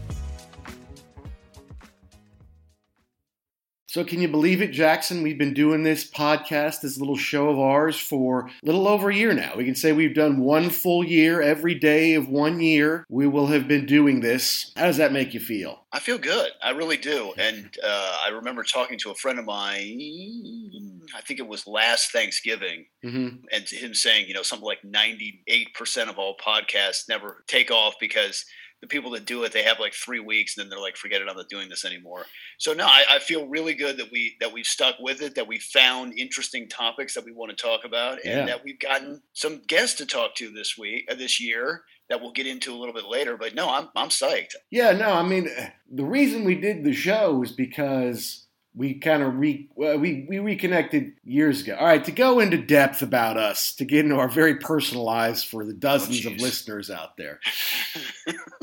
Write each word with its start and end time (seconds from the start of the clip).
So, 3.91 4.05
can 4.05 4.21
you 4.21 4.29
believe 4.29 4.61
it, 4.61 4.71
Jackson? 4.71 5.21
We've 5.21 5.37
been 5.37 5.53
doing 5.53 5.83
this 5.83 6.09
podcast, 6.09 6.79
this 6.79 6.97
little 6.97 7.17
show 7.17 7.49
of 7.49 7.59
ours, 7.59 7.99
for 7.99 8.47
a 8.47 8.65
little 8.65 8.87
over 8.87 9.09
a 9.09 9.13
year 9.13 9.33
now. 9.33 9.51
We 9.57 9.65
can 9.65 9.75
say 9.75 9.91
we've 9.91 10.15
done 10.15 10.39
one 10.39 10.69
full 10.69 11.03
year, 11.03 11.41
every 11.41 11.75
day 11.75 12.13
of 12.13 12.29
one 12.29 12.61
year. 12.61 13.05
We 13.09 13.27
will 13.27 13.47
have 13.47 13.67
been 13.67 13.85
doing 13.85 14.21
this. 14.21 14.71
How 14.77 14.85
does 14.85 14.95
that 14.95 15.11
make 15.11 15.33
you 15.33 15.41
feel? 15.41 15.83
I 15.91 15.99
feel 15.99 16.17
good. 16.17 16.51
I 16.63 16.69
really 16.69 16.95
do. 16.95 17.33
And 17.37 17.77
uh, 17.83 18.17
I 18.25 18.29
remember 18.29 18.63
talking 18.63 18.97
to 18.99 19.11
a 19.11 19.15
friend 19.15 19.37
of 19.37 19.43
mine, 19.43 21.01
I 21.13 21.19
think 21.19 21.41
it 21.41 21.47
was 21.49 21.67
last 21.67 22.13
Thanksgiving, 22.13 22.85
mm-hmm. 23.03 23.43
and 23.51 23.69
him 23.69 23.93
saying, 23.93 24.25
you 24.25 24.33
know, 24.33 24.41
something 24.41 24.65
like 24.65 24.83
98% 24.83 26.07
of 26.07 26.17
all 26.17 26.37
podcasts 26.37 27.09
never 27.09 27.43
take 27.45 27.71
off 27.71 27.95
because 27.99 28.45
the 28.81 28.87
people 28.87 29.11
that 29.11 29.25
do 29.25 29.43
it, 29.43 29.51
they 29.51 29.63
have 29.63 29.79
like 29.79 29.93
three 29.93 30.19
weeks, 30.19 30.57
and 30.57 30.63
then 30.63 30.69
they're 30.69 30.79
like, 30.79 30.97
"Forget 30.97 31.21
it, 31.21 31.27
I'm 31.29 31.37
not 31.37 31.49
doing 31.49 31.69
this 31.69 31.85
anymore." 31.85 32.25
So 32.61 32.73
no, 32.73 32.85
I, 32.85 33.03
I 33.09 33.17
feel 33.17 33.47
really 33.47 33.73
good 33.73 33.97
that 33.97 34.11
we 34.11 34.35
that 34.39 34.53
we've 34.53 34.67
stuck 34.67 34.97
with 34.99 35.23
it, 35.23 35.33
that 35.33 35.47
we 35.47 35.57
found 35.57 36.13
interesting 36.15 36.69
topics 36.69 37.15
that 37.15 37.25
we 37.25 37.31
want 37.31 37.49
to 37.49 37.55
talk 37.55 37.85
about, 37.85 38.19
and 38.23 38.25
Yeah. 38.41 38.45
that 38.45 38.63
we've 38.63 38.77
gotten 38.79 39.23
some 39.33 39.63
guests 39.67 39.97
to 39.97 40.05
talk 40.05 40.35
to 40.35 40.51
this 40.51 40.77
week, 40.77 41.07
uh, 41.09 41.15
this 41.15 41.41
year, 41.41 41.81
that 42.07 42.21
we'll 42.21 42.33
get 42.33 42.45
into 42.45 42.71
a 42.71 42.77
little 42.77 42.93
bit 42.93 43.05
later. 43.05 43.35
But 43.35 43.55
no, 43.55 43.67
I'm 43.67 43.89
I'm 43.95 44.09
psyched. 44.09 44.53
Yeah, 44.69 44.91
no, 44.91 45.09
I 45.11 45.23
mean, 45.23 45.49
the 45.91 46.05
reason 46.05 46.43
we 46.45 46.53
did 46.53 46.83
the 46.83 46.93
show 46.93 47.41
is 47.41 47.51
because 47.51 48.45
we 48.75 48.93
kind 48.99 49.23
of 49.23 49.37
re 49.37 49.67
we 49.75 50.27
we 50.29 50.37
reconnected 50.37 51.13
years 51.23 51.63
ago. 51.63 51.75
All 51.79 51.87
right, 51.87 52.05
to 52.05 52.11
go 52.11 52.39
into 52.39 52.57
depth 52.57 53.01
about 53.01 53.37
us, 53.37 53.73
to 53.77 53.85
get 53.85 54.05
into 54.05 54.17
our 54.17 54.29
very 54.29 54.57
personal 54.57 55.03
lives 55.03 55.43
for 55.43 55.65
the 55.65 55.73
dozens 55.73 56.27
of 56.27 56.33
listeners 56.33 56.91
out 56.91 57.17
there. 57.17 57.39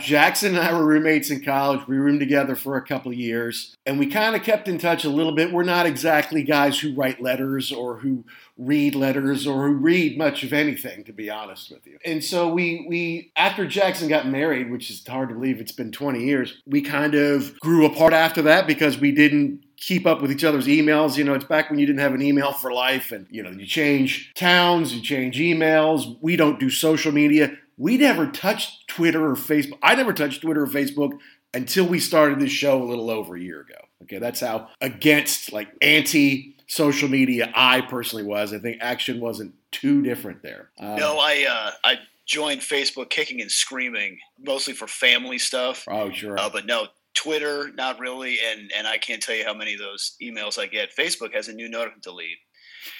Jackson 0.00 0.56
and 0.56 0.64
I 0.64 0.72
were 0.72 0.86
roommates 0.86 1.30
in 1.30 1.44
college. 1.44 1.86
We 1.86 1.96
roomed 1.96 2.20
together 2.20 2.56
for 2.56 2.76
a 2.76 2.82
couple 2.82 3.12
of 3.12 3.18
years, 3.18 3.74
and 3.86 3.98
we 3.98 4.06
kind 4.06 4.34
of 4.34 4.42
kept 4.42 4.68
in 4.68 4.78
touch 4.78 5.04
a 5.04 5.10
little 5.10 5.34
bit. 5.34 5.52
We're 5.52 5.62
not 5.62 5.86
exactly 5.86 6.42
guys 6.42 6.80
who 6.80 6.94
write 6.94 7.22
letters 7.22 7.72
or 7.72 7.98
who 7.98 8.24
read 8.56 8.94
letters 8.94 9.46
or 9.46 9.66
who 9.68 9.74
read 9.74 10.18
much 10.18 10.42
of 10.42 10.52
anything, 10.52 11.04
to 11.04 11.12
be 11.12 11.30
honest 11.30 11.70
with 11.70 11.86
you. 11.86 11.98
And 12.04 12.22
so 12.22 12.52
we 12.52 12.84
we 12.88 13.32
after 13.36 13.66
Jackson 13.66 14.08
got 14.08 14.26
married, 14.26 14.70
which 14.70 14.90
is 14.90 15.06
hard 15.06 15.30
to 15.30 15.34
believe 15.34 15.60
it's 15.60 15.72
been 15.72 15.92
20 15.92 16.24
years, 16.24 16.60
we 16.66 16.82
kind 16.82 17.14
of 17.14 17.58
grew 17.60 17.86
apart 17.86 18.12
after 18.12 18.42
that 18.42 18.66
because 18.66 18.98
we 18.98 19.12
didn't 19.12 19.64
keep 19.76 20.06
up 20.06 20.20
with 20.20 20.30
each 20.30 20.44
other's 20.44 20.66
emails. 20.66 21.16
You 21.16 21.24
know, 21.24 21.34
it's 21.34 21.44
back 21.44 21.70
when 21.70 21.78
you 21.78 21.86
didn't 21.86 22.00
have 22.00 22.14
an 22.14 22.22
email 22.22 22.52
for 22.52 22.72
life 22.72 23.12
and 23.12 23.26
you 23.30 23.42
know, 23.42 23.50
you 23.50 23.66
change 23.66 24.32
towns, 24.34 24.94
you 24.94 25.00
change 25.00 25.38
emails. 25.38 26.16
We 26.20 26.36
don't 26.36 26.60
do 26.60 26.70
social 26.70 27.12
media. 27.12 27.56
We 27.80 27.96
never 27.96 28.26
touched 28.26 28.88
Twitter 28.88 29.24
or 29.24 29.34
Facebook. 29.34 29.78
I 29.82 29.94
never 29.94 30.12
touched 30.12 30.42
Twitter 30.42 30.64
or 30.64 30.66
Facebook 30.66 31.18
until 31.54 31.86
we 31.86 31.98
started 31.98 32.38
this 32.38 32.52
show 32.52 32.82
a 32.82 32.84
little 32.84 33.08
over 33.08 33.36
a 33.36 33.40
year 33.40 33.62
ago. 33.62 33.78
Okay, 34.02 34.18
that's 34.18 34.40
how 34.40 34.68
against 34.82 35.50
like 35.50 35.68
anti 35.80 36.56
social 36.66 37.08
media 37.08 37.50
I 37.54 37.80
personally 37.80 38.24
was. 38.24 38.52
I 38.52 38.58
think 38.58 38.82
action 38.82 39.18
wasn't 39.18 39.54
too 39.72 40.02
different 40.02 40.42
there. 40.42 40.68
Um, 40.78 40.96
no, 40.96 41.18
I 41.18 41.46
uh, 41.48 41.70
I 41.82 42.00
joined 42.26 42.60
Facebook 42.60 43.08
kicking 43.08 43.40
and 43.40 43.50
screaming, 43.50 44.18
mostly 44.38 44.74
for 44.74 44.86
family 44.86 45.38
stuff. 45.38 45.86
Oh, 45.88 46.10
sure. 46.10 46.38
Uh, 46.38 46.50
but 46.50 46.66
no, 46.66 46.88
Twitter, 47.14 47.70
not 47.74 47.98
really. 47.98 48.36
And 48.44 48.70
and 48.76 48.86
I 48.86 48.98
can't 48.98 49.22
tell 49.22 49.34
you 49.34 49.46
how 49.46 49.54
many 49.54 49.72
of 49.72 49.80
those 49.80 50.16
emails 50.22 50.58
I 50.58 50.66
get. 50.66 50.94
Facebook 50.94 51.34
has 51.34 51.48
a 51.48 51.54
new 51.54 51.70
note 51.70 51.94
to 51.94 52.00
delete. 52.00 52.36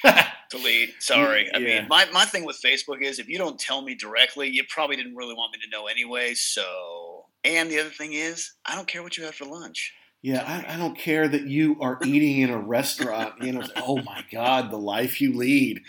delete. 0.51 1.03
Sorry. 1.03 1.49
I 1.55 1.59
mean, 1.59 1.87
my, 1.89 2.07
my 2.13 2.25
thing 2.25 2.45
with 2.45 2.61
Facebook 2.63 3.03
is 3.03 3.19
if 3.19 3.29
you 3.29 3.39
don't 3.39 3.59
tell 3.59 3.83
me 3.83 3.95
directly, 3.95 4.49
you 4.49 4.65
probably 4.69 4.97
didn't 4.97 5.17
really 5.17 5.35
want 5.35 5.53
me 5.53 5.61
to 5.65 5.71
know 5.71 5.87
anyway. 5.87 6.35
So, 6.35 7.27
and 7.45 7.71
the 7.71 7.81
other 7.81 7.91
thing 7.91 8.13
is, 8.13 8.53
I 8.67 8.75
don't 8.75 8.89
care 8.89 9.03
what 9.03 9.17
you 9.17 9.25
have 9.25 9.35
for 9.35 9.47
lunch. 9.47 9.95
Yeah, 10.23 10.45
I, 10.47 10.75
I 10.75 10.77
don't 10.77 10.99
care 10.99 11.29
that 11.29 11.47
you 11.47 11.77
are 11.81 11.99
eating 12.05 12.39
in 12.41 12.51
a 12.51 12.59
restaurant. 12.59 13.43
You 13.43 13.53
know, 13.53 13.63
oh 13.77 14.03
my 14.03 14.25
God, 14.31 14.71
the 14.71 14.79
life 14.79 15.21
you 15.21 15.35
lead. 15.35 15.83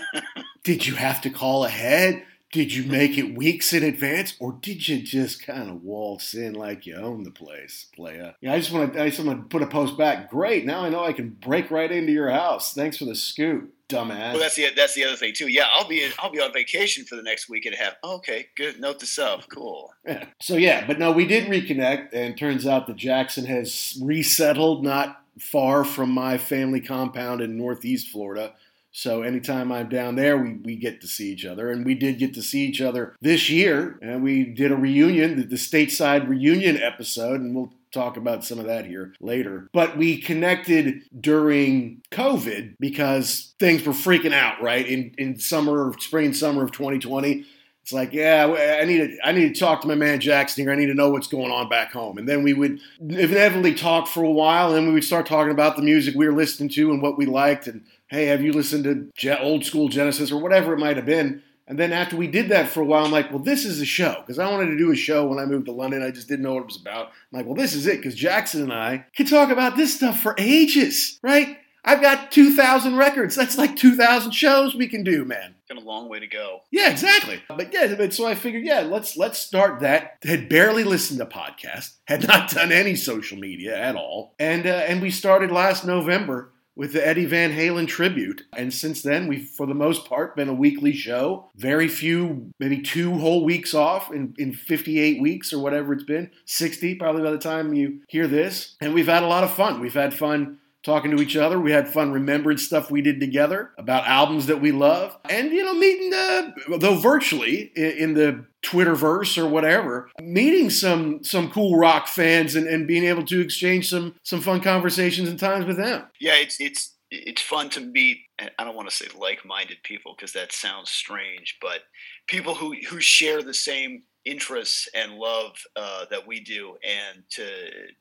Did 0.64 0.86
you 0.86 0.94
have 0.94 1.20
to 1.22 1.30
call 1.30 1.64
ahead? 1.64 2.22
Did 2.54 2.72
you 2.72 2.84
make 2.84 3.18
it 3.18 3.36
weeks 3.36 3.72
in 3.72 3.82
advance, 3.82 4.36
or 4.38 4.52
did 4.52 4.88
you 4.88 5.02
just 5.02 5.44
kind 5.44 5.68
of 5.68 5.82
waltz 5.82 6.34
in 6.34 6.52
like 6.52 6.86
you 6.86 6.94
own 6.94 7.24
the 7.24 7.32
place, 7.32 7.88
playa? 7.96 8.34
Yeah, 8.40 8.52
I 8.52 8.60
just 8.60 8.70
want 8.70 8.92
to. 8.92 9.02
I 9.02 9.08
just 9.10 9.24
want 9.24 9.40
to 9.40 9.48
put 9.48 9.60
a 9.60 9.66
post 9.66 9.98
back. 9.98 10.30
Great, 10.30 10.64
now 10.64 10.84
I 10.84 10.88
know 10.88 11.04
I 11.04 11.12
can 11.12 11.30
break 11.30 11.72
right 11.72 11.90
into 11.90 12.12
your 12.12 12.30
house. 12.30 12.72
Thanks 12.72 12.96
for 12.96 13.06
the 13.06 13.16
scoop, 13.16 13.74
dumbass. 13.88 14.34
Well, 14.34 14.38
that's 14.38 14.54
the 14.54 14.68
that's 14.76 14.94
the 14.94 15.04
other 15.04 15.16
thing 15.16 15.32
too. 15.34 15.48
Yeah, 15.48 15.66
I'll 15.74 15.88
be 15.88 16.08
I'll 16.20 16.30
be 16.30 16.40
on 16.40 16.52
vacation 16.52 17.04
for 17.04 17.16
the 17.16 17.24
next 17.24 17.48
week 17.48 17.66
and 17.66 17.74
a 17.74 17.78
half. 17.78 17.94
Okay, 18.04 18.46
good. 18.56 18.78
Note 18.78 19.00
to 19.00 19.06
self. 19.06 19.48
Cool. 19.48 19.92
Yeah. 20.06 20.26
So 20.40 20.54
yeah, 20.54 20.86
but 20.86 21.00
no, 21.00 21.10
we 21.10 21.26
did 21.26 21.48
reconnect, 21.48 22.10
and 22.12 22.38
turns 22.38 22.68
out 22.68 22.86
that 22.86 22.94
Jackson 22.94 23.46
has 23.46 23.98
resettled 24.00 24.84
not 24.84 25.24
far 25.40 25.82
from 25.82 26.12
my 26.12 26.38
family 26.38 26.80
compound 26.80 27.40
in 27.40 27.58
Northeast 27.58 28.10
Florida. 28.10 28.52
So 28.96 29.22
anytime 29.22 29.72
I'm 29.72 29.88
down 29.88 30.14
there, 30.14 30.38
we, 30.38 30.52
we 30.52 30.76
get 30.76 31.00
to 31.00 31.08
see 31.08 31.32
each 31.32 31.44
other, 31.44 31.68
and 31.68 31.84
we 31.84 31.96
did 31.96 32.20
get 32.20 32.32
to 32.34 32.42
see 32.42 32.64
each 32.64 32.80
other 32.80 33.16
this 33.20 33.50
year, 33.50 33.98
and 34.00 34.22
we 34.22 34.44
did 34.44 34.70
a 34.70 34.76
reunion, 34.76 35.36
the, 35.36 35.42
the 35.42 35.56
stateside 35.56 36.28
reunion 36.28 36.76
episode, 36.80 37.40
and 37.40 37.56
we'll 37.56 37.72
talk 37.90 38.16
about 38.16 38.44
some 38.44 38.60
of 38.60 38.66
that 38.66 38.86
here 38.86 39.12
later. 39.20 39.68
But 39.72 39.98
we 39.98 40.20
connected 40.20 41.02
during 41.20 42.02
COVID 42.12 42.76
because 42.78 43.54
things 43.58 43.84
were 43.84 43.92
freaking 43.92 44.32
out, 44.32 44.62
right? 44.62 44.86
In 44.86 45.12
in 45.18 45.40
summer, 45.40 45.92
spring 45.98 46.32
summer 46.32 46.62
of 46.62 46.70
2020. 46.70 47.44
It's 47.82 47.92
like, 47.92 48.14
yeah, 48.14 48.78
I 48.80 48.86
need 48.86 48.98
to, 48.98 49.18
I 49.22 49.32
need 49.32 49.54
to 49.54 49.60
talk 49.60 49.82
to 49.82 49.88
my 49.88 49.94
man 49.94 50.18
Jackson 50.18 50.64
here. 50.64 50.72
I 50.72 50.76
need 50.76 50.86
to 50.86 50.94
know 50.94 51.10
what's 51.10 51.26
going 51.26 51.50
on 51.50 51.68
back 51.68 51.92
home. 51.92 52.16
And 52.16 52.26
then 52.26 52.42
we 52.42 52.54
would 52.54 52.80
inevitably 52.98 53.74
talk 53.74 54.06
for 54.06 54.22
a 54.22 54.30
while, 54.30 54.68
and 54.68 54.76
then 54.76 54.86
we 54.86 54.94
would 54.94 55.04
start 55.04 55.26
talking 55.26 55.52
about 55.52 55.76
the 55.76 55.82
music 55.82 56.14
we 56.14 56.26
were 56.26 56.32
listening 56.32 56.70
to 56.70 56.92
and 56.92 57.02
what 57.02 57.18
we 57.18 57.26
liked. 57.26 57.66
And 57.66 57.84
hey, 58.08 58.26
have 58.26 58.42
you 58.42 58.52
listened 58.52 58.84
to 58.84 59.10
Je- 59.16 59.38
old 59.38 59.64
school 59.64 59.88
Genesis 59.88 60.30
or 60.30 60.40
whatever 60.40 60.72
it 60.72 60.78
might 60.78 60.96
have 60.96 61.06
been? 61.06 61.42
And 61.66 61.78
then 61.78 61.92
after 61.92 62.16
we 62.16 62.26
did 62.26 62.50
that 62.50 62.68
for 62.68 62.82
a 62.82 62.84
while, 62.84 63.06
I'm 63.06 63.10
like, 63.10 63.30
well, 63.30 63.42
this 63.42 63.64
is 63.64 63.80
a 63.80 63.86
show 63.86 64.16
because 64.20 64.38
I 64.38 64.50
wanted 64.50 64.66
to 64.66 64.78
do 64.78 64.92
a 64.92 64.96
show 64.96 65.26
when 65.26 65.38
I 65.38 65.46
moved 65.46 65.66
to 65.66 65.72
London. 65.72 66.02
I 66.02 66.10
just 66.10 66.28
didn't 66.28 66.42
know 66.42 66.54
what 66.54 66.64
it 66.64 66.66
was 66.66 66.80
about. 66.80 67.06
I'm 67.06 67.38
like, 67.38 67.46
well, 67.46 67.54
this 67.54 67.74
is 67.74 67.86
it 67.86 67.96
because 67.96 68.14
Jackson 68.14 68.62
and 68.62 68.72
I 68.72 69.06
can 69.16 69.24
talk 69.24 69.48
about 69.48 69.76
this 69.76 69.96
stuff 69.96 70.20
for 70.20 70.34
ages, 70.36 71.18
right? 71.22 71.56
I've 71.86 72.00
got 72.00 72.32
2,000 72.32 72.96
records. 72.96 73.34
That's 73.34 73.58
like 73.58 73.76
2,000 73.76 74.32
shows 74.32 74.74
we 74.74 74.88
can 74.88 75.04
do, 75.04 75.24
man. 75.24 75.54
Got 75.68 75.78
a 75.78 75.80
long 75.84 76.08
way 76.08 76.18
to 76.18 76.26
go. 76.26 76.62
Yeah, 76.70 76.90
exactly. 76.90 77.42
But 77.48 77.72
yeah, 77.72 77.94
but 77.94 78.14
so 78.14 78.26
I 78.26 78.34
figured, 78.34 78.64
yeah, 78.64 78.80
let's 78.80 79.16
let's 79.16 79.38
start 79.38 79.80
that. 79.80 80.18
Had 80.22 80.48
barely 80.48 80.84
listened 80.84 81.20
to 81.20 81.26
podcasts, 81.26 81.94
had 82.06 82.26
not 82.26 82.50
done 82.50 82.72
any 82.72 82.96
social 82.96 83.38
media 83.38 83.76
at 83.78 83.96
all, 83.96 84.34
and 84.38 84.66
uh, 84.66 84.84
and 84.88 85.00
we 85.00 85.10
started 85.10 85.50
last 85.50 85.86
November 85.86 86.52
with 86.76 86.92
the 86.92 87.06
Eddie 87.06 87.26
Van 87.26 87.52
Halen 87.52 87.86
tribute. 87.86 88.42
And 88.56 88.72
since 88.72 89.02
then, 89.02 89.28
we've 89.28 89.48
for 89.48 89.66
the 89.66 89.74
most 89.74 90.06
part 90.06 90.36
been 90.36 90.48
a 90.48 90.54
weekly 90.54 90.92
show. 90.92 91.50
Very 91.56 91.88
few, 91.88 92.52
maybe 92.58 92.80
two 92.80 93.18
whole 93.18 93.44
weeks 93.44 93.74
off 93.74 94.12
in 94.12 94.34
in 94.38 94.52
58 94.52 95.20
weeks 95.20 95.52
or 95.52 95.58
whatever 95.60 95.92
it's 95.92 96.04
been, 96.04 96.30
60 96.46 96.96
probably 96.96 97.22
by 97.22 97.30
the 97.30 97.38
time 97.38 97.74
you 97.74 98.00
hear 98.08 98.26
this. 98.26 98.76
And 98.80 98.94
we've 98.94 99.06
had 99.06 99.22
a 99.22 99.28
lot 99.28 99.44
of 99.44 99.52
fun. 99.52 99.80
We've 99.80 99.94
had 99.94 100.14
fun 100.14 100.58
talking 100.84 101.10
to 101.10 101.22
each 101.22 101.36
other. 101.36 101.58
We 101.58 101.72
had 101.72 101.88
fun 101.88 102.12
remembering 102.12 102.58
stuff 102.58 102.90
we 102.90 103.02
did 103.02 103.18
together 103.18 103.70
about 103.78 104.06
albums 104.06 104.46
that 104.46 104.60
we 104.60 104.70
love, 104.72 105.16
and 105.28 105.50
you 105.50 105.64
know, 105.64 105.74
meeting 105.74 106.12
uh, 106.14 106.50
though 106.78 106.96
virtually 106.96 107.72
in, 107.74 107.90
in 107.90 108.14
the 108.14 108.46
Twitterverse 108.64 109.36
or 109.36 109.48
whatever, 109.48 110.10
meeting 110.20 110.70
some 110.70 111.24
some 111.24 111.50
cool 111.50 111.76
rock 111.78 112.06
fans 112.08 112.54
and, 112.54 112.66
and 112.66 112.86
being 112.86 113.04
able 113.04 113.24
to 113.26 113.40
exchange 113.40 113.90
some 113.90 114.14
some 114.22 114.40
fun 114.40 114.60
conversations 114.60 115.28
and 115.28 115.38
times 115.38 115.66
with 115.66 115.76
them. 115.76 116.04
Yeah, 116.20 116.36
it's 116.36 116.60
it's 116.60 116.94
it's 117.10 117.42
fun 117.42 117.70
to 117.70 117.80
meet. 117.80 118.18
I 118.58 118.64
don't 118.64 118.76
want 118.76 118.90
to 118.90 118.94
say 118.94 119.06
like-minded 119.16 119.78
people 119.84 120.14
because 120.16 120.32
that 120.32 120.52
sounds 120.52 120.90
strange, 120.90 121.58
but 121.60 121.80
people 122.26 122.54
who 122.54 122.74
who 122.88 123.00
share 123.00 123.42
the 123.42 123.54
same 123.54 124.02
interests 124.24 124.88
and 124.94 125.14
love 125.14 125.52
uh, 125.76 126.06
that 126.10 126.26
we 126.26 126.40
do, 126.40 126.76
and 126.82 127.22
to 127.30 127.46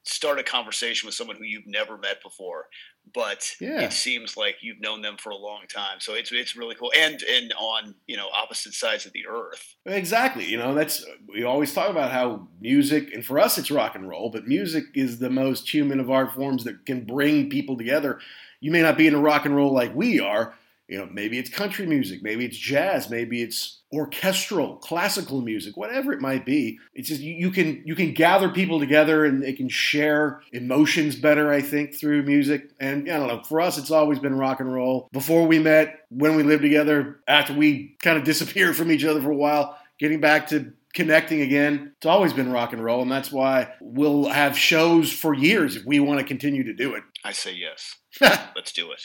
start 0.04 0.40
a 0.40 0.44
conversation 0.44 1.08
with 1.08 1.16
someone 1.16 1.36
who 1.36 1.44
you've 1.44 1.68
never 1.68 1.98
met 1.98 2.22
before, 2.24 2.68
but 3.14 3.56
Yeah. 3.60 3.82
it 3.82 3.92
seems 3.94 4.38
like 4.38 4.58
you've 4.62 4.80
known 4.80 5.02
them 5.02 5.18
for 5.18 5.32
a 5.32 5.36
long 5.36 5.64
time. 5.68 6.00
So 6.00 6.14
it's 6.14 6.32
it's 6.32 6.56
really 6.56 6.76
cool, 6.76 6.92
and 6.98 7.22
and 7.24 7.54
on 7.60 7.96
you 8.08 8.16
know 8.18 8.30
opposite 8.34 8.74
sides 8.74 9.06
of 9.06 9.12
the 9.14 9.28
earth. 9.28 9.76
Exactly. 9.86 10.46
You 10.46 10.58
know, 10.58 10.74
that's 10.74 11.06
we 11.28 11.44
always 11.44 11.74
talk 11.74 11.90
about 11.90 12.12
how 12.12 12.48
music, 12.62 13.14
and 13.14 13.26
for 13.26 13.40
us 13.40 13.58
it's 13.58 13.72
rock 13.72 13.96
and 13.96 14.08
roll, 14.08 14.30
but 14.30 14.48
music 14.48 14.86
is 14.96 15.20
the 15.20 15.30
most 15.30 15.74
human 15.74 16.00
of 16.00 16.10
art 16.10 16.34
forms 16.34 16.64
that 16.64 16.86
can 16.86 17.04
bring 17.06 17.50
people 17.50 17.78
together. 17.78 18.20
You 18.62 18.72
may 18.72 18.82
not 18.82 18.98
be 18.98 19.08
in 19.08 19.14
a 19.14 19.20
rock 19.20 19.46
and 19.46 19.56
roll 19.56 19.74
like 19.74 19.94
we 19.94 20.22
are. 20.22 20.56
You 20.94 21.00
know, 21.00 21.10
maybe 21.12 21.40
it's 21.40 21.50
country 21.50 21.88
music, 21.88 22.22
maybe 22.22 22.46
it's 22.46 22.56
jazz, 22.56 23.10
maybe 23.10 23.42
it's 23.42 23.82
orchestral, 23.92 24.76
classical 24.76 25.42
music, 25.42 25.76
whatever 25.76 26.14
it 26.14 26.22
might 26.22 26.46
be. 26.46 26.78
It's 26.94 27.10
just 27.10 27.20
you, 27.20 27.34
you 27.34 27.50
can 27.50 27.82
you 27.84 27.96
can 27.96 28.14
gather 28.14 28.48
people 28.48 28.80
together 28.80 29.26
and 29.26 29.42
they 29.42 29.54
can 29.54 29.70
share 29.70 30.44
emotions 30.52 31.16
better, 31.16 31.52
I 31.52 31.64
think, 31.64 31.96
through 31.96 32.22
music. 32.22 32.70
And 32.80 33.10
I 33.10 33.18
don't 33.18 33.28
know, 33.28 33.42
for 33.42 33.60
us 33.60 33.80
it's 33.80 33.90
always 33.90 34.20
been 34.20 34.38
rock 34.38 34.60
and 34.60 34.72
roll. 34.72 35.10
Before 35.12 35.48
we 35.48 35.58
met, 35.58 36.02
when 36.10 36.36
we 36.36 36.44
lived 36.44 36.62
together, 36.62 37.22
after 37.28 37.56
we 37.56 37.96
kind 38.04 38.20
of 38.20 38.24
disappeared 38.32 38.76
from 38.76 38.92
each 38.92 39.04
other 39.04 39.20
for 39.20 39.32
a 39.32 39.36
while, 39.36 39.76
getting 39.98 40.22
back 40.22 40.50
to 40.50 40.74
connecting 40.94 41.42
again. 41.42 41.94
It's 41.98 42.06
always 42.06 42.34
been 42.34 42.52
rock 42.52 42.72
and 42.72 42.84
roll, 42.84 43.02
and 43.02 43.12
that's 43.12 43.32
why 43.32 43.74
we'll 43.82 44.30
have 44.30 44.56
shows 44.56 45.12
for 45.12 45.34
years 45.34 45.76
if 45.76 45.86
we 45.88 46.00
want 46.00 46.20
to 46.20 46.24
continue 46.24 46.64
to 46.66 46.74
do 46.76 46.94
it. 46.94 47.04
I 47.24 47.32
say 47.32 47.52
yes. 47.56 47.96
Let's 48.22 48.72
do 48.72 48.92
it. 48.92 49.02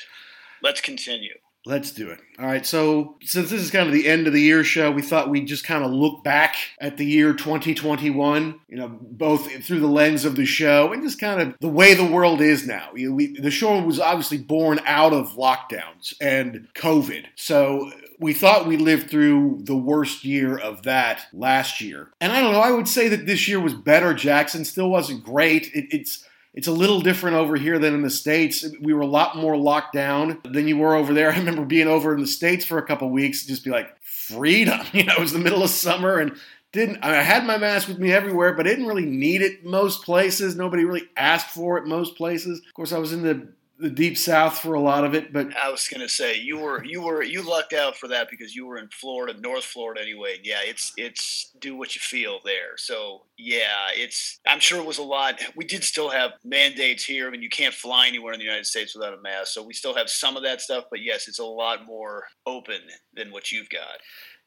Let's 0.63 0.83
continue. 0.83 1.33
Let's 1.67 1.91
do 1.91 2.09
it. 2.09 2.21
All 2.39 2.47
right. 2.47 2.65
So, 2.65 3.17
since 3.23 3.51
this 3.51 3.61
is 3.61 3.71
kind 3.71 3.87
of 3.87 3.93
the 3.93 4.07
end 4.07 4.27
of 4.27 4.33
the 4.33 4.41
year 4.41 4.65
show, 4.65 4.91
we 4.91 5.03
thought 5.03 5.29
we'd 5.29 5.49
just 5.49 5.65
kind 5.65 5.85
of 5.85 5.91
look 5.91 6.25
back 6.25 6.57
at 6.81 6.97
the 6.97 7.05
year 7.05 7.35
2021, 7.35 8.61
you 8.69 8.77
know, 8.77 8.89
both 8.89 9.53
through 9.65 9.81
the 9.81 9.87
lens 9.87 10.25
of 10.25 10.37
the 10.37 10.47
show 10.47 10.93
and 10.93 11.03
just 11.03 11.21
kind 11.21 11.41
of 11.43 11.57
the 11.61 11.69
way 11.69 11.95
the 11.95 12.07
world 12.07 12.41
is 12.41 12.67
now. 12.67 12.91
You 12.95 13.11
know, 13.11 13.15
we, 13.17 13.39
the 13.39 13.51
show 13.51 13.83
was 13.83 14.01
obviously 14.01 14.39
born 14.39 14.81
out 14.87 15.13
of 15.13 15.35
lockdowns 15.35 16.15
and 16.21 16.69
COVID. 16.75 17.27
So, 17.35 17.91
we 18.21 18.33
thought 18.33 18.67
we 18.67 18.77
lived 18.77 19.11
through 19.11 19.61
the 19.63 19.77
worst 19.77 20.25
year 20.25 20.57
of 20.57 20.83
that 20.85 21.27
last 21.33 21.81
year. 21.81 22.11
And 22.21 22.33
I 22.33 22.41
don't 22.41 22.53
know, 22.53 22.61
I 22.61 22.73
would 22.73 22.89
say 22.89 23.09
that 23.09 23.27
this 23.27 23.47
year 23.47 23.61
was 23.61 23.75
better. 23.75 24.15
Jackson 24.15 24.65
still 24.65 24.91
wasn't 24.91 25.25
great. 25.25 25.71
It, 25.75 25.87
it's 25.91 26.25
it's 26.55 26.67
a 26.67 26.73
little 26.73 27.01
different 27.01 27.37
over 27.37 27.57
here 27.57 27.79
than 27.79 27.95
in 27.95 28.03
the 28.03 28.11
states. 28.11 28.67
We 28.81 28.93
were 28.93 29.03
a 29.03 29.07
lot 29.07 29.37
more 29.37 29.57
locked 29.57 29.93
down 29.93 30.41
than 30.45 30.67
you 30.67 30.79
were 30.79 30.95
over 30.95 31.13
there. 31.15 31.31
I 31.33 31.39
remember 31.39 31.65
being 31.65 31.89
over 31.89 32.15
in 32.15 32.21
the 32.21 32.27
states 32.27 32.65
for 32.65 32.79
a 32.79 32.87
couple 32.87 33.11
weeks, 33.11 33.47
just 33.47 33.65
be 33.65 33.71
like 33.71 34.01
freedom. 34.03 34.81
You 34.93 35.05
know, 35.05 35.15
it 35.15 35.21
was 35.21 35.33
the 35.33 35.39
middle 35.39 35.63
of 35.63 35.71
summer 35.71 36.19
and 36.19 36.37
didn't 36.73 36.99
I 37.03 37.23
had 37.23 37.47
my 37.47 37.57
mask 37.57 37.89
with 37.89 37.99
me 37.99 38.13
everywhere, 38.13 38.53
but 38.53 38.67
I 38.67 38.71
didn't 38.71 38.87
really 38.87 39.07
need 39.07 39.41
it 39.41 39.65
most 39.65 40.05
places. 40.05 40.55
Nobody 40.55 40.85
really 40.85 41.09
asked 41.17 41.51
for 41.51 41.79
it 41.79 41.87
most 41.87 42.17
places. 42.17 42.61
Of 42.67 42.75
course, 42.75 42.93
I 42.93 42.99
was 42.99 43.13
in 43.13 43.23
the 43.23 43.49
the 43.79 43.91
deep 43.91 44.19
south 44.19 44.59
for 44.59 44.75
a 44.75 44.81
lot 44.81 45.05
of 45.05 45.15
it, 45.15 45.33
but 45.33 45.57
I 45.57 45.71
was 45.71 45.87
gonna 45.89 46.09
say 46.09 46.37
you 46.37 46.59
were 46.59 46.85
you 46.85 47.01
were 47.01 47.23
you 47.23 47.49
lucked 47.49 47.73
out 47.73 47.97
for 47.97 48.09
that 48.09 48.29
because 48.29 48.55
you 48.55 48.67
were 48.67 48.77
in 48.77 48.89
Florida, 48.89 49.39
North 49.41 49.65
Florida 49.65 50.01
anyway. 50.03 50.41
Yeah, 50.43 50.59
it's 50.65 50.93
it's 50.97 51.53
do 51.61 51.77
what 51.77 51.95
you 51.95 52.01
feel 52.01 52.41
there. 52.45 52.77
So 52.77 53.27
yeah, 53.37 53.89
it's 53.93 54.41
I'm 54.47 54.59
sure 54.59 54.81
it 54.81 54.87
was 54.87 54.99
a 54.99 55.03
lot. 55.03 55.41
We 55.55 55.65
did 55.65 55.85
still 55.85 56.09
have 56.09 56.33
mandates 56.45 57.05
here. 57.05 57.29
I 57.29 57.31
mean, 57.31 57.43
you 57.43 57.49
can't 57.49 57.75
fly 57.75 58.09
anywhere 58.09 58.33
in 58.33 58.41
the 58.41 58.45
United 58.45 58.67
States 58.67 58.97
without 58.97 59.15
a 59.15 59.21
mask, 59.23 59.53
so 59.53 59.63
we 59.63 59.75
still 59.75 59.95
have 59.95 60.11
some 60.11 60.37
of 60.37 60.43
that 60.43 60.61
stuff. 60.61 60.85
But 60.91 61.03
yes, 61.03 61.29
it's 61.29 61.39
a 61.39 61.45
lot 61.45 61.87
more 61.87 62.25
open 62.47 62.81
than 63.15 63.31
what 63.31 63.53
you've 63.53 63.71
got. 63.71 63.99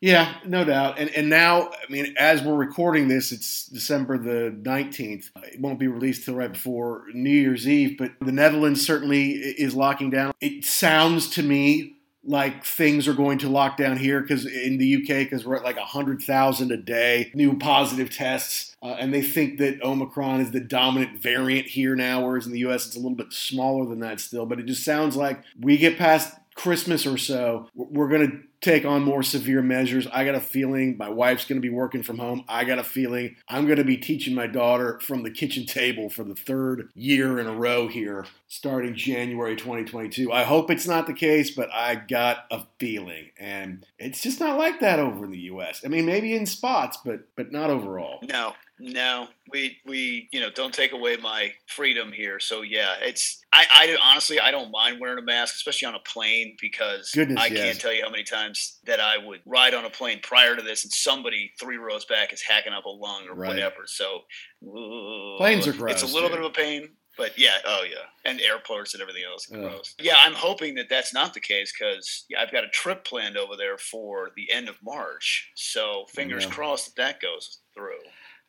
Yeah, 0.01 0.33
no 0.45 0.65
doubt. 0.65 0.97
And 0.97 1.11
and 1.11 1.29
now, 1.29 1.69
I 1.69 1.91
mean, 1.91 2.15
as 2.17 2.41
we're 2.41 2.55
recording 2.55 3.07
this, 3.07 3.31
it's 3.31 3.67
December 3.67 4.17
the 4.17 4.51
19th. 4.63 5.29
It 5.43 5.61
won't 5.61 5.77
be 5.77 5.87
released 5.87 6.25
till 6.25 6.33
right 6.33 6.51
before 6.51 7.05
New 7.13 7.29
Year's 7.29 7.67
Eve, 7.67 7.97
but 7.99 8.13
the 8.19 8.31
Netherlands 8.31 8.83
certainly 8.83 9.31
is 9.33 9.75
locking 9.75 10.09
down. 10.09 10.33
It 10.41 10.65
sounds 10.65 11.29
to 11.31 11.43
me 11.43 11.97
like 12.23 12.63
things 12.63 13.07
are 13.07 13.13
going 13.13 13.37
to 13.39 13.49
lock 13.49 13.77
down 13.77 13.97
here 13.97 14.21
because 14.21 14.45
in 14.45 14.77
the 14.77 14.95
UK, 14.97 15.19
because 15.19 15.45
we're 15.45 15.55
at 15.55 15.63
like 15.63 15.77
100,000 15.77 16.71
a 16.71 16.77
day 16.77 17.31
new 17.33 17.57
positive 17.57 18.09
tests. 18.09 18.75
Uh, 18.83 18.95
and 18.99 19.13
they 19.13 19.21
think 19.21 19.59
that 19.59 19.81
Omicron 19.83 20.41
is 20.41 20.51
the 20.51 20.59
dominant 20.59 21.21
variant 21.21 21.67
here 21.67 21.95
now, 21.95 22.25
whereas 22.25 22.47
in 22.47 22.51
the 22.51 22.59
US 22.59 22.87
it's 22.87 22.95
a 22.95 22.99
little 22.99 23.17
bit 23.17 23.33
smaller 23.33 23.85
than 23.85 23.99
that 23.99 24.19
still. 24.19 24.45
But 24.47 24.59
it 24.59 24.65
just 24.65 24.83
sounds 24.83 25.15
like 25.15 25.43
we 25.59 25.77
get 25.77 25.97
past 25.97 26.35
Christmas 26.61 27.07
or 27.07 27.17
so, 27.17 27.67
we're 27.73 28.07
going 28.07 28.29
to 28.29 28.39
take 28.61 28.85
on 28.85 29.01
more 29.01 29.23
severe 29.23 29.63
measures. 29.63 30.05
I 30.13 30.23
got 30.23 30.35
a 30.35 30.39
feeling 30.39 30.95
my 30.95 31.09
wife's 31.09 31.45
going 31.45 31.59
to 31.59 31.67
be 31.67 31.73
working 31.73 32.03
from 32.03 32.19
home. 32.19 32.45
I 32.47 32.63
got 32.63 32.77
a 32.77 32.83
feeling 32.83 33.35
I'm 33.49 33.65
going 33.65 33.79
to 33.79 33.83
be 33.83 33.97
teaching 33.97 34.35
my 34.35 34.45
daughter 34.45 34.99
from 35.01 35.23
the 35.23 35.31
kitchen 35.31 35.65
table 35.65 36.07
for 36.07 36.23
the 36.23 36.35
third 36.35 36.89
year 36.93 37.39
in 37.39 37.47
a 37.47 37.55
row 37.55 37.87
here, 37.87 38.27
starting 38.47 38.93
January 38.95 39.55
2022. 39.55 40.31
I 40.31 40.43
hope 40.43 40.69
it's 40.69 40.87
not 40.87 41.07
the 41.07 41.13
case, 41.13 41.49
but 41.49 41.69
I 41.73 41.95
got 41.95 42.45
a 42.51 42.61
feeling, 42.79 43.31
and 43.39 43.83
it's 43.97 44.21
just 44.21 44.39
not 44.39 44.59
like 44.59 44.81
that 44.81 44.99
over 44.99 45.25
in 45.25 45.31
the 45.31 45.39
U.S. 45.39 45.81
I 45.83 45.87
mean, 45.87 46.05
maybe 46.05 46.35
in 46.35 46.45
spots, 46.45 46.99
but 47.03 47.21
but 47.35 47.51
not 47.51 47.71
overall. 47.71 48.19
No, 48.21 48.53
no, 48.83 49.27
we 49.51 49.77
we 49.85 50.27
you 50.31 50.39
know 50.39 50.49
don't 50.49 50.73
take 50.73 50.91
away 50.91 51.15
my 51.17 51.51
freedom 51.67 52.11
here. 52.11 52.39
So 52.39 52.61
yeah, 52.63 52.95
it's 53.01 53.39
I, 53.53 53.65
I 53.71 53.97
honestly 54.01 54.39
I 54.39 54.49
don't 54.51 54.71
mind 54.71 54.99
wearing 54.99 55.19
a 55.19 55.21
mask, 55.21 55.55
especially 55.55 55.87
on 55.87 55.95
a 55.95 55.99
plane, 55.99 56.55
because 56.59 57.11
Goodness, 57.13 57.39
I 57.39 57.47
yes. 57.47 57.59
can't 57.63 57.79
tell 57.79 57.93
you 57.93 58.03
how 58.03 58.09
many 58.09 58.23
times 58.23 58.79
that 58.85 58.99
I 58.99 59.17
would 59.17 59.41
ride 59.45 59.73
on 59.73 59.85
a 59.85 59.89
plane 59.89 60.19
prior 60.23 60.55
to 60.55 60.61
this, 60.61 60.83
and 60.83 60.91
somebody 60.91 61.51
three 61.59 61.77
rows 61.77 62.05
back 62.05 62.33
is 62.33 62.41
hacking 62.41 62.73
up 62.73 62.85
a 62.85 62.89
lung 62.89 63.27
or 63.29 63.35
Right. 63.35 63.49
whatever. 63.49 63.83
So 63.85 64.21
ooh, 64.63 65.35
Planes 65.37 65.67
are 65.67 65.73
gross, 65.73 66.01
It's 66.01 66.03
a 66.11 66.13
little 66.13 66.29
dude. 66.29 66.39
bit 66.39 66.45
of 66.45 66.51
a 66.51 66.53
pain. 66.53 66.89
But 67.17 67.37
yeah, 67.37 67.55
oh 67.65 67.83
yeah, 67.83 68.05
and 68.23 68.39
airports 68.39 68.93
and 68.93 69.01
everything 69.01 69.23
else. 69.29 69.45
Gross. 69.45 69.93
Yeah, 69.99 70.15
I'm 70.23 70.33
hoping 70.33 70.75
that 70.75 70.87
that's 70.89 71.13
not 71.13 71.33
the 71.33 71.41
case 71.41 71.71
because 71.77 72.23
yeah, 72.29 72.41
I've 72.41 72.53
got 72.53 72.63
a 72.63 72.69
trip 72.69 73.03
planned 73.03 73.35
over 73.37 73.57
there 73.57 73.77
for 73.77 74.31
the 74.37 74.49
end 74.49 74.69
of 74.69 74.77
March. 74.81 75.51
So 75.55 76.03
oh, 76.03 76.05
fingers 76.15 76.45
Yeah. 76.45 76.51
crossed 76.51 76.85
that 76.85 76.95
that 76.95 77.21
goes 77.21 77.59
through. 77.75 77.99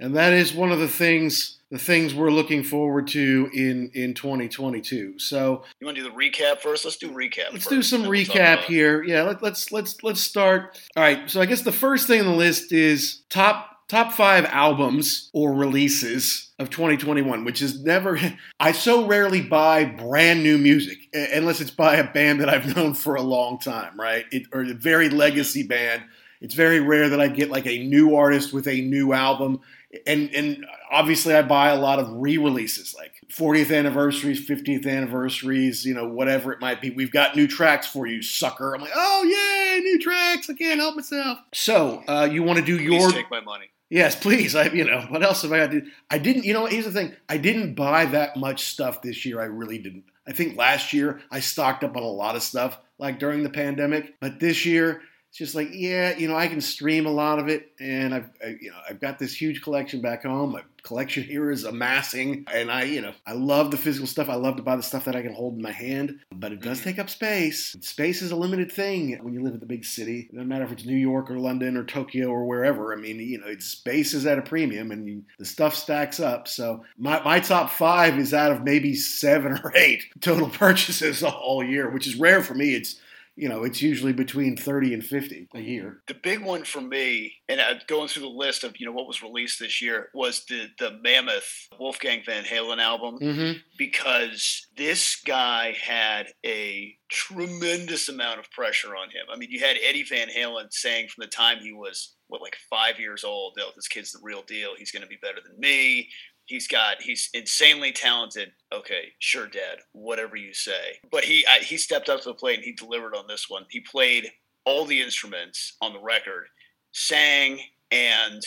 And 0.03 0.17
that 0.17 0.33
is 0.33 0.53
one 0.53 0.73
of 0.73 0.81
the 0.81 0.89
things 0.89 1.59
the 1.71 1.79
things 1.79 2.13
we're 2.13 2.31
looking 2.31 2.65
forward 2.65 3.07
to 3.09 3.49
in 3.55 3.91
in 3.95 4.15
2022. 4.15 5.19
So 5.19 5.63
You 5.81 5.87
want 5.87 5.97
to 5.97 6.03
do 6.03 6.11
the 6.11 6.15
recap 6.15 6.59
first? 6.59 6.85
Let's 6.85 6.97
do 6.97 7.11
recap. 7.11 7.53
let's 7.53 7.65
first, 7.65 7.71
do 7.71 7.83
some 7.83 8.03
we'll 8.03 8.11
recap 8.11 8.65
here. 8.65 9.03
Yeah, 9.05 9.23
let, 9.23 9.43
let's 9.43 9.71
let's 9.71 10.03
let's 10.03 10.21
start. 10.21 10.77
All 10.97 11.03
right. 11.03 11.31
So 11.31 11.41
I 11.41 11.47
guess 11.47 11.63
the 11.63 11.73
first 11.73 12.09
thing 12.09 12.21
on 12.21 12.27
the 12.27 12.33
list 12.33 12.73
is 12.73 13.23
top 13.31 13.87
top 13.87 14.13
five 14.13 14.45
albums 14.47 15.31
or 15.33 15.55
releases 15.55 16.51
of 16.59 16.69
2021, 16.69 17.45
which 17.45 17.63
is 17.63 17.85
never. 17.85 18.19
I 18.61 18.73
so 18.73 19.07
rarely 19.07 19.41
buy 19.41 19.85
brand 19.85 20.43
new 20.43 20.59
music 20.59 20.99
unless 21.15 21.61
it's 21.61 21.71
by 21.71 21.97
a 21.97 22.13
band 22.13 22.41
that 22.41 22.49
I've 22.49 22.77
known 22.77 22.95
for 22.95 23.15
a 23.15 23.23
long 23.23 23.61
time, 23.61 23.99
right? 23.99 24.25
It, 24.33 24.49
or 24.53 24.63
a 24.63 24.75
very 24.75 25.09
legacy 25.11 25.63
band. 25.63 26.03
It's 26.43 26.55
very 26.55 26.81
rare 26.81 27.09
that 27.09 27.21
I 27.21 27.29
get 27.29 27.51
like 27.51 27.67
a 27.67 27.79
new 27.85 28.17
artist 28.17 28.53
with 28.53 28.67
a 28.67 28.81
new 28.81 29.13
album. 29.13 29.61
And 30.07 30.35
and 30.35 30.67
obviously 30.91 31.35
I 31.35 31.43
buy 31.43 31.69
a 31.69 31.79
lot 31.79 31.99
of 31.99 32.09
re-releases 32.11 32.95
like 32.95 33.13
40th 33.31 33.77
anniversaries, 33.77 34.47
50th 34.49 34.87
anniversaries, 34.87 35.85
you 35.85 35.95
know, 35.95 36.09
whatever 36.09 36.53
it 36.53 36.61
might 36.61 36.81
be. 36.81 36.91
We've 36.91 37.13
got 37.13 37.37
new 37.37 37.47
tracks 37.47 37.87
for 37.87 38.07
you, 38.07 38.23
sucker. 38.23 38.75
I'm 38.75 38.81
like, 38.81 38.93
oh 38.95 39.23
yay, 39.25 39.81
new 39.81 39.99
tracks! 39.99 40.49
I 40.49 40.55
can't 40.55 40.81
help 40.81 40.97
myself. 40.97 41.39
So 41.53 42.03
uh, 42.09 42.29
you 42.31 42.43
want 42.43 42.59
to 42.59 42.65
do 42.65 42.79
Please 42.79 42.91
your 42.91 43.11
take 43.11 43.31
my 43.31 43.41
money. 43.41 43.67
Yes, 43.93 44.17
please. 44.17 44.55
I, 44.55 44.69
you 44.69 44.85
know, 44.85 45.03
what 45.11 45.23
else 45.23 45.43
have 45.43 45.53
I 45.53 45.59
got 45.59 45.71
to 45.71 45.83
do? 45.83 45.91
I 46.11 46.17
didn't, 46.17 46.45
you 46.45 46.55
know, 46.55 46.65
here's 46.65 46.87
the 46.87 46.93
thing. 46.93 47.15
I 47.29 47.37
didn't 47.37 47.75
buy 47.75 48.07
that 48.07 48.39
much 48.39 48.65
stuff 48.65 49.03
this 49.03 49.27
year. 49.27 49.39
I 49.39 49.45
really 49.45 49.77
didn't. 49.77 50.05
I 50.27 50.33
think 50.33 50.57
last 50.57 50.95
year 50.95 51.21
I 51.31 51.41
stocked 51.41 51.85
up 51.85 51.95
on 51.95 52.03
a 52.03 52.07
lot 52.07 52.35
of 52.35 52.43
stuff, 52.43 52.79
like 52.99 53.19
during 53.19 53.43
the 53.43 53.51
pandemic. 53.51 54.15
But 54.19 54.41
this 54.41 54.65
year, 54.65 55.03
it's 55.33 55.39
just 55.39 55.55
like, 55.55 55.69
yeah, 55.73 56.15
you 56.19 56.29
know, 56.29 56.37
I 56.37 56.47
can 56.47 56.61
stream 56.61 57.07
a 57.07 57.11
lot 57.11 57.39
of 57.39 57.49
it, 57.49 57.73
and 57.81 58.15
I've, 58.15 58.29
I, 58.45 58.49
you 58.61 58.71
know, 58.71 58.77
I've 58.87 59.01
got 59.01 59.19
this 59.19 59.35
huge 59.35 59.63
collection 59.63 60.03
back 60.03 60.25
home. 60.25 60.53
My 60.53 60.61
collection 60.83 61.23
here 61.23 61.51
is 61.51 61.65
amassing, 61.65 62.45
and 62.53 62.71
I, 62.71 62.83
you 62.83 63.01
know, 63.01 63.15
I 63.27 63.33
love 63.33 63.71
the 63.71 63.79
physical 63.79 64.07
stuff. 64.07 64.29
I 64.29 64.35
love 64.35 64.57
to 64.57 64.63
buy 64.63 64.77
the 64.77 64.83
stuff 64.83 65.07
that 65.07 65.17
I 65.17 65.23
can 65.23 65.33
hold 65.33 65.55
in 65.57 65.63
my 65.63 65.71
hand, 65.71 66.19
but 66.33 66.53
it 66.53 66.61
does 66.61 66.81
Mhm. 66.81 66.85
take 66.85 66.99
up 66.99 67.09
space. 67.09 67.75
Space 67.81 68.21
is 68.21 68.31
a 68.31 68.37
limited 68.37 68.71
thing 68.71 69.19
when 69.23 69.33
you 69.33 69.43
live 69.43 69.55
in 69.55 69.61
the 69.61 69.65
big 69.65 69.87
city. 69.87 70.29
No 70.33 70.45
matter 70.45 70.65
if 70.65 70.73
it's 70.73 70.85
New 70.85 70.99
York 70.99 71.31
or 71.31 71.39
London 71.39 71.79
or 71.79 71.85
Tokyo 71.85 72.29
or 72.29 72.45
wherever. 72.45 72.93
I 72.93 72.97
mean, 72.97 73.19
you 73.19 73.39
know, 73.39 73.47
it's 73.47 73.65
space 73.65 74.13
is 74.13 74.27
at 74.27 74.37
a 74.39 74.43
premium, 74.43 74.91
and 74.91 75.09
you, 75.09 75.23
the 75.39 75.47
stuff 75.47 75.75
stacks 75.75 76.21
up. 76.21 76.47
So 76.47 76.85
my 76.99 77.23
my 77.25 77.41
top 77.41 77.71
five 77.71 78.19
is 78.19 78.35
out 78.35 78.53
of 78.53 78.65
maybe 78.65 78.95
seven 78.95 79.53
or 79.65 79.73
eight 79.75 80.05
total 80.21 80.49
purchases 80.63 81.23
all 81.23 81.65
year, 81.65 81.89
which 81.89 82.07
is 82.07 82.17
rare 82.17 82.43
for 82.43 82.53
me. 82.53 82.75
It's 82.75 82.97
you 83.35 83.49
know, 83.49 83.65
it's 83.65 83.81
usually 83.81 84.13
between 84.13 84.57
30 84.57 84.95
and 84.95 85.05
50 85.05 85.49
a 85.55 85.61
year. 85.61 86.03
The 86.07 86.15
big 86.15 86.43
one 86.43 86.65
for 86.65 86.81
me, 86.81 87.35
and 87.49 87.61
going 87.87 88.09
through 88.09 88.23
the 88.23 88.29
list 88.29 88.63
of 88.65 88.79
you 88.79 88.87
know 88.87 88.93
what 88.93 89.07
was 89.07 89.23
released 89.23 89.59
this 89.59 89.81
year, 89.81 90.11
was 90.15 90.45
the 90.47 90.69
the 90.79 90.99
Mammoth 91.03 91.69
Wolfgang 91.79 92.23
Van 92.25 92.45
Halen 92.45 92.79
album. 92.79 93.19
Mm-hmm. 93.21 93.59
because 93.79 94.67
this 94.77 95.21
guy 95.25 95.77
had 95.81 96.29
a 96.45 96.95
tremendous 97.09 98.09
amount 98.09 98.41
of 98.41 98.51
pressure 98.51 98.97
on 98.97 99.09
him. 99.11 99.27
I 99.33 99.37
mean, 99.37 99.51
you 99.51 99.61
had 99.61 99.77
Eddie 99.83 100.05
Van 100.05 100.29
Halen 100.29 100.73
saying 100.73 101.09
from 101.09 101.23
the 101.23 101.29
time 101.29 101.59
he 101.61 101.73
was 101.73 102.15
what 102.33 102.41
like 102.41 102.57
five 102.71 102.99
years 102.99 103.25
old, 103.25 103.59
"Oh, 103.61 103.71
this 103.77 103.89
kid's 103.89 104.13
the 104.13 104.19
real 104.23 104.43
deal. 104.43 104.71
He's 104.77 104.91
going 104.91 105.03
to 105.03 105.09
be 105.09 105.19
better 105.21 105.39
than 105.47 105.61
me. 105.61 106.09
He's 106.47 106.67
got 106.67 107.03
he's 107.03 107.29
insanely 107.35 107.93
talented." 107.93 108.53
Okay, 108.75 109.13
sure, 109.19 109.47
Dad, 109.47 109.79
whatever 109.93 110.37
you 110.37 110.55
say. 110.55 110.99
But 111.11 111.25
he 111.25 111.47
I, 111.47 111.59
he 111.59 111.77
stepped 111.77 112.09
up 112.09 112.23
to 112.23 112.31
the 112.31 112.35
plate 112.35 112.57
and 112.57 112.65
he 112.65 112.73
delivered 112.73 113.15
on 113.15 113.27
this 113.29 113.49
one. 113.49 113.67
He 113.69 113.81
played 113.81 114.31
all 114.65 114.87
the 114.87 115.01
instruments 115.01 115.77
on 115.83 115.93
the 115.93 116.01
record, 116.01 116.47
sang, 116.93 117.61
and 117.91 118.43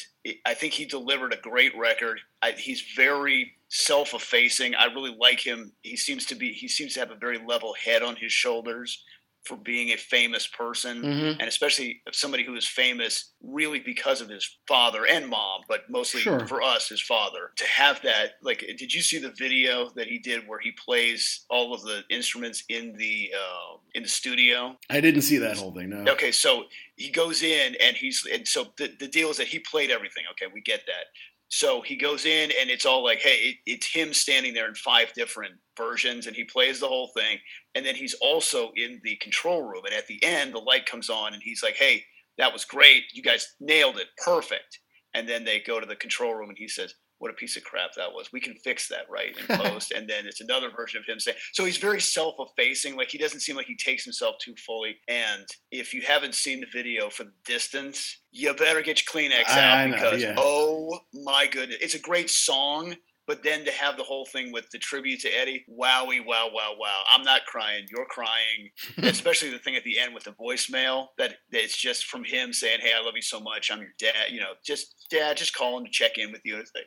I 0.45 0.55
think 0.55 0.73
he 0.73 0.85
delivered 0.85 1.33
a 1.33 1.37
great 1.37 1.77
record. 1.77 2.19
I, 2.41 2.53
he's 2.53 2.81
very 2.95 3.53
self-effacing. 3.69 4.73
I 4.73 4.85
really 4.85 5.15
like 5.19 5.39
him. 5.39 5.71
He 5.83 5.95
seems 5.95 6.25
to 6.27 6.35
be 6.35 6.53
he 6.53 6.67
seems 6.67 6.95
to 6.95 7.01
have 7.01 7.11
a 7.11 7.15
very 7.15 7.39
level 7.45 7.75
head 7.83 8.01
on 8.01 8.15
his 8.15 8.31
shoulders 8.31 9.03
for 9.45 9.55
being 9.57 9.89
a 9.91 9.97
famous 9.97 10.47
person 10.47 11.01
Mm-hmm. 11.01 11.39
and 11.39 11.43
especially 11.47 12.01
somebody 12.11 12.43
who 12.43 12.55
is 12.55 12.67
famous 12.67 13.33
really 13.43 13.79
because 13.79 14.21
of 14.21 14.29
his 14.29 14.57
father 14.67 15.05
and 15.05 15.27
mom, 15.27 15.61
but 15.67 15.81
mostly 15.89 16.21
Sure. 16.21 16.47
for 16.47 16.61
us, 16.63 16.89
his 16.89 17.01
father. 17.01 17.51
To 17.57 17.65
have 17.67 18.01
that, 18.03 18.33
like, 18.41 18.59
did 18.77 18.93
you 18.93 19.01
see 19.01 19.19
the 19.19 19.31
video 19.37 19.89
that 19.95 20.07
he 20.07 20.17
did 20.19 20.47
where 20.47 20.59
he 20.59 20.71
plays 20.71 21.45
all 21.49 21.73
of 21.73 21.81
the 21.83 22.03
instruments 22.09 22.63
in 22.69 22.93
the 22.97 23.31
uh, 23.35 23.77
in 23.93 24.03
the 24.03 24.09
studio? 24.09 24.77
I 24.89 24.99
didn't 25.01 25.21
see 25.21 25.37
that 25.37 25.57
whole 25.57 25.73
thing. 25.73 25.89
No. 25.89 26.11
Okay, 26.13 26.31
so 26.31 26.63
he 26.95 27.09
goes 27.11 27.43
in 27.43 27.75
and 27.81 27.95
he's 27.95 28.25
and 28.31 28.47
so 28.47 28.67
the, 28.77 28.91
the 28.99 29.07
deal 29.07 29.29
is 29.29 29.37
that 29.37 29.47
he 29.47 29.59
played 29.59 29.91
everything. 29.91 30.23
Okay, 30.31 30.51
we 30.53 30.61
get 30.61 30.81
that. 30.87 31.05
So 31.49 31.81
he 31.81 31.95
goes 31.95 32.25
in 32.25 32.51
and 32.59 32.69
it's 32.71 32.85
all 32.87 33.03
like, 33.03 33.19
hey, 33.19 33.35
it, 33.35 33.55
it's 33.67 33.87
him 33.93 34.13
standing 34.13 34.53
there 34.55 34.67
in 34.67 34.73
five 34.75 35.13
different 35.13 35.53
versions 35.77 36.25
and 36.25 36.35
he 36.35 36.43
plays 36.43 36.79
the 36.79 36.87
whole 36.87 37.11
thing. 37.15 37.37
And 37.75 37.85
then 37.85 37.95
he's 37.95 38.15
also 38.15 38.71
in 38.75 39.01
the 39.03 39.17
control 39.17 39.63
room. 39.63 39.83
And 39.85 39.93
at 39.93 40.07
the 40.07 40.23
end, 40.23 40.53
the 40.53 40.59
light 40.59 40.85
comes 40.85 41.09
on 41.09 41.33
and 41.33 41.43
he's 41.43 41.61
like, 41.61 41.75
hey, 41.75 42.03
that 42.37 42.53
was 42.53 42.65
great. 42.65 43.03
You 43.13 43.21
guys 43.21 43.55
nailed 43.59 43.97
it. 43.97 44.07
Perfect. 44.23 44.79
And 45.13 45.27
then 45.27 45.43
they 45.43 45.59
go 45.59 45.79
to 45.79 45.85
the 45.85 45.95
control 45.95 46.33
room 46.33 46.49
and 46.49 46.57
he 46.57 46.67
says, 46.67 46.93
what 47.19 47.31
a 47.31 47.35
piece 47.35 47.55
of 47.55 47.63
crap 47.63 47.93
that 47.95 48.11
was. 48.11 48.31
We 48.33 48.41
can 48.41 48.55
fix 48.55 48.89
that 48.89 49.05
right 49.09 49.35
in 49.37 49.57
post. 49.57 49.91
and 49.91 50.07
then 50.07 50.25
it's 50.25 50.41
another 50.41 50.69
version 50.69 50.99
of 50.99 51.05
him 51.05 51.19
saying, 51.19 51.37
so 51.53 51.63
he's 51.63 51.77
very 51.77 52.01
self 52.01 52.35
effacing. 52.39 52.95
Like 52.95 53.09
he 53.09 53.17
doesn't 53.17 53.39
seem 53.39 53.55
like 53.55 53.67
he 53.67 53.77
takes 53.77 54.03
himself 54.03 54.35
too 54.41 54.53
fully. 54.65 54.97
And 55.07 55.45
if 55.71 55.93
you 55.93 56.01
haven't 56.01 56.35
seen 56.35 56.59
the 56.59 56.67
video 56.71 57.09
for 57.09 57.23
the 57.23 57.33
distance, 57.45 58.21
you 58.31 58.53
better 58.53 58.81
get 58.81 59.01
your 59.01 59.23
Kleenex 59.23 59.49
out 59.49 59.89
know, 59.89 59.95
because, 59.95 60.21
yeah. 60.21 60.35
oh 60.37 60.99
my 61.23 61.47
goodness, 61.47 61.77
it's 61.81 61.95
a 61.95 61.99
great 61.99 62.29
song. 62.29 62.95
But 63.27 63.43
then 63.43 63.65
to 63.65 63.71
have 63.71 63.97
the 63.97 64.03
whole 64.03 64.25
thing 64.25 64.51
with 64.51 64.69
the 64.69 64.77
tribute 64.77 65.21
to 65.21 65.29
Eddie, 65.29 65.65
wowie, 65.69 66.25
wow, 66.25 66.49
wow, 66.53 66.73
wow. 66.77 67.01
I'm 67.09 67.23
not 67.23 67.45
crying. 67.45 67.85
You're 67.89 68.05
crying. 68.05 68.69
Especially 68.97 69.49
the 69.49 69.59
thing 69.59 69.75
at 69.75 69.83
the 69.83 69.99
end 69.99 70.13
with 70.13 70.23
the 70.23 70.31
voicemail 70.31 71.07
that, 71.17 71.35
that 71.51 71.63
it's 71.63 71.77
just 71.77 72.05
from 72.05 72.23
him 72.23 72.53
saying, 72.53 72.79
Hey, 72.81 72.91
I 72.95 73.03
love 73.03 73.15
you 73.15 73.21
so 73.21 73.39
much. 73.39 73.71
I'm 73.71 73.79
your 73.79 73.93
dad. 73.99 74.31
You 74.31 74.41
know, 74.41 74.53
just 74.63 75.07
dad, 75.09 75.37
just 75.37 75.55
calling 75.55 75.85
to 75.85 75.91
check 75.91 76.17
in 76.17 76.31
with 76.31 76.41
you. 76.43 76.57
It's 76.57 76.71
like, 76.75 76.85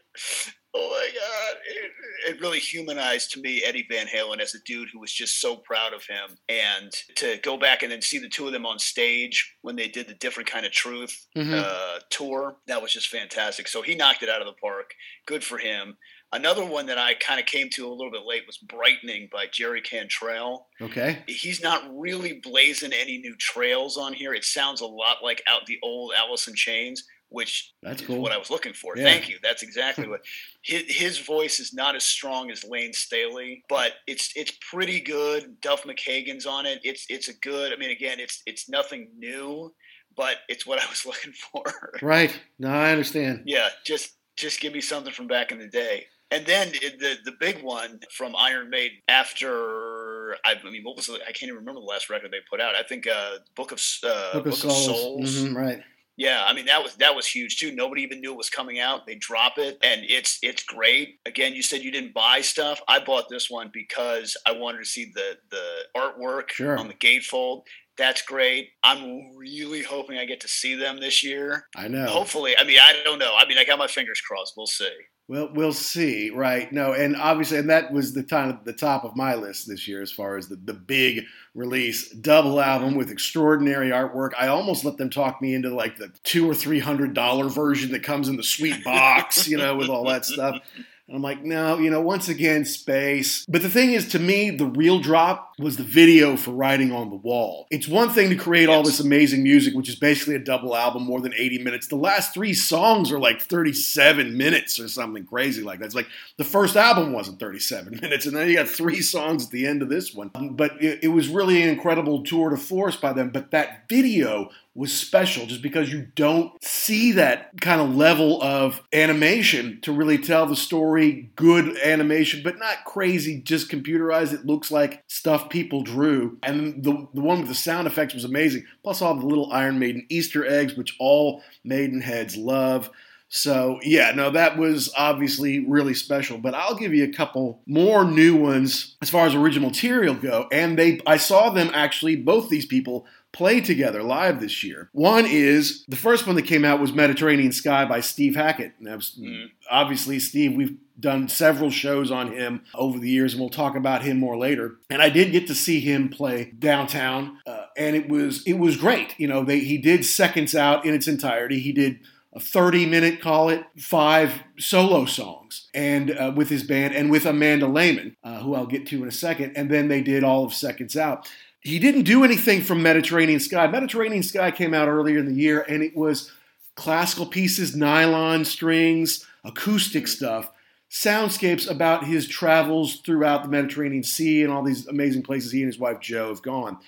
oh 0.75 0.89
my 0.91 1.09
God. 1.19 1.57
It, 1.67 2.35
it 2.35 2.41
really 2.41 2.59
humanized 2.59 3.33
to 3.33 3.41
me 3.41 3.63
Eddie 3.65 3.87
Van 3.91 4.07
Halen 4.07 4.41
as 4.41 4.55
a 4.55 4.59
dude 4.65 4.89
who 4.93 5.01
was 5.01 5.13
just 5.13 5.41
so 5.41 5.57
proud 5.57 5.93
of 5.93 6.05
him. 6.07 6.37
And 6.49 6.93
to 7.17 7.39
go 7.43 7.57
back 7.57 7.83
and 7.83 7.91
then 7.91 8.03
see 8.03 8.19
the 8.19 8.29
two 8.29 8.47
of 8.47 8.53
them 8.53 8.67
on 8.67 8.79
stage 8.79 9.57
when 9.63 9.77
they 9.77 9.89
did 9.89 10.09
the 10.09 10.15
different 10.15 10.51
kind 10.51 10.67
of 10.67 10.73
truth 10.73 11.27
mm-hmm. 11.37 11.55
uh, 11.55 12.01
tour, 12.11 12.57
that 12.67 12.83
was 12.83 12.93
just 12.93 13.09
fantastic. 13.09 13.69
So 13.69 13.83
he 13.83 13.95
knocked 13.95 14.23
it 14.23 14.29
out 14.29 14.41
of 14.41 14.47
the 14.47 14.61
park. 14.61 14.93
Good 15.27 15.45
for 15.45 15.59
him. 15.59 15.97
Another 16.33 16.65
one 16.65 16.87
that 16.87 16.99
I 16.99 17.15
kind 17.15 17.41
of 17.41 17.47
came 17.47 17.71
to 17.71 17.87
a 17.87 17.95
little 17.95 18.11
bit 18.11 18.27
late 18.27 18.43
was 18.47 18.59
Brightening 18.59 19.31
by 19.33 19.47
Jerry 19.51 19.81
Cantrell. 19.81 20.67
Okay. 20.81 21.21
He's 21.27 21.63
not 21.63 21.85
really 21.91 22.41
blazing 22.43 22.93
any 22.93 23.17
new 23.19 23.35
trails 23.37 23.97
on 23.97 24.13
here. 24.13 24.35
It 24.35 24.45
sounds 24.45 24.83
a 24.83 24.87
lot 24.87 25.19
like 25.23 25.43
out 25.47 25.65
the 25.67 25.79
old 25.83 26.13
Alice 26.15 26.47
in 26.47 26.55
Chains, 26.55 27.03
which 27.31 27.73
That's 27.83 28.03
cool. 28.03 28.21
what 28.21 28.33
I 28.33 28.37
was 28.37 28.51
looking 28.51 28.75
for. 28.75 28.95
Yeah. 28.95 29.05
Thank 29.05 29.31
you. 29.31 29.39
That's 29.43 29.63
exactly 29.63 30.07
what 30.09 30.21
his, 30.63 30.83
his 30.89 31.19
voice 31.19 31.61
is 31.61 31.73
not 31.73 31.97
as 31.97 32.05
strong 32.05 32.51
as 32.51 32.63
Layne 32.63 32.93
Staley, 32.93 33.65
but 33.71 33.93
it's 34.07 34.31
it's 34.37 34.53
pretty 34.71 35.01
good. 35.01 35.59
Duff 35.63 35.85
McKagan's 35.85 36.45
on 36.45 36.67
it. 36.67 36.81
It's 36.85 37.07
it's 37.09 37.29
a 37.29 37.39
good. 37.39 37.73
I 37.73 37.77
mean, 37.77 37.91
again, 37.91 38.21
it's 38.21 38.43
it's 38.45 38.69
nothing 38.69 39.09
new, 39.17 39.75
but 40.15 40.37
it's 40.51 40.67
what 40.67 40.79
I 40.79 40.87
was 40.91 41.07
looking 41.07 41.33
for. 41.33 41.65
Right. 42.03 42.39
No, 42.59 42.69
I 42.69 42.91
understand. 42.91 43.45
Yeah, 43.47 43.71
just 43.87 44.11
just 44.37 44.61
give 44.61 44.75
me 44.75 44.83
something 44.83 45.13
from 45.13 45.27
back 45.27 45.53
in 45.53 45.59
the 45.59 45.69
day. 45.69 46.05
And 46.31 46.45
then 46.45 46.73
the 46.73 47.17
the 47.25 47.33
big 47.41 47.63
one 47.63 48.01
from 48.13 48.37
Iron 48.37 48.69
Maiden 48.69 48.99
after 49.09 50.37
I, 50.45 50.57
mean 50.65 50.83
what 50.83 50.97
was 50.97 51.07
the, 51.07 51.15
I 51.15 51.33
can't 51.33 51.45
even 51.45 51.57
remember 51.57 51.81
the 51.81 51.87
last 51.87 52.11
record 52.11 52.31
they 52.31 52.39
put 52.51 52.61
out. 52.61 52.75
I 52.75 52.83
think 52.83 53.07
uh, 53.07 53.37
Book 53.57 53.73
of 53.73 53.83
uh, 54.05 54.35
Book, 54.35 54.45
Book 54.45 54.53
of 54.53 54.59
Souls. 54.59 54.85
Souls. 54.85 55.37
Mm-hmm, 55.37 55.57
right. 55.57 55.83
Yeah, 56.19 56.45
I 56.45 56.53
mean 56.53 56.67
that 56.67 56.83
was 56.83 56.97
that 56.97 57.15
was 57.15 57.29
huge 57.29 57.59
too. 57.59 57.73
Nobody 57.73 58.03
even 58.03 58.21
knew 58.21 58.33
it 58.33 58.37
was 58.37 58.51
coming 58.51 58.81
out. 58.81 59.07
They 59.07 59.15
drop 59.15 59.57
it, 59.57 59.79
and 59.83 60.03
it's 60.05 60.41
it's 60.43 60.65
great. 60.65 61.21
Again, 61.27 61.55
you 61.55 61.63
said 61.63 61.83
you 61.83 61.93
didn't 61.93 62.13
buy 62.13 62.41
stuff. 62.41 62.81
I 62.89 62.99
bought 62.99 63.29
this 63.31 63.49
one 63.49 63.71
because 63.73 64.37
I 64.45 64.51
wanted 64.51 64.79
to 64.79 64.85
see 64.85 65.13
the 65.15 65.39
the 65.51 65.65
artwork 65.97 66.51
sure. 66.51 66.77
on 66.77 66.89
the 66.89 66.95
gatefold. 66.95 67.63
That's 67.97 68.23
great. 68.23 68.71
I'm 68.83 69.37
really 69.37 69.83
hoping 69.85 70.19
I 70.19 70.25
get 70.25 70.41
to 70.41 70.49
see 70.49 70.75
them 70.75 70.99
this 70.99 71.23
year. 71.23 71.67
I 71.77 71.87
know. 71.87 72.07
Hopefully, 72.07 72.55
I 72.59 72.65
mean 72.65 72.81
I 72.81 73.01
don't 73.05 73.21
know. 73.21 73.35
I 73.39 73.47
mean 73.47 73.57
I 73.57 73.65
got 73.65 73.79
my 73.79 73.87
fingers 73.87 74.21
crossed. 74.21 74.55
We'll 74.57 74.67
see. 74.67 74.91
Well, 75.29 75.51
we'll 75.53 75.75
see, 75.75 76.31
right? 76.31 76.73
No, 76.73 76.95
and 76.95 77.15
obviously, 77.15 77.59
and 77.59 77.69
that 77.69 77.93
was 77.93 78.15
the 78.15 78.23
time 78.23 78.61
the 78.65 78.73
top 78.73 79.05
of 79.05 79.15
my 79.15 79.35
list 79.35 79.69
this 79.69 79.87
year 79.87 80.01
as 80.01 80.11
far 80.11 80.39
as 80.39 80.49
the, 80.49 80.57
the 80.57 80.73
big 80.73 81.27
release 81.55 82.09
double 82.11 82.59
album 82.63 82.95
with 82.95 83.11
extraordinary 83.11 83.91
artwork. 83.91 84.31
I 84.39 84.49
almost 84.49 84.87
let 84.87 84.97
them 84.97 85.11
talk 85.11 85.43
me 85.43 85.55
into 85.55 85.69
like 85.75 85.99
the 85.99 86.11
two 86.25 86.49
or 86.49 86.55
three 86.55 86.79
hundred 86.79 87.13
dollar 87.13 87.51
version 87.51 87.93
that 87.93 88.03
comes 88.03 88.31
in 88.31 88.37
the 88.37 88.43
sweet 88.43 88.83
box, 88.83 89.47
you 89.47 89.59
know, 89.59 89.77
with 89.77 89.91
all 89.91 90.05
that 90.07 90.25
stuff. 90.25 90.57
And 91.09 91.17
I'm 91.17 91.23
like, 91.23 91.43
no, 91.43 91.79
you 91.79 91.89
know, 91.89 92.03
once 92.03 92.29
again, 92.29 92.67
space. 92.67 93.47
But 93.49 93.63
the 93.63 93.71
thing 93.71 93.93
is, 93.93 94.09
to 94.09 94.19
me, 94.19 94.51
the 94.51 94.67
real 94.67 95.01
drop 95.01 95.55
was 95.59 95.79
the 95.79 95.83
video 95.83 96.37
for 96.37 96.51
Writing 96.51 96.93
on 96.93 97.09
the 97.09 97.17
Wall. 97.17 97.67
It's 97.71 97.89
one 97.89 98.11
thing 98.11 98.29
to 98.29 98.37
create 98.37 98.69
all 98.69 98.83
this 98.83 99.01
amazing 99.01 99.43
music, 99.43 99.75
which 99.75 99.89
is 99.89 99.97
basically 99.97 100.35
a 100.35 100.39
double 100.39 100.77
album, 100.77 101.05
more 101.05 101.23
than 101.23 101.33
80 101.35 101.63
minutes. 101.63 101.87
The 101.87 101.97
last 101.97 102.35
three 102.35 102.53
songs 102.53 103.11
are 103.11 103.19
like 103.19 103.41
37 103.41 104.37
minutes 104.37 104.79
or 104.79 104.87
something 104.87 105.25
crazy 105.25 105.63
like 105.63 105.79
that. 105.79 105.87
It's 105.87 105.95
like 105.95 106.09
the 106.37 106.45
first 106.45 106.77
album 106.77 107.15
wasn't 107.15 107.41
37 107.41 108.01
minutes, 108.03 108.27
and 108.27 108.37
then 108.37 108.47
you 108.47 108.57
got 108.57 108.69
three 108.69 109.01
songs 109.01 109.47
at 109.47 109.51
the 109.51 109.67
end 109.67 109.81
of 109.81 109.89
this 109.89 110.15
one. 110.15 110.29
But 110.29 110.83
it, 110.83 111.05
it 111.05 111.09
was 111.09 111.29
really 111.29 111.63
an 111.63 111.71
incredible 111.71 112.23
tour 112.23 112.51
de 112.51 112.59
force 112.59 112.97
by 112.97 113.15
them. 113.15 113.31
But 113.31 113.51
that 113.53 113.89
video 113.89 114.51
was 114.79 114.93
special 114.93 115.45
just 115.45 115.61
because 115.61 115.91
you 115.93 116.07
don't 116.15 116.53
see 116.63 117.11
that 117.11 117.51
kind 117.61 117.81
of 117.81 117.97
level 117.97 118.41
of 118.41 118.81
animation 118.93 119.81
to 119.83 119.93
really 119.93 120.17
tell 120.17 120.47
the 120.47 120.55
story. 120.55 121.33
Good 121.35 121.77
animation, 121.79 122.43
but 122.45 122.61
not 122.61 122.85
crazy, 122.87 123.43
just 123.43 123.69
computerized. 123.69 124.33
It 124.33 124.47
looks 124.47 124.71
like 124.71 125.03
stuff 125.09 125.51
people 125.51 125.83
drew. 125.83 126.39
And 126.45 126.85
the, 126.85 127.09
the 127.13 127.21
one 127.21 127.41
with 127.41 127.49
the 127.49 127.57
sound 127.57 127.89
effects 127.89 128.15
was 128.15 128.25
amazing. 128.25 128.67
Plus, 128.85 129.03
all 129.03 129.17
the 129.17 129.27
little 129.27 129.53
Iron 129.53 129.81
Maiden 129.81 130.07
Easter 130.09 130.47
eggs, 130.47 130.77
which 130.77 130.95
all 131.01 131.43
Maiden 131.65 132.01
heads 132.01 132.37
love. 132.37 132.89
So, 133.31 133.79
yeah, 133.83 134.13
no, 134.13 134.31
that 134.31 134.57
was 134.57 134.91
obviously 134.97 135.61
really 135.67 135.93
special. 135.93 136.39
But 136.39 136.55
I'll 136.55 136.77
give 136.77 136.95
you 136.95 137.05
a 137.05 137.13
couple 137.13 137.61
more 137.67 138.05
new 138.05 138.37
ones 138.37 138.97
as 139.03 139.11
far 139.11 139.27
as 139.27 139.35
original 139.35 139.69
material 139.69 140.15
go. 140.15 140.49
And 140.51 140.79
they 140.79 141.01
I 141.07 141.19
saw 141.19 141.51
them 141.51 141.71
actually, 141.75 142.17
both 142.17 142.49
these 142.49 142.65
people 142.65 143.07
play 143.33 143.61
together 143.61 144.03
live 144.03 144.41
this 144.41 144.65
year. 144.65 144.89
One 144.93 145.27
is 145.27 145.85
the 145.87 145.97
first 145.97 146.27
one 146.27 146.37
that 146.37 146.43
came 146.43 146.65
out 146.65 146.81
was 146.81 146.93
Mediterranean 146.93 147.53
Sky 147.53 147.85
by 147.85 148.01
Steve 148.01 148.37
Hackett. 148.37 148.73
And 148.79 148.95
was, 148.95 149.19
mm. 149.21 149.51
Obviously, 149.71 150.19
Steve, 150.19 150.55
we've 150.55 150.77
done 150.99 151.29
several 151.29 151.71
shows 151.71 152.11
on 152.11 152.33
him 152.33 152.63
over 152.75 152.99
the 152.99 153.11
years, 153.11 153.35
and 153.35 153.41
we'll 153.41 153.51
talk 153.51 153.77
about 153.77 154.03
him 154.03 154.19
more 154.19 154.37
later. 154.37 154.77
And 154.91 155.01
I 155.01 155.11
did 155.11 155.33
get 155.33 155.47
to 155.47 155.55
see 155.55 155.81
him 155.81 156.09
play 156.09 156.53
downtown, 156.59 157.39
uh, 157.47 157.67
and 157.77 157.95
it 157.95 158.09
was 158.09 158.43
it 158.47 158.55
was 158.55 158.77
great. 158.77 159.15
You 159.19 159.29
know, 159.29 159.45
they, 159.45 159.61
he 159.61 159.79
did 159.79 160.05
seconds 160.05 160.55
out 160.55 160.85
in 160.85 160.95
its 160.95 161.07
entirety. 161.07 161.61
He 161.61 161.73
did 161.73 162.01
a 162.35 162.41
30 162.41 162.87
minute, 162.87 163.21
call 163.21 163.49
it, 163.49 163.65
five 163.79 164.43
solo 164.59 165.05
songs 165.07 165.69
and 165.75 166.11
uh, 166.11 166.33
with 166.35 166.49
his 166.49 166.63
band 166.63 166.95
and 166.95 167.11
with 167.11 167.25
Amanda 167.25 167.67
Lehmann, 167.67 168.17
uh, 168.23 168.41
who 168.41 168.55
I'll 168.55 168.67
get 168.67 168.87
to 168.89 169.03
in 169.03 169.09
a 169.09 169.13
second. 169.13 169.57
And 169.57 169.71
then 169.71 169.89
they 169.89 170.03
did 170.03 170.25
all 170.25 170.45
of 170.45 170.53
Seconds 170.53 170.97
Out. 170.97 171.29
He 171.61 171.79
didn't 171.79 172.03
do 172.03 172.25
anything 172.25 172.63
from 172.63 172.83
Mediterranean 172.83 173.41
Sky. 173.41 173.67
Mediterranean 173.67 174.23
Sky 174.23 174.51
came 174.51 174.75
out 174.75 174.89
earlier 174.89 175.19
in 175.19 175.27
the 175.27 175.41
year, 175.41 175.63
and 175.63 175.83
it 175.83 175.97
was 175.97 176.31
classical 176.77 177.27
pieces, 177.27 177.75
nylon 177.75 178.45
strings, 178.45 179.27
acoustic 179.45 180.07
stuff, 180.07 180.53
soundscapes 180.91 181.69
about 181.69 182.05
his 182.05 182.27
travels 182.29 183.01
throughout 183.01 183.43
the 183.43 183.49
Mediterranean 183.49 184.05
Sea 184.05 184.43
and 184.43 184.53
all 184.53 184.63
these 184.63 184.87
amazing 184.87 185.23
places 185.23 185.53
he 185.53 185.63
and 185.63 185.69
his 185.69 185.79
wife 185.79 186.01
Jo 186.01 186.29
have 186.29 186.43
gone. 186.43 186.79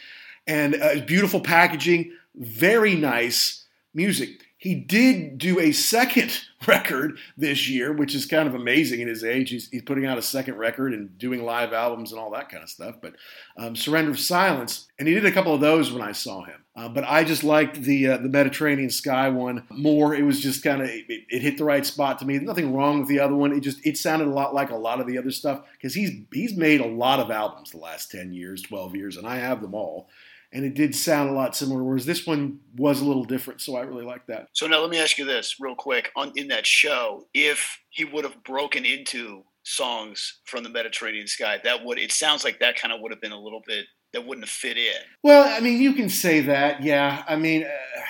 And 0.46 0.80
uh, 0.80 1.00
beautiful 1.06 1.40
packaging, 1.40 2.12
very 2.34 2.94
nice 2.94 3.64
music. 3.92 4.46
He 4.60 4.74
did 4.74 5.38
do 5.38 5.58
a 5.58 5.72
second 5.72 6.38
record 6.66 7.18
this 7.34 7.66
year, 7.66 7.94
which 7.94 8.14
is 8.14 8.26
kind 8.26 8.46
of 8.46 8.54
amazing 8.54 9.00
in 9.00 9.08
his 9.08 9.24
age. 9.24 9.48
He's, 9.48 9.70
he's 9.70 9.80
putting 9.80 10.04
out 10.04 10.18
a 10.18 10.22
second 10.22 10.58
record 10.58 10.92
and 10.92 11.16
doing 11.16 11.42
live 11.42 11.72
albums 11.72 12.12
and 12.12 12.20
all 12.20 12.30
that 12.32 12.50
kind 12.50 12.62
of 12.62 12.68
stuff. 12.68 12.96
But 13.00 13.14
um, 13.56 13.74
Surrender 13.74 14.10
of 14.10 14.20
Silence, 14.20 14.86
and 14.98 15.08
he 15.08 15.14
did 15.14 15.24
a 15.24 15.32
couple 15.32 15.54
of 15.54 15.62
those 15.62 15.90
when 15.90 16.02
I 16.02 16.12
saw 16.12 16.44
him. 16.44 16.62
Uh, 16.76 16.90
but 16.90 17.04
I 17.04 17.24
just 17.24 17.42
liked 17.42 17.80
the 17.80 18.08
uh, 18.08 18.16
the 18.18 18.28
Mediterranean 18.28 18.90
Sky 18.90 19.30
one 19.30 19.64
more. 19.70 20.14
It 20.14 20.24
was 20.24 20.40
just 20.40 20.62
kind 20.62 20.82
of 20.82 20.88
it, 20.88 21.06
it, 21.08 21.40
hit 21.40 21.56
the 21.56 21.64
right 21.64 21.84
spot 21.86 22.18
to 22.18 22.26
me. 22.26 22.38
Nothing 22.38 22.74
wrong 22.74 23.00
with 23.00 23.08
the 23.08 23.20
other 23.20 23.34
one. 23.34 23.52
It 23.52 23.60
just 23.60 23.84
it 23.86 23.96
sounded 23.96 24.28
a 24.28 24.30
lot 24.30 24.54
like 24.54 24.70
a 24.70 24.76
lot 24.76 25.00
of 25.00 25.06
the 25.06 25.16
other 25.16 25.30
stuff 25.30 25.62
because 25.72 25.94
he's 25.94 26.10
he's 26.34 26.54
made 26.54 26.82
a 26.82 26.86
lot 26.86 27.18
of 27.18 27.30
albums 27.30 27.70
the 27.70 27.78
last 27.78 28.10
ten 28.10 28.34
years, 28.34 28.60
twelve 28.60 28.94
years, 28.94 29.16
and 29.16 29.26
I 29.26 29.36
have 29.36 29.62
them 29.62 29.74
all 29.74 30.10
and 30.52 30.64
it 30.64 30.74
did 30.74 30.94
sound 30.94 31.30
a 31.30 31.32
lot 31.32 31.56
similar. 31.56 31.82
Whereas 31.82 32.06
this 32.06 32.26
one 32.26 32.60
was 32.76 33.00
a 33.00 33.04
little 33.04 33.24
different, 33.24 33.60
so 33.60 33.76
I 33.76 33.82
really 33.82 34.04
like 34.04 34.26
that. 34.26 34.48
So 34.52 34.66
now 34.66 34.80
let 34.80 34.90
me 34.90 34.98
ask 34.98 35.18
you 35.18 35.24
this 35.24 35.56
real 35.60 35.74
quick: 35.74 36.10
on 36.16 36.32
in 36.36 36.48
that 36.48 36.66
show, 36.66 37.26
if 37.34 37.78
he 37.90 38.04
would 38.04 38.24
have 38.24 38.42
broken 38.44 38.84
into 38.84 39.44
songs 39.62 40.40
from 40.46 40.64
the 40.64 40.70
Mediterranean 40.70 41.26
Sky, 41.26 41.58
that 41.64 41.84
would 41.84 41.98
it 41.98 42.12
sounds 42.12 42.44
like 42.44 42.60
that 42.60 42.76
kind 42.76 42.92
of 42.92 43.00
would 43.00 43.12
have 43.12 43.20
been 43.20 43.32
a 43.32 43.40
little 43.40 43.62
bit 43.66 43.86
that 44.12 44.26
wouldn't 44.26 44.44
have 44.44 44.50
fit 44.50 44.76
in. 44.76 45.00
Well, 45.22 45.48
I 45.48 45.60
mean, 45.60 45.80
you 45.80 45.92
can 45.92 46.08
say 46.08 46.40
that, 46.40 46.82
yeah. 46.82 47.24
I 47.28 47.36
mean. 47.36 47.64
Uh, 47.64 48.00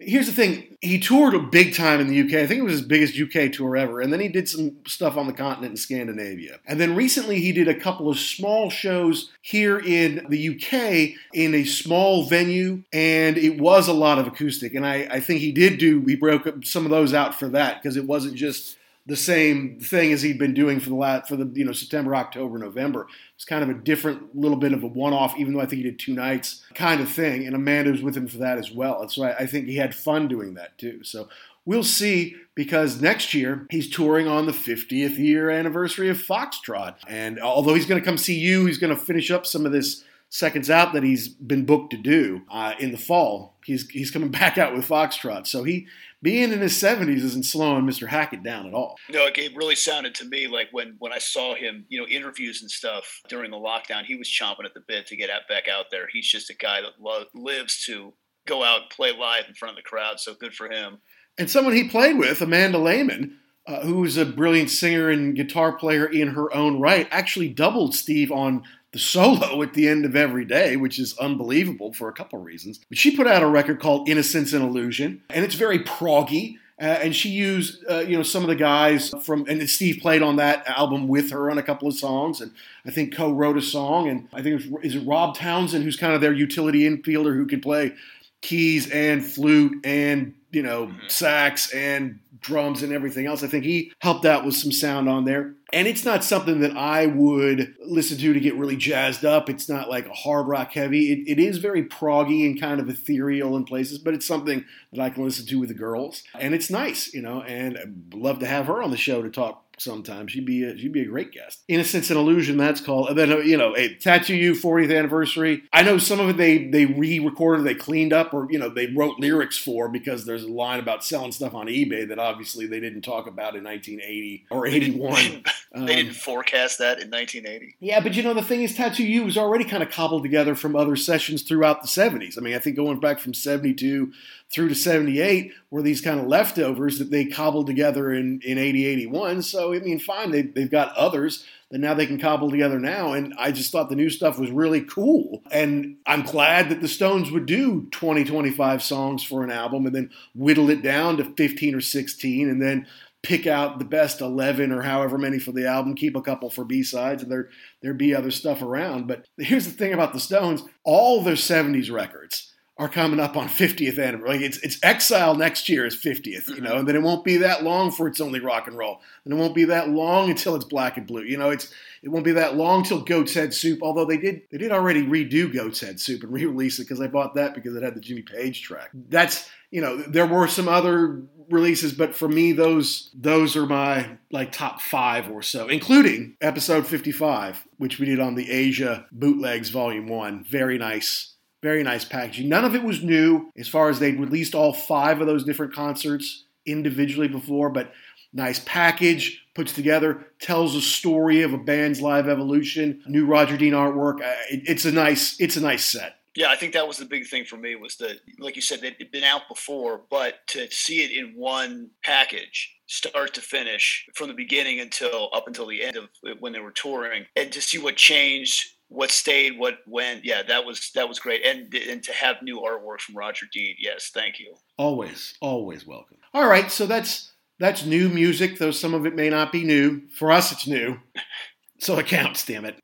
here's 0.00 0.26
the 0.26 0.32
thing 0.32 0.76
he 0.80 0.98
toured 0.98 1.34
a 1.34 1.38
big 1.38 1.74
time 1.74 2.00
in 2.00 2.08
the 2.08 2.20
UK. 2.20 2.42
I 2.42 2.46
think 2.46 2.60
it 2.60 2.64
was 2.64 2.72
his 2.72 2.82
biggest 2.82 3.18
UK 3.18 3.52
tour 3.52 3.76
ever. 3.76 4.00
And 4.00 4.12
then 4.12 4.20
he 4.20 4.28
did 4.28 4.48
some 4.48 4.76
stuff 4.86 5.16
on 5.16 5.26
the 5.26 5.32
continent 5.32 5.72
in 5.72 5.76
Scandinavia. 5.76 6.58
And 6.66 6.80
then 6.80 6.96
recently 6.96 7.40
he 7.40 7.52
did 7.52 7.68
a 7.68 7.78
couple 7.78 8.08
of 8.08 8.18
small 8.18 8.70
shows 8.70 9.30
here 9.42 9.78
in 9.78 10.26
the 10.28 10.54
UK 10.54 11.18
in 11.34 11.54
a 11.54 11.64
small 11.64 12.24
venue. 12.24 12.82
And 12.92 13.36
it 13.36 13.60
was 13.60 13.88
a 13.88 13.92
lot 13.92 14.18
of 14.18 14.26
acoustic. 14.26 14.74
And 14.74 14.86
I, 14.86 15.06
I 15.10 15.20
think 15.20 15.40
he 15.40 15.52
did 15.52 15.78
do, 15.78 16.02
he 16.06 16.16
broke 16.16 16.48
some 16.64 16.84
of 16.84 16.90
those 16.90 17.12
out 17.12 17.38
for 17.38 17.48
that 17.48 17.82
because 17.82 17.96
it 17.96 18.06
wasn't 18.06 18.34
just 18.34 18.76
the 19.06 19.16
same 19.16 19.80
thing 19.80 20.12
as 20.12 20.22
he'd 20.22 20.38
been 20.38 20.54
doing 20.54 20.78
for 20.78 20.90
the 20.90 20.94
last 20.94 21.28
for 21.28 21.36
the 21.36 21.50
you 21.54 21.64
know 21.64 21.72
September, 21.72 22.14
October, 22.14 22.58
November. 22.58 23.06
It's 23.34 23.44
kind 23.44 23.62
of 23.62 23.68
a 23.68 23.74
different 23.74 24.36
little 24.36 24.58
bit 24.58 24.72
of 24.72 24.82
a 24.82 24.86
one-off, 24.86 25.38
even 25.38 25.54
though 25.54 25.60
I 25.60 25.66
think 25.66 25.82
he 25.82 25.90
did 25.90 25.98
two 25.98 26.14
nights 26.14 26.64
kind 26.74 27.00
of 27.00 27.10
thing. 27.10 27.46
And 27.46 27.54
Amanda 27.54 27.90
was 27.90 28.02
with 28.02 28.16
him 28.16 28.28
for 28.28 28.38
that 28.38 28.58
as 28.58 28.70
well. 28.70 29.00
And 29.00 29.10
so 29.10 29.24
I, 29.24 29.38
I 29.38 29.46
think 29.46 29.66
he 29.66 29.76
had 29.76 29.94
fun 29.94 30.28
doing 30.28 30.54
that 30.54 30.76
too. 30.78 31.02
So 31.02 31.28
we'll 31.64 31.82
see 31.82 32.36
because 32.54 33.00
next 33.00 33.32
year 33.32 33.66
he's 33.70 33.88
touring 33.88 34.28
on 34.28 34.46
the 34.46 34.52
50th 34.52 35.18
year 35.18 35.50
anniversary 35.50 36.08
of 36.08 36.18
Foxtrot. 36.18 36.96
And 37.08 37.40
although 37.40 37.74
he's 37.74 37.86
going 37.86 38.00
to 38.00 38.04
come 38.04 38.18
see 38.18 38.38
you, 38.38 38.66
he's 38.66 38.78
going 38.78 38.94
to 38.94 39.00
finish 39.00 39.30
up 39.30 39.46
some 39.46 39.66
of 39.66 39.72
this 39.72 40.04
seconds 40.30 40.70
out 40.70 40.92
that 40.92 41.02
he's 41.02 41.28
been 41.28 41.64
booked 41.64 41.90
to 41.90 41.96
do 41.96 42.42
uh, 42.50 42.74
in 42.78 42.92
the 42.92 42.98
fall. 42.98 43.56
He's 43.64 43.88
he's 43.90 44.10
coming 44.10 44.30
back 44.40 44.58
out 44.58 44.74
with 44.74 44.88
Foxtrot. 44.88 45.46
So 45.46 45.64
he 45.64 45.86
being 46.22 46.52
in 46.52 46.60
his 46.60 46.74
70s 46.74 47.22
isn't 47.24 47.46
slowing 47.46 47.84
Mr. 47.84 48.06
Hackett 48.06 48.42
down 48.42 48.66
at 48.66 48.74
all. 48.74 48.96
No, 49.08 49.26
it 49.26 49.56
really 49.56 49.74
sounded 49.74 50.14
to 50.16 50.24
me 50.26 50.46
like 50.46 50.68
when 50.72 50.96
when 50.98 51.12
I 51.12 51.18
saw 51.18 51.54
him, 51.54 51.86
you 51.88 52.00
know, 52.00 52.06
interviews 52.06 52.60
and 52.60 52.70
stuff 52.70 53.20
during 53.28 53.50
the 53.50 53.56
lockdown, 53.56 54.04
he 54.04 54.16
was 54.16 54.28
chomping 54.28 54.64
at 54.64 54.74
the 54.74 54.82
bit 54.86 55.06
to 55.06 55.16
get 55.16 55.30
back 55.48 55.68
out 55.68 55.86
there. 55.90 56.08
He's 56.12 56.28
just 56.28 56.50
a 56.50 56.56
guy 56.56 56.82
that 56.82 57.00
lo- 57.00 57.24
lives 57.34 57.84
to 57.86 58.14
go 58.46 58.62
out 58.62 58.82
and 58.82 58.90
play 58.90 59.12
live 59.16 59.44
in 59.48 59.54
front 59.54 59.72
of 59.72 59.76
the 59.76 59.88
crowd. 59.88 60.20
So 60.20 60.34
good 60.34 60.54
for 60.54 60.70
him. 60.70 60.98
And 61.38 61.50
someone 61.50 61.74
he 61.74 61.88
played 61.88 62.18
with, 62.18 62.42
Amanda 62.42 62.78
Lehmann, 62.78 63.38
uh, 63.66 63.80
who 63.80 64.04
is 64.04 64.16
a 64.16 64.26
brilliant 64.26 64.70
singer 64.70 65.08
and 65.08 65.36
guitar 65.36 65.72
player 65.72 66.04
in 66.04 66.28
her 66.28 66.52
own 66.54 66.80
right, 66.80 67.08
actually 67.10 67.48
doubled 67.48 67.94
Steve 67.94 68.32
on 68.32 68.64
the 68.92 68.98
solo 68.98 69.62
at 69.62 69.74
the 69.74 69.88
end 69.88 70.04
of 70.04 70.16
every 70.16 70.44
day, 70.44 70.76
which 70.76 70.98
is 70.98 71.16
unbelievable 71.18 71.92
for 71.92 72.08
a 72.08 72.12
couple 72.12 72.38
of 72.38 72.44
reasons. 72.44 72.80
But 72.88 72.98
she 72.98 73.16
put 73.16 73.26
out 73.26 73.42
a 73.42 73.46
record 73.46 73.80
called 73.80 74.08
Innocence 74.08 74.52
and 74.52 74.64
Illusion, 74.64 75.22
and 75.30 75.44
it's 75.44 75.54
very 75.54 75.78
proggy. 75.78 76.56
Uh, 76.80 76.98
and 77.02 77.14
she 77.14 77.28
used, 77.28 77.84
uh, 77.90 77.98
you 77.98 78.16
know, 78.16 78.22
some 78.22 78.42
of 78.42 78.48
the 78.48 78.56
guys 78.56 79.12
from, 79.22 79.44
and 79.46 79.68
Steve 79.68 80.00
played 80.00 80.22
on 80.22 80.36
that 80.36 80.66
album 80.66 81.08
with 81.08 81.30
her 81.30 81.50
on 81.50 81.58
a 81.58 81.62
couple 81.62 81.86
of 81.86 81.94
songs, 81.94 82.40
and 82.40 82.52
I 82.86 82.90
think 82.90 83.14
co-wrote 83.14 83.58
a 83.58 83.62
song. 83.62 84.08
And 84.08 84.28
I 84.32 84.40
think 84.40 84.62
it 84.62 84.70
was, 84.70 84.84
is 84.84 84.94
it 84.94 85.06
Rob 85.06 85.36
Townsend, 85.36 85.84
who's 85.84 85.98
kind 85.98 86.14
of 86.14 86.22
their 86.22 86.32
utility 86.32 86.88
infielder 86.88 87.36
who 87.36 87.44
can 87.44 87.60
play 87.60 87.92
keys 88.40 88.90
and 88.90 89.24
flute 89.24 89.84
and 89.84 90.34
you 90.50 90.62
know 90.62 90.86
mm-hmm. 90.86 91.08
sax 91.08 91.72
and 91.72 92.18
drums 92.40 92.82
and 92.82 92.92
everything 92.92 93.26
else. 93.26 93.42
I 93.42 93.46
think 93.46 93.64
he 93.64 93.92
helped 94.00 94.24
out 94.24 94.44
with 94.44 94.54
some 94.54 94.72
sound 94.72 95.08
on 95.08 95.24
there. 95.24 95.54
And 95.72 95.86
it's 95.86 96.04
not 96.04 96.24
something 96.24 96.60
that 96.60 96.76
I 96.76 97.06
would 97.06 97.74
listen 97.84 98.18
to 98.18 98.32
to 98.32 98.40
get 98.40 98.56
really 98.56 98.76
jazzed 98.76 99.24
up. 99.24 99.48
It's 99.48 99.68
not 99.68 99.88
like 99.88 100.06
a 100.06 100.12
hard 100.12 100.48
rock 100.48 100.72
heavy. 100.72 101.12
It, 101.12 101.38
it 101.38 101.38
is 101.38 101.58
very 101.58 101.84
proggy 101.84 102.44
and 102.44 102.60
kind 102.60 102.80
of 102.80 102.88
ethereal 102.88 103.56
in 103.56 103.64
places, 103.64 103.98
but 103.98 104.14
it's 104.14 104.26
something 104.26 104.64
that 104.92 105.00
I 105.00 105.10
can 105.10 105.24
listen 105.24 105.46
to 105.46 105.60
with 105.60 105.68
the 105.68 105.74
girls. 105.74 106.24
And 106.38 106.54
it's 106.54 106.70
nice, 106.70 107.14
you 107.14 107.22
know, 107.22 107.42
and 107.42 107.78
I'd 107.78 108.14
love 108.14 108.40
to 108.40 108.46
have 108.46 108.66
her 108.66 108.82
on 108.82 108.90
the 108.90 108.96
show 108.96 109.22
to 109.22 109.30
talk 109.30 109.64
sometime. 109.80 110.26
She'd 110.26 110.46
be 110.46 110.64
a, 110.64 110.76
she'd 110.76 110.92
be 110.92 111.02
a 111.02 111.06
great 111.06 111.32
guest. 111.32 111.62
Innocence 111.68 112.10
and 112.10 112.18
Illusion, 112.18 112.56
that's 112.56 112.80
called. 112.80 113.08
And 113.08 113.18
then 113.18 113.32
uh, 113.32 113.38
you 113.38 113.56
know, 113.56 113.74
a 113.76 113.94
Tattoo 113.94 114.34
You 114.34 114.52
40th 114.52 114.96
anniversary. 114.96 115.62
I 115.72 115.82
know 115.82 115.98
some 115.98 116.20
of 116.20 116.28
it 116.28 116.36
they 116.36 116.66
they 116.68 116.86
re-recorded, 116.86 117.64
they 117.64 117.74
cleaned 117.74 118.12
up, 118.12 118.34
or 118.34 118.46
you 118.50 118.58
know, 118.58 118.68
they 118.68 118.86
wrote 118.88 119.18
lyrics 119.18 119.58
for 119.58 119.88
because 119.88 120.24
there's 120.24 120.44
a 120.44 120.48
line 120.48 120.78
about 120.78 121.04
selling 121.04 121.32
stuff 121.32 121.54
on 121.54 121.66
eBay 121.66 122.08
that 122.08 122.18
obviously 122.18 122.66
they 122.66 122.80
didn't 122.80 123.02
talk 123.02 123.26
about 123.26 123.56
in 123.56 123.64
1980 123.64 124.46
or 124.50 124.66
81. 124.66 125.14
They 125.14 125.28
didn't, 125.28 125.48
um, 125.74 125.86
they 125.86 125.96
didn't 125.96 126.14
forecast 126.14 126.78
that 126.78 127.00
in 127.00 127.10
1980. 127.10 127.76
Yeah, 127.80 128.00
but 128.00 128.14
you 128.14 128.22
know 128.22 128.34
the 128.34 128.42
thing 128.42 128.62
is, 128.62 128.74
Tattoo 128.74 129.04
You 129.04 129.24
was 129.24 129.38
already 129.38 129.64
kind 129.64 129.82
of 129.82 129.90
cobbled 129.90 130.22
together 130.22 130.54
from 130.54 130.76
other 130.76 130.96
sessions 130.96 131.42
throughout 131.42 131.82
the 131.82 131.88
70s. 131.88 132.36
I 132.38 132.40
mean, 132.40 132.54
I 132.54 132.58
think 132.58 132.76
going 132.76 133.00
back 133.00 133.18
from 133.18 133.34
72 133.34 134.12
through 134.52 134.68
to 134.68 134.74
78 134.74 135.52
were 135.70 135.82
these 135.82 136.00
kind 136.00 136.18
of 136.18 136.26
leftovers 136.26 136.98
that 136.98 137.10
they 137.10 137.24
cobbled 137.24 137.66
together 137.66 138.12
in, 138.12 138.40
in 138.44 138.58
80, 138.58 138.86
81. 138.86 139.42
So, 139.42 139.72
I 139.72 139.78
mean, 139.78 139.98
fine, 139.98 140.30
they, 140.30 140.42
they've 140.42 140.70
got 140.70 140.96
others 140.96 141.44
that 141.70 141.78
now 141.78 141.94
they 141.94 142.06
can 142.06 142.18
cobble 142.18 142.50
together 142.50 142.80
now. 142.80 143.12
And 143.12 143.32
I 143.38 143.52
just 143.52 143.70
thought 143.70 143.88
the 143.88 143.96
new 143.96 144.10
stuff 144.10 144.38
was 144.38 144.50
really 144.50 144.80
cool. 144.80 145.42
And 145.52 145.98
I'm 146.04 146.22
glad 146.22 146.68
that 146.70 146.80
the 146.80 146.88
Stones 146.88 147.30
would 147.30 147.46
do 147.46 147.86
20, 147.92 148.24
25 148.24 148.82
songs 148.82 149.22
for 149.22 149.44
an 149.44 149.52
album 149.52 149.86
and 149.86 149.94
then 149.94 150.10
whittle 150.34 150.68
it 150.68 150.82
down 150.82 151.16
to 151.18 151.24
15 151.24 151.74
or 151.76 151.80
16 151.80 152.48
and 152.48 152.60
then 152.60 152.86
pick 153.22 153.46
out 153.46 153.78
the 153.78 153.84
best 153.84 154.20
11 154.20 154.72
or 154.72 154.82
however 154.82 155.18
many 155.18 155.38
for 155.38 155.52
the 155.52 155.66
album, 155.66 155.94
keep 155.94 156.16
a 156.16 156.22
couple 156.22 156.48
for 156.48 156.64
B-sides, 156.64 157.22
and 157.22 157.30
there, 157.30 157.50
there'd 157.82 157.98
be 157.98 158.14
other 158.14 158.30
stuff 158.30 158.62
around. 158.62 159.06
But 159.06 159.26
here's 159.36 159.66
the 159.66 159.72
thing 159.72 159.92
about 159.92 160.14
the 160.14 160.20
Stones, 160.20 160.62
all 160.84 161.22
their 161.22 161.34
70s 161.34 161.92
records 161.92 162.50
are 162.80 162.88
coming 162.88 163.20
up 163.20 163.36
on 163.36 163.46
50th 163.46 164.02
anniversary. 164.02 164.38
Like 164.38 164.40
it's 164.40 164.56
it's 164.58 164.78
Exile 164.82 165.34
next 165.34 165.68
year 165.68 165.84
is 165.84 165.94
50th, 165.94 166.48
you 166.48 166.62
know, 166.62 166.70
mm-hmm. 166.70 166.78
and 166.78 166.88
then 166.88 166.96
it 166.96 167.02
won't 167.02 167.24
be 167.24 167.36
that 167.36 167.62
long 167.62 167.92
for 167.92 168.08
it's 168.08 168.22
only 168.22 168.40
rock 168.40 168.66
and 168.66 168.76
roll, 168.76 169.02
and 169.24 169.34
it 169.34 169.36
won't 169.36 169.54
be 169.54 169.64
that 169.66 169.90
long 169.90 170.30
until 170.30 170.56
it's 170.56 170.64
Black 170.64 170.96
and 170.96 171.06
Blue. 171.06 171.22
You 171.22 171.36
know, 171.36 171.50
it's 171.50 171.70
it 172.02 172.08
won't 172.08 172.24
be 172.24 172.32
that 172.32 172.56
long 172.56 172.82
till 172.82 173.02
Goat's 173.02 173.34
Head 173.34 173.52
Soup. 173.52 173.80
Although 173.82 174.06
they 174.06 174.16
did 174.16 174.42
they 174.50 174.56
did 174.56 174.72
already 174.72 175.04
redo 175.04 175.52
Goat's 175.52 175.80
Head 175.80 176.00
Soup 176.00 176.22
and 176.22 176.32
re-release 176.32 176.78
it 176.78 176.84
because 176.84 177.02
I 177.02 177.06
bought 177.06 177.34
that 177.34 177.54
because 177.54 177.76
it 177.76 177.82
had 177.82 177.94
the 177.94 178.00
Jimmy 178.00 178.22
Page 178.22 178.62
track. 178.62 178.88
That's 178.94 179.46
you 179.70 179.82
know 179.82 179.98
there 179.98 180.26
were 180.26 180.48
some 180.48 180.66
other 180.66 181.20
releases, 181.50 181.92
but 181.92 182.16
for 182.16 182.28
me 182.28 182.52
those 182.52 183.10
those 183.12 183.56
are 183.56 183.66
my 183.66 184.16
like 184.30 184.52
top 184.52 184.80
five 184.80 185.30
or 185.30 185.42
so, 185.42 185.68
including 185.68 186.34
episode 186.40 186.86
55, 186.86 187.62
which 187.76 187.98
we 187.98 188.06
did 188.06 188.20
on 188.20 188.36
the 188.36 188.50
Asia 188.50 189.04
Bootlegs 189.12 189.68
Volume 189.68 190.08
One. 190.08 190.44
Very 190.44 190.78
nice 190.78 191.34
very 191.62 191.82
nice 191.82 192.04
packaging. 192.04 192.48
None 192.48 192.64
of 192.64 192.74
it 192.74 192.82
was 192.82 193.02
new 193.02 193.50
as 193.56 193.68
far 193.68 193.88
as 193.88 193.98
they'd 193.98 194.18
released 194.18 194.54
all 194.54 194.72
five 194.72 195.20
of 195.20 195.26
those 195.26 195.44
different 195.44 195.74
concerts 195.74 196.44
individually 196.66 197.28
before, 197.28 197.70
but 197.70 197.92
nice 198.32 198.60
package, 198.60 199.44
puts 199.54 199.72
together, 199.72 200.26
tells 200.40 200.74
a 200.74 200.80
story 200.80 201.42
of 201.42 201.52
a 201.52 201.58
band's 201.58 202.00
live 202.00 202.28
evolution, 202.28 203.02
new 203.06 203.26
Roger 203.26 203.56
Dean 203.56 203.72
artwork. 203.72 204.22
Uh, 204.22 204.34
it's 204.48 204.84
a 204.84 204.92
nice, 204.92 205.38
it's 205.40 205.56
a 205.56 205.60
nice 205.60 205.84
set. 205.84 206.16
Yeah, 206.36 206.48
I 206.50 206.56
think 206.56 206.74
that 206.74 206.86
was 206.86 206.96
the 206.96 207.06
big 207.06 207.26
thing 207.26 207.44
for 207.44 207.56
me 207.56 207.74
was 207.74 207.96
that, 207.96 208.20
like 208.38 208.54
you 208.54 208.62
said, 208.62 208.84
had 208.84 209.10
been 209.10 209.24
out 209.24 209.42
before, 209.48 210.02
but 210.10 210.46
to 210.48 210.70
see 210.70 211.02
it 211.02 211.10
in 211.10 211.34
one 211.34 211.90
package, 212.04 212.72
start 212.86 213.34
to 213.34 213.40
finish, 213.40 214.06
from 214.14 214.28
the 214.28 214.34
beginning 214.34 214.78
until 214.78 215.28
up 215.32 215.48
until 215.48 215.66
the 215.66 215.82
end 215.82 215.96
of 215.96 216.08
when 216.38 216.52
they 216.52 216.60
were 216.60 216.70
touring, 216.70 217.26
and 217.34 217.50
to 217.52 217.60
see 217.60 217.78
what 217.78 217.96
changed 217.96 218.76
what 218.90 219.10
stayed, 219.10 219.58
what 219.58 219.78
went. 219.86 220.24
Yeah, 220.24 220.42
that 220.42 220.66
was 220.66 220.90
that 220.94 221.08
was 221.08 221.18
great, 221.18 221.44
and 221.46 221.72
and 221.74 222.02
to 222.02 222.12
have 222.12 222.42
new 222.42 222.60
artwork 222.60 223.00
from 223.00 223.16
Roger 223.16 223.46
Dean. 223.50 223.76
Yes, 223.78 224.10
thank 224.12 224.38
you. 224.38 224.54
Always, 224.76 225.34
always 225.40 225.86
welcome. 225.86 226.18
All 226.34 226.46
right, 226.46 226.70
so 226.70 226.86
that's 226.86 227.32
that's 227.58 227.86
new 227.86 228.08
music, 228.08 228.58
though 228.58 228.72
some 228.72 228.92
of 228.92 229.06
it 229.06 229.14
may 229.14 229.30
not 229.30 229.52
be 229.52 229.64
new. 229.64 230.02
For 230.10 230.30
us, 230.30 230.52
it's 230.52 230.66
new, 230.66 230.98
so 231.78 231.98
it 231.98 232.06
counts. 232.06 232.44
Damn 232.44 232.66
it. 232.66 232.80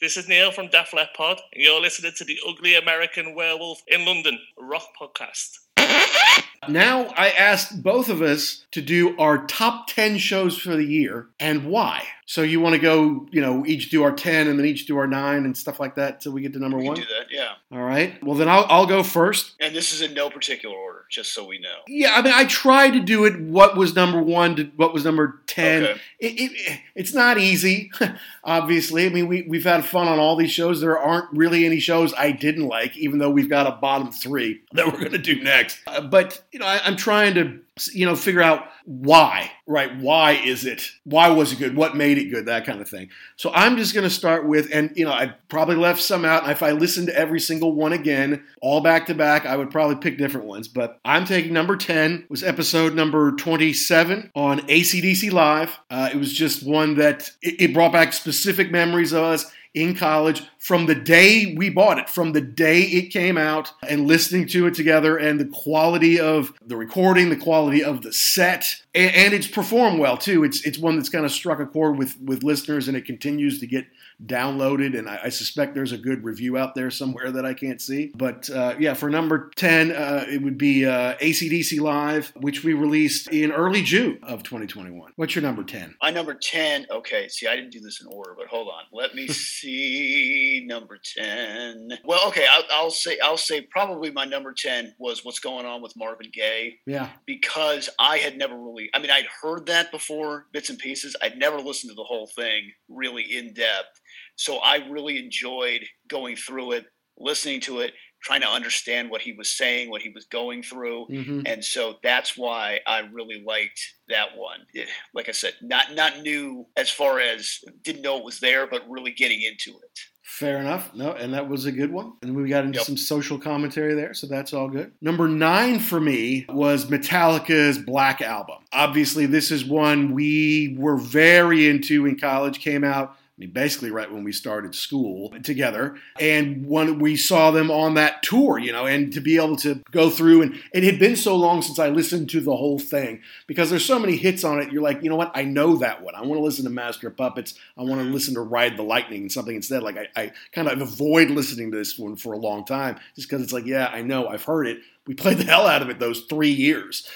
This 0.00 0.16
is 0.16 0.28
Neil 0.28 0.52
from 0.52 0.68
Def 0.68 0.94
Leppard, 0.94 1.14
Pod, 1.16 1.40
and 1.52 1.64
you're 1.64 1.80
listening 1.80 2.12
to 2.16 2.24
the 2.24 2.38
Ugly 2.48 2.76
American 2.76 3.34
Werewolf 3.34 3.82
in 3.88 4.06
London 4.06 4.38
rock 4.56 4.86
podcast. 4.98 5.58
Now, 6.68 7.06
I 7.16 7.30
asked 7.30 7.82
both 7.82 8.08
of 8.10 8.20
us 8.20 8.66
to 8.72 8.82
do 8.82 9.16
our 9.16 9.46
top 9.46 9.86
10 9.86 10.18
shows 10.18 10.58
for 10.58 10.76
the 10.76 10.84
year 10.84 11.28
and 11.40 11.64
why. 11.64 12.04
So, 12.30 12.42
you 12.42 12.60
want 12.60 12.74
to 12.74 12.78
go, 12.78 13.26
you 13.30 13.40
know, 13.40 13.64
each 13.64 13.88
do 13.88 14.02
our 14.02 14.12
10 14.12 14.48
and 14.48 14.58
then 14.58 14.66
each 14.66 14.84
do 14.84 14.98
our 14.98 15.06
9 15.06 15.46
and 15.46 15.56
stuff 15.56 15.80
like 15.80 15.94
that 15.94 16.16
until 16.16 16.32
we 16.32 16.42
get 16.42 16.52
to 16.52 16.58
number 16.58 16.76
we 16.76 16.84
one? 16.84 16.96
do 16.96 17.02
that, 17.02 17.30
yeah. 17.30 17.52
All 17.72 17.82
right. 17.82 18.22
Well, 18.22 18.36
then 18.36 18.50
I'll, 18.50 18.66
I'll 18.68 18.86
go 18.86 19.02
first. 19.02 19.54
And 19.60 19.74
this 19.74 19.94
is 19.94 20.02
in 20.02 20.12
no 20.12 20.28
particular 20.28 20.76
order, 20.76 21.06
just 21.08 21.32
so 21.32 21.46
we 21.46 21.58
know. 21.58 21.76
Yeah, 21.86 22.12
I 22.14 22.20
mean, 22.20 22.34
I 22.34 22.44
tried 22.44 22.90
to 22.90 23.00
do 23.00 23.24
it 23.24 23.40
what 23.40 23.78
was 23.78 23.94
number 23.94 24.22
one 24.22 24.56
to 24.56 24.64
what 24.76 24.92
was 24.92 25.06
number 25.06 25.40
10. 25.46 25.82
Okay. 25.82 26.00
It, 26.20 26.26
it, 26.38 26.80
it's 26.94 27.14
not 27.14 27.38
easy, 27.38 27.90
obviously. 28.44 29.06
I 29.06 29.08
mean, 29.08 29.26
we, 29.26 29.42
we've 29.48 29.64
had 29.64 29.86
fun 29.86 30.06
on 30.06 30.18
all 30.18 30.36
these 30.36 30.50
shows. 30.50 30.82
There 30.82 30.98
aren't 30.98 31.32
really 31.32 31.64
any 31.64 31.80
shows 31.80 32.12
I 32.12 32.32
didn't 32.32 32.66
like, 32.66 32.94
even 32.98 33.20
though 33.20 33.30
we've 33.30 33.48
got 33.48 33.66
a 33.66 33.72
bottom 33.72 34.12
three 34.12 34.60
that 34.72 34.84
we're 34.86 34.98
going 34.98 35.12
to 35.12 35.18
do 35.18 35.42
next. 35.42 35.78
Uh, 35.86 36.02
but, 36.02 36.42
you 36.52 36.58
know, 36.58 36.66
I, 36.66 36.80
I'm 36.84 36.96
trying 36.96 37.34
to 37.36 37.60
you 37.88 38.06
know 38.06 38.16
figure 38.16 38.42
out 38.42 38.68
why 38.84 39.50
right? 39.68 39.94
Why 39.98 40.32
is 40.32 40.64
it 40.64 40.82
why 41.04 41.28
was 41.28 41.52
it 41.52 41.58
good? 41.58 41.76
What 41.76 41.94
made 41.94 42.16
it 42.16 42.30
good? 42.30 42.46
That 42.46 42.64
kind 42.64 42.80
of 42.80 42.88
thing. 42.88 43.10
So 43.36 43.52
i'm 43.54 43.76
just 43.76 43.94
going 43.94 44.04
to 44.04 44.10
start 44.10 44.46
with 44.46 44.68
and 44.72 44.90
you 44.96 45.04
know 45.04 45.12
i 45.12 45.34
probably 45.48 45.76
left 45.76 46.00
some 46.00 46.24
out 46.24 46.42
and 46.42 46.52
if 46.52 46.62
i 46.62 46.72
listened 46.72 47.08
to 47.08 47.16
every 47.16 47.38
single 47.38 47.72
one 47.72 47.92
again 47.92 48.44
all 48.62 48.80
back 48.80 49.06
to 49.06 49.14
back 49.14 49.46
i 49.46 49.56
would 49.56 49.70
probably 49.70 49.96
pick 49.96 50.18
different 50.18 50.46
ones. 50.46 50.66
But 50.66 50.98
i'm 51.04 51.26
taking 51.26 51.52
number 51.52 51.76
10 51.76 52.26
was 52.28 52.42
episode 52.42 52.94
number 52.94 53.32
27 53.32 54.30
on 54.34 54.60
AC/DC 54.68 55.30
live. 55.32 55.78
Uh, 55.90 56.08
it 56.12 56.16
was 56.16 56.32
just 56.32 56.66
one 56.66 56.96
that 56.96 57.30
it, 57.42 57.60
it 57.60 57.74
brought 57.74 57.92
back 57.92 58.12
specific 58.12 58.70
memories 58.70 59.12
of 59.12 59.22
us 59.22 59.50
in 59.74 59.94
college 59.94 60.42
from 60.58 60.86
the 60.86 60.94
day 60.94 61.54
we 61.56 61.70
bought 61.70 61.98
it, 61.98 62.08
from 62.08 62.32
the 62.32 62.40
day 62.40 62.82
it 62.82 63.10
came 63.10 63.38
out, 63.38 63.72
and 63.88 64.06
listening 64.06 64.46
to 64.48 64.66
it 64.66 64.74
together, 64.74 65.16
and 65.16 65.40
the 65.40 65.46
quality 65.46 66.20
of 66.20 66.52
the 66.66 66.76
recording, 66.76 67.30
the 67.30 67.36
quality 67.36 67.82
of 67.82 68.02
the 68.02 68.12
set, 68.12 68.82
and, 68.94 69.14
and 69.14 69.34
it's 69.34 69.46
performed 69.46 69.98
well 69.98 70.16
too. 70.16 70.44
It's 70.44 70.64
it's 70.66 70.78
one 70.78 70.96
that's 70.96 71.08
kind 71.08 71.24
of 71.24 71.32
struck 71.32 71.60
a 71.60 71.66
chord 71.66 71.96
with 71.96 72.20
with 72.20 72.42
listeners, 72.42 72.88
and 72.88 72.96
it 72.96 73.04
continues 73.04 73.60
to 73.60 73.66
get 73.66 73.86
downloaded, 74.24 74.98
and 74.98 75.08
I, 75.08 75.20
I, 75.24 75.28
suspect 75.28 75.74
there's 75.74 75.92
a 75.92 75.98
good 75.98 76.24
review 76.24 76.58
out 76.58 76.74
there 76.74 76.90
somewhere 76.90 77.30
that 77.30 77.46
I 77.46 77.54
can't 77.54 77.80
see. 77.80 78.10
But 78.16 78.50
uh, 78.50 78.74
yeah, 78.78 78.94
for 78.94 79.08
number 79.08 79.50
10, 79.54 79.92
uh, 79.92 80.24
it 80.28 80.42
would 80.42 80.58
be 80.58 80.84
uh, 80.84 81.14
AC/DC 81.20 81.80
Live, 81.80 82.32
which 82.36 82.64
we 82.64 82.74
released 82.74 83.28
in 83.28 83.52
early 83.52 83.82
June 83.82 84.18
of 84.24 84.42
2021. 84.42 85.12
What's 85.14 85.36
your 85.36 85.42
number 85.42 85.62
10? 85.62 85.94
My 86.02 86.10
number 86.10 86.34
10, 86.34 86.86
okay, 86.90 87.28
see, 87.28 87.46
I 87.46 87.54
didn't 87.54 87.70
do 87.70 87.80
this 87.80 88.00
in 88.00 88.08
order, 88.08 88.34
but 88.36 88.48
hold 88.48 88.68
on. 88.68 88.84
Let 88.92 89.14
me 89.14 89.28
see. 89.28 90.47
Number 90.66 90.98
ten. 91.16 91.88
Well, 92.04 92.28
okay, 92.28 92.46
I'll, 92.50 92.64
I'll 92.72 92.90
say 92.90 93.18
I'll 93.22 93.36
say 93.36 93.62
probably 93.62 94.10
my 94.10 94.24
number 94.24 94.54
ten 94.56 94.94
was 94.98 95.24
what's 95.24 95.40
going 95.40 95.66
on 95.66 95.82
with 95.82 95.92
Marvin 95.96 96.30
Gaye 96.32 96.78
Yeah. 96.86 97.10
because 97.26 97.88
I 97.98 98.18
had 98.18 98.36
never 98.36 98.56
really. 98.56 98.90
I 98.94 98.98
mean, 98.98 99.10
I'd 99.10 99.26
heard 99.42 99.66
that 99.66 99.90
before, 99.90 100.46
bits 100.52 100.70
and 100.70 100.78
pieces. 100.78 101.14
I'd 101.22 101.38
never 101.38 101.58
listened 101.58 101.90
to 101.90 101.94
the 101.96 102.04
whole 102.04 102.30
thing 102.36 102.70
really 102.88 103.22
in 103.36 103.52
depth. 103.54 104.00
So 104.36 104.58
I 104.58 104.76
really 104.88 105.18
enjoyed 105.18 105.84
going 106.08 106.36
through 106.36 106.72
it, 106.72 106.86
listening 107.18 107.60
to 107.62 107.80
it, 107.80 107.92
trying 108.22 108.40
to 108.40 108.48
understand 108.48 109.10
what 109.10 109.20
he 109.22 109.32
was 109.32 109.56
saying, 109.56 109.90
what 109.90 110.02
he 110.02 110.10
was 110.10 110.26
going 110.26 110.62
through. 110.62 111.06
hmm 111.06 111.40
And 111.46 111.64
so 111.64 111.96
that's 112.02 112.36
why 112.36 112.80
I 112.86 113.00
really 113.12 113.42
liked 113.46 113.80
that 114.08 114.36
one. 114.36 114.60
It- 114.74 114.88
like 115.14 115.28
I 115.28 115.32
said, 115.32 115.54
not 115.62 115.94
not 115.94 116.20
new 116.20 116.66
as 116.76 116.90
far 116.90 117.18
as 117.20 117.58
didn't 117.82 118.02
know 118.02 118.18
it 118.18 118.24
was 118.24 118.40
there, 118.40 118.66
but 118.66 118.88
really 118.88 119.12
getting 119.12 119.42
into 119.42 119.70
it. 119.78 119.98
Fair 120.30 120.58
enough. 120.58 120.94
No, 120.94 121.12
and 121.12 121.32
that 121.32 121.48
was 121.48 121.64
a 121.64 121.72
good 121.72 121.90
one. 121.90 122.12
And 122.20 122.36
we 122.36 122.50
got 122.50 122.64
into 122.64 122.76
Yep. 122.76 122.84
some 122.86 122.96
social 122.98 123.38
commentary 123.38 123.94
there, 123.94 124.12
so 124.12 124.26
that's 124.26 124.52
all 124.52 124.68
good. 124.68 124.92
Number 125.00 125.26
nine 125.26 125.78
for 125.80 125.98
me 125.98 126.44
was 126.50 126.84
Metallica's 126.84 127.78
Black 127.78 128.20
Album. 128.20 128.56
Obviously, 128.72 129.24
this 129.24 129.50
is 129.50 129.64
one 129.64 130.12
we 130.12 130.76
were 130.78 130.98
very 130.98 131.66
into 131.66 132.04
in 132.06 132.18
college, 132.18 132.60
came 132.60 132.84
out. 132.84 133.16
I 133.38 133.42
mean, 133.42 133.50
basically, 133.50 133.92
right 133.92 134.10
when 134.10 134.24
we 134.24 134.32
started 134.32 134.74
school 134.74 135.30
together, 135.44 135.96
and 136.18 136.66
when 136.66 136.98
we 136.98 137.14
saw 137.14 137.52
them 137.52 137.70
on 137.70 137.94
that 137.94 138.24
tour, 138.24 138.58
you 138.58 138.72
know, 138.72 138.84
and 138.84 139.12
to 139.12 139.20
be 139.20 139.36
able 139.36 139.54
to 139.58 139.80
go 139.92 140.10
through, 140.10 140.42
and 140.42 140.60
it 140.74 140.82
had 140.82 140.98
been 140.98 141.14
so 141.14 141.36
long 141.36 141.62
since 141.62 141.78
I 141.78 141.88
listened 141.88 142.30
to 142.30 142.40
the 142.40 142.56
whole 142.56 142.80
thing 142.80 143.22
because 143.46 143.70
there's 143.70 143.84
so 143.84 144.00
many 144.00 144.16
hits 144.16 144.42
on 144.42 144.60
it. 144.60 144.72
You're 144.72 144.82
like, 144.82 145.04
you 145.04 145.08
know 145.08 145.14
what? 145.14 145.30
I 145.36 145.44
know 145.44 145.76
that 145.76 146.02
one. 146.02 146.16
I 146.16 146.22
want 146.22 146.40
to 146.40 146.44
listen 146.44 146.64
to 146.64 146.70
Master 146.70 147.06
of 147.06 147.16
Puppets. 147.16 147.54
I 147.76 147.82
want 147.82 148.00
to 148.00 148.06
mm-hmm. 148.06 148.12
listen 148.12 148.34
to 148.34 148.40
Ride 148.40 148.76
the 148.76 148.82
Lightning 148.82 149.22
and 149.22 149.30
something 149.30 149.54
instead. 149.54 149.84
Like 149.84 149.96
I, 149.96 150.20
I 150.20 150.32
kind 150.50 150.66
of 150.66 150.80
avoid 150.80 151.30
listening 151.30 151.70
to 151.70 151.76
this 151.76 151.96
one 151.96 152.16
for 152.16 152.32
a 152.32 152.38
long 152.38 152.64
time 152.64 152.98
just 153.14 153.28
because 153.28 153.44
it's 153.44 153.52
like, 153.52 153.66
yeah, 153.66 153.86
I 153.86 154.02
know, 154.02 154.26
I've 154.26 154.42
heard 154.42 154.66
it. 154.66 154.78
We 155.06 155.14
played 155.14 155.38
the 155.38 155.44
hell 155.44 155.68
out 155.68 155.80
of 155.82 155.90
it 155.90 156.00
those 156.00 156.22
three 156.22 156.50
years. 156.50 157.08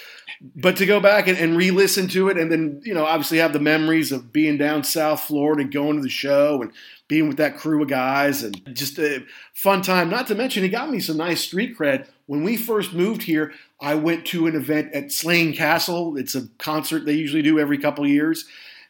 But 0.57 0.77
to 0.79 0.87
go 0.87 0.99
back 0.99 1.29
and, 1.29 1.39
and 1.39 1.57
re-listen 1.57 2.09
to 2.09 2.29
it, 2.29 2.37
and 2.37 2.51
then 2.51 2.83
you 2.85 2.95
know, 2.95 3.05
obviously 3.05 3.39
have 3.39 3.53
the 3.53 3.61
memories 3.61 4.11
of 4.11 4.33
being 4.33 4.59
down 4.59 4.83
South 4.83 5.21
Florida, 5.21 5.63
going 5.63 5.97
to 5.97 6.03
the 6.03 6.09
show, 6.09 6.63
and 6.63 6.73
being 7.07 7.29
with 7.29 7.37
that 7.37 7.57
crew 7.57 7.83
of 7.83 7.89
guys, 7.89 8.43
and 8.43 8.61
just 8.75 8.99
a 8.99 9.25
fun 9.55 9.83
time. 9.83 10.11
Not 10.11 10.27
to 10.29 10.35
mention, 10.35 10.65
he 10.65 10.69
got 10.69 10.91
me 10.91 10.99
some 10.99 11.17
nice 11.17 11.43
street 11.43 11.79
cred. 11.79 12.09
When 12.27 12.43
we 12.43 12.57
first 12.57 12.93
moved 12.93 13.23
here, 13.23 13.53
I 13.81 13.95
went 13.95 14.27
to 14.27 14.47
an 14.47 14.57
event 14.57 14.93
at 14.95 15.13
Slane 15.13 15.55
Castle. 15.55 16.17
It's 16.17 16.35
a 16.35 16.49
concert 16.59 17.05
they 17.05 17.13
usually 17.13 17.43
do 17.43 17.61
every 17.61 17.79
couple 17.79 18.07
years, 18.07 18.45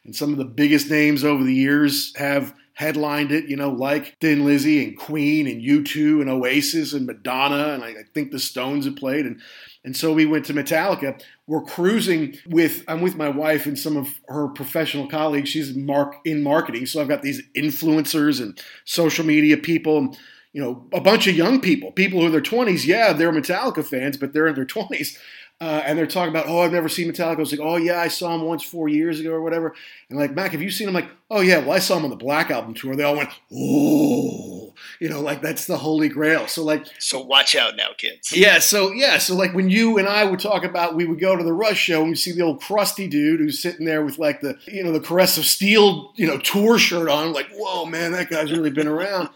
and 0.05 0.15
some 0.15 0.31
of 0.31 0.39
the 0.39 0.45
biggest 0.45 0.89
names 0.89 1.23
over 1.23 1.43
the 1.43 1.53
years 1.53 2.15
have 2.15 2.55
headlined 2.73 3.31
it, 3.31 3.45
you 3.45 3.55
know, 3.55 3.69
like 3.69 4.17
Thin 4.19 4.45
Lizzy 4.45 4.83
and 4.83 4.97
Queen 4.97 5.47
and 5.47 5.61
U2 5.61 6.21
and 6.21 6.29
Oasis 6.29 6.93
and 6.93 7.05
Madonna, 7.05 7.73
and 7.73 7.83
I, 7.83 7.89
I 7.89 8.03
think 8.13 8.31
the 8.31 8.39
Stones 8.39 8.85
have 8.85 8.95
played. 8.95 9.25
And 9.25 9.41
and 9.85 9.95
so 9.95 10.13
we 10.13 10.25
went 10.25 10.45
to 10.45 10.53
Metallica. 10.53 11.21
We're 11.45 11.61
cruising 11.61 12.37
with 12.47 12.83
I'm 12.87 13.01
with 13.01 13.15
my 13.15 13.29
wife 13.29 13.65
and 13.65 13.77
some 13.77 13.97
of 13.97 14.07
her 14.29 14.47
professional 14.47 15.07
colleagues. 15.07 15.49
She's 15.49 15.75
mark 15.75 16.15
in 16.23 16.41
marketing, 16.41 16.85
so 16.85 17.01
I've 17.01 17.09
got 17.09 17.21
these 17.21 17.41
influencers 17.55 18.41
and 18.41 18.59
social 18.85 19.25
media 19.25 19.57
people. 19.57 19.97
And, 19.97 20.17
you 20.53 20.61
know, 20.61 20.85
a 20.93 21.01
bunch 21.01 21.27
of 21.27 21.35
young 21.35 21.59
people, 21.59 21.91
people 21.91 22.19
who 22.19 22.25
are 22.25 22.27
in 22.27 22.31
their 22.31 22.41
20s. 22.41 22.85
Yeah, 22.85 23.11
they're 23.11 23.31
Metallica 23.31 23.83
fans, 23.83 24.17
but 24.17 24.33
they're 24.33 24.47
in 24.47 24.55
their 24.55 24.65
20s. 24.65 25.17
Uh, 25.59 25.81
and 25.85 25.97
they're 25.97 26.07
talking 26.07 26.29
about, 26.29 26.47
oh, 26.47 26.61
I've 26.61 26.73
never 26.73 26.89
seen 26.89 27.11
Metallica. 27.11 27.37
I 27.37 27.39
was 27.39 27.51
like, 27.51 27.61
oh, 27.61 27.77
yeah, 27.77 27.99
I 27.99 28.07
saw 28.07 28.35
him 28.35 28.41
once 28.41 28.63
four 28.63 28.89
years 28.89 29.19
ago 29.19 29.31
or 29.31 29.41
whatever. 29.41 29.73
And 30.09 30.19
like, 30.19 30.33
Mac, 30.33 30.51
have 30.51 30.61
you 30.61 30.69
seen 30.69 30.87
him? 30.87 30.93
Like, 30.93 31.09
oh, 31.29 31.41
yeah, 31.41 31.59
well, 31.59 31.71
I 31.71 31.79
saw 31.79 31.97
him 31.97 32.03
on 32.03 32.09
the 32.09 32.15
Black 32.15 32.51
Album 32.51 32.73
tour. 32.73 32.95
They 32.95 33.03
all 33.03 33.15
went, 33.15 33.29
oh, 33.53 34.62
you 34.99 35.09
know, 35.09 35.21
like 35.21 35.41
that's 35.41 35.65
the 35.65 35.77
holy 35.77 36.09
grail. 36.09 36.47
So, 36.47 36.63
like, 36.63 36.85
So 36.99 37.19
watch 37.19 37.55
out 37.55 37.75
now, 37.75 37.89
kids. 37.97 38.31
yeah, 38.35 38.59
so 38.59 38.91
yeah, 38.91 39.17
so 39.17 39.35
like 39.35 39.53
when 39.53 39.69
you 39.69 39.97
and 39.97 40.07
I 40.07 40.23
would 40.23 40.39
talk 40.39 40.63
about, 40.63 40.95
we 40.95 41.05
would 41.05 41.19
go 41.19 41.35
to 41.35 41.43
the 41.43 41.53
Rush 41.53 41.79
show 41.79 42.01
and 42.01 42.09
we 42.09 42.15
see 42.15 42.31
the 42.31 42.41
old 42.43 42.61
crusty 42.61 43.07
dude 43.07 43.39
who's 43.39 43.61
sitting 43.61 43.85
there 43.85 44.03
with 44.03 44.17
like 44.17 44.41
the 44.41 44.57
you 44.67 44.83
know 44.83 44.91
the 44.91 44.99
Caress 44.99 45.37
of 45.37 45.45
Steel 45.45 46.11
you 46.15 46.27
know 46.27 46.37
tour 46.37 46.77
shirt 46.77 47.09
on, 47.09 47.33
like 47.33 47.49
whoa 47.53 47.85
man, 47.85 48.11
that 48.13 48.29
guy's 48.29 48.51
really 48.51 48.71
been 48.71 48.87
around. 48.87 49.29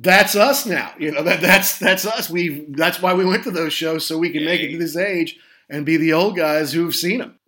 That's 0.00 0.36
us 0.36 0.64
now, 0.64 0.92
you 0.98 1.10
know 1.10 1.22
that 1.24 1.40
that's 1.40 1.78
that's 1.78 2.06
us. 2.06 2.30
We 2.30 2.66
that's 2.70 3.02
why 3.02 3.14
we 3.14 3.24
went 3.24 3.44
to 3.44 3.50
those 3.50 3.72
shows 3.72 4.06
so 4.06 4.16
we 4.16 4.30
can 4.30 4.44
make 4.44 4.60
it 4.60 4.70
to 4.72 4.78
this 4.78 4.96
age 4.96 5.36
and 5.68 5.84
be 5.84 5.96
the 5.96 6.12
old 6.12 6.36
guys 6.36 6.72
who've 6.72 6.94
seen 6.94 7.18
them. 7.18 7.38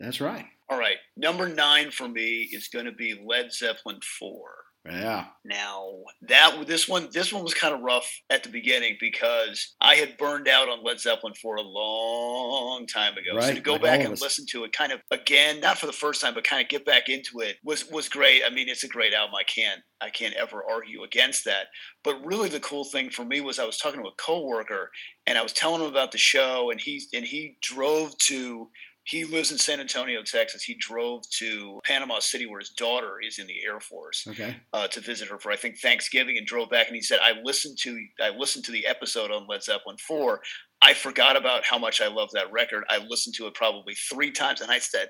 that's 0.00 0.20
right. 0.20 0.46
All 0.68 0.78
right, 0.78 0.96
number 1.16 1.48
nine 1.48 1.90
for 1.90 2.06
me 2.08 2.48
is 2.52 2.68
going 2.68 2.84
to 2.84 2.92
be 2.92 3.18
Led 3.24 3.52
Zeppelin 3.52 4.00
four. 4.02 4.50
Yeah. 4.90 5.26
Now 5.44 5.90
that 6.22 6.66
this 6.66 6.88
one, 6.88 7.08
this 7.12 7.32
one 7.32 7.42
was 7.42 7.54
kind 7.54 7.74
of 7.74 7.80
rough 7.80 8.10
at 8.30 8.42
the 8.42 8.48
beginning 8.48 8.96
because 9.00 9.74
I 9.80 9.94
had 9.94 10.16
burned 10.16 10.48
out 10.48 10.68
on 10.68 10.84
Led 10.84 11.00
Zeppelin 11.00 11.34
for 11.34 11.56
a 11.56 11.62
long 11.62 12.86
time 12.86 13.14
ago. 13.14 13.36
Right, 13.36 13.44
so 13.44 13.54
to 13.54 13.60
go 13.60 13.72
like 13.72 13.82
back 13.82 14.00
and 14.00 14.20
listen 14.20 14.46
to 14.50 14.64
it, 14.64 14.72
kind 14.72 14.92
of 14.92 15.00
again, 15.10 15.60
not 15.60 15.78
for 15.78 15.86
the 15.86 15.92
first 15.92 16.20
time, 16.20 16.34
but 16.34 16.44
kind 16.44 16.62
of 16.62 16.68
get 16.68 16.84
back 16.84 17.08
into 17.08 17.40
it 17.40 17.56
was 17.64 17.88
was 17.90 18.08
great. 18.08 18.42
I 18.46 18.50
mean, 18.50 18.68
it's 18.68 18.84
a 18.84 18.88
great 18.88 19.14
album. 19.14 19.34
I 19.34 19.44
can't 19.44 19.80
I 20.00 20.10
can't 20.10 20.34
ever 20.34 20.62
argue 20.70 21.02
against 21.02 21.44
that. 21.44 21.66
But 22.04 22.24
really, 22.24 22.48
the 22.48 22.60
cool 22.60 22.84
thing 22.84 23.10
for 23.10 23.24
me 23.24 23.40
was 23.40 23.58
I 23.58 23.64
was 23.64 23.78
talking 23.78 24.02
to 24.02 24.08
a 24.08 24.14
coworker 24.16 24.90
and 25.26 25.36
I 25.36 25.42
was 25.42 25.52
telling 25.52 25.82
him 25.82 25.88
about 25.88 26.12
the 26.12 26.18
show, 26.18 26.70
and 26.70 26.80
he 26.80 27.02
and 27.12 27.24
he 27.24 27.56
drove 27.62 28.16
to 28.18 28.68
he 29.08 29.24
lives 29.24 29.50
in 29.50 29.56
San 29.58 29.80
Antonio, 29.80 30.22
Texas. 30.22 30.62
He 30.62 30.74
drove 30.74 31.22
to 31.38 31.80
Panama 31.84 32.18
City, 32.18 32.44
where 32.46 32.60
his 32.60 32.70
daughter 32.70 33.20
is 33.26 33.38
in 33.38 33.46
the 33.46 33.64
Air 33.64 33.80
Force, 33.80 34.26
Okay. 34.28 34.56
uh, 34.74 34.86
to 34.88 35.00
visit 35.00 35.28
her 35.28 35.38
for 35.38 35.50
I 35.50 35.56
think 35.56 35.78
Thanksgiving, 35.78 36.36
and 36.36 36.46
drove 36.46 36.68
back. 36.68 36.88
And 36.88 36.96
he 36.96 37.00
said, 37.02 37.18
"I 37.22 37.32
listened 37.42 37.78
to 37.78 37.98
I 38.20 38.30
listened 38.30 38.64
to 38.66 38.72
the 38.72 38.86
episode 38.86 39.30
on 39.30 39.46
Led 39.48 39.62
Zeppelin 39.62 39.96
four. 39.96 40.42
I 40.82 40.92
forgot 40.94 41.36
about 41.36 41.64
how 41.64 41.78
much 41.78 42.00
I 42.00 42.08
love 42.08 42.30
that 42.32 42.52
record. 42.52 42.84
I 42.90 42.98
listened 42.98 43.34
to 43.36 43.46
it 43.46 43.54
probably 43.54 43.94
three 43.94 44.30
times, 44.30 44.60
and 44.60 44.70
I 44.70 44.78
said, 44.78 45.08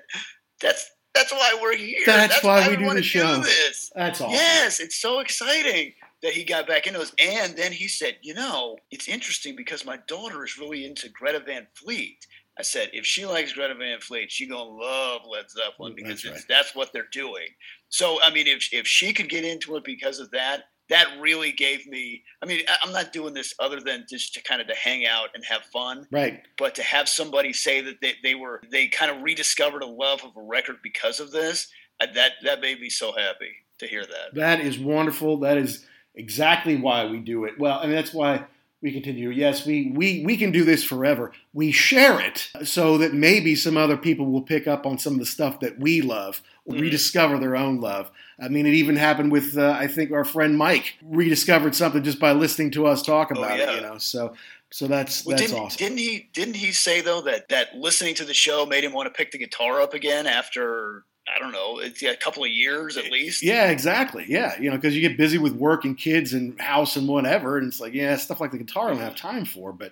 that's." 0.61 0.89
That's 1.15 1.31
why 1.31 1.57
we're 1.59 1.75
here. 1.75 1.97
That's 2.05 2.43
why 2.43 2.69
we 2.69 2.77
do 2.77 2.93
the 2.93 3.01
show. 3.01 3.37
this. 3.37 3.91
That's 3.95 4.21
awesome. 4.21 4.31
Yes, 4.31 4.79
it's 4.79 5.01
so 5.01 5.19
exciting 5.21 5.93
that 6.21 6.33
he 6.33 6.43
got 6.43 6.67
back 6.67 6.85
into 6.85 6.99
this. 6.99 7.11
And 7.19 7.57
then 7.57 7.71
he 7.71 7.87
said, 7.87 8.17
You 8.21 8.35
know, 8.35 8.77
it's 8.91 9.07
interesting 9.07 9.55
because 9.55 9.83
my 9.83 9.97
daughter 10.07 10.45
is 10.45 10.59
really 10.59 10.85
into 10.85 11.09
Greta 11.09 11.39
Van 11.39 11.65
Fleet. 11.73 12.19
I 12.59 12.61
said, 12.63 12.89
If 12.93 13.05
she 13.05 13.25
likes 13.25 13.53
Greta 13.53 13.73
Van 13.75 13.99
Fleet, 13.99 14.31
she's 14.31 14.49
going 14.49 14.65
to 14.67 14.85
love 14.85 15.21
Led 15.27 15.49
Zeppelin 15.49 15.93
because 15.95 16.21
That's 16.21 16.25
it's, 16.25 16.33
right. 16.35 16.45
that's 16.49 16.75
what 16.75 16.91
they're 16.93 17.07
doing. 17.11 17.47
So, 17.89 18.19
I 18.23 18.31
mean, 18.31 18.47
if, 18.47 18.69
if 18.73 18.85
she 18.85 19.13
could 19.13 19.29
get 19.29 19.45
into 19.45 19.75
it 19.77 19.83
because 19.83 20.19
of 20.19 20.29
that, 20.31 20.63
that 20.89 21.05
really 21.21 21.51
gave 21.51 21.87
me. 21.87 22.23
I 22.41 22.45
mean, 22.47 22.61
I- 22.67 22.77
I'm 22.83 22.91
not 22.91 23.13
doing 23.13 23.33
this 23.33 23.53
other 23.59 23.79
than 23.79 24.05
just 24.09 24.33
to 24.33 24.41
kind 24.43 24.59
of 24.59 24.67
to 24.67 24.75
hang 24.75 25.05
out 25.05 25.29
and 25.35 25.43
have 25.45 25.61
fun 25.71 26.07
Right. 26.11 26.41
but 26.57 26.75
to 26.75 26.83
have 26.83 27.07
somebody 27.07 27.53
say 27.53 27.79
that 27.81 28.01
they, 28.01 28.13
they 28.23 28.35
were 28.35 28.61
they 28.71 28.87
kind 28.87 29.11
of 29.11 29.21
rediscovered 29.21 29.83
a 29.83 29.87
love 29.87 30.23
of 30.25 30.35
a 30.35 30.41
record 30.41 30.77
because 30.83 31.19
of 31.19 31.31
this 31.31 31.67
that 31.99 32.31
that 32.43 32.59
made 32.61 32.79
me 32.81 32.89
so 32.89 33.11
happy 33.11 33.51
to 33.77 33.87
hear 33.87 34.03
that 34.05 34.33
That 34.33 34.59
is 34.61 34.79
wonderful. 34.79 35.37
That 35.37 35.57
is 35.57 35.85
exactly 36.15 36.75
why 36.75 37.05
we 37.05 37.19
do 37.19 37.45
it. 37.45 37.59
Well, 37.59 37.79
and 37.81 37.93
that's 37.93 38.13
why 38.13 38.45
we 38.81 38.91
continue. 38.93 39.29
Yes, 39.29 39.65
we, 39.65 39.91
we, 39.93 40.23
we 40.25 40.37
can 40.37 40.51
do 40.51 40.63
this 40.63 40.83
forever. 40.83 41.33
We 41.53 41.71
share 41.71 42.19
it 42.21 42.49
so 42.63 42.97
that 42.99 43.13
maybe 43.13 43.55
some 43.55 43.75
other 43.75 43.97
people 43.97 44.27
will 44.27 44.41
pick 44.41 44.67
up 44.67 44.85
on 44.85 44.97
some 44.97 45.13
of 45.13 45.19
the 45.19 45.25
stuff 45.25 45.59
that 45.59 45.79
we 45.79 46.01
love 46.01 46.41
or 46.65 46.75
Mhm. 46.75 46.81
rediscover 46.81 47.37
their 47.39 47.55
own 47.57 47.81
love. 47.81 48.09
I 48.41 48.47
mean, 48.47 48.65
it 48.65 48.73
even 48.73 48.95
happened 48.95 49.31
with, 49.31 49.57
uh, 49.57 49.75
I 49.77 49.87
think, 49.87 50.11
our 50.11 50.23
friend 50.23 50.57
Mike 50.57 50.95
rediscovered 51.03 51.75
something 51.75 52.03
just 52.03 52.19
by 52.19 52.31
listening 52.31 52.71
to 52.71 52.85
us 52.87 53.01
talk 53.01 53.31
Oh, 53.35 53.39
about 53.39 53.57
yeah. 53.59 53.71
it, 53.71 53.75
you 53.75 53.81
know. 53.81 53.97
So, 53.97 54.33
so 54.71 54.87
that's, 54.87 55.25
Well, 55.25 55.35
that's 55.35 55.49
didn't, 55.51 55.61
awesome. 55.63 55.77
didn't 55.77 55.97
he 55.97 56.29
didn't 56.31 56.55
he 56.55 56.71
say 56.71 57.01
though 57.01 57.21
that 57.21 57.49
that 57.49 57.75
listening 57.75 58.13
to 58.15 58.23
the 58.23 58.33
show 58.35 58.65
made 58.65 58.83
him 58.83 58.93
want 58.93 59.07
to 59.07 59.11
pick 59.17 59.31
the 59.31 59.37
guitar 59.39 59.81
up 59.81 59.93
again 59.93 60.27
after 60.27 61.03
I 61.35 61.39
don't 61.39 61.51
know 61.51 61.79
it's 61.79 62.01
a 62.03 62.15
couple 62.15 62.43
of 62.43 62.49
years 62.51 62.97
at 62.97 63.11
least 63.11 63.43
Yeah, 63.43 63.69
exactly. 63.69 64.25
Yeah, 64.27 64.59
you 64.59 64.69
know, 64.69 64.75
because 64.77 64.95
you 64.95 65.01
get 65.01 65.17
busy 65.17 65.37
with 65.37 65.53
work 65.53 65.85
and 65.85 65.97
kids 65.97 66.33
and 66.33 66.59
house 66.59 66.95
and 66.95 67.07
whatever, 67.07 67.57
and 67.57 67.67
it's 67.67 67.79
like, 67.79 67.93
yeah, 67.93 68.15
stuff 68.17 68.39
like 68.41 68.51
the 68.51 68.57
guitar 68.57 68.87
I 68.87 68.91
don't 68.93 68.99
have 69.01 69.15
time 69.15 69.45
for. 69.45 69.71
But 69.71 69.91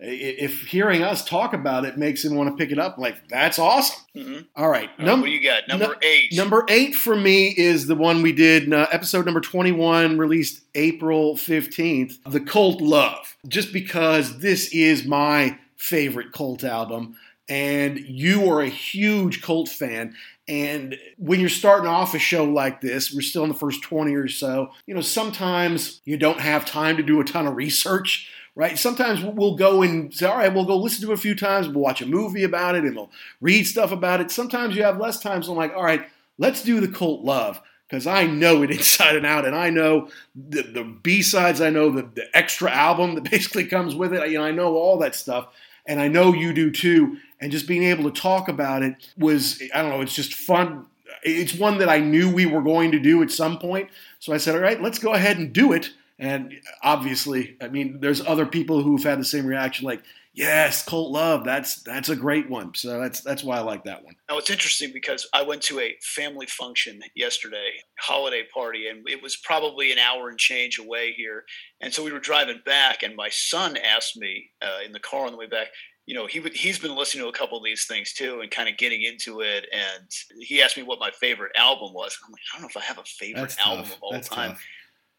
if 0.00 0.66
hearing 0.66 1.02
us 1.02 1.24
talk 1.24 1.52
about 1.54 1.84
it 1.84 1.98
makes 1.98 2.24
him 2.24 2.36
want 2.36 2.48
to 2.50 2.56
pick 2.56 2.70
it 2.70 2.78
up, 2.78 2.98
like 2.98 3.26
that's 3.28 3.58
awesome. 3.58 4.00
Mhm. 4.14 4.46
All 4.54 4.68
right, 4.68 4.88
All 4.90 4.96
right, 4.96 4.98
num- 5.00 5.20
what 5.20 5.26
do 5.26 5.32
you 5.32 5.42
got 5.42 5.66
number 5.66 5.86
num- 5.86 5.96
eight 6.02 6.32
number 6.36 6.64
eight 6.68 6.94
for 6.94 7.16
me 7.16 7.48
is 7.56 7.86
the 7.88 7.96
one 7.96 8.22
we 8.22 8.30
did, 8.32 8.72
uh, 8.72 8.86
episode 8.92 9.24
number 9.24 9.40
twenty-one, 9.40 10.16
released 10.16 10.62
April 10.76 11.36
fifteenth, 11.36 12.18
"The 12.24 12.38
Cult 12.40 12.80
Love," 12.80 13.36
just 13.48 13.72
because 13.72 14.38
this 14.38 14.72
is 14.72 15.04
my 15.04 15.58
favorite 15.76 16.30
Cult 16.32 16.62
album. 16.62 17.16
And 17.48 17.98
you 17.98 18.48
are 18.52 18.60
a 18.60 18.68
huge 18.68 19.40
Cult 19.42 19.68
fan, 19.70 20.14
and 20.48 20.98
when 21.18 21.40
you're 21.40 21.50
starting 21.50 21.88
off 21.88 22.14
a 22.14 22.18
show 22.18 22.44
like 22.44 22.80
this, 22.80 23.12
we're 23.12 23.20
still 23.20 23.42
in 23.42 23.50
the 23.50 23.54
first 23.54 23.82
20 23.82 24.14
or 24.14 24.28
so, 24.28 24.70
you 24.86 24.94
know, 24.94 25.02
sometimes 25.02 26.00
you 26.04 26.16
don't 26.16 26.40
have 26.40 26.64
time 26.64 26.96
to 26.96 27.02
do 27.02 27.20
a 27.20 27.24
ton 27.24 27.46
of 27.46 27.54
research, 27.54 28.30
right? 28.54 28.78
Sometimes 28.78 29.22
we'll 29.22 29.56
go 29.56 29.82
and 29.82 30.12
say, 30.12 30.26
all 30.26 30.38
right, 30.38 30.52
we'll 30.52 30.64
go 30.64 30.76
listen 30.76 31.02
to 31.02 31.10
it 31.10 31.14
a 31.14 31.18
few 31.18 31.34
times, 31.34 31.68
we'll 31.68 31.84
watch 31.84 32.00
a 32.00 32.06
movie 32.06 32.44
about 32.44 32.74
it, 32.74 32.84
and 32.84 32.96
we'll 32.96 33.10
read 33.42 33.66
stuff 33.66 33.92
about 33.92 34.20
it. 34.22 34.30
Sometimes 34.30 34.74
you 34.74 34.82
have 34.82 34.98
less 34.98 35.20
time, 35.20 35.42
so 35.42 35.52
I'm 35.52 35.58
like, 35.58 35.74
all 35.76 35.84
right, 35.84 36.06
let's 36.38 36.62
do 36.62 36.80
the 36.80 36.88
cult 36.88 37.22
love. 37.24 37.60
because 37.86 38.06
I 38.06 38.26
know 38.26 38.62
it 38.62 38.70
inside 38.78 39.16
and 39.16 39.26
out, 39.26 39.44
and 39.44 39.54
I 39.54 39.70
know 39.70 40.08
the, 40.34 40.62
the 40.62 40.84
B 40.84 41.20
sides. 41.22 41.60
I 41.60 41.70
know 41.70 41.90
the, 41.90 42.02
the 42.14 42.24
extra 42.34 42.70
album 42.70 43.14
that 43.16 43.30
basically 43.30 43.66
comes 43.66 43.94
with 43.94 44.14
it. 44.14 44.30
You 44.30 44.38
know, 44.38 44.44
I 44.44 44.50
know 44.50 44.76
all 44.76 44.98
that 45.00 45.14
stuff, 45.14 45.48
and 45.88 46.00
I 46.00 46.06
know 46.06 46.32
you 46.32 46.52
do 46.52 46.70
too. 46.70 47.16
And 47.40 47.50
just 47.50 47.66
being 47.66 47.84
able 47.84 48.10
to 48.10 48.20
talk 48.20 48.48
about 48.48 48.82
it 48.82 48.94
was, 49.16 49.60
I 49.74 49.82
don't 49.82 49.90
know, 49.90 50.00
it's 50.00 50.14
just 50.14 50.34
fun. 50.34 50.86
It's 51.22 51.54
one 51.54 51.78
that 51.78 51.88
I 51.88 51.98
knew 51.98 52.32
we 52.32 52.46
were 52.46 52.62
going 52.62 52.92
to 52.92 52.98
do 52.98 53.22
at 53.22 53.30
some 53.30 53.58
point. 53.58 53.88
So 54.20 54.32
I 54.32 54.36
said, 54.36 54.54
all 54.54 54.60
right, 54.60 54.80
let's 54.80 54.98
go 54.98 55.14
ahead 55.14 55.38
and 55.38 55.52
do 55.52 55.72
it. 55.72 55.90
And 56.18 56.54
obviously, 56.82 57.56
I 57.60 57.68
mean, 57.68 58.00
there's 58.00 58.24
other 58.24 58.44
people 58.44 58.82
who've 58.82 59.02
had 59.02 59.20
the 59.20 59.24
same 59.24 59.46
reaction, 59.46 59.86
like, 59.86 60.02
yes, 60.38 60.84
Colt 60.84 61.10
Love, 61.10 61.44
that's 61.44 61.82
that's 61.82 62.08
a 62.08 62.16
great 62.16 62.48
one. 62.48 62.74
So 62.74 63.00
that's 63.00 63.20
that's 63.20 63.44
why 63.44 63.58
I 63.58 63.60
like 63.60 63.84
that 63.84 64.04
one. 64.04 64.14
Now 64.28 64.38
it's 64.38 64.50
interesting 64.50 64.90
because 64.92 65.28
I 65.34 65.42
went 65.42 65.62
to 65.62 65.80
a 65.80 65.96
family 66.02 66.46
function 66.46 67.00
yesterday, 67.14 67.72
holiday 67.98 68.44
party, 68.52 68.88
and 68.88 69.08
it 69.08 69.22
was 69.22 69.36
probably 69.36 69.92
an 69.92 69.98
hour 69.98 70.28
and 70.28 70.38
change 70.38 70.78
away 70.78 71.12
here. 71.12 71.44
And 71.80 71.92
so 71.92 72.04
we 72.04 72.12
were 72.12 72.20
driving 72.20 72.60
back, 72.64 73.02
and 73.02 73.16
my 73.16 73.28
son 73.28 73.76
asked 73.76 74.16
me 74.16 74.50
uh, 74.62 74.78
in 74.84 74.92
the 74.92 75.00
car 75.00 75.26
on 75.26 75.32
the 75.32 75.38
way 75.38 75.46
back, 75.46 75.68
you 76.06 76.14
know, 76.14 76.26
he 76.26 76.40
he's 76.54 76.78
been 76.78 76.96
listening 76.96 77.24
to 77.24 77.28
a 77.28 77.32
couple 77.32 77.58
of 77.58 77.64
these 77.64 77.84
things 77.84 78.14
too, 78.14 78.40
and 78.40 78.50
kind 78.50 78.68
of 78.68 78.78
getting 78.78 79.02
into 79.02 79.40
it. 79.40 79.66
And 79.72 80.08
he 80.40 80.62
asked 80.62 80.76
me 80.76 80.82
what 80.82 80.98
my 81.00 81.10
favorite 81.20 81.52
album 81.56 81.92
was. 81.92 82.18
I'm 82.24 82.32
like, 82.32 82.40
I 82.52 82.56
don't 82.56 82.62
know 82.62 82.68
if 82.68 82.76
I 82.76 82.86
have 82.86 82.98
a 82.98 83.04
favorite 83.04 83.42
That's 83.42 83.58
album 83.58 83.84
tough. 83.84 83.96
of 83.96 84.02
all 84.02 84.12
That's 84.12 84.28
time. 84.28 84.50
tough. 84.52 84.62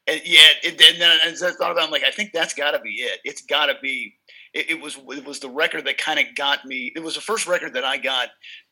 And 0.08 0.22
yeah, 0.26 0.48
and 0.66 0.78
then 0.80 1.20
as 1.28 1.44
I 1.44 1.52
thought 1.52 1.72
about, 1.72 1.84
it, 1.84 1.86
I'm 1.86 1.92
like, 1.92 2.04
I 2.04 2.10
think 2.10 2.32
that's 2.34 2.56
got 2.56 2.72
to 2.72 2.80
be 2.80 2.94
it. 2.94 3.20
It's 3.24 3.44
got 3.44 3.68
to 3.68 3.76
be. 3.82 4.16
It, 4.54 4.72
it 4.72 4.82
was 4.82 4.98
it 4.98 5.26
was 5.26 5.40
the 5.40 5.50
record 5.50 5.86
that 5.86 5.98
kind 5.98 6.20
of 6.20 6.26
got 6.36 6.66
me. 6.66 6.92
It 6.96 7.04
was 7.04 7.16
the 7.16 7.22
first 7.22 7.48
record 7.48 7.74
that 7.74 7.84
I 7.84 7.98
got 7.98 8.30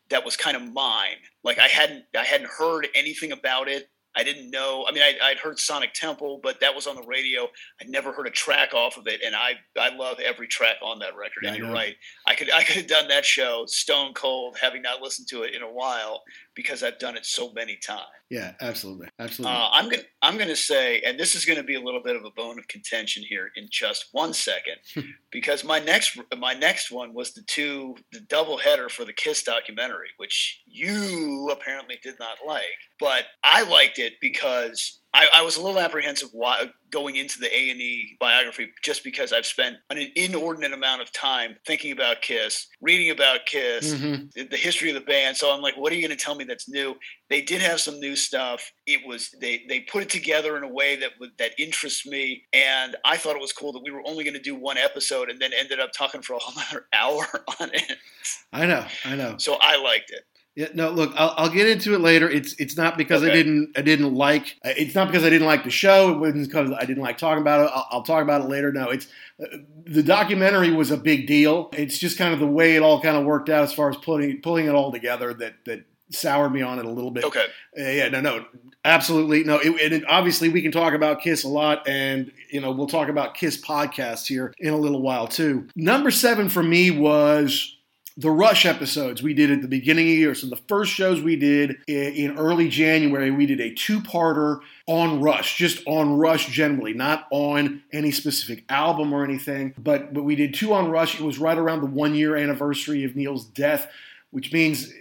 that 0.10 0.26
was 0.26 0.38
kind 0.38 0.56
of 0.56 0.74
mine. 0.74 1.18
Like 1.44 1.60
I 1.60 1.68
hadn't 1.68 2.06
I 2.18 2.24
hadn't 2.24 2.50
heard 2.50 2.88
anything 2.96 3.32
about 3.32 3.68
it. 3.68 3.90
I 4.16 4.24
didn't 4.24 4.50
know. 4.50 4.84
I 4.90 4.92
mean, 4.92 5.04
I, 5.04 5.14
I'd 5.22 5.38
heard 5.38 5.60
Sonic 5.60 5.94
Temple, 5.94 6.40
but 6.42 6.60
that 6.62 6.74
was 6.74 6.88
on 6.88 6.96
the 6.96 7.04
radio. 7.04 7.48
I'd 7.80 7.88
never 7.88 8.12
heard 8.12 8.26
a 8.26 8.32
track 8.32 8.74
off 8.74 8.98
of 8.98 9.06
it, 9.06 9.22
and 9.24 9.36
I 9.36 9.54
I 9.80 9.96
love 9.96 10.20
every 10.20 10.48
track 10.48 10.78
on 10.82 10.98
that 11.00 11.16
record. 11.16 11.44
Yeah, 11.44 11.50
and 11.50 11.58
you're 11.58 11.72
right. 11.72 11.96
I 12.26 12.34
could 12.34 12.52
I 12.52 12.64
could 12.64 12.78
have 12.78 12.88
done 12.88 13.08
that 13.10 13.26
show 13.26 13.66
stone 13.68 14.14
cold, 14.14 14.58
having 14.60 14.82
not 14.82 15.02
listened 15.02 15.28
to 15.30 15.44
it 15.44 15.54
in 15.54 15.62
a 15.62 15.72
while 15.72 16.24
because 16.58 16.82
I've 16.82 16.98
done 16.98 17.16
it 17.16 17.24
so 17.24 17.54
many 17.54 17.78
times. 17.78 18.02
Yeah, 18.32 18.54
absolutely, 18.62 19.08
absolutely. 19.20 19.56
Uh, 19.56 19.70
I'm 19.72 19.90
gonna 19.90 20.04
I'm 20.24 20.38
gonna 20.40 20.56
say, 20.56 21.02
and 21.02 21.18
this 21.18 21.36
is 21.36 21.46
gonna 21.46 21.64
be 21.64 21.76
a 21.76 21.80
little 21.80 22.02
bit 22.04 22.16
of 22.16 22.26
a 22.26 22.32
bone 22.32 22.58
of 22.58 22.68
contention 22.68 23.24
here 23.24 23.52
in 23.56 23.68
just 23.72 24.08
one 24.12 24.34
second, 24.34 24.78
because 25.32 25.64
my 25.64 25.80
next 25.80 26.20
my 26.38 26.54
next 26.56 26.92
one 26.92 27.14
was 27.14 27.34
the 27.34 27.44
two 27.44 27.96
the 28.12 28.22
double 28.22 28.58
header 28.58 28.90
for 28.90 29.06
the 29.06 29.14
Kiss 29.14 29.44
documentary, 29.44 30.10
which 30.18 30.64
you 30.66 31.48
apparently 31.52 32.00
did 32.04 32.16
not 32.20 32.38
like, 32.46 32.66
but 33.00 33.26
I 33.44 33.62
liked 33.62 34.00
it 34.00 34.14
because 34.20 35.00
I, 35.18 35.28
I 35.38 35.42
was 35.42 35.58
a 35.58 35.62
little 35.64 35.80
apprehensive 35.80 36.30
why, 36.32 36.70
going 36.92 37.16
into 37.16 37.40
the 37.40 37.48
A 37.54 37.70
and 37.72 37.82
E 37.82 38.16
biography, 38.20 38.70
just 38.84 39.04
because 39.04 39.34
I've 39.34 39.48
spent 39.48 39.78
an 39.90 39.98
inordinate 40.16 40.74
amount 40.74 41.02
of 41.02 41.12
time 41.12 41.56
thinking 41.66 41.92
about 41.92 42.22
Kiss, 42.22 42.68
reading 42.82 43.10
about 43.10 43.48
Kiss, 43.48 43.96
Mhm. 43.96 44.32
the- 44.34 44.44
the 44.44 44.58
history 44.58 44.90
of 44.90 44.94
the 44.96 45.02
band. 45.02 45.36
So 45.36 45.52
I'm 45.52 45.62
like, 45.62 45.76
what 45.76 45.92
are 45.92 45.96
you 45.96 46.08
going 46.08 46.16
to 46.16 46.24
tell 46.24 46.36
me 46.36 46.44
that's 46.44 46.70
new? 46.70 46.96
They 47.30 47.42
did 47.42 47.62
have 47.62 47.82
some 47.82 48.00
new 48.00 48.16
stuff. 48.16 48.72
It 48.86 49.06
was 49.08 49.32
they 49.42 49.66
they 49.68 49.80
put 49.82 50.04
it 50.04 50.10
together 50.10 50.56
in 50.56 50.62
a 50.64 50.68
way 50.68 50.96
that 50.98 51.12
that 51.40 51.60
interests 51.60 52.06
me, 52.06 52.46
and 52.54 52.96
I 53.04 53.18
thought 53.18 53.36
it 53.36 53.42
was 53.42 53.52
cool 53.54 53.74
that 53.74 53.82
we 53.84 53.90
were 53.92 54.04
only 54.06 54.24
going 54.24 54.36
to 54.36 54.40
do 54.40 54.54
one 54.56 54.78
episode, 54.78 55.30
and 55.32 55.40
then 55.42 55.52
ended 55.52 55.80
up 55.80 55.92
talking 55.94 56.22
for 56.22 56.34
a 56.34 56.40
whole 56.42 56.62
other 56.70 56.88
hour 56.94 57.44
on 57.60 57.74
it. 57.74 57.98
I 58.54 58.66
know, 58.68 58.86
I 59.04 59.16
know. 59.16 59.38
So 59.40 59.58
I 59.60 59.78
liked 59.78 60.12
it. 60.12 60.26
Yeah, 60.58 60.70
no, 60.74 60.90
look, 60.90 61.14
I'll, 61.16 61.36
I'll 61.38 61.50
get 61.50 61.70
into 61.70 61.94
it 61.94 62.02
later. 62.02 62.28
It's 62.28 62.54
it's 62.54 62.76
not 62.76 62.98
because 62.98 63.24
I 63.24 63.30
didn't 63.30 63.78
I 63.78 63.84
didn't 63.84 64.16
like 64.16 64.58
it's 64.64 64.96
not 64.96 65.06
because 65.06 65.24
I 65.24 65.30
didn't 65.30 65.46
like 65.46 65.64
the 65.64 65.70
show. 65.70 66.16
It 66.16 66.18
wasn't 66.18 66.48
because 66.48 66.72
I 66.72 66.84
didn't 66.84 67.04
like 67.04 67.20
talking 67.20 67.44
about 67.44 67.68
it. 67.68 67.72
I'll, 67.72 67.88
I'll 67.92 68.02
talk 68.02 68.24
about 68.24 68.42
it 68.42 68.46
later. 68.46 68.72
No, 68.74 68.90
it's 68.90 69.06
uh, 69.40 69.58
the 69.86 70.02
documentary 70.02 70.72
was 70.72 70.90
a 70.90 70.98
big 70.98 71.28
deal. 71.28 71.70
It's 71.74 72.00
just 72.00 72.18
kind 72.18 72.34
of 72.34 72.40
the 72.40 72.48
way 72.48 72.76
it 72.76 72.82
all 72.82 73.00
kind 73.00 73.16
of 73.16 73.24
worked 73.24 73.50
out 73.50 73.66
as 73.66 73.72
far 73.72 73.92
as 73.92 73.98
putting 73.98 74.42
pulling 74.42 74.66
it 74.66 74.74
all 74.74 74.92
together 74.92 75.32
that 75.36 75.64
that 75.66 75.86
soured 76.10 76.52
me 76.52 76.64
on 76.64 76.80
it 76.80 76.86
a 76.86 76.90
little 76.90 77.12
bit. 77.12 77.26
Okay. 77.26 77.46
Uh, 77.80 77.84
yeah, 77.84 78.10
no, 78.10 78.22
no, 78.22 78.46
absolutely, 78.84 79.44
no. 79.44 79.60
It, 79.60 79.80
and 79.80 79.94
it, 79.94 80.04
obviously, 80.10 80.50
we 80.50 80.64
can 80.64 80.72
talk 80.72 80.96
about 80.96 81.22
Kiss 81.22 81.44
a 81.44 81.50
lot, 81.50 81.88
and 81.88 82.32
you 82.50 82.62
know, 82.62 82.72
we'll 82.72 82.88
talk 82.88 83.10
about 83.10 83.36
Kiss 83.36 83.62
podcasts 83.62 84.26
here 84.26 84.56
in 84.58 84.74
a 84.74 84.78
little 84.78 85.04
while 85.04 85.28
too. 85.28 85.68
Number 85.76 86.10
seven 86.10 86.50
for 86.50 86.64
me 86.64 86.90
was 86.90 87.77
the 88.20 88.32
Rush 88.32 88.66
episodes 88.66 89.22
we 89.22 89.36
did 89.36 89.52
at 89.52 89.62
the 89.62 89.68
beginning 89.68 90.08
of 90.08 90.12
the 90.12 90.16
year. 90.16 90.36
So 90.36 90.48
the 90.48 90.56
first 90.56 90.92
shows 90.92 91.22
we 91.22 91.36
did 91.36 91.78
in, 91.88 92.36
early 92.38 92.68
January, 92.68 93.30
we 93.30 93.46
did 93.46 93.62
a 93.62 93.72
two-parter 93.74 94.60
on 94.88 95.22
Rush, 95.22 95.56
just 95.56 95.84
on 95.86 96.18
Rush 96.18 96.48
generally, 96.48 96.94
not 96.94 97.28
on 97.30 97.84
any 97.94 98.12
specific 98.12 98.64
album 98.70 99.14
or 99.14 99.24
anything. 99.24 99.76
But 99.78 100.14
but 100.14 100.24
we 100.24 100.36
did 100.36 100.56
two 100.56 100.74
on 100.74 100.90
Rush. 100.90 101.20
It 101.20 101.22
was 101.22 101.38
right 101.38 101.58
around 101.58 101.82
the 101.82 101.88
one-year 101.88 102.36
anniversary 102.36 103.04
of 103.04 103.16
Neil's 103.16 103.46
death, 103.46 103.88
which 104.32 104.52
means 104.52 104.92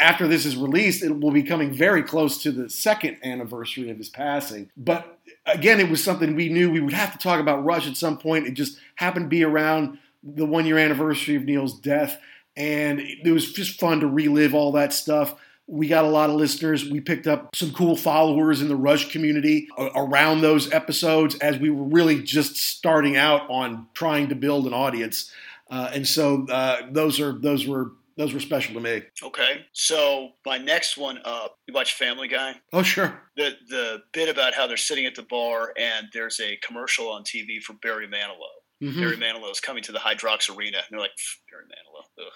after 0.00 0.26
this 0.28 0.46
is 0.46 0.56
released, 0.56 1.02
it 1.02 1.20
will 1.20 1.30
be 1.30 1.42
coming 1.42 1.72
very 1.72 2.02
close 2.02 2.42
to 2.42 2.52
the 2.52 2.68
second 2.68 3.18
anniversary 3.22 3.90
of 3.90 3.98
his 3.98 4.08
passing. 4.08 4.70
But 4.76 5.18
again, 5.44 5.80
it 5.80 5.88
was 5.88 6.02
something 6.02 6.34
we 6.34 6.48
knew 6.48 6.70
we 6.70 6.80
would 6.80 6.92
have 6.92 7.12
to 7.12 7.18
talk 7.18 7.40
about 7.40 7.64
Rush 7.64 7.88
at 7.88 7.96
some 7.96 8.18
point. 8.18 8.46
It 8.46 8.54
just 8.54 8.78
happened 8.96 9.26
to 9.26 9.28
be 9.28 9.44
around 9.44 9.98
the 10.34 10.46
one 10.46 10.66
year 10.66 10.78
anniversary 10.78 11.36
of 11.36 11.44
Neil's 11.44 11.78
death, 11.80 12.18
and 12.56 13.00
it 13.00 13.30
was 13.30 13.52
just 13.52 13.78
fun 13.78 14.00
to 14.00 14.06
relive 14.06 14.54
all 14.54 14.72
that 14.72 14.92
stuff. 14.92 15.34
We 15.68 15.88
got 15.88 16.04
a 16.04 16.08
lot 16.08 16.30
of 16.30 16.36
listeners. 16.36 16.88
We 16.88 17.00
picked 17.00 17.26
up 17.26 17.54
some 17.56 17.72
cool 17.72 17.96
followers 17.96 18.62
in 18.62 18.68
the 18.68 18.76
Rush 18.76 19.10
community 19.10 19.68
around 19.76 20.40
those 20.40 20.72
episodes 20.72 21.34
as 21.36 21.58
we 21.58 21.70
were 21.70 21.82
really 21.82 22.22
just 22.22 22.56
starting 22.56 23.16
out 23.16 23.50
on 23.50 23.88
trying 23.92 24.28
to 24.28 24.36
build 24.36 24.66
an 24.66 24.72
audience. 24.72 25.32
Uh, 25.68 25.90
and 25.92 26.06
so 26.06 26.46
uh, 26.48 26.82
those 26.92 27.18
are 27.18 27.32
those 27.32 27.66
were 27.66 27.90
those 28.16 28.32
were 28.32 28.40
special 28.40 28.74
to 28.74 28.80
me. 28.80 29.02
Okay. 29.22 29.66
So 29.72 30.30
my 30.46 30.56
next 30.56 30.96
one 30.96 31.18
up, 31.24 31.58
you 31.66 31.74
watch 31.74 31.94
Family 31.94 32.28
Guy? 32.28 32.54
Oh 32.72 32.82
sure, 32.82 33.20
The 33.36 33.56
the 33.68 34.02
bit 34.12 34.28
about 34.28 34.54
how 34.54 34.66
they're 34.66 34.76
sitting 34.76 35.04
at 35.06 35.14
the 35.14 35.22
bar 35.22 35.72
and 35.76 36.06
there's 36.12 36.40
a 36.40 36.56
commercial 36.64 37.10
on 37.10 37.24
TV 37.24 37.60
for 37.60 37.74
Barry 37.74 38.06
Manilow. 38.06 38.55
Mhm. 38.82 39.00
Barry 39.00 39.16
Manilow 39.16 39.50
is 39.50 39.60
coming 39.60 39.82
to 39.84 39.92
the 39.92 39.98
Hydrox 39.98 40.54
Arena, 40.54 40.78
and 40.78 40.86
they're 40.90 41.00
like, 41.00 41.16
Barry 41.50 41.64
Manilow, 41.64 42.04
ugh, 42.26 42.32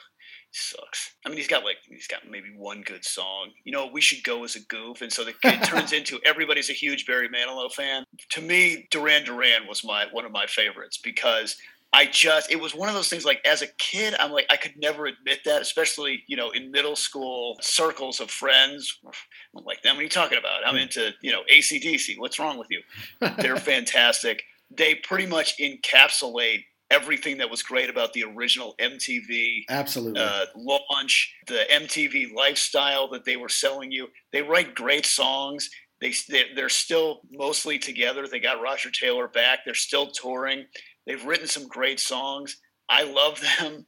he 0.50 0.58
sucks. 0.58 1.14
I 1.24 1.28
mean, 1.28 1.36
he's 1.36 1.48
got 1.48 1.64
like 1.64 1.76
he's 1.86 2.06
got 2.06 2.28
maybe 2.28 2.48
one 2.56 2.80
good 2.82 3.04
song. 3.04 3.50
You 3.64 3.72
know, 3.72 3.86
we 3.86 4.00
should 4.00 4.24
go 4.24 4.44
as 4.44 4.56
a 4.56 4.60
goof, 4.60 5.02
and 5.02 5.12
so 5.12 5.24
the, 5.24 5.34
it 5.44 5.62
turns 5.64 5.92
into 5.92 6.18
everybody's 6.24 6.70
a 6.70 6.74
huge 6.74 7.06
Barry 7.06 7.28
Manilow 7.28 7.70
fan. 7.70 8.04
To 8.30 8.40
me, 8.40 8.88
Duran 8.90 9.24
Duran 9.24 9.66
was 9.68 9.84
my 9.84 10.06
one 10.12 10.24
of 10.24 10.32
my 10.32 10.46
favorites 10.46 10.98
because. 11.02 11.56
I 11.92 12.06
just 12.06 12.52
it 12.52 12.60
was 12.60 12.72
one 12.72 12.88
of 12.88 12.94
those 12.94 13.08
things 13.08 13.24
like 13.24 13.40
as 13.44 13.62
a 13.62 13.66
kid 13.78 14.14
I'm 14.20 14.30
like 14.30 14.46
I 14.48 14.56
could 14.56 14.74
never 14.76 15.06
admit 15.06 15.40
that 15.44 15.60
especially 15.60 16.22
you 16.28 16.36
know 16.36 16.50
in 16.50 16.70
middle 16.70 16.94
school 16.94 17.58
circles 17.60 18.20
of 18.20 18.30
friends 18.30 18.96
I'm 19.56 19.64
like 19.64 19.82
them 19.82 19.96
what 19.96 20.00
are 20.02 20.04
you 20.04 20.08
talking 20.08 20.38
about 20.38 20.64
I'm 20.64 20.76
into 20.76 21.10
you 21.20 21.32
know 21.32 21.40
AC/DC 21.48 22.16
what's 22.18 22.38
wrong 22.38 22.58
with 22.58 22.68
you 22.70 22.80
they're 23.38 23.56
fantastic. 23.56 24.44
They 24.70 24.94
pretty 24.94 25.26
much 25.26 25.58
encapsulate 25.58 26.64
everything 26.90 27.38
that 27.38 27.48
was 27.50 27.62
great 27.62 27.88
about 27.88 28.12
the 28.12 28.24
original 28.24 28.74
MTV 28.80 29.64
absolutely. 29.68 30.20
uh, 30.20 30.46
launch, 30.56 31.32
the 31.46 31.64
MTV 31.70 32.32
lifestyle 32.34 33.08
that 33.10 33.24
they 33.24 33.36
were 33.36 33.48
selling 33.48 33.92
you. 33.92 34.08
They 34.32 34.42
write 34.42 34.74
great 34.74 35.06
songs. 35.06 35.70
They 36.00 36.12
they- 36.28 36.52
they're 36.54 36.68
still 36.68 37.20
mostly 37.30 37.78
together. 37.78 38.26
They 38.26 38.40
got 38.40 38.60
Roger 38.62 38.90
Taylor 38.90 39.28
back. 39.28 39.60
They're 39.64 39.74
still 39.74 40.10
touring. 40.10 40.66
They've 41.06 41.24
written 41.24 41.46
some 41.46 41.68
great 41.68 42.00
songs. 42.00 42.56
I 42.88 43.04
love 43.04 43.40
them. 43.58 43.86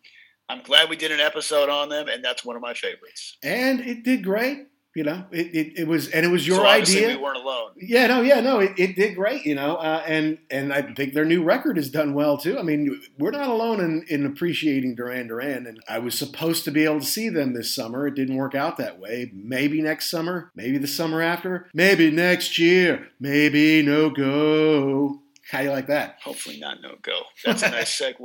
I'm 0.49 0.63
glad 0.63 0.91
we 0.91 0.97
did 0.97 1.11
an 1.13 1.21
episode 1.21 1.69
on 1.71 1.89
them, 1.89 2.09
and 2.09 2.23
that's 2.23 2.45
one 2.45 2.57
of 2.57 2.63
my 2.63 2.75
favorites. 2.75 3.37
and 3.43 3.81
it 3.81 4.03
did 4.05 4.23
great. 4.23 4.67
You 4.95 5.05
know, 5.05 5.25
it, 5.31 5.47
it, 5.55 5.79
it 5.81 5.89
was 5.89 6.09
and 6.09 6.27
it 6.27 6.29
was 6.29 6.47
your 6.47 6.59
so 6.59 6.67
idea. 6.67 7.09
we 7.09 7.17
weren't 7.17 7.39
alone. 7.39 7.71
Yeah, 7.77 8.09
no, 8.09 8.21
yeah, 8.21 8.41
no, 8.41 8.61
it, 8.61 8.73
it 8.77 8.95
did 8.95 9.15
great, 9.15 9.47
you 9.47 9.55
know, 9.55 9.77
uh, 9.77 10.03
and 10.07 10.37
and 10.51 10.71
I 10.71 10.83
think 10.83 11.15
their 11.15 11.25
new 11.25 11.43
record 11.43 11.79
has 11.79 11.89
done 11.89 12.13
well 12.13 12.37
too. 12.37 12.59
I 12.59 12.63
mean, 12.63 13.01
we're 13.19 13.31
not 13.31 13.49
alone 13.49 13.81
in, 13.81 14.05
in 14.09 14.27
appreciating 14.27 14.95
Duran 14.95 15.29
Duran, 15.29 15.67
and 15.67 15.81
I 15.89 15.99
was 15.99 16.19
supposed 16.19 16.65
to 16.65 16.71
be 16.71 16.85
able 16.85 17.01
to 17.01 17.07
see 17.07 17.31
them 17.31 17.55
this 17.55 17.75
summer. 17.75 18.07
It 18.07 18.15
didn't 18.15 18.37
work 18.37 18.55
out 18.55 18.77
that 18.77 18.99
way. 18.99 19.31
Maybe 19.33 19.81
next 19.81 20.11
summer, 20.11 20.51
maybe 20.55 20.77
the 20.77 20.87
summer 20.87 21.23
after, 21.23 21.71
maybe 21.73 22.11
next 22.11 22.59
year, 22.59 23.09
maybe 23.19 23.81
no 23.81 24.11
go. 24.11 25.22
How 25.53 25.59
do 25.59 25.65
you 25.65 25.71
like 25.71 25.89
that? 25.89 26.17
Hopefully 26.25 26.59
not 26.59 26.81
no 26.81 26.95
go. 27.03 27.25
That's 27.45 27.63
a 27.63 27.69
nice 27.69 28.01
segue. 28.01 28.17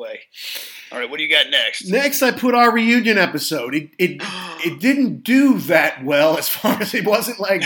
All 0.93 0.97
right, 0.97 1.09
what 1.09 1.17
do 1.17 1.23
you 1.23 1.29
got 1.29 1.49
next? 1.49 1.85
Next, 1.85 2.23
I 2.23 2.31
put 2.31 2.55
our 2.55 2.71
reunion 2.71 3.17
episode. 3.17 3.75
It 3.75 3.89
it 3.99 4.21
it 4.65 4.79
didn't 4.79 5.25
do 5.25 5.57
that 5.59 6.05
well 6.05 6.37
as 6.37 6.47
far 6.47 6.81
as 6.81 6.93
it 6.93 7.03
wasn't 7.03 7.41
like 7.41 7.63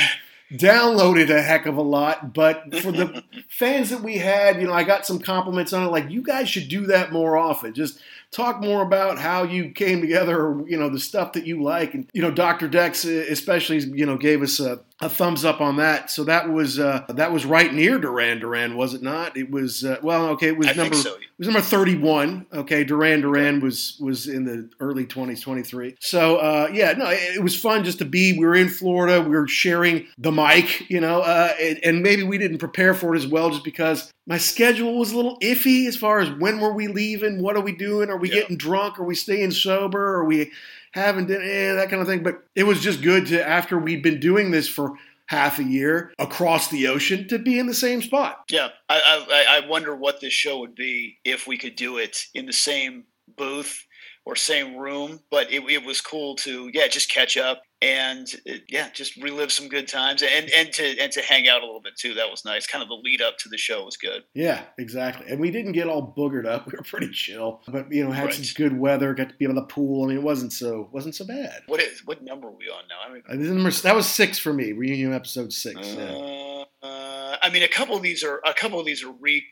downloaded 0.51 1.29
a 1.29 1.43
heck 1.43 1.67
of 1.67 1.77
a 1.77 1.81
lot, 1.81 2.33
but 2.33 2.75
for 2.79 2.91
the 2.91 3.23
fans 3.49 3.91
that 3.91 4.01
we 4.01 4.17
had, 4.17 4.59
you 4.59 4.67
know, 4.67 4.73
I 4.73 4.83
got 4.83 5.05
some 5.05 5.19
compliments 5.19 5.73
on 5.73 5.83
it. 5.83 5.91
Like, 5.91 6.09
you 6.09 6.21
guys 6.21 6.49
should 6.49 6.67
do 6.67 6.87
that 6.87 7.11
more 7.11 7.37
often. 7.37 7.73
Just 7.73 8.01
talk 8.31 8.59
more 8.61 8.81
about 8.81 9.17
how 9.17 9.43
you 9.43 9.71
came 9.71 10.01
together, 10.01 10.37
or, 10.37 10.67
you 10.67 10.77
know, 10.77 10.89
the 10.89 10.99
stuff 10.99 11.33
that 11.33 11.45
you 11.45 11.61
like. 11.63 11.93
And, 11.93 12.09
you 12.13 12.21
know, 12.21 12.31
Dr. 12.31 12.67
Dex, 12.67 13.05
uh, 13.05 13.25
especially, 13.29 13.79
you 13.79 14.05
know, 14.05 14.17
gave 14.17 14.41
us 14.41 14.59
a, 14.59 14.81
a 15.01 15.09
thumbs 15.09 15.43
up 15.43 15.61
on 15.61 15.77
that. 15.77 16.11
So 16.11 16.23
that 16.25 16.49
was 16.49 16.79
uh, 16.79 17.05
that 17.09 17.31
was 17.31 17.45
right 17.45 17.73
near 17.73 17.97
Duran 17.99 18.39
Duran, 18.39 18.77
was 18.77 18.93
it 18.93 19.01
not? 19.01 19.35
It 19.35 19.49
was 19.49 19.83
uh, 19.83 19.97
well, 20.01 20.27
okay. 20.29 20.47
It 20.49 20.57
was 20.57 20.67
I 20.67 20.73
number 20.73 20.95
think 20.95 21.07
so. 21.07 21.13
it 21.15 21.21
was 21.39 21.47
number 21.47 21.61
thirty 21.61 21.97
one. 21.97 22.45
Okay, 22.53 22.83
Duran 22.83 23.21
Duran 23.21 23.59
was 23.61 23.97
was 23.99 24.27
in 24.27 24.45
the 24.45 24.69
early 24.79 25.05
twenties, 25.05 25.41
twenty 25.41 25.63
three. 25.63 25.95
So 25.99 26.37
uh, 26.37 26.69
yeah, 26.71 26.93
no, 26.93 27.09
it, 27.09 27.37
it 27.37 27.43
was 27.43 27.59
fun 27.59 27.83
just 27.83 27.99
to 27.99 28.05
be. 28.05 28.33
We 28.33 28.45
were 28.45 28.55
in 28.55 28.69
Florida. 28.69 29.21
We 29.21 29.35
were 29.35 29.47
sharing 29.47 30.07
the 30.17 30.31
mic, 30.31 30.89
you 30.89 31.01
know, 31.01 31.21
uh, 31.21 31.53
and, 31.59 31.79
and 31.83 32.03
maybe 32.03 32.23
we 32.23 32.37
didn't 32.37 32.59
prepare 32.59 32.93
for 32.93 33.15
it 33.15 33.17
as 33.17 33.27
well, 33.27 33.49
just 33.49 33.63
because 33.63 34.11
my 34.27 34.37
schedule 34.37 34.97
was 34.99 35.11
a 35.11 35.15
little 35.15 35.37
iffy 35.39 35.87
as 35.87 35.97
far 35.97 36.19
as 36.19 36.29
when 36.39 36.59
were 36.59 36.73
we 36.73 36.87
leaving, 36.87 37.41
what 37.41 37.55
are 37.57 37.61
we 37.61 37.71
doing, 37.75 38.09
are 38.09 38.17
we 38.17 38.29
Yeah. 38.29 38.41
getting 38.41 38.55
drunk, 38.57 38.99
are 38.99 39.03
we 39.03 39.15
staying 39.15 39.51
sober, 39.51 40.15
are 40.17 40.25
we 40.25 40.51
having 40.93 41.25
dinner, 41.25 41.43
eh, 41.43 41.73
that 41.73 41.89
kind 41.89 42.01
of 42.01 42.07
thing. 42.07 42.23
But 42.23 42.43
it 42.55 42.63
was 42.63 42.79
just 42.81 43.01
good 43.01 43.27
to 43.27 43.47
after 43.47 43.77
we'd 43.77 44.03
been 44.03 44.19
doing 44.19 44.51
this 44.51 44.67
for 44.67 44.93
half 45.27 45.59
a 45.59 45.63
year 45.63 46.11
across 46.19 46.67
the 46.67 46.87
ocean 46.87 47.27
to 47.29 47.39
be 47.39 47.57
in 47.57 47.65
the 47.65 47.73
same 47.73 48.01
spot. 48.01 48.43
Yeah, 48.49 48.69
I, 48.89 49.25
I 49.31 49.57
I 49.57 49.67
wonder 49.67 49.95
what 49.95 50.19
this 50.19 50.33
show 50.33 50.59
would 50.59 50.75
be 50.75 51.19
if 51.23 51.47
we 51.47 51.57
could 51.57 51.75
do 51.75 51.97
it 51.97 52.25
in 52.33 52.45
the 52.45 52.53
same 52.53 53.05
booth 53.37 53.85
or 54.25 54.35
same 54.35 54.75
room. 54.75 55.21
But 55.31 55.51
it, 55.51 55.63
it 55.69 55.85
was 55.85 56.01
cool 56.01 56.35
to 56.37 56.69
yeah 56.73 56.87
just 56.87 57.11
catch 57.11 57.37
up 57.37 57.61
and 57.81 58.27
uh, 58.49 58.53
yeah 58.69 58.89
just 58.93 59.15
relive 59.17 59.51
some 59.51 59.67
good 59.67 59.87
times 59.87 60.21
and 60.21 60.49
and 60.51 60.71
to 60.73 60.99
and 60.99 61.11
to 61.11 61.21
hang 61.21 61.47
out 61.47 61.61
a 61.61 61.65
little 61.65 61.81
bit 61.81 61.95
too. 61.97 62.13
That 62.13 62.29
was 62.29 62.45
nice. 62.45 62.67
Kind 62.67 62.83
of 62.83 62.89
the 62.89 62.95
lead 62.95 63.21
up 63.21 63.37
to 63.39 63.49
the 63.49 63.57
show 63.57 63.83
was 63.85 63.97
good. 63.97 64.23
Yeah, 64.33 64.61
exactly. 64.77 65.25
And 65.29 65.39
we 65.39 65.49
didn't 65.51 65.71
get 65.71 65.87
all 65.87 66.13
boogered 66.17 66.45
up. 66.45 66.65
We 66.71 66.73
were 66.77 66.83
pretty 66.83 67.09
chill, 67.09 67.61
but 67.67 67.91
you 67.91 68.03
know, 68.05 68.11
had 68.11 68.25
Right. 68.25 68.33
some 68.33 68.45
good 68.55 68.77
weather. 68.79 69.13
Got 69.13 69.29
to 69.29 69.35
be 69.35 69.47
on 69.47 69.55
the 69.55 69.63
pool. 69.63 70.05
I 70.05 70.07
mean, 70.09 70.17
it 70.17 70.23
wasn't 70.23 70.53
so 70.53 70.89
wasn't 70.91 71.15
so 71.15 71.25
bad. 71.25 71.61
What 71.67 71.81
is 71.81 72.05
what 72.05 72.23
number 72.23 72.47
are 72.47 72.51
we 72.51 72.65
on 72.69 72.83
now? 72.87 72.99
I 73.07 73.11
mean, 73.13 73.23
Uh, 73.27 73.53
number- 73.53 73.71
That 73.71 73.95
was 73.95 74.07
six 74.07 74.37
for 74.39 74.53
me. 74.53 74.71
Reunion 74.73 75.13
episode 75.13 75.51
six. 75.51 75.75
yeah. 75.95 76.03
Uh, 76.03 76.65
uh, 76.85 77.37
I 77.41 77.49
mean, 77.49 77.63
a 77.63 77.67
couple 77.67 77.95
of 77.95 78.01
these 78.03 78.23
are 78.23 78.41
a 78.45 78.53
couple 78.53 78.79
of 78.79 78.85
these 78.85 79.03
are 79.03 79.11
re. 79.19 79.43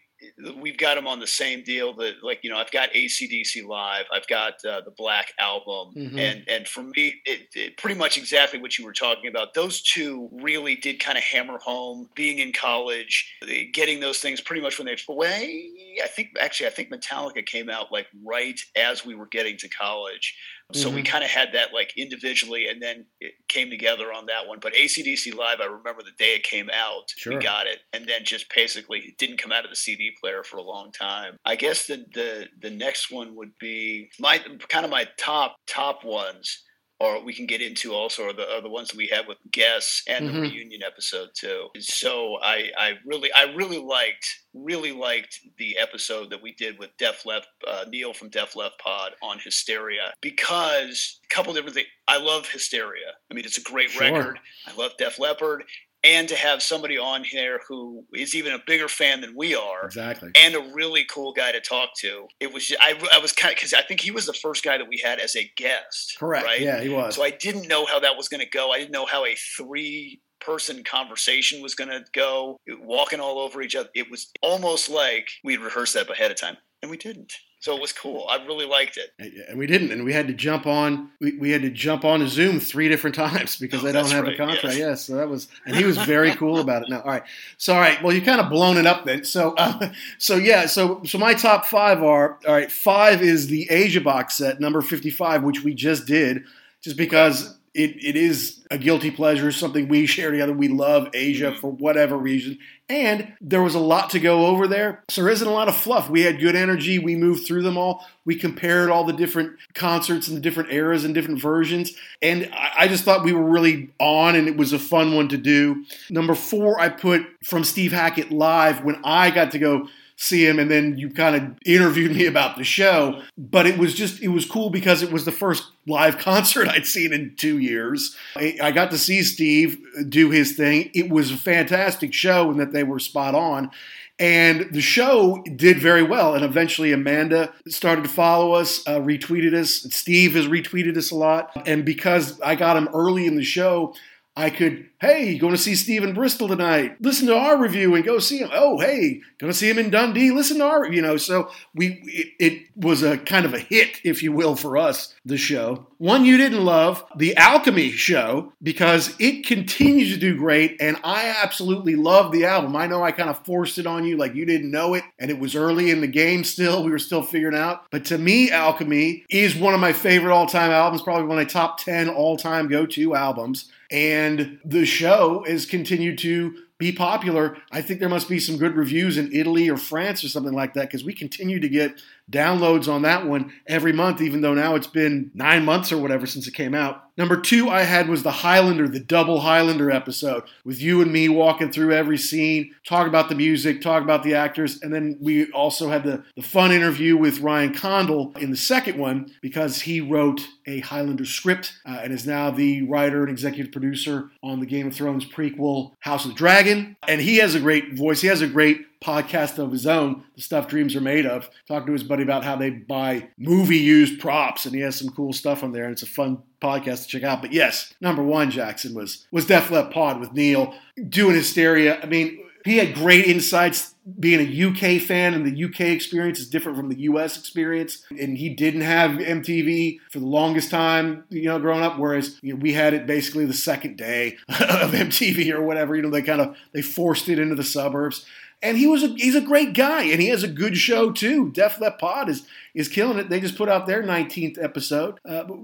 We've 0.57 0.77
got 0.77 0.95
them 0.95 1.07
on 1.07 1.19
the 1.19 1.27
same 1.27 1.63
deal. 1.63 1.93
That 1.95 2.23
like 2.23 2.39
you 2.43 2.49
know, 2.49 2.57
I've 2.57 2.71
got 2.71 2.89
AC/DC 2.95 3.65
live. 3.65 4.05
I've 4.13 4.27
got 4.27 4.53
uh, 4.65 4.81
the 4.81 4.91
Black 4.97 5.33
album, 5.39 5.93
Mhm. 5.95 6.19
and 6.19 6.43
and 6.47 6.67
for 6.67 6.83
me, 6.83 7.21
it, 7.25 7.47
it 7.55 7.77
pretty 7.77 7.97
much 7.97 8.17
exactly 8.17 8.59
what 8.59 8.77
you 8.77 8.85
were 8.85 8.93
talking 8.93 9.27
about. 9.27 9.53
Those 9.53 9.81
two 9.81 10.29
really 10.31 10.75
did 10.75 10.99
kind 10.99 11.17
of 11.17 11.23
hammer 11.23 11.57
home 11.59 12.09
being 12.15 12.39
in 12.39 12.53
college, 12.53 13.33
getting 13.73 13.99
those 13.99 14.19
things 14.19 14.41
pretty 14.41 14.61
much 14.61 14.77
when 14.77 14.85
they 14.85 14.95
away. 15.07 15.69
I 16.03 16.07
think 16.07 16.29
actually, 16.39 16.67
I 16.67 16.69
think 16.71 16.91
Metallica 16.91 17.45
came 17.45 17.69
out 17.69 17.91
like 17.91 18.07
right 18.23 18.59
as 18.77 19.05
we 19.05 19.15
were 19.15 19.27
getting 19.27 19.57
to 19.57 19.67
college. 19.69 20.35
So 20.73 20.89
we 20.89 21.01
mm-hmm. 21.01 21.11
kind 21.11 21.23
of 21.23 21.31
had 21.31 21.49
that 21.53 21.73
like 21.73 21.93
individually, 21.97 22.67
and 22.67 22.81
then 22.81 23.05
it 23.19 23.33
came 23.47 23.71
together 23.71 24.13
on 24.13 24.27
that 24.27 24.47
one. 24.47 24.59
But 24.61 24.75
AC/DC 24.75 25.33
Live, 25.35 25.59
I 25.61 25.65
remember 25.65 26.03
the 26.03 26.11
day 26.17 26.35
it 26.35 26.43
came 26.43 26.69
out, 26.71 27.09
Sure. 27.17 27.33
we 27.33 27.43
got 27.43 27.65
it, 27.65 27.79
and 27.91 28.05
then 28.07 28.23
just 28.23 28.45
basically 28.53 28.99
it 28.99 29.17
didn't 29.17 29.37
come 29.37 29.51
out 29.51 29.63
of 29.63 29.71
the 29.71 29.75
CD 29.75 30.11
player 30.21 30.43
for 30.43 30.57
a 30.57 30.61
long 30.61 30.91
time. 30.91 31.37
I 31.43 31.55
guess 31.55 31.87
the 31.87 32.05
the 32.13 32.47
the 32.61 32.69
next 32.69 33.11
one 33.11 33.35
would 33.35 33.57
be 33.59 34.11
my 34.19 34.39
kind 34.67 34.85
of 34.85 34.91
my 34.91 35.07
top 35.17 35.55
top 35.67 36.03
ones. 36.03 36.63
Or 37.01 37.23
we 37.23 37.33
can 37.33 37.45
get 37.45 37.61
into 37.61 37.93
also 37.93 38.25
are 38.27 38.33
the, 38.33 38.45
are 38.55 38.61
the 38.61 38.69
ones 38.69 38.89
that 38.89 38.97
we 38.97 39.07
have 39.07 39.25
with 39.25 39.37
guests 39.51 40.03
and 40.07 40.27
Mhm. 40.29 40.33
the 40.33 40.41
reunion 40.41 40.83
episode 40.83 41.29
too. 41.33 41.69
So 41.79 42.37
I, 42.41 42.71
I 42.77 42.93
really 43.05 43.31
I 43.31 43.43
really 43.55 43.77
liked 43.77 44.27
really 44.53 44.91
liked 44.91 45.39
the 45.57 45.77
episode 45.77 46.29
that 46.31 46.41
we 46.41 46.53
did 46.55 46.77
with 46.79 46.89
Def 46.97 47.25
Lep 47.25 47.45
uh, 47.65 47.85
Neil 47.87 48.13
from 48.13 48.29
Def 48.29 48.55
Lep 48.55 48.73
Pod 48.79 49.13
on 49.21 49.39
Hysteria 49.39 50.11
because 50.21 51.19
a 51.23 51.33
couple 51.33 51.53
different 51.53 51.75
things. 51.75 51.87
I 52.07 52.17
love 52.17 52.49
Hysteria. 52.49 53.13
I 53.31 53.33
mean, 53.33 53.45
it's 53.45 53.57
a 53.57 53.61
great 53.61 53.91
Sure. 53.91 54.01
record. 54.01 54.39
I 54.67 54.73
love 54.73 54.91
Def 54.97 55.19
Leppard, 55.19 55.63
and 56.03 56.29
to 56.29 56.35
have 56.35 56.61
somebody 56.61 56.97
on 56.97 57.23
here 57.23 57.61
who 57.67 58.05
is 58.13 58.33
even 58.35 58.53
a 58.53 58.59
bigger 58.65 58.87
fan 58.87 59.21
than 59.21 59.33
we 59.35 59.55
are. 59.55 59.85
Exactly. 59.85 60.31
And 60.35 60.55
a 60.55 60.71
really 60.73 61.05
cool 61.05 61.33
guy 61.33 61.51
to 61.51 61.59
talk 61.59 61.89
to. 61.99 62.27
It 62.39 62.53
was 62.53 62.73
I, 62.79 62.95
I 63.13 63.19
was 63.19 63.33
kind 63.33 63.51
of 63.51 63.57
because 63.57 63.73
I 63.73 63.81
think 63.81 64.01
he 64.01 64.11
was 64.11 64.25
the 64.25 64.33
first 64.33 64.63
guy 64.63 64.77
that 64.77 64.87
we 64.87 65.01
had 65.03 65.19
as 65.19 65.35
a 65.35 65.51
guest. 65.57 66.17
Correct. 66.17 66.45
Right. 66.45 66.61
Yeah, 66.61 66.81
he 66.81 66.89
was. 66.89 67.15
So 67.15 67.23
I 67.23 67.31
didn't 67.31 67.67
know 67.67 67.85
how 67.85 67.99
that 67.99 68.17
was 68.17 68.29
going 68.29 68.41
to 68.41 68.49
go. 68.49 68.71
I 68.71 68.77
didn't 68.77 68.91
know 68.91 69.05
how 69.05 69.25
a 69.25 69.35
three 69.57 70.21
person 70.39 70.83
conversation 70.83 71.61
was 71.61 71.75
going 71.75 71.89
to 71.89 72.03
go, 72.13 72.57
walking 72.81 73.19
all 73.19 73.39
over 73.39 73.61
each 73.61 73.75
other. 73.75 73.89
It 73.93 74.09
was 74.09 74.31
almost 74.41 74.89
like 74.89 75.27
we'd 75.43 75.59
rehearsed 75.59 75.95
that 75.95 76.09
ahead 76.09 76.31
of 76.31 76.37
time, 76.37 76.57
and 76.81 76.89
we 76.89 76.97
didn't. 76.97 77.33
So 77.61 77.75
it 77.75 77.81
was 77.81 77.91
cool. 77.91 78.25
I 78.29 78.37
really 78.45 78.65
liked 78.65 78.97
it. 78.97 79.11
and 79.49 79.59
we 79.59 79.67
didn't, 79.67 79.91
and 79.91 80.05
we 80.05 80.13
had 80.13 80.27
to 80.27 80.33
jump 80.33 80.65
on. 80.65 81.09
We, 81.19 81.33
we 81.33 81.51
had 81.51 81.61
to 81.63 81.69
jump 81.69 82.05
on 82.05 82.21
a 82.21 82.27
Zoom 82.29 82.59
three 82.61 82.87
different 82.87 83.15
times 83.27 83.57
because 83.57 83.81
Oh, 83.81 83.85
they 83.85 83.91
don't 83.91 84.09
have 84.11 84.27
a 84.27 84.35
contract. 84.37 84.77
yes. 84.77 85.05
So 85.05 85.15
that 85.15 85.27
was, 85.27 85.49
and 85.65 85.75
he 85.75 85.83
was 85.83 85.97
very 85.97 86.31
cool 86.35 86.59
about 86.59 86.83
it. 86.83 86.89
Now, 86.89 87.01
all 87.01 87.11
right, 87.11 87.23
so 87.57 87.73
all 87.73 87.81
right, 87.81 88.01
well, 88.01 88.15
you 88.15 88.21
kind 88.21 88.39
of 88.39 88.49
blown 88.49 88.77
it 88.77 88.87
up 88.87 89.03
then. 89.05 89.25
So, 89.25 89.55
uh, 89.57 89.91
so 90.17 90.35
yeah, 90.37 90.67
so 90.67 91.01
so 91.03 91.17
my 91.17 91.33
top 91.33 91.65
five 91.65 92.01
are 92.01 92.37
all 92.47 92.53
right. 92.53 92.71
Five 92.71 93.21
is 93.21 93.47
the 93.47 93.67
Asia 93.69 93.99
box 94.01 94.35
set, 94.37 94.61
number 94.61 94.81
fifty-five, 94.81 95.43
which 95.43 95.61
we 95.63 95.73
just 95.73 96.05
did, 96.05 96.43
just 96.81 96.95
because. 96.97 97.55
It, 97.75 98.03
it 98.03 98.15
is 98.15 98.65
a 98.71 98.79
guilty 98.79 99.11
pleasure, 99.11 99.51
something 99.51 99.87
we 99.87 100.07
share 100.07 100.31
together. 100.31 100.51
We 100.53 100.67
love 100.69 101.07
Asia 101.13 101.53
for 101.55 101.71
whatever 101.71 102.17
reason. 102.17 102.57
And 102.89 103.33
there 103.39 103.61
was 103.61 103.75
a 103.75 103.79
lot 103.79 104.09
to 104.11 104.19
go 104.19 104.47
over 104.47 104.67
there. 104.67 105.03
So 105.09 105.21
there 105.21 105.31
isn't 105.31 105.47
a 105.47 105.51
lot 105.51 105.67
of 105.67 105.75
fluff. 105.75 106.09
We 106.09 106.23
had 106.23 106.39
good 106.39 106.55
energy. 106.55 106.97
We 106.97 107.15
moved 107.15 107.45
through 107.45 107.61
them 107.61 107.77
all. 107.77 108.03
We 108.25 108.35
compared 108.35 108.89
all 108.89 109.03
the 109.03 109.13
different 109.13 109.57
concerts 109.75 110.27
and 110.27 110.35
the 110.35 110.41
different 110.41 110.71
eras 110.71 111.05
and 111.05 111.13
different 111.13 111.39
versions. 111.39 111.93
And 112.21 112.49
I, 112.51 112.71
I 112.79 112.87
just 112.87 113.03
thought 113.03 113.23
we 113.23 113.31
were 113.31 113.43
really 113.43 113.91
on 113.99 114.35
and 114.35 114.47
it 114.47 114.57
was 114.57 114.73
a 114.73 114.79
fun 114.79 115.15
one 115.15 115.27
to 115.29 115.37
do. 115.37 115.85
Number 116.09 116.33
four, 116.33 116.79
I 116.79 116.89
put 116.89 117.27
from 117.43 117.63
Steve 117.63 117.91
Hackett 117.91 118.31
live 118.31 118.83
when 118.83 118.99
I 119.03 119.29
got 119.29 119.51
to 119.51 119.59
go 119.59 119.87
see 120.19 120.45
him 120.45 120.59
and 120.59 120.69
then 120.69 120.97
you 120.97 121.09
kind 121.09 121.33
of 121.33 121.57
interviewed 121.65 122.13
me 122.13 122.25
about 122.25 122.57
the 122.57 122.63
show. 122.63 123.21
But 123.37 123.65
it 123.65 123.77
was 123.77 123.93
just 123.93 124.21
it 124.21 124.27
was 124.27 124.45
cool 124.45 124.69
because 124.69 125.01
it 125.01 125.11
was 125.11 125.23
the 125.23 125.31
first 125.31 125.71
live 125.87 126.17
concert 126.19 126.67
i'd 126.67 126.85
seen 126.85 127.13
in 127.13 127.33
two 127.37 127.57
years. 127.57 128.15
I, 128.35 128.71
got 128.71 128.91
to 128.91 128.97
see 128.97 129.23
steve 129.23 129.79
do 130.09 130.29
his 130.29 130.55
thing. 130.55 130.91
It 130.93 131.09
was 131.09 131.31
a 131.31 131.37
fantastic 131.37 132.13
show 132.13 132.51
and 132.51 132.59
that 132.59 132.73
they 132.73 132.83
were 132.83 132.99
spot 132.99 133.33
on. 133.33 133.71
And 134.19 134.67
the 134.73 134.81
show 134.81 135.41
did 135.55 135.79
very 135.79 136.03
well 136.03 136.35
and 136.35 136.43
eventually 136.43 136.91
amanda 136.91 137.53
started 137.69 138.03
to 138.03 138.09
follow 138.09 138.51
us 138.51 138.85
uh, 138.87 138.99
retweeted 138.99 139.53
us. 139.53 139.87
Steve 139.95 140.35
has 140.35 140.47
retweeted 140.47 140.97
us 140.97 141.11
a 141.11 141.15
lot. 141.15 141.51
And 141.65 141.85
because 141.85 142.39
i 142.41 142.55
got 142.55 142.75
him 142.75 142.89
early 142.93 143.25
in 143.25 143.37
the 143.37 143.43
show 143.43 143.95
I 144.39 144.49
could, 144.49 144.89
hey, 145.01 145.37
going 145.37 145.53
to 145.53 145.57
see 145.59 145.75
Steve 145.75 146.01
in 146.01 146.13
Bristol 146.13 146.47
tonight. 146.47 146.95
Listen 147.01 147.27
to 147.27 147.35
our 147.35 147.57
review 147.57 147.93
and 147.93 148.05
go 148.05 148.19
see 148.19 148.37
him. 148.37 148.49
Oh, 148.53 148.79
hey, 148.79 149.19
going 149.37 149.51
to 149.51 149.57
see 149.57 149.69
him 149.69 149.77
in 149.77 149.89
Dundee. 149.89 150.31
Listen 150.31 150.59
to 150.59 150.63
our, 150.63 150.89
you 150.89 151.01
know. 151.01 151.17
So 151.17 151.51
we, 151.75 152.01
it, 152.05 152.33
it 152.39 152.67
was 152.73 153.03
a 153.03 153.17
kind 153.17 153.45
of 153.45 153.53
a 153.53 153.59
hit, 153.59 153.99
if 154.05 154.23
you 154.23 154.31
will, 154.31 154.55
for 154.55 154.77
us. 154.77 155.13
The 155.25 155.35
show, 155.35 155.87
one 155.97 156.23
you 156.23 156.37
didn't 156.37 156.63
love, 156.63 157.03
the 157.17 157.35
Alchemy 157.35 157.91
show, 157.91 158.53
because 158.63 159.13
it 159.19 159.45
continues 159.45 160.13
to 160.13 160.17
do 160.17 160.37
great, 160.37 160.77
and 160.79 160.95
I 161.03 161.35
absolutely 161.43 161.97
love 161.97 162.31
the 162.31 162.45
album. 162.45 162.77
I 162.77 162.87
know 162.87 163.03
I 163.03 163.11
kind 163.11 163.29
of 163.29 163.43
forced 163.45 163.77
it 163.77 163.85
on 163.85 164.05
you, 164.05 164.15
like 164.15 164.35
you 164.35 164.45
didn't 164.45 164.71
know 164.71 164.93
it, 164.93 165.03
and 165.19 165.29
it 165.29 165.37
was 165.37 165.53
early 165.53 165.91
in 165.91 165.99
the 165.99 166.07
game. 166.07 166.45
Still, 166.45 166.81
we 166.85 166.91
were 166.91 166.97
still 166.97 167.23
figuring 167.23 167.57
out. 167.57 167.91
But 167.91 168.05
to 168.05 168.17
me, 168.17 168.51
Alchemy 168.51 169.25
is 169.29 169.57
one 169.57 169.73
of 169.73 169.81
my 169.81 169.91
favorite 169.91 170.33
all-time 170.33 170.71
albums. 170.71 171.01
Probably 171.01 171.27
one 171.27 171.37
of 171.37 171.45
my 171.45 171.51
top 171.51 171.79
ten 171.79 172.07
all-time 172.07 172.69
go-to 172.69 173.13
albums. 173.15 173.69
And 173.91 174.59
the 174.63 174.85
show 174.85 175.43
has 175.47 175.65
continued 175.65 176.19
to 176.19 176.55
be 176.77 176.91
popular. 176.93 177.57
I 177.71 177.81
think 177.81 177.99
there 177.99 178.07
must 178.07 178.29
be 178.29 178.39
some 178.39 178.57
good 178.57 178.75
reviews 178.75 179.17
in 179.17 179.33
Italy 179.33 179.69
or 179.69 179.77
France 179.77 180.23
or 180.23 180.29
something 180.29 180.53
like 180.53 180.73
that 180.75 180.87
because 180.87 181.03
we 181.03 181.13
continue 181.13 181.59
to 181.59 181.67
get 181.67 182.01
downloads 182.31 182.87
on 182.87 183.01
that 183.01 183.25
one 183.25 183.51
every 183.67 183.91
month, 183.91 184.21
even 184.21 184.41
though 184.41 184.53
now 184.53 184.75
it's 184.75 184.87
been 184.87 185.31
nine 185.33 185.65
months 185.65 185.91
or 185.91 185.97
whatever 185.97 186.25
since 186.25 186.47
it 186.47 186.53
came 186.53 186.73
out. 186.73 187.08
Number 187.19 187.35
two 187.35 187.69
I 187.69 187.81
had 187.81 188.07
was 188.07 188.23
the 188.23 188.31
Highlander, 188.31 188.87
the 188.87 189.01
double 189.01 189.41
Highlander 189.41 189.91
episode 189.91 190.43
with 190.63 190.81
you 190.81 191.01
and 191.01 191.11
me 191.11 191.27
walking 191.27 191.69
through 191.69 191.91
every 191.91 192.17
scene, 192.17 192.73
talk 192.85 193.07
about 193.07 193.27
the 193.27 193.35
music, 193.35 193.81
talk 193.81 194.03
about 194.03 194.23
the 194.23 194.35
actors, 194.35 194.81
and 194.81 194.93
then 194.93 195.17
we 195.19 195.51
also 195.51 195.89
had 195.89 196.05
the, 196.05 196.23
the 196.37 196.41
fun 196.41 196.71
interview 196.71 197.17
with 197.17 197.41
Ryan 197.41 197.73
Condal 197.73 198.31
in 198.39 198.51
the 198.51 198.55
second 198.55 198.97
one 198.97 199.33
because 199.41 199.81
he 199.81 199.99
wrote 199.99 200.47
a 200.65 200.79
Highlander 200.79 201.25
script 201.25 201.73
uh, 201.85 201.99
and 202.01 202.13
is 202.13 202.25
now 202.25 202.51
the 202.51 202.83
writer 202.83 203.23
and 203.23 203.29
executive 203.29 203.73
producer 203.73 204.29
on 204.41 204.61
the 204.61 204.65
Game 204.65 204.87
of 204.87 204.95
Thrones 204.95 205.25
prequel 205.25 205.91
House 205.99 206.23
of 206.23 206.31
the 206.31 206.37
Dragon. 206.37 206.95
And 207.05 207.19
he 207.19 207.37
has 207.37 207.53
a 207.53 207.59
great 207.59 207.97
voice. 207.97 208.21
He 208.21 208.27
has 208.27 208.41
a 208.41 208.47
great 208.47 208.85
podcast 209.01 209.57
of 209.59 209.71
his 209.71 209.87
own, 209.87 210.23
The 210.35 210.41
Stuff 210.41 210.67
Dreams 210.67 210.95
Are 210.95 211.01
Made 211.01 211.25
Of. 211.25 211.49
Talking 211.67 211.87
to 211.87 211.93
his 211.93 212.03
buddy 212.03 212.23
about 212.23 212.43
how 212.43 212.55
they 212.55 212.69
buy 212.69 213.29
movie 213.37 213.77
used 213.77 214.19
props, 214.19 214.65
and 214.65 214.75
he 214.75 214.81
has 214.81 214.95
some 214.95 215.09
cool 215.09 215.33
stuff 215.33 215.63
on 215.63 215.71
there, 215.71 215.85
and 215.85 215.93
it's 215.93 216.03
a 216.03 216.07
fun 216.07 216.43
podcast 216.61 217.03
to 217.03 217.07
check 217.07 217.23
out. 217.23 217.41
But 217.41 217.53
yes, 217.53 217.93
number 218.01 218.23
one, 218.23 218.51
Jackson 218.51 218.93
was 218.93 219.25
was 219.31 219.45
Def 219.45 219.71
Leppard 219.71 219.93
Pod 219.93 220.19
with 220.19 220.33
Neil 220.33 220.73
doing 221.09 221.35
hysteria. 221.35 221.99
I 222.01 222.05
mean, 222.05 222.39
he 222.65 222.77
had 222.77 222.93
great 222.93 223.25
insights. 223.25 223.95
Being 224.19 224.39
a 224.39 224.69
UK 224.69 224.99
fan 224.99 225.35
and 225.35 225.45
the 225.45 225.65
UK 225.65 225.81
experience 225.81 226.39
is 226.39 226.49
different 226.49 226.79
from 226.79 226.89
the 226.89 227.01
US 227.01 227.37
experience, 227.37 228.03
and 228.09 228.37
he 228.37 228.49
didn't 228.49 228.81
have 228.81 229.11
MTV 229.11 229.99
for 230.09 230.19
the 230.19 230.25
longest 230.25 230.71
time, 230.71 231.25
you 231.29 231.43
know, 231.43 231.59
growing 231.59 231.83
up. 231.83 231.99
Whereas 231.99 232.39
you 232.41 232.53
know, 232.53 232.59
we 232.59 232.73
had 232.73 232.95
it 232.95 233.05
basically 233.05 233.45
the 233.45 233.53
second 233.53 233.97
day 233.97 234.37
of 234.49 234.93
MTV 234.93 235.51
or 235.51 235.61
whatever. 235.61 235.95
You 235.95 236.01
know, 236.01 236.09
they 236.09 236.23
kind 236.23 236.41
of 236.41 236.57
they 236.71 236.81
forced 236.81 237.29
it 237.29 237.37
into 237.37 237.53
the 237.53 237.63
suburbs 237.63 238.25
and 238.61 238.77
he 238.77 238.87
was 238.87 239.03
a, 239.03 239.07
he's 239.07 239.35
a 239.35 239.41
great 239.41 239.73
guy, 239.73 240.03
and 240.03 240.21
he 240.21 240.27
has 240.29 240.43
a 240.43 240.47
good 240.47 240.77
show 240.77 241.11
too. 241.11 241.49
Def 241.51 241.79
Lep 241.79 241.99
Pod 241.99 242.29
is 242.29 242.45
is 242.73 242.87
killing 242.87 243.17
it. 243.17 243.29
They 243.29 243.39
just 243.39 243.57
put 243.57 243.69
out 243.69 243.87
their 243.87 244.03
19th 244.03 244.61
episode 244.61 245.19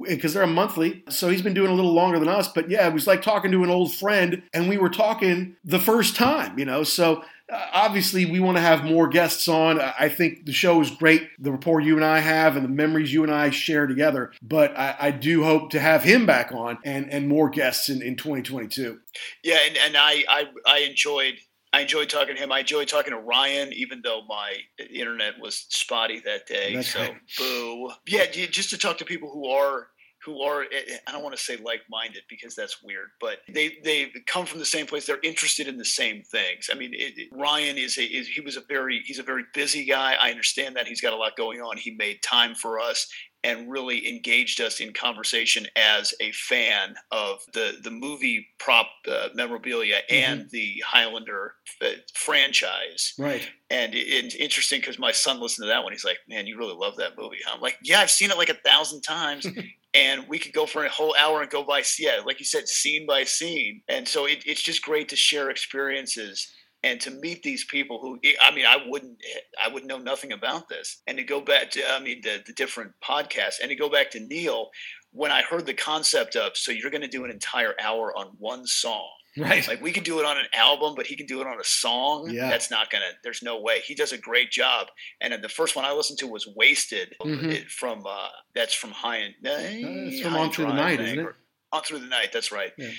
because 0.07 0.35
uh, 0.35 0.39
they're 0.39 0.43
a 0.43 0.47
monthly, 0.47 1.03
so 1.09 1.29
he's 1.29 1.41
been 1.41 1.53
doing 1.53 1.71
a 1.71 1.75
little 1.75 1.93
longer 1.93 2.19
than 2.19 2.29
us. 2.29 2.47
But 2.47 2.69
yeah, 2.69 2.87
it 2.87 2.93
was 2.93 3.07
like 3.07 3.21
talking 3.21 3.51
to 3.51 3.63
an 3.63 3.69
old 3.69 3.93
friend, 3.93 4.43
and 4.53 4.69
we 4.69 4.77
were 4.77 4.89
talking 4.89 5.55
the 5.63 5.79
first 5.79 6.15
time, 6.15 6.57
you 6.57 6.65
know. 6.65 6.83
So 6.83 7.23
uh, 7.51 7.67
obviously, 7.73 8.25
we 8.25 8.39
want 8.39 8.57
to 8.57 8.61
have 8.61 8.83
more 8.83 9.07
guests 9.07 9.47
on. 9.47 9.79
I 9.79 10.09
think 10.09 10.45
the 10.45 10.51
show 10.51 10.81
is 10.81 10.89
great, 10.89 11.29
the 11.37 11.51
rapport 11.51 11.79
you 11.79 11.95
and 11.95 12.05
I 12.05 12.19
have, 12.19 12.55
and 12.55 12.65
the 12.65 12.69
memories 12.69 13.13
you 13.13 13.23
and 13.23 13.31
I 13.31 13.51
share 13.51 13.85
together. 13.85 14.31
But 14.41 14.77
I, 14.77 14.95
I 14.99 15.11
do 15.11 15.43
hope 15.43 15.69
to 15.71 15.79
have 15.79 16.03
him 16.03 16.25
back 16.25 16.51
on 16.51 16.79
and 16.83 17.11
and 17.11 17.27
more 17.27 17.49
guests 17.49 17.87
in, 17.89 18.01
in 18.01 18.15
2022. 18.15 18.99
Yeah, 19.43 19.57
and, 19.67 19.77
and 19.77 19.97
I, 19.97 20.23
I 20.27 20.45
I 20.65 20.77
enjoyed 20.79 21.35
I 21.75 21.81
enjoyed 21.81 22.09
talking 22.09 22.35
to 22.35 22.41
him. 22.41 22.53
I 22.53 22.59
enjoyed 22.59 22.87
talking 22.87 23.11
to 23.11 23.19
Ryan, 23.19 23.73
even 23.73 24.01
though 24.01 24.21
my 24.29 24.53
internet 24.79 25.33
was 25.41 25.65
spotty 25.69 26.21
that 26.21 26.47
day. 26.47 26.73
That's 26.73 26.93
so 26.93 27.01
right. 27.01 27.15
boo. 27.37 27.91
Yeah, 28.07 28.27
just 28.27 28.69
to 28.69 28.77
talk 28.77 28.97
to 28.99 29.05
people 29.05 29.29
who 29.29 29.49
are 29.49 29.87
who 30.23 30.41
are 30.41 30.63
eh, 30.63 30.97
I 31.05 31.11
don't 31.11 31.21
want 31.21 31.35
to 31.35 31.41
say 31.41 31.57
like-minded 31.57 32.23
because 32.29 32.55
that's 32.55 32.81
weird, 32.81 33.09
but 33.19 33.39
they 33.53 33.73
they 33.83 34.09
come 34.25 34.45
from 34.45 34.59
the 34.59 34.65
same 34.65 34.87
place. 34.87 35.05
They're 35.05 35.19
interested 35.21 35.67
in 35.67 35.75
the 35.75 35.83
same 35.83 36.23
things. 36.23 36.69
I 36.71 36.75
mean, 36.75 36.93
it, 36.93 37.17
it, 37.17 37.29
Ryan 37.33 37.77
is 37.77 37.97
a 37.97 38.03
is, 38.03 38.29
he 38.29 38.39
was 38.39 38.55
a 38.55 38.61
very 38.69 39.01
he's 39.05 39.19
a 39.19 39.23
very 39.23 39.43
busy 39.53 39.83
guy. 39.83 40.15
I 40.19 40.31
understand 40.31 40.77
that 40.77 40.87
he's 40.87 41.01
got 41.01 41.11
a 41.11 41.17
lot 41.17 41.35
going 41.35 41.59
on. 41.59 41.75
He 41.75 41.91
made 41.91 42.23
time 42.23 42.55
for 42.55 42.79
us 42.79 43.05
and 43.45 43.69
really 43.69 44.09
engaged 44.09 44.59
us 44.59 44.79
in 44.79 44.91
conversation 44.91 45.67
as 45.75 46.15
a 46.19 46.31
fan 46.31 46.95
of 47.11 47.39
the 47.53 47.77
the 47.83 47.91
movie 47.91 48.47
prop 48.57 48.87
uh, 49.07 49.27
memorabilia 49.35 49.97
mm-hmm. 50.09 50.31
and 50.31 50.49
the 50.49 50.81
Highlander 50.83 51.53
uh, 51.83 51.89
franchise. 52.15 53.13
Right. 53.19 53.47
And 53.69 53.93
it, 53.93 54.07
it's 54.07 54.35
interesting 54.35 54.81
because 54.81 54.97
my 54.97 55.11
son 55.11 55.39
listened 55.39 55.65
to 55.65 55.69
that 55.69 55.83
one. 55.83 55.93
He's 55.93 56.03
like, 56.03 56.17
"Man, 56.27 56.47
you 56.47 56.57
really 56.57 56.75
love 56.75 56.97
that 56.97 57.17
movie." 57.17 57.37
I'm 57.47 57.61
like, 57.61 57.77
"Yeah, 57.83 57.99
I've 57.99 58.09
seen 58.09 58.31
it 58.31 58.37
like 58.37 58.49
a 58.49 58.57
thousand 58.65 59.01
times." 59.01 59.45
and 59.93 60.27
we 60.27 60.39
could 60.39 60.53
go 60.53 60.65
for 60.65 60.83
a 60.83 60.89
whole 60.89 61.15
hour 61.15 61.41
and 61.41 61.49
go 61.49 61.63
by, 61.63 61.83
yeah, 61.99 62.19
like 62.25 62.39
you 62.39 62.45
said, 62.45 62.67
scene 62.67 63.05
by 63.05 63.23
scene. 63.23 63.81
And 63.87 64.07
so 64.07 64.25
it, 64.25 64.43
it's 64.45 64.61
just 64.61 64.81
great 64.81 65.07
to 65.09 65.15
share 65.15 65.49
experiences 65.49 66.51
and 66.85 67.01
to 67.01 67.11
meet 67.11 67.43
these 67.43 67.65
people 67.65 67.99
who 68.01 68.19
i 68.41 68.53
mean 68.55 68.65
i 68.65 68.77
wouldn't 68.87 69.17
i 69.61 69.67
would 69.67 69.85
know 69.85 69.97
nothing 69.97 70.31
about 70.31 70.69
this 70.69 71.01
and 71.07 71.17
to 71.17 71.23
go 71.23 71.41
back 71.41 71.69
to 71.71 71.81
i 71.91 71.99
mean 71.99 72.21
the, 72.23 72.41
the 72.47 72.53
different 72.53 72.91
podcasts 73.03 73.59
and 73.61 73.69
to 73.69 73.75
go 73.75 73.89
back 73.89 74.09
to 74.11 74.19
neil 74.19 74.69
when 75.11 75.31
i 75.31 75.41
heard 75.41 75.65
the 75.65 75.73
concept 75.73 76.35
of 76.35 76.55
so 76.55 76.71
you're 76.71 76.91
going 76.91 77.01
to 77.01 77.07
do 77.17 77.25
an 77.25 77.31
entire 77.31 77.73
hour 77.81 78.15
on 78.17 78.27
one 78.39 78.65
song 78.65 79.09
Right. 79.37 79.67
Like 79.67 79.81
we 79.81 79.91
can 79.91 80.03
do 80.05 80.19
it 80.21 80.25
on 80.25 80.37
an 80.37 80.45
album, 80.53 80.93
but 80.95 81.05
he 81.07 81.17
can 81.17 81.25
do 81.25 81.41
it 81.41 81.47
on 81.47 81.59
a 81.59 81.63
song. 81.65 82.29
Yeah. 82.29 82.49
That's 82.49 82.71
not 82.71 82.89
gonna. 82.89 83.09
There's 83.21 83.43
no 83.43 83.59
way. 83.59 83.81
He 83.81 83.93
does 83.93 84.13
a 84.13 84.17
great 84.17 84.49
job. 84.49 84.87
And 85.19 85.33
then 85.33 85.41
the 85.41 85.49
first 85.49 85.75
one 85.75 85.83
I 85.83 85.91
listened 85.91 86.19
to 86.19 86.27
was 86.27 86.47
"Wasted" 86.55 87.13
Mhm. 87.21 87.51
it, 87.51 87.69
from. 87.69 88.05
uh 88.07 88.29
That's 88.53 88.73
from 88.73 88.91
High 88.91 89.17
and. 89.17 89.33
Uh, 89.45 89.57
it's 89.59 90.21
from 90.21 90.31
High 90.31 90.39
On 90.39 90.51
Through 90.53 90.67
the 90.67 90.73
Night, 90.73 91.01
isn't 91.01 91.19
it? 91.19 91.35
On 91.73 91.81
through 91.83 91.99
the 91.99 92.07
night. 92.07 92.29
That's 92.31 92.53
right. 92.53 92.71
Yeah. 92.77 92.91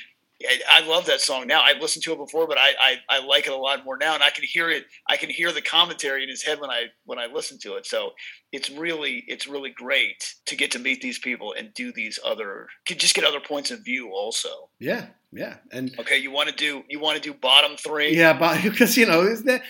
I, 0.43 0.83
I 0.83 0.87
love 0.87 1.07
that 1.07 1.21
song 1.21 1.47
now. 1.47 1.63
I've 1.63 1.81
listened 1.81 2.05
to 2.05 2.13
it 2.13 2.19
before, 2.19 2.47
but 2.47 2.59
I, 2.59 2.73
I 2.81 3.17
I 3.19 3.27
like 3.27 3.47
it 3.47 3.53
a 3.53 3.57
lot 3.57 3.85
more 3.85 3.97
now, 3.97 4.15
and 4.15 4.23
I 4.23 4.31
can 4.31 4.45
hear 4.45 4.71
it. 4.71 4.85
I 5.09 5.17
can 5.17 5.31
hear 5.31 5.51
the 5.51 5.63
commentary 5.63 6.23
in 6.23 6.29
his 6.29 6.43
head 6.43 6.61
when 6.61 6.71
I 6.71 6.87
when 7.05 7.19
I 7.19 7.27
listen 7.27 7.59
to 7.63 7.75
it. 7.77 7.87
So 7.87 8.11
it's 8.53 8.69
really 8.71 9.25
it's 9.29 9.47
really 9.47 9.71
great 9.71 10.35
to 10.47 10.57
get 10.57 10.73
to 10.73 10.79
meet 10.79 11.01
these 11.01 11.19
people 11.19 11.55
and 11.57 11.73
do 11.73 11.93
these 11.93 12.19
other 12.25 12.69
just 12.87 13.15
get 13.15 13.25
other 13.25 13.41
points 13.41 13.71
of 13.71 13.85
view 13.85 14.11
also. 14.11 14.49
Yeah, 14.79 15.07
yeah, 15.33 15.57
and 15.73 15.95
Okay, 15.99 16.19
you 16.19 16.31
want 16.31 16.51
to 16.51 16.55
do 16.55 16.85
you 16.89 17.01
want 17.01 17.17
to 17.17 17.23
do 17.23 17.35
bottom 17.35 17.77
three? 17.77 18.15
yeah, 18.17 18.61
because 18.63 18.97
you 18.99 19.07
know, 19.07 19.23
is 19.23 19.45
that 19.45 19.63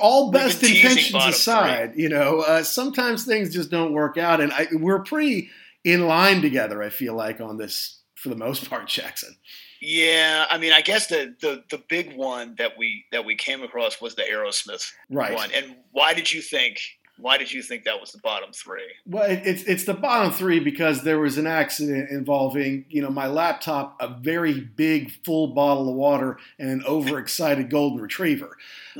all 0.00 0.30
best 0.30 0.62
intentions 0.62 1.14
aside, 1.14 1.94
you 1.96 2.08
know, 2.08 2.40
uh, 2.40 2.62
sometimes 2.62 3.24
things 3.24 3.52
just 3.52 3.70
don't 3.70 3.92
work 3.92 4.16
out, 4.16 4.40
and 4.40 4.52
I, 4.52 4.68
we're 4.72 5.02
pretty 5.02 5.50
in 5.84 6.06
line 6.06 6.40
together. 6.40 6.82
I 6.82 6.88
feel 6.88 7.14
like 7.14 7.40
on 7.40 7.58
this 7.58 8.00
for 8.16 8.30
the 8.30 8.36
most 8.36 8.68
part, 8.70 8.88
Jackson. 8.88 9.36
Yeah, 9.84 10.46
I 10.50 10.58
mean, 10.58 10.72
I 10.72 10.80
guess 10.80 11.06
the, 11.08 11.34
the 11.40 11.62
the 11.70 11.78
big 11.88 12.16
one 12.16 12.54
that 12.58 12.78
we 12.78 13.04
that 13.12 13.24
we 13.24 13.34
came 13.36 13.62
across 13.62 14.00
was 14.00 14.14
the 14.14 14.22
Aerosmith 14.22 14.90
Right. 15.10 15.34
one. 15.34 15.50
And 15.54 15.76
why 15.92 16.14
did 16.14 16.32
you 16.32 16.40
think 16.40 16.80
why 17.16 17.38
did 17.38 17.52
you 17.52 17.62
think 17.62 17.84
that 17.84 18.00
was 18.00 18.10
the 18.10 18.18
bottom 18.18 18.50
three? 18.52 18.82
Well, 19.06 19.30
it- 19.30 19.42
it's 19.44 19.62
it's 19.64 19.84
the 19.84 19.94
bottom 19.94 20.32
three 20.32 20.58
because 20.58 21.04
there 21.04 21.20
was 21.20 21.38
an 21.38 21.46
accident 21.46 22.10
involving 22.10 22.86
you 22.88 23.02
know 23.02 23.10
my 23.10 23.26
laptop, 23.28 23.96
a 24.00 24.08
very 24.08 24.58
big 24.60 25.12
full 25.24 25.48
bottle 25.48 25.88
of 25.88 25.94
water, 25.94 26.38
and 26.58 26.70
an 26.70 26.82
overexcited 26.86 27.70
golden 27.70 28.00
retriever, 28.00 28.56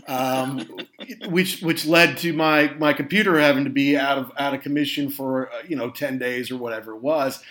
um, 0.06 0.64
which 1.28 1.60
which 1.62 1.86
led 1.86 2.16
to 2.18 2.32
my 2.32 2.68
my 2.78 2.92
computer 2.92 3.40
having 3.40 3.64
to 3.64 3.70
be 3.70 3.96
out 3.96 4.18
of 4.18 4.30
out 4.38 4.54
of 4.54 4.60
commission 4.60 5.10
for 5.10 5.50
uh, 5.52 5.62
you 5.66 5.74
know 5.76 5.90
ten 5.90 6.18
days 6.18 6.50
or 6.52 6.56
whatever 6.56 6.92
it 6.92 7.00
was. 7.00 7.42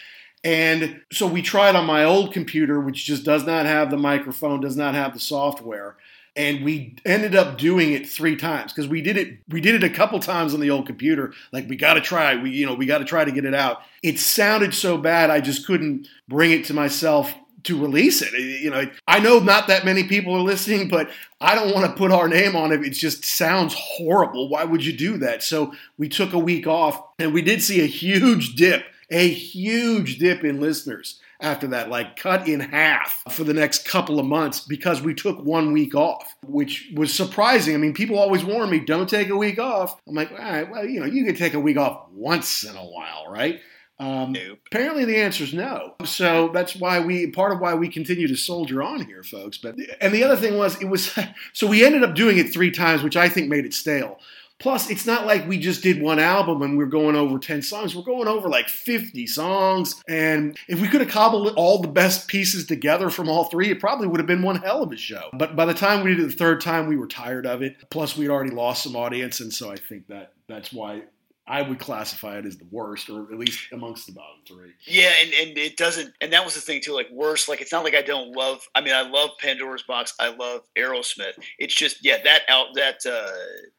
And 0.44 1.02
so 1.12 1.26
we 1.26 1.42
tried 1.42 1.76
on 1.76 1.86
my 1.86 2.04
old 2.04 2.34
computer, 2.34 2.80
which 2.80 3.06
just 3.06 3.24
does 3.24 3.46
not 3.46 3.66
have 3.66 3.90
the 3.90 3.98
microphone, 3.98 4.60
does 4.60 4.76
not 4.76 4.94
have 4.94 5.14
the 5.14 5.20
software. 5.20 5.96
And 6.36 6.66
we 6.66 6.96
ended 7.06 7.36
up 7.36 7.58
doing 7.58 7.94
it 7.94 8.10
three 8.10 8.36
times 8.36 8.74
because 8.74 8.90
we 8.90 9.02
did 9.02 9.18
it. 9.18 9.38
We 9.50 9.62
did 9.62 9.76
it 9.76 9.84
a 9.84 9.90
couple 9.90 10.20
times 10.20 10.54
on 10.54 10.60
the 10.60 10.72
old 10.72 10.88
computer. 10.88 11.34
Like 11.52 11.70
we 11.70 11.76
got 11.76 11.94
to 11.94 12.02
try. 12.02 12.36
We 12.36 12.50
you 12.50 12.66
know 12.66 12.74
we 12.74 12.88
got 12.88 12.98
to 12.98 13.06
try 13.06 13.24
to 13.24 13.32
get 13.32 13.46
it 13.46 13.54
out. 13.54 13.84
It 14.02 14.20
sounded 14.20 14.74
so 14.74 14.98
bad, 14.98 15.30
I 15.30 15.42
just 15.42 15.66
couldn't 15.68 16.08
bring 16.28 16.52
it 16.52 16.66
to 16.66 16.74
myself 16.74 17.34
to 17.64 17.80
release 17.80 18.22
it. 18.22 18.34
You 18.34 18.70
know, 18.70 18.90
I 19.08 19.20
know 19.20 19.40
not 19.40 19.68
that 19.68 19.86
many 19.86 20.04
people 20.04 20.36
are 20.36 20.42
listening, 20.42 20.90
but 20.90 21.10
I 21.40 21.56
don't 21.56 21.74
want 21.74 21.86
to 21.86 21.98
put 21.98 22.12
our 22.12 22.28
name 22.28 22.56
on 22.56 22.72
it. 22.72 22.84
It 22.84 22.92
just 22.92 23.24
sounds 23.24 23.74
horrible. 23.78 24.50
Why 24.50 24.64
would 24.64 24.84
you 24.84 24.92
do 24.92 25.18
that? 25.18 25.44
So 25.44 25.74
we 25.98 26.10
took 26.10 26.34
a 26.34 26.40
week 26.40 26.68
off, 26.68 27.02
and 27.20 27.34
we 27.34 27.42
did 27.42 27.62
see 27.62 27.82
a 27.82 27.86
huge 27.86 28.56
dip 28.56 28.84
a 29.14 29.30
huge 29.30 30.18
dip 30.18 30.44
in 30.44 30.60
listeners 30.60 31.22
after 31.40 31.68
that, 31.68 31.90
like 31.90 32.16
cut 32.16 32.48
in 32.48 32.60
half 32.60 33.24
for 33.30 33.44
the 33.44 33.54
next 33.54 33.86
couple 33.86 34.20
of 34.20 34.26
months 34.26 34.62
because 34.62 35.02
we 35.02 35.14
took 35.14 35.40
one 35.44 35.72
week 35.72 35.94
off, 35.94 36.36
which 36.46 36.90
was 36.96 37.14
surprising. 37.14 37.76
I 37.76 37.78
mean, 37.78 37.94
people 37.94 38.18
always 38.18 38.44
warn 38.44 38.70
me, 38.70 38.80
don't 38.80 39.10
take 39.10 39.30
a 39.30 39.38
week 39.38 39.60
off. 39.60 40.02
I'm 40.08 40.16
like, 40.16 40.32
all 40.32 40.38
right, 40.38 40.70
well, 40.70 40.86
you 40.86 41.00
know, 41.00 41.06
you 41.06 41.26
can 41.26 41.36
take 41.36 41.54
a 41.54 41.60
week 41.60 41.78
off 41.78 42.08
once 42.12 42.64
in 42.64 42.76
a 42.76 42.84
while, 42.84 43.26
right? 43.30 43.62
Um, 44.00 44.32
Nope. 44.32 44.60
apparently, 44.68 45.06
the 45.06 45.18
answer 45.18 45.44
is 45.44 45.54
no. 45.54 45.94
So 46.04 46.50
that's 46.52 46.76
why 46.76 47.00
we 47.00 47.28
part 47.28 47.52
of 47.52 47.60
why 47.60 47.76
we 47.76 47.90
continue 47.90 48.28
to 48.28 48.36
soldier 48.36 48.82
on 48.82 49.06
here, 49.06 49.22
folks. 49.22 49.58
But 49.60 49.76
and 50.02 50.14
the 50.14 50.24
other 50.24 50.36
thing 50.36 50.58
was, 50.58 50.82
it 50.82 50.86
was 50.90 51.18
so 51.54 51.68
we 51.68 51.86
ended 51.86 52.04
up 52.04 52.16
doing 52.16 52.38
it 52.40 52.52
three 52.52 52.72
times, 52.72 53.04
which 53.04 53.16
I 53.16 53.30
think 53.30 53.50
made 53.50 53.66
it 53.66 53.74
stale. 53.74 54.20
Plus, 54.64 54.90
it's 54.90 55.06
not 55.06 55.26
like 55.26 55.46
we 55.46 55.58
just 55.58 55.84
did 55.84 56.02
one 56.02 56.20
album 56.20 56.62
and 56.62 56.78
we're 56.78 56.86
going 56.86 57.18
over 57.18 57.38
10 57.38 57.62
songs. 57.64 57.94
We're 57.94 58.02
going 58.02 58.30
over 58.30 58.48
like 58.48 58.70
50 58.70 59.28
songs. 59.28 60.02
And 60.08 60.58
if 60.70 60.80
we 60.80 60.88
could 60.88 61.02
have 61.02 61.10
cobbled 61.10 61.54
all 61.58 61.82
the 61.82 61.90
best 61.90 62.30
pieces 62.30 62.66
together 62.66 63.10
from 63.10 63.28
all 63.28 63.44
three, 63.44 63.72
it 63.72 63.82
probably 63.82 64.08
would 64.08 64.22
have 64.22 64.26
been 64.26 64.42
one 64.42 64.56
hell 64.56 64.82
of 64.82 64.90
a 64.94 64.96
show. 64.96 65.30
But 65.34 65.58
by 65.58 65.66
the 65.66 65.74
time 65.74 66.02
we 66.02 66.16
did 66.16 66.24
it 66.24 66.28
the 66.28 66.32
third 66.32 66.62
time, 66.62 66.88
we 66.88 66.96
were 66.96 67.08
tired 67.08 67.46
of 67.46 67.62
it. 67.62 67.76
Plus, 67.90 68.16
we'd 68.16 68.30
already 68.30 68.52
lost 68.52 68.84
some 68.84 68.96
audience. 68.96 69.42
And 69.42 69.54
so 69.54 69.70
I 69.70 69.76
think 69.76 70.08
that 70.08 70.32
that's 70.48 70.72
why 70.72 71.02
I 71.46 71.62
would 71.62 71.78
classify 71.80 72.38
it 72.38 72.46
as 72.46 72.58
the 72.58 72.68
worst, 72.72 73.10
or 73.10 73.24
at 73.32 73.38
least 73.38 73.68
amongst 73.74 74.06
the 74.08 74.14
bottom 74.14 74.40
three. 74.48 74.72
Yeah, 74.88 75.12
and, 75.22 75.34
and 75.34 75.58
it 75.58 75.76
doesn't 75.76 76.14
and 76.22 76.32
that 76.32 76.46
was 76.46 76.56
the 76.56 76.62
thing 76.62 76.82
too, 76.82 76.94
like 76.94 77.10
worse, 77.12 77.50
like 77.50 77.60
it's 77.62 77.72
not 77.72 77.84
like 77.84 77.96
I 77.96 78.02
don't 78.02 78.32
love 78.36 78.62
I 78.76 78.82
mean 78.82 78.94
I 78.94 79.02
love 79.02 79.32
Pandora's 79.40 79.84
box, 79.84 80.14
I 80.20 80.30
love 80.30 80.62
Aerosmith. 80.78 81.34
It's 81.60 81.76
just 81.76 81.98
yeah, 82.04 82.18
that 82.24 82.42
out 82.48 82.68
that 82.76 83.06
uh 83.06 83.30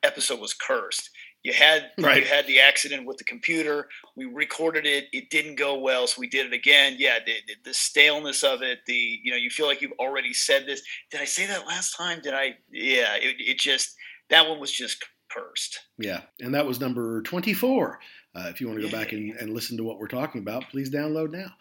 episode 0.02 0.40
was 0.40 0.52
cursed. 0.52 1.08
You 1.42 1.52
had 1.52 1.90
Right. 1.98 2.22
you 2.22 2.28
had 2.28 2.46
the 2.46 2.60
accident 2.60 3.06
with 3.06 3.18
the 3.18 3.24
computer. 3.24 3.88
We 4.16 4.24
recorded 4.26 4.86
it. 4.86 5.06
It 5.12 5.28
didn't 5.30 5.56
go 5.56 5.78
well, 5.78 6.06
so 6.06 6.20
we 6.20 6.26
did 6.28 6.46
it 6.46 6.52
again. 6.54 6.96
Yeah, 6.98 7.18
the, 7.24 7.34
the, 7.46 7.54
the 7.70 7.74
staleness 7.74 8.42
of 8.42 8.62
it. 8.62 8.80
The 8.86 9.20
you 9.22 9.30
know 9.30 9.36
you 9.38 9.50
feel 9.50 9.66
like 9.66 9.80
you've 9.82 9.98
already 9.98 10.32
said 10.34 10.66
this. 10.66 10.82
Did 11.10 11.20
I 11.20 11.26
say 11.26 11.46
that 11.46 11.66
last 11.66 11.96
time? 11.96 12.20
Did 12.22 12.34
I? 12.34 12.56
Yeah, 12.70 13.14
it, 13.16 13.36
it 13.38 13.58
just 13.58 13.94
that 14.30 14.48
one 14.48 14.58
was 14.58 14.72
just 14.72 15.02
cursed. 15.30 15.80
Yeah, 15.98 16.22
and 16.40 16.54
that 16.54 16.66
was 16.66 16.80
number 16.80 17.22
24. 17.22 17.98
Uh, 18.36 18.48
if 18.48 18.60
you 18.60 18.66
want 18.66 18.80
to 18.80 18.86
go 18.86 18.90
back 18.90 19.12
and, 19.12 19.36
and 19.36 19.54
listen 19.54 19.76
to 19.76 19.84
what 19.84 19.98
we're 19.98 20.08
talking 20.08 20.40
about, 20.40 20.64
please 20.70 20.90
download 20.90 21.30
now. 21.30 21.52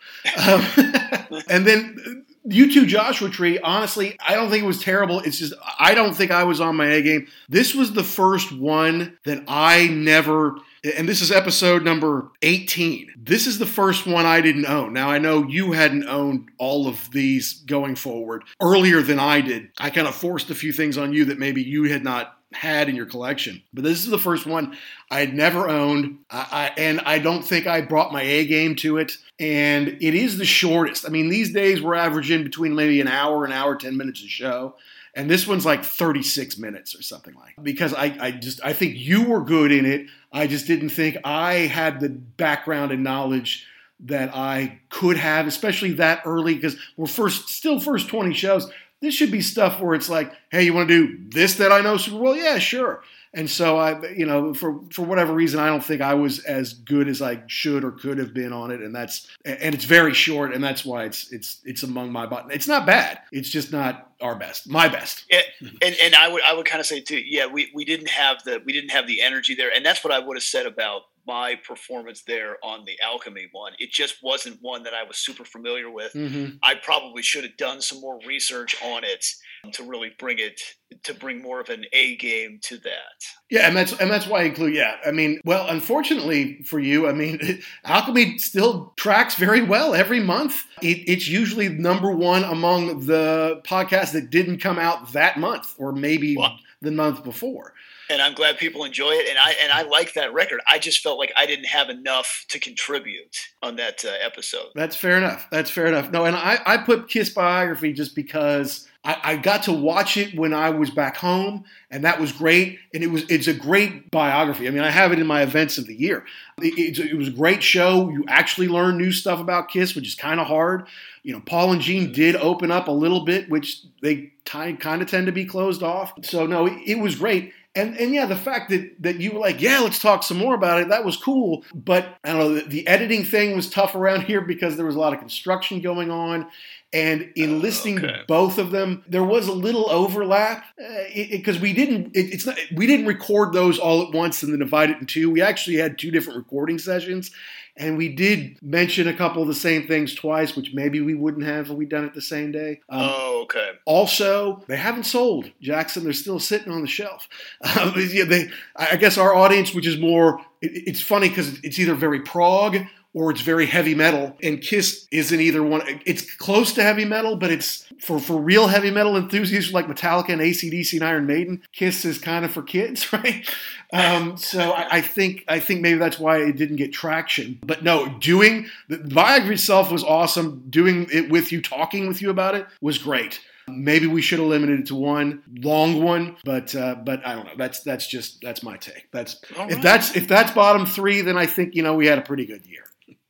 Um, 0.48 1.44
and 1.50 1.68
then 1.68 1.98
uh, 2.04 2.50
U2 2.50 2.88
Joshua 2.88 3.30
Tree, 3.30 3.60
honestly, 3.60 4.18
I 4.28 4.34
don't 4.34 4.50
think 4.50 4.64
it 4.64 4.68
was 4.68 4.82
terrible. 4.82 5.20
It's 5.20 5.38
just, 5.38 5.54
I 5.80 5.94
don't 5.94 6.16
think 6.16 6.32
I 6.32 6.46
was 6.46 6.60
on 6.60 6.76
my 6.76 6.88
A 6.88 7.02
game. 7.04 7.28
This 7.48 7.76
was 7.76 7.94
the 7.94 8.04
first 8.04 8.52
one 8.52 9.20
that 9.26 9.44
I 9.48 9.88
never 9.88 10.56
and 10.84 11.08
this 11.08 11.22
is 11.22 11.32
episode 11.32 11.84
number 11.84 12.30
18. 12.42 13.14
This 13.18 13.48
is 13.48 13.58
the 13.58 13.66
first 13.66 14.06
one 14.06 14.26
I 14.26 14.42
didn't 14.42 14.66
own. 14.66 14.92
Now, 14.92 15.10
I 15.10 15.18
know 15.18 15.48
you 15.48 15.72
hadn't 15.72 16.08
owned 16.10 16.50
all 16.58 16.88
of 16.88 17.10
these 17.12 17.54
going 17.66 17.96
forward 17.96 18.44
earlier 18.62 19.02
than 19.02 19.18
I 19.18 19.40
did. 19.40 19.70
I 19.80 19.90
kind 19.90 20.08
of 20.08 20.16
forced 20.16 20.50
a 20.50 20.56
few 20.56 20.74
things 20.74 20.98
on 20.98 21.14
you 21.14 21.26
that 21.26 21.40
maybe 21.40 21.62
you 21.62 21.86
had 21.86 22.04
not 22.04 22.38
had 22.54 22.90
in 22.90 22.96
your 22.96 23.06
collection. 23.06 23.62
But 23.74 23.84
this 23.84 24.04
is 24.04 24.10
the 24.10 24.18
first 24.18 24.46
one 24.46 24.78
I 25.10 25.20
had 25.20 25.34
never 25.34 25.68
owned, 25.68 26.20
I, 26.30 26.72
I, 26.78 26.80
and 26.80 27.02
I 27.02 27.20
don't 27.20 27.44
think 27.44 27.68
I 27.68 27.82
brought 27.82 28.14
my 28.14 28.22
A 28.22 28.46
game 28.46 28.76
to 28.78 28.98
it. 28.98 29.18
And 29.40 29.90
it 30.02 30.16
is 30.16 30.38
the 30.38 30.46
shortest. 30.46 31.06
I 31.06 31.10
mean, 31.10 31.30
these 31.30 31.52
days 31.52 31.82
we're 31.82 31.96
averaging 31.96 32.44
between 32.44 32.76
maybe 32.76 33.02
an 33.02 33.08
hour, 33.08 33.46
an 33.46 33.52
hour, 33.52 33.76
10 33.76 33.98
minutes 33.98 34.24
a 34.24 34.28
show. 34.28 34.76
And 35.16 35.30
this 35.30 35.46
one's 35.46 35.66
like 35.66 35.84
36 35.84 36.58
minutes 36.58 36.96
or 36.96 37.04
something 37.04 37.36
like 37.36 37.56
that. 37.56 37.64
because 37.64 37.94
I, 37.94 38.16
I 38.20 38.32
just 38.32 38.64
I 38.64 38.74
think 38.74 38.96
you 38.96 39.24
were 39.24 39.42
good 39.42 39.72
in 39.72 39.86
it. 39.86 40.08
I 40.32 40.48
just 40.48 40.66
didn't 40.66 40.90
think 40.90 41.18
I 41.24 41.54
had 41.54 42.00
the 42.00 42.10
background 42.10 42.92
and 42.92 43.04
knowledge 43.04 43.68
that 44.06 44.36
I 44.36 44.80
could 44.90 45.18
have, 45.18 45.48
especially 45.48 45.94
that 45.94 46.24
early, 46.26 46.56
because 46.56 46.76
we're 46.98 47.08
first 47.08 47.50
still 47.50 47.80
first 47.80 48.10
20 48.10 48.34
shows. 48.34 48.70
This 49.04 49.14
should 49.14 49.32
be 49.32 49.42
stuff 49.42 49.82
where 49.82 49.96
it's 49.96 50.08
like, 50.08 50.32
hey, 50.50 50.64
you 50.64 50.74
want 50.74 50.88
to 50.88 51.08
do 51.08 51.26
this 51.28 51.56
that 51.56 51.74
I 51.74 51.82
know 51.82 51.98
super 51.98 52.20
well? 52.20 52.38
Yeah, 52.38 52.58
sure. 52.58 53.04
And 53.34 53.50
so 53.50 53.78
I, 53.78 54.02
you 54.12 54.26
know, 54.26 54.54
for 54.54 54.80
for 54.92 55.02
whatever 55.02 55.34
reason, 55.34 55.60
I 55.60 55.68
don't 55.68 55.84
think 55.84 56.02
I 56.02 56.14
was 56.14 56.40
as 56.46 56.74
good 56.74 57.10
as 57.10 57.22
I 57.22 57.44
should 57.48 57.84
or 57.84 57.92
could 57.92 58.18
have 58.18 58.34
been 58.34 58.54
on 58.54 58.72
it, 58.72 58.80
and 58.80 58.96
that's 58.96 59.28
and 59.44 59.76
it's 59.76 59.84
very 59.84 60.14
short, 60.14 60.54
and 60.54 60.64
that's 60.64 60.86
why 60.86 61.04
it's 61.04 61.34
it's 61.34 61.60
it's 61.66 61.84
among 61.84 62.14
my 62.14 62.26
button. 62.28 62.50
It's 62.52 62.68
not 62.68 62.86
bad. 62.86 63.20
It's 63.34 63.50
just 63.50 63.74
not 63.74 64.10
our 64.22 64.36
best, 64.36 64.70
my 64.70 64.88
best. 64.88 65.26
Yeah, 65.30 65.42
and 65.60 65.96
and 66.02 66.16
I 66.16 66.30
would 66.30 66.42
I 66.44 66.54
would 66.54 66.66
kind 66.66 66.80
of 66.80 66.86
say 66.86 67.02
too, 67.02 67.18
yeah, 67.18 67.48
we 67.48 67.72
we 67.76 67.84
didn't 67.84 68.10
have 68.10 68.42
the 68.46 68.62
we 68.66 68.72
didn't 68.72 68.92
have 68.92 69.06
the 69.06 69.22
energy 69.22 69.54
there, 69.54 69.70
and 69.76 69.86
that's 69.86 70.02
what 70.02 70.14
I 70.14 70.20
would 70.20 70.38
have 70.38 70.44
said 70.44 70.66
about 70.66 71.02
my 71.26 71.56
performance 71.68 72.24
there 72.26 72.58
on 72.64 72.86
the 72.86 73.00
alchemy 73.02 73.48
one. 73.52 73.74
It 73.80 73.92
just 73.92 74.24
wasn't 74.24 74.60
one 74.62 74.84
that 74.84 74.94
I 74.94 75.04
was 75.04 75.18
super 75.18 75.46
familiar 75.46 75.90
with. 75.90 76.14
Mm-hmm. 76.14 76.58
I 76.62 76.76
probably 76.76 77.22
should 77.22 77.44
have 77.44 77.58
done 77.58 77.82
some 77.82 78.02
more 78.02 78.20
research 78.26 78.76
on 78.84 79.04
it 79.04 79.26
to 79.72 79.84
really 79.84 80.12
bring 80.20 80.40
it 80.40 80.60
to 81.04 81.14
bring 81.14 81.42
more 81.42 81.60
of 81.60 81.70
an 81.70 81.86
A 81.94 82.16
game 82.18 82.60
to 82.64 82.78
that. 82.78 83.24
Yeah, 83.50 83.68
and 83.68 83.76
that's 83.76 83.94
and 83.94 84.12
that's 84.12 84.28
why 84.28 84.42
I 84.42 84.44
include. 84.44 84.76
Yeah, 84.76 84.98
I 85.06 85.12
mean, 85.12 85.40
well, 85.46 85.68
unfortunately 85.70 86.62
for 86.64 86.80
you, 86.80 87.08
I 87.08 87.14
mean, 87.14 87.62
Alchemy 87.86 88.38
still 88.38 88.94
tracks 88.98 89.36
very 89.36 89.64
well 89.64 89.96
every 89.96 90.20
month. 90.20 90.66
It, 90.82 91.04
it's 91.08 91.28
usually 91.28 91.70
number 91.70 92.12
one 92.12 92.44
among 92.44 93.06
the 93.06 93.62
podcasts 93.66 94.12
that 94.14 94.30
didn't 94.30 94.60
come 94.60 94.78
out 94.78 95.14
that 95.14 95.40
month, 95.40 95.74
or 95.78 95.94
maybe 95.94 96.38
the 96.82 96.92
month 96.92 97.24
before. 97.24 97.74
And 98.14 98.22
I'm 98.22 98.34
glad 98.34 98.58
people 98.58 98.86
enjoy 98.86 99.12
it. 99.12 99.28
And 99.28 99.38
I 99.38 99.56
and 99.62 99.72
I 99.72 99.82
like 99.82 100.14
that 100.14 100.34
record. 100.34 100.62
I 100.68 100.80
just 100.80 101.02
felt 101.02 101.18
like 101.18 101.34
I 101.36 101.46
didn't 101.46 101.66
have 101.66 101.90
enough 101.90 102.46
to 102.50 102.60
contribute 102.60 103.50
on 103.62 103.76
that 103.78 104.06
uh, 104.06 104.12
episode. 104.22 104.68
That's 104.76 104.96
fair 104.96 105.18
enough. 105.18 105.48
That's 105.52 105.72
fair 105.72 105.88
enough. 105.88 106.12
No, 106.12 106.26
and 106.26 106.36
I, 106.36 106.60
I 106.66 106.78
put 106.78 107.10
Kiss 107.10 107.30
biography 107.30 107.92
just 107.92 108.16
because 108.16 108.88
I, 109.04 109.18
I 109.24 109.36
got 109.38 109.64
to 109.64 109.74
watch 109.74 110.16
it 110.16 110.38
when 110.38 110.54
I 110.54 110.70
was 110.70 110.90
back 110.90 111.18
home, 111.18 111.66
and 111.92 112.06
that 112.06 112.20
was 112.20 112.32
great. 112.32 112.80
And 112.94 113.04
it 113.04 113.08
was 113.08 113.30
it's 113.30 113.48
a 113.48 113.54
great 113.54 114.12
biography. 114.12 114.68
I 114.68 114.72
mean, 114.72 114.84
I 114.84 114.92
have 114.92 115.12
it 115.12 115.20
in 115.20 115.28
my 115.28 115.42
events 115.42 115.78
of 115.78 115.88
the 115.88 115.96
year. 115.96 116.26
It, 116.60 116.98
it, 117.00 117.12
it 117.12 117.18
was 117.18 117.28
a 117.28 117.32
great 117.32 117.64
show. 117.64 118.10
You 118.10 118.26
actually 118.28 118.68
learn 118.68 118.98
new 118.98 119.12
stuff 119.12 119.40
about 119.40 119.70
Kiss, 119.70 119.96
which 119.96 120.08
is 120.08 120.16
kind 120.16 120.40
of 120.40 120.48
hard. 120.48 120.88
You 121.24 121.34
know, 121.34 121.42
Paul 121.46 121.72
and 121.72 121.82
Gene 121.82 122.12
did 122.12 122.36
open 122.36 122.72
up 122.72 122.88
a 122.88 122.92
little 122.92 123.26
bit, 123.26 123.50
which 123.50 123.82
they 124.02 124.32
kind 124.46 125.02
of 125.02 125.08
tend 125.08 125.26
to 125.26 125.32
be 125.32 125.46
closed 125.46 125.84
off. 125.84 126.14
So 126.24 126.46
no, 126.46 126.68
it, 126.68 126.78
it 126.86 127.00
was 127.00 127.16
great. 127.16 127.54
And 127.76 127.98
and 127.98 128.14
yeah, 128.14 128.28
the 128.28 128.36
fact 128.36 128.70
that 128.70 129.02
that 129.02 129.20
you 129.20 129.32
were 129.32 129.40
like, 129.40 129.60
yeah, 129.60 129.80
let's 129.80 130.00
talk 130.00 130.22
some 130.24 130.38
more 130.38 130.54
about 130.54 130.82
it. 130.82 130.90
That 130.90 131.04
was 131.06 131.18
cool. 131.18 131.64
But 131.74 132.18
I 132.24 132.30
don't 132.30 132.40
know, 132.40 132.54
the, 132.56 132.62
the 132.62 132.88
editing 132.88 133.24
thing 133.24 133.56
was 133.56 133.70
tough 133.70 133.96
around 133.96 134.24
here 134.24 134.42
because 134.42 134.78
there 134.78 134.86
was 134.86 134.96
a 134.96 135.00
lot 135.00 135.14
of 135.14 135.20
construction 135.20 135.82
going 135.82 136.12
on. 136.12 136.48
And 136.92 137.32
in 137.36 137.56
Oh, 137.56 137.58
listening 137.58 137.98
okay. 137.98 138.08
to 138.08 138.24
both 138.28 138.60
of 138.60 138.70
them, 138.70 139.04
there 139.08 139.24
was 139.24 139.48
a 139.48 139.54
little 139.54 139.90
overlap 139.90 140.64
uh, 140.80 141.04
because 141.16 141.60
we 141.60 141.74
didn't. 141.74 142.16
It, 142.16 142.32
it's 142.32 142.46
not. 142.46 142.60
We 142.76 142.86
didn't 142.86 143.08
record 143.08 143.54
those 143.54 143.80
all 143.80 144.04
at 144.04 144.14
once 144.14 144.44
and 144.44 144.52
then 144.52 144.60
divide 144.60 144.92
it 144.92 145.00
in 145.00 145.08
two. 145.08 145.32
We 145.32 145.42
actually 145.42 145.78
had 145.78 145.98
two 145.98 146.12
different 146.12 146.38
recording 146.38 146.78
sessions, 146.78 147.32
and 147.76 147.98
we 147.98 148.10
did 148.10 148.58
mention 148.62 149.08
a 149.08 149.14
couple 149.14 149.42
of 149.42 149.48
the 149.48 149.54
same 149.54 149.88
things 149.88 150.14
twice, 150.14 150.56
which 150.56 150.74
maybe 150.74 151.02
we 151.02 151.16
wouldn't 151.16 151.46
have 151.46 151.70
if 151.70 151.76
we'd 151.76 151.90
done 151.90 152.06
it 152.06 152.14
the 152.14 152.22
same 152.22 152.52
day. 152.52 152.82
Um, 152.90 153.02
oh, 153.02 153.42
okay. 153.44 153.72
also, 153.86 154.64
they 154.68 154.78
haven't 154.78 155.06
sold 155.06 155.50
Jackson. 155.60 156.04
They're 156.04 156.14
still 156.14 156.40
sitting 156.40 156.72
on 156.72 156.82
the 156.82 156.88
shelf. 156.88 157.28
Um, 157.74 157.94
yeah, 157.98 158.26
they, 158.26 158.50
I 158.76 158.98
guess 158.98 159.18
our 159.18 159.34
audience, 159.34 159.74
which 159.74 159.88
is 159.88 159.98
more, 159.98 160.40
it, 160.62 160.88
it's 160.88 161.02
funny 161.02 161.28
because 161.28 161.60
it's 161.64 161.80
either 161.80 161.96
very 161.96 162.22
prog 162.22 162.78
or 163.14 163.32
it's 163.32 163.42
very 163.42 163.66
heavy 163.66 163.94
metal. 163.96 164.36
And 164.42 164.62
Kiss 164.62 165.08
isn't 165.12 165.40
either 165.40 165.62
one. 165.62 165.82
It's 166.06 166.36
close 166.36 166.74
to 166.74 166.84
heavy 166.84 167.06
metal, 167.06 167.36
but 167.36 167.52
it's 167.52 167.86
for, 168.00 168.20
for 168.20 168.40
real 168.40 168.68
heavy 168.68 168.92
metal 168.92 169.16
enthusiasts 169.16 169.72
like 169.72 169.88
Metallica 169.88 170.30
and 170.30 170.42
AC/DC 170.42 170.94
and 170.94 171.04
Iron 171.04 171.26
Maiden. 171.26 171.62
Kiss 171.72 172.06
is 172.06 172.18
kind 172.18 172.44
of 172.44 172.52
for 172.52 172.64
kids, 172.64 173.12
right? 173.14 173.48
Um, 173.92 174.38
so 174.38 174.72
I, 174.72 174.98
I 174.98 175.02
think 175.02 175.46
I 175.48 175.60
think 175.60 175.82
maybe 175.82 176.00
that's 176.00 176.20
why 176.20 176.38
it 176.40 176.58
didn't 176.58 176.78
get 176.78 176.92
traction. 176.92 177.60
But 177.64 177.84
no, 177.84 178.10
doing 178.20 178.68
the 178.90 178.98
biography 178.98 179.54
itself 179.54 179.92
was 179.92 180.04
awesome. 180.04 180.64
Doing 180.70 181.08
it 181.12 181.30
with 181.30 181.52
you, 181.52 181.62
talking 181.62 182.08
with 182.08 182.22
you 182.22 182.30
about 182.30 182.56
it 182.56 182.66
was 182.82 182.98
great. 182.98 183.40
Maybe 183.68 184.08
we 184.08 184.22
should 184.22 184.40
have 184.40 184.50
limited 184.50 184.82
it 184.82 184.86
to 184.88 184.96
one 184.96 185.42
long 185.62 186.04
one, 186.04 186.36
but 186.44 186.76
uh, 186.76 186.96
but 186.96 187.26
I 187.26 187.36
don't 187.36 187.46
know. 187.46 187.54
That's 187.58 187.82
that's 187.82 188.08
just 188.08 188.42
that's 188.42 188.62
my 188.62 188.76
take. 188.76 189.10
That's 189.12 189.40
if 189.58 189.82
that's 189.82 190.18
if 190.18 190.28
that's 190.28 190.52
bottom 190.52 190.86
three, 190.86 191.22
then 191.22 191.38
I 191.38 191.46
think 191.46 191.76
you 191.76 191.84
know 191.84 191.94
we 191.94 192.08
had 192.08 192.18
a 192.18 192.24
pretty 192.24 192.46
good 192.46 192.66
year. 192.66 192.84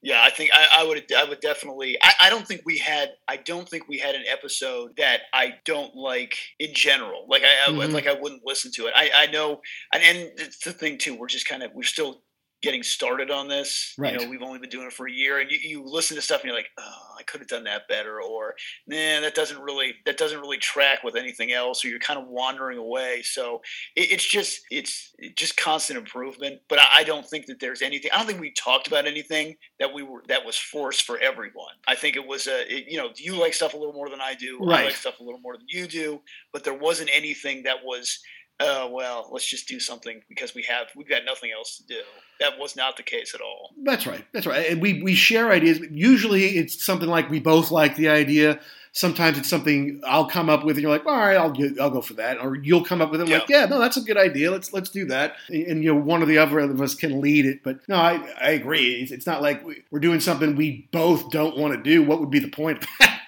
Yeah, 0.05 0.21
I 0.21 0.29
think 0.31 0.49
I, 0.53 0.81
I 0.81 0.83
would. 0.83 1.11
I 1.13 1.23
would 1.23 1.39
definitely. 1.39 1.97
I, 2.01 2.13
I 2.23 2.29
don't 2.29 2.45
think 2.45 2.61
we 2.65 2.77
had. 2.77 3.11
I 3.29 3.37
don't 3.37 3.67
think 3.69 3.87
we 3.87 3.97
had 3.99 4.15
an 4.15 4.25
episode 4.29 4.97
that 4.97 5.21
I 5.33 5.53
don't 5.63 5.95
like 5.95 6.37
in 6.59 6.73
general. 6.73 7.25
Like 7.29 7.43
I, 7.43 7.69
I 7.71 7.71
would- 7.71 7.89
Mhm. 7.89 7.93
like 7.93 8.07
I 8.07 8.13
wouldn't 8.19 8.41
listen 8.45 8.71
to 8.73 8.87
it. 8.87 8.93
I, 8.95 9.11
I 9.15 9.27
know, 9.27 9.61
and, 9.93 10.03
and 10.03 10.17
it's 10.37 10.57
the 10.63 10.73
thing 10.73 10.97
too. 10.97 11.15
We're 11.17 11.27
just 11.27 11.47
kind 11.47 11.63
of 11.63 11.71
we're 11.73 11.83
still 11.83 12.21
getting 12.63 12.81
started 12.81 13.29
on 13.29 13.49
this. 13.49 13.93
Right. 13.97 14.13
You 14.13 14.19
know, 14.19 14.29
we've 14.29 14.41
only 14.41 14.57
been 14.57 14.69
doing 14.69 14.87
it 14.87 14.93
for 14.93 15.07
a 15.07 15.11
year, 15.11 15.39
and 15.39 15.51
you, 15.51 15.57
you 15.61 15.83
listen 15.85 16.15
to 16.15 16.21
stuff 16.21 16.41
and 16.41 16.47
you're 16.47 16.55
like, 16.55 16.71
oh, 16.79 17.15
I 17.19 17.23
could 17.23 17.41
have 17.41 17.49
done 17.49 17.65
that 17.65 17.87
better, 17.87 18.21
or 18.21 18.55
man, 18.87 19.21
that 19.21 19.35
doesn't 19.35 19.61
really 19.61 19.93
that 20.05 20.17
doesn't 20.17 20.39
really 20.39 20.57
track 20.57 21.03
with 21.03 21.15
anything 21.15 21.51
else, 21.51 21.83
or 21.83 21.89
you're 21.89 21.99
kind 21.99 22.19
of 22.19 22.27
wandering 22.27 22.79
away. 22.79 23.21
So 23.21 23.61
it, 23.95 24.13
it's 24.13 24.25
just 24.25 24.61
it's 24.71 25.13
just 25.35 25.57
constant 25.57 25.99
improvement. 25.99 26.61
But 26.69 26.79
I, 26.79 26.87
I 26.99 27.03
don't 27.03 27.27
think 27.27 27.45
that 27.47 27.59
there's 27.59 27.81
anything. 27.81 28.09
I 28.13 28.17
don't 28.17 28.27
think 28.27 28.39
we 28.39 28.51
talked 28.53 28.87
about 28.87 29.05
anything 29.05 29.55
that 29.79 29.93
we 29.93 30.01
were 30.01 30.23
that 30.29 30.45
was 30.45 30.57
forced 30.57 31.03
for 31.03 31.19
everyone. 31.19 31.75
I 31.87 31.95
think 31.95 32.15
it 32.15 32.25
was 32.25 32.47
a 32.47 32.61
it, 32.73 32.85
you 32.87 32.97
know 32.97 33.09
you 33.17 33.39
like 33.39 33.53
stuff 33.53 33.73
a 33.73 33.77
little 33.77 33.93
more 33.93 34.09
than 34.09 34.21
I 34.21 34.33
do. 34.35 34.59
I 34.63 34.85
like 34.85 34.95
stuff 34.95 35.19
a 35.19 35.23
little 35.23 35.41
more 35.41 35.57
than 35.57 35.67
you 35.67 35.85
do. 35.85 36.21
But 36.53 36.63
there 36.63 36.73
wasn't 36.73 37.09
anything 37.13 37.63
that 37.63 37.77
was. 37.83 38.19
Uh, 38.63 38.87
well, 38.89 39.27
let's 39.31 39.45
just 39.45 39.67
do 39.67 39.77
something 39.79 40.21
because 40.29 40.55
we 40.55 40.63
have 40.63 40.87
we've 40.95 41.09
got 41.09 41.25
nothing 41.25 41.51
else 41.51 41.77
to 41.77 41.83
do. 41.83 42.01
That 42.39 42.57
was 42.57 42.75
not 42.77 42.95
the 42.95 43.03
case 43.03 43.35
at 43.35 43.41
all. 43.41 43.71
That's 43.83 44.07
right. 44.07 44.25
That's 44.31 44.45
right. 44.45 44.69
And 44.69 44.81
we 44.81 45.03
we 45.03 45.15
share 45.15 45.51
ideas. 45.51 45.79
Usually 45.91 46.57
it's 46.57 46.83
something 46.83 47.09
like 47.09 47.29
we 47.29 47.39
both 47.39 47.71
like 47.71 47.97
the 47.97 48.07
idea. 48.07 48.61
Sometimes 48.95 49.39
it's 49.39 49.49
something 49.49 49.99
I'll 50.05 50.29
come 50.29 50.49
up 50.49 50.63
with, 50.63 50.75
and 50.77 50.83
you're 50.83 50.91
like, 50.91 51.05
all 51.07 51.17
right, 51.17 51.35
I'll 51.35 51.49
get, 51.51 51.79
I'll 51.79 51.89
go 51.89 52.01
for 52.01 52.13
that, 52.13 52.39
or 52.39 52.55
you'll 52.55 52.85
come 52.85 53.01
up 53.01 53.09
with 53.11 53.21
it, 53.21 53.27
like, 53.27 53.49
yeah, 53.49 53.65
no, 53.65 53.79
that's 53.79 53.97
a 53.97 54.01
good 54.01 54.17
idea. 54.17 54.51
Let's 54.51 54.71
let's 54.71 54.89
do 54.91 55.05
that, 55.05 55.35
and, 55.49 55.83
you 55.83 55.93
know, 55.93 55.99
one 55.99 56.21
or 56.21 56.27
the 56.27 56.37
other 56.37 56.59
of 56.59 56.79
us 56.79 56.93
can 56.93 57.19
lead 57.19 57.45
it. 57.47 57.63
But 57.63 57.79
no, 57.89 57.95
I 57.95 58.21
I 58.39 58.51
agree. 58.51 59.01
It's, 59.01 59.11
it's 59.11 59.25
not 59.25 59.41
like 59.41 59.65
we- 59.65 59.83
we're 59.89 59.99
doing 59.99 60.19
something 60.19 60.55
we 60.55 60.87
both 60.91 61.31
don't 61.31 61.57
want 61.57 61.73
to 61.73 61.81
do. 61.81 62.03
What 62.03 62.19
would 62.19 62.29
be 62.29 62.39
the 62.39 62.49
point 62.49 62.83
of 62.83 62.87
that? 62.99 63.09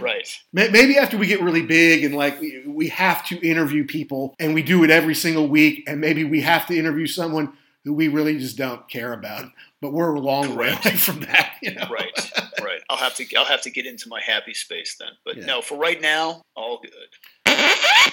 Right. 0.00 0.28
Maybe 0.52 0.98
after 0.98 1.16
we 1.16 1.26
get 1.26 1.40
really 1.40 1.62
big 1.62 2.04
and 2.04 2.14
like 2.14 2.38
we, 2.40 2.62
we 2.66 2.88
have 2.88 3.26
to 3.28 3.38
interview 3.40 3.86
people 3.86 4.34
and 4.38 4.52
we 4.52 4.62
do 4.62 4.84
it 4.84 4.90
every 4.90 5.14
single 5.14 5.48
week, 5.48 5.84
and 5.86 5.98
maybe 5.98 6.24
we 6.24 6.42
have 6.42 6.66
to 6.66 6.76
interview 6.78 7.06
someone 7.06 7.54
who 7.86 7.94
we 7.94 8.08
really 8.08 8.36
just 8.36 8.58
don't 8.58 8.86
care 8.90 9.12
about, 9.14 9.48
but 9.80 9.92
we're 9.92 10.12
a 10.14 10.20
long 10.20 10.56
way 10.56 10.68
away 10.70 10.96
from 10.96 11.20
that. 11.20 11.52
You 11.62 11.72
know? 11.74 11.86
Right. 11.90 12.30
right. 12.60 12.80
I'll 12.90 12.96
have 12.98 13.14
to 13.14 13.24
I'll 13.36 13.44
have 13.46 13.62
to 13.62 13.70
get 13.70 13.86
into 13.86 14.08
my 14.10 14.20
happy 14.20 14.52
space 14.52 14.96
then. 14.98 15.10
But 15.24 15.36
Yeah. 15.38 15.46
no, 15.46 15.62
for 15.62 15.78
right 15.78 16.00
now, 16.00 16.42
all 16.56 16.80
good. 16.82 17.54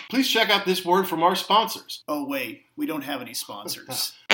Please 0.09 0.29
check 0.29 0.49
out 0.51 0.63
this 0.65 0.85
word 0.85 1.07
from 1.07 1.23
our 1.23 1.35
sponsors. 1.35 2.03
Oh 2.07 2.25
wait, 2.25 2.63
we 2.77 2.85
don't 2.85 3.01
have 3.01 3.19
any 3.21 3.33
sponsors. 3.33 4.13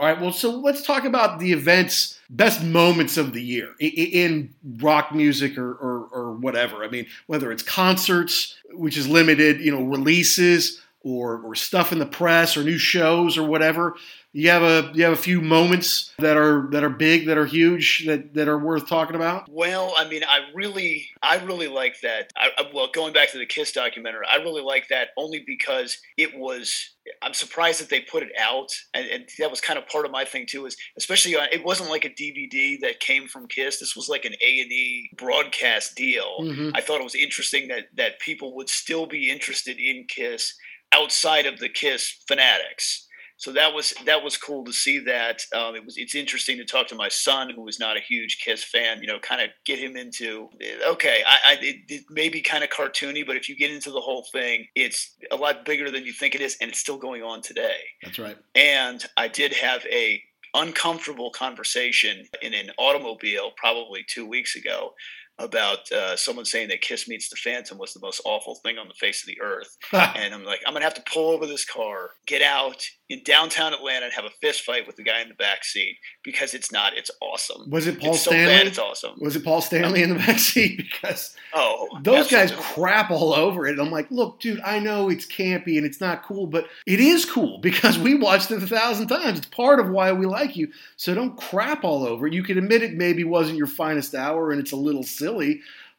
All 0.00 0.06
right, 0.06 0.20
well, 0.20 0.32
so 0.32 0.50
let's 0.60 0.82
talk 0.82 1.04
about 1.04 1.40
the 1.40 1.50
events, 1.52 2.20
best 2.30 2.62
moments 2.62 3.16
of 3.16 3.32
the 3.32 3.42
year 3.42 3.70
i- 3.82 3.84
i- 3.84 4.10
in 4.12 4.54
rock 4.80 5.12
music 5.12 5.58
or, 5.58 5.72
or, 5.72 6.06
or 6.12 6.32
whatever. 6.34 6.84
I 6.84 6.88
mean, 6.88 7.06
whether 7.26 7.50
it's 7.50 7.64
concerts, 7.64 8.54
which 8.70 8.96
is 8.96 9.08
limited, 9.08 9.60
you 9.60 9.72
know, 9.72 9.82
releases 9.82 10.80
or, 11.08 11.40
or 11.42 11.54
stuff 11.54 11.92
in 11.92 11.98
the 11.98 12.06
press 12.06 12.56
or 12.56 12.62
new 12.64 12.78
shows 12.78 13.38
or 13.38 13.42
whatever. 13.44 13.96
You 14.34 14.50
have 14.50 14.62
a 14.62 14.90
you 14.94 15.04
have 15.04 15.14
a 15.14 15.16
few 15.16 15.40
moments 15.40 16.12
that 16.18 16.36
are 16.36 16.68
that 16.72 16.84
are 16.84 16.90
big, 16.90 17.26
that 17.26 17.38
are 17.38 17.46
huge, 17.46 18.04
that 18.06 18.34
that 18.34 18.46
are 18.46 18.58
worth 18.58 18.86
talking 18.86 19.16
about. 19.16 19.48
Well, 19.50 19.94
I 19.96 20.06
mean, 20.06 20.22
I 20.22 20.40
really, 20.54 21.08
I 21.22 21.38
really 21.38 21.66
like 21.66 21.98
that. 22.02 22.30
I, 22.36 22.50
I- 22.58 22.70
well, 22.74 22.90
going 22.92 23.14
back 23.14 23.32
to 23.32 23.38
the 23.38 23.46
Kiss 23.46 23.72
documentary, 23.72 24.26
I 24.30 24.36
really 24.36 24.60
like 24.62 24.88
that 24.88 25.08
only 25.16 25.42
because 25.46 25.96
it 26.18 26.36
was. 26.38 26.90
I'm 27.22 27.32
surprised 27.32 27.80
that 27.80 27.88
they 27.88 28.00
put 28.02 28.22
it 28.22 28.28
out, 28.38 28.68
and, 28.92 29.08
and 29.08 29.24
that 29.38 29.50
was 29.50 29.62
kind 29.62 29.78
of 29.78 29.88
part 29.88 30.04
of 30.04 30.10
my 30.10 30.26
thing 30.26 30.44
too. 30.46 30.66
Is 30.66 30.76
especially 30.98 31.34
on, 31.34 31.48
it 31.50 31.64
wasn't 31.64 31.88
like 31.88 32.04
a 32.04 32.10
DVD 32.10 32.78
that 32.82 33.00
came 33.00 33.28
from 33.28 33.46
Kiss. 33.48 33.80
This 33.80 33.96
was 33.96 34.10
like 34.10 34.26
an 34.26 34.34
A 34.42 34.60
and 34.60 34.70
E 34.70 35.10
broadcast 35.16 35.96
deal. 35.96 36.40
Mhm. 36.42 36.72
I 36.74 36.82
thought 36.82 37.00
it 37.00 37.04
was 37.04 37.14
interesting 37.14 37.68
that 37.68 37.86
that 37.96 38.20
people 38.20 38.54
would 38.56 38.68
still 38.68 39.06
be 39.06 39.30
interested 39.30 39.78
in 39.78 40.04
Kiss 40.06 40.52
outside 40.92 41.46
of 41.46 41.58
the 41.58 41.68
Kiss 41.68 42.22
fanatics. 42.26 43.06
So 43.38 43.52
that 43.52 43.72
was 43.72 43.94
that 44.04 44.24
was 44.24 44.36
cool 44.36 44.64
to 44.64 44.72
see 44.72 44.98
that. 44.98 45.42
Um, 45.54 45.76
it 45.76 45.84
was 45.84 45.96
it's 45.96 46.16
interesting 46.16 46.56
to 46.58 46.64
talk 46.64 46.88
to 46.88 46.96
my 46.96 47.08
son, 47.08 47.50
who 47.54 47.62
was 47.62 47.78
not 47.78 47.96
a 47.96 48.00
huge 48.00 48.40
Kiss 48.44 48.64
fan. 48.64 49.00
You 49.00 49.06
know, 49.06 49.20
kind 49.20 49.40
of 49.40 49.50
get 49.64 49.78
him 49.78 49.96
into 49.96 50.48
okay. 50.90 51.22
I, 51.26 51.52
I 51.52 51.58
it, 51.60 51.76
it 51.88 52.04
may 52.10 52.28
be 52.28 52.40
kind 52.40 52.64
of 52.64 52.70
cartoony, 52.70 53.24
but 53.24 53.36
if 53.36 53.48
you 53.48 53.56
get 53.56 53.70
into 53.70 53.92
the 53.92 54.00
whole 54.00 54.26
thing, 54.32 54.66
it's 54.74 55.14
a 55.30 55.36
lot 55.36 55.64
bigger 55.64 55.88
than 55.88 56.04
you 56.04 56.12
think 56.12 56.34
it 56.34 56.40
is, 56.40 56.56
and 56.60 56.68
it's 56.68 56.80
still 56.80 56.98
going 56.98 57.22
on 57.22 57.40
today. 57.40 57.78
That's 58.02 58.18
right. 58.18 58.36
And 58.56 59.04
I 59.16 59.28
did 59.28 59.52
have 59.54 59.86
a 59.86 60.20
uncomfortable 60.54 61.30
conversation 61.30 62.24
in 62.42 62.54
an 62.54 62.70
automobile 62.78 63.52
probably 63.56 64.04
two 64.08 64.26
weeks 64.26 64.56
ago 64.56 64.94
about 65.38 65.90
uh, 65.92 66.16
someone 66.16 66.44
saying 66.44 66.68
that 66.68 66.80
Kiss 66.80 67.08
Meets 67.08 67.28
the 67.28 67.36
Phantom 67.36 67.78
was 67.78 67.92
the 67.94 68.00
most 68.00 68.20
awful 68.24 68.56
thing 68.56 68.76
on 68.78 68.88
the 68.88 68.94
face 68.94 69.22
of 69.22 69.26
the 69.26 69.40
earth. 69.40 69.76
And 70.18 70.34
I'm 70.34 70.44
like, 70.44 70.60
I'm 70.66 70.72
gonna 70.72 70.84
have 70.84 70.94
to 70.94 71.02
pull 71.12 71.30
over 71.30 71.46
this 71.46 71.64
car, 71.64 72.10
get 72.26 72.42
out 72.42 72.84
in 73.08 73.22
downtown 73.24 73.72
Atlanta, 73.72 74.06
and 74.06 74.14
have 74.14 74.24
a 74.24 74.30
fist 74.42 74.62
fight 74.62 74.86
with 74.86 74.96
the 74.96 75.02
guy 75.02 75.20
in 75.20 75.28
the 75.28 75.34
back 75.34 75.64
seat 75.64 75.96
because 76.24 76.54
it's 76.54 76.72
not. 76.72 76.96
It's 76.96 77.10
awesome. 77.22 77.70
Was 77.70 77.86
it 77.86 78.00
Paul 78.00 78.10
it's 78.14 78.22
so 78.22 78.30
Stanley? 78.30 78.54
bad. 78.54 78.66
It's 78.66 78.78
awesome. 78.78 79.12
Was 79.20 79.36
it 79.36 79.44
Paul 79.44 79.60
Stanley 79.60 80.02
in 80.02 80.10
the 80.10 80.16
back 80.16 80.38
seat? 80.38 80.82
Because 81.00 81.34
Oh, 81.54 81.86
those 82.02 82.28
guys 82.28 82.50
crap 82.52 83.10
all 83.10 83.32
over 83.32 83.66
it. 83.66 83.78
I'm 83.78 83.90
like, 83.90 84.10
look, 84.10 84.40
dude, 84.40 84.60
I 84.60 84.78
know 84.78 85.08
it's 85.08 85.26
campy 85.26 85.76
and 85.76 85.86
it's 85.86 86.00
not 86.00 86.24
cool, 86.24 86.46
but 86.46 86.66
it 86.86 87.00
is 87.00 87.24
cool 87.24 87.58
because 87.62 87.98
we 87.98 88.14
watched 88.14 88.50
it 88.50 88.62
a 88.62 88.66
thousand 88.66 89.06
times. 89.06 89.38
It's 89.38 89.46
part 89.46 89.80
of 89.80 89.88
why 89.88 90.12
we 90.12 90.26
like 90.26 90.56
you. 90.56 90.68
So 90.96 91.14
don't 91.14 91.36
crap 91.36 91.84
all 91.84 92.04
over 92.04 92.26
it. 92.26 92.32
You 92.34 92.42
can 92.42 92.58
admit 92.58 92.82
it 92.82 92.94
maybe 92.94 93.24
wasn't 93.24 93.56
your 93.58 93.66
finest 93.66 94.14
hour 94.14 94.50
and 94.50 94.60
it's 94.60 94.72
a 94.72 94.76
little 94.76 95.02
silly, 95.04 95.27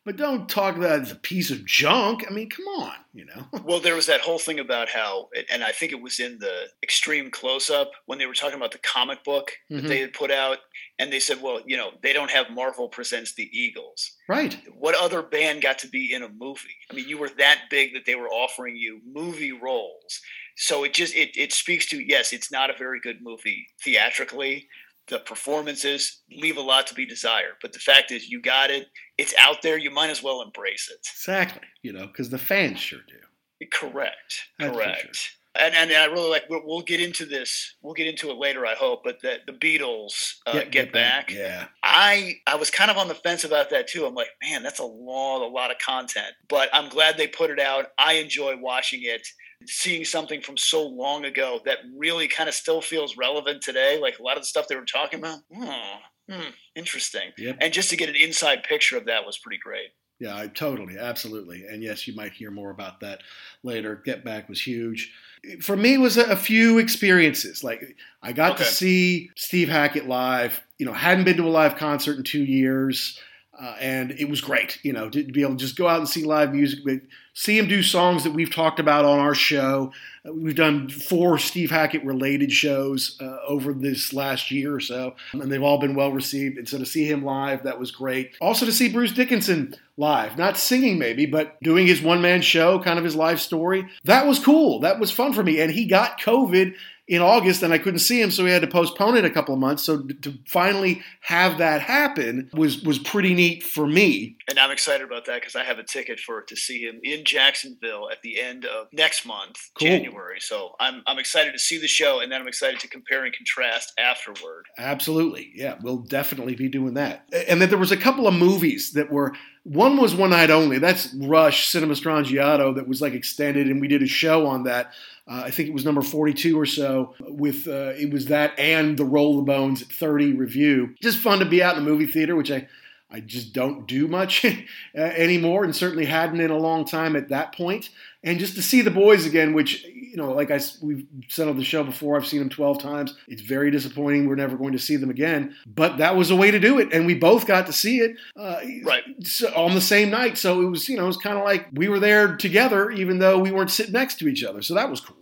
but 0.06 0.16
don't 0.18 0.48
talk 0.50 0.76
about 0.78 1.00
it 1.00 1.02
as 1.04 1.12
a 1.12 1.16
piece 1.16 1.52
of 1.52 1.66
junk. 1.66 2.26
I 2.28 2.34
mean, 2.34 2.50
come 2.50 2.66
on, 2.68 2.94
you 3.14 3.26
know. 3.26 3.46
Well, 3.64 3.80
there 3.80 3.96
was 3.96 4.06
that 4.08 4.22
whole 4.22 4.40
thing 4.40 4.60
about 4.60 4.90
how, 4.90 5.28
and 5.52 5.64
I 5.64 5.72
think 5.72 5.92
it 5.92 6.02
was 6.02 6.20
in 6.20 6.40
the 6.40 6.68
extreme 6.82 7.30
close 7.30 7.70
up 7.70 7.92
when 8.06 8.18
they 8.18 8.26
were 8.26 8.34
talking 8.34 8.56
about 8.58 8.72
the 8.72 8.80
comic 8.80 9.24
book 9.24 9.52
that 9.70 9.84
Mhm. 9.84 9.88
they 9.88 10.00
had 10.00 10.14
put 10.14 10.32
out. 10.32 10.60
And 10.98 11.14
they 11.14 11.20
said, 11.20 11.42
well, 11.42 11.62
you 11.66 11.78
know, 11.78 11.92
they 12.02 12.12
don't 12.14 12.32
have 12.32 12.50
Marvel 12.50 12.90
Presents 12.90 13.34
the 13.36 13.50
Eagles. 13.58 14.12
Right. 14.28 14.58
What 14.74 14.96
other 14.96 15.22
band 15.22 15.62
got 15.62 15.80
to 15.80 15.88
be 15.88 16.14
in 16.14 16.24
a 16.24 16.30
movie? 16.30 16.78
I 16.90 16.94
mean, 16.96 17.08
you 17.08 17.18
were 17.18 17.30
that 17.38 17.64
big 17.70 17.94
that 17.94 18.06
they 18.06 18.16
were 18.16 18.28
offering 18.30 18.76
you 18.76 19.00
movie 19.06 19.52
roles. 19.54 20.22
So 20.58 20.84
it 20.84 20.94
just, 20.94 21.16
it, 21.16 21.30
it 21.38 21.54
speaks 21.54 21.86
to, 21.88 22.00
yes, 22.02 22.34
it's 22.34 22.52
not 22.52 22.70
a 22.70 22.78
very 22.78 23.00
good 23.00 23.20
movie 23.22 23.68
theatrically. 23.84 24.68
The 25.10 25.20
performances 25.20 26.22
leave 26.32 26.58
a 26.58 26.62
lot 26.62 26.88
to 26.88 26.94
be 26.94 27.06
desired. 27.06 27.56
But 27.62 27.74
the 27.74 27.80
fact 27.80 28.12
is, 28.12 28.30
you 28.30 28.42
got 28.42 28.70
it. 28.70 28.88
It's 29.18 29.34
out 29.38 29.62
there. 29.62 29.78
You 29.78 29.92
might 29.92 30.10
as 30.10 30.24
well 30.24 30.42
embrace 30.42 30.90
it. 30.92 31.06
Exactly. 31.12 31.68
You 31.82 31.94
know, 31.94 32.08
because 32.08 32.30
the 32.30 32.38
fans 32.38 32.80
sure 32.80 33.00
do. 33.08 33.68
Correct. 33.72 34.50
That's 34.58 34.76
Correct. 34.76 35.36
And, 35.56 35.74
and 35.76 35.92
I 35.92 36.06
really 36.06 36.30
like. 36.30 36.44
We'll, 36.50 36.62
we'll 36.64 36.82
get 36.82 37.02
into 37.02 37.26
this. 37.26 37.76
We'll 37.82 37.96
get 37.96 38.08
into 38.08 38.30
it 38.30 38.38
later, 38.38 38.66
I 38.66 38.76
hope. 38.76 39.04
But 39.04 39.20
the 39.22 39.38
the 39.48 39.54
Beatles 39.54 40.36
uh, 40.46 40.52
Yeah, 40.56 40.64
get, 40.66 40.94
back. 40.94 41.32
Yeah. 41.32 41.66
I 41.84 42.36
I 42.46 42.56
was 42.56 42.70
kind 42.70 42.92
of 42.92 42.98
on 42.98 43.08
the 43.08 43.16
fence 43.16 43.44
about 43.44 43.72
that 43.72 43.88
too. 43.88 44.06
I'm 44.06 44.14
like, 44.14 44.30
man, 44.44 44.62
that's 44.62 44.80
a 44.80 44.86
lot, 44.86 45.42
a 45.42 45.50
lot 45.50 45.72
of 45.72 45.78
content. 45.80 46.34
But 46.48 46.70
I'm 46.72 46.88
glad 46.88 47.18
they 47.18 47.28
put 47.28 47.50
it 47.50 47.60
out. 47.60 47.88
I 47.98 48.14
enjoy 48.14 48.58
watching 48.58 49.02
it, 49.04 49.28
seeing 49.66 50.06
something 50.06 50.42
from 50.42 50.58
so 50.58 50.86
long 50.86 51.26
ago 51.26 51.60
that 51.66 51.80
really 51.98 52.28
kind 52.28 52.48
of 52.48 52.56
still 52.56 52.82
feels 52.82 53.18
relevant 53.18 53.62
today. 53.62 54.00
Like 54.02 54.20
a 54.20 54.24
lot 54.24 54.38
of 54.38 54.44
the 54.44 54.48
stuff 54.48 54.68
they 54.68 54.76
were 54.76 54.86
talking 54.86 55.20
about. 55.20 55.40
Oh, 55.56 55.98
hmm, 56.30 56.50
interesting. 56.76 57.32
Yep. 57.38 57.58
And 57.62 57.74
just 57.74 57.90
to 57.90 57.98
get 57.98 58.10
an 58.10 58.16
inside 58.16 58.64
picture 58.64 58.98
of 58.98 59.06
that 59.06 59.26
was 59.26 59.38
pretty 59.38 59.60
great. 59.60 59.90
Yeah, 60.20 60.36
I 60.36 60.48
totally, 60.48 60.98
absolutely. 60.98 61.66
And 61.66 61.82
yes, 61.82 62.06
you 62.06 62.14
might 62.14 62.34
hear 62.34 62.52
more 62.52 62.72
about 62.72 63.00
that 63.00 63.22
later. 63.64 64.02
Get 64.04 64.26
Back 64.26 64.50
was 64.50 64.62
huge. 64.62 65.14
For 65.62 65.78
me, 65.78 65.94
it 65.94 66.00
was 66.00 66.18
a, 66.18 66.26
a 66.26 66.36
few 66.36 66.78
experiences. 66.78 67.64
Like 67.64 67.96
I 68.22 68.34
got 68.34 68.58
to 68.58 68.66
see 68.66 69.30
Steve 69.36 69.70
Hackett 69.70 70.10
live. 70.10 70.60
You 70.78 70.86
know, 70.86 70.94
hadn't 70.94 71.24
been 71.24 71.38
to 71.38 71.48
a 71.48 71.50
live 71.50 71.78
concert 71.78 72.18
in 72.18 72.24
two 72.24 72.44
years, 72.44 73.18
uh, 73.60 73.76
and 73.80 74.12
it 74.12 74.30
was 74.30 74.42
great. 74.42 74.80
You 74.84 74.94
know, 74.94 75.10
to, 75.10 75.24
be 75.24 75.42
able 75.42 75.54
to 75.54 75.58
just 75.58 75.76
go 75.76 75.88
out 75.88 76.00
and 76.00 76.08
see 76.08 76.24
live 76.24 76.54
music, 76.54 76.80
but 76.86 77.02
see 77.34 77.58
him 77.58 77.68
do 77.68 77.84
songs 77.84 78.24
that 78.24 78.34
we've 78.34 78.54
talked 78.54 78.80
about 78.80 79.06
on 79.06 79.20
our 79.20 79.36
show. 79.36 79.92
Uh, 80.26 80.34
We've 80.34 80.56
done 80.56 80.90
four 80.90 81.38
Steve 81.38 81.72
Hackett 81.72 82.04
related 82.04 82.52
shows 82.52 83.18
uh, 83.22 83.38
over 83.48 83.74
this 83.74 84.14
last 84.14 84.52
year 84.52 84.74
or 84.74 84.80
so, 84.80 85.16
and 85.34 85.52
they've 85.52 85.64
all 85.64 85.80
been 85.80 85.96
well 85.96 86.12
received. 86.12 86.58
And 86.58 86.68
so 86.68 86.78
to 86.78 86.86
see 86.86 87.06
him 87.06 87.24
live, 87.24 87.64
that 87.64 87.80
was 87.80 87.92
great. 87.92 88.36
Also 88.40 88.66
to 88.66 88.72
see 88.72 88.90
Bruce 88.90 89.12
Dickinson 89.12 89.76
live, 89.98 90.38
not 90.38 90.58
singing 90.58 90.98
maybe, 90.98 91.26
but 91.26 91.62
doing 91.62 91.86
his 91.86 92.02
one 92.02 92.22
man 92.22 92.42
show, 92.42 92.80
kind 92.80 92.98
of 92.98 93.04
his 93.04 93.16
life 93.16 93.40
story. 93.40 93.88
That 94.06 94.26
was 94.26 94.40
cool. 94.40 94.80
That 94.80 95.00
was 95.00 95.12
fun 95.12 95.34
for 95.34 95.44
me. 95.44 95.60
And 95.60 95.72
he 95.72 95.86
got 95.86 96.20
COVID 96.20 96.76
in 97.10 97.24
August 97.24 97.64
and 97.64 97.74
I 97.74 97.80
couldn't 97.80 98.00
see 98.00 98.22
him, 98.22 98.30
so 98.30 98.44
we 98.44 98.52
had 98.52 98.62
to 98.62 98.68
postpone 98.68 99.18
it 99.18 99.26
a 99.26 99.32
couple 99.32 99.56
of 99.56 99.60
months. 99.60 99.82
So 99.82 100.04
to 100.04 100.38
finally 100.48 101.02
have 101.22 101.58
that 101.58 101.82
happen 101.82 102.52
was 102.54 102.84
was 102.84 103.00
pretty 103.00 103.34
neat 103.34 103.64
for 103.64 103.88
me. 103.88 104.38
And 104.48 104.60
I'm 104.60 104.70
excited 104.70 105.06
about 105.06 105.26
that 105.26 105.42
because 105.42 105.56
I 105.56 105.64
have 105.64 105.80
a 105.80 105.84
ticket 105.84 106.20
for 106.20 106.44
to 106.44 106.56
see 106.56 106.84
him 106.84 107.00
in 107.04 107.26
Jacksonville 107.26 108.10
at 108.12 108.22
the 108.22 108.40
end 108.40 108.66
of 108.66 108.88
next 108.94 109.26
month, 109.26 109.58
Cool. 109.78 109.88
January. 109.88 110.40
So 110.40 110.76
I'm 110.80 111.02
I'm 111.08 111.18
excited 111.18 111.52
to 111.54 111.60
see 111.60 111.80
the 111.80 111.88
show, 111.88 112.20
and 112.20 112.32
then 112.32 112.42
I'm 112.42 112.48
excited 112.48 112.80
to 112.82 112.88
compare 112.88 113.26
and 113.26 113.36
contrast 113.36 113.92
afterward. 113.98 114.68
Absolutely. 114.78 115.52
Yeah, 115.56 115.78
we'll 115.82 115.98
definitely 115.98 116.54
be 116.56 116.70
doing 116.70 116.94
that. 116.94 117.26
And 117.48 117.60
then 117.60 117.70
there 117.70 117.80
was 117.80 117.92
a 117.92 117.98
couple 117.98 118.28
of 118.28 118.36
movies 118.36 118.94
that 118.94 119.12
were 119.12 119.34
one 119.64 119.98
was 119.98 120.16
one 120.16 120.30
night 120.30 120.50
only. 120.52 120.78
That's 120.80 121.14
Rush 121.16 121.70
Cinema 121.70 121.94
Strangiato 121.94 122.76
that 122.76 122.88
was 122.88 123.02
like 123.02 123.14
extended 123.14 123.68
and 123.68 123.82
we 123.82 123.88
did 123.88 124.02
a 124.04 124.08
show 124.08 124.48
on 124.48 124.64
that. 124.64 124.94
Uh, 125.30 125.44
I 125.46 125.52
think 125.52 125.70
it 125.70 125.74
was 125.74 125.86
number 125.86 126.02
42 126.02 126.60
or 126.60 126.66
so 126.66 127.14
with 127.20 127.68
uh, 127.68 127.94
it 127.96 128.12
was 128.12 128.26
that 128.26 128.58
and 128.58 128.98
the 128.98 129.06
Roll 129.06 129.38
the 129.38 129.44
Bones 129.44 129.84
at 129.84 129.90
30 129.90 130.34
review. 130.34 130.96
Just 131.02 131.20
fun 131.20 131.40
to 131.40 131.46
be 131.46 131.62
out 131.62 131.78
in 131.78 131.84
the 131.84 131.90
movie 131.90 132.08
theater, 132.08 132.36
which 132.36 132.52
I 132.52 132.68
I 133.12 133.22
just 133.22 133.54
don't 133.54 133.88
do 133.88 134.08
much 134.08 134.46
anymore, 134.96 135.64
and 135.64 135.76
certainly 135.76 136.06
hadn't 136.06 136.42
in 136.42 136.52
a 136.52 136.58
long 136.58 136.86
time 136.86 137.16
at 137.16 137.30
that 137.30 137.54
point. 137.54 137.90
And 138.24 138.40
just 138.40 138.56
to 138.56 138.62
see 138.62 138.82
the 138.82 138.92
boys 138.92 139.26
again, 139.26 139.54
which 139.54 139.86
you 140.10 140.18
know, 140.18 140.32
like 140.32 140.52
I 140.52 140.60
we've 140.82 141.06
said 141.28 141.48
on 141.48 141.58
the 141.58 141.64
show 141.64 141.84
before, 141.84 142.18
I've 142.18 142.28
seen 142.28 142.40
them 142.40 142.50
twelve 142.50 142.82
times. 142.82 143.16
It's 143.28 143.42
very 143.42 143.72
disappointing. 143.72 144.28
We're 144.28 144.36
never 144.36 144.58
going 144.58 144.74
to 144.74 144.80
see 144.80 144.96
them 144.96 145.10
again. 145.10 145.56
But 145.68 145.98
that 146.00 146.16
was 146.16 146.32
a 146.32 146.36
way 146.36 146.52
to 146.52 146.60
do 146.60 146.80
it, 146.80 146.92
and 146.94 147.06
we 147.06 147.16
both 147.16 147.46
got 147.46 147.68
to 147.68 147.74
see 147.74 148.00
it 148.00 148.16
uh, 148.36 148.60
Right. 148.84 149.04
so- 149.24 149.54
on 149.56 149.76
the 149.76 149.82
same 149.82 150.10
night. 150.10 150.38
So 150.38 150.62
it 150.62 150.66
was, 150.70 150.90
you 150.90 150.98
know, 150.98 151.04
it 151.04 151.08
was 151.08 151.18
kind 151.18 151.38
of 151.38 151.44
like 151.44 151.68
we 151.74 151.88
were 151.88 152.00
there 152.00 152.36
together, 152.38 152.90
even 152.92 153.20
though 153.20 153.38
we 153.40 153.52
weren't 153.52 153.72
sitting 153.72 153.94
next 153.94 154.20
to 154.20 154.28
each 154.28 154.44
other. 154.44 154.62
So 154.62 154.74
that 154.76 154.90
was 154.90 155.00
cool. 155.02 155.18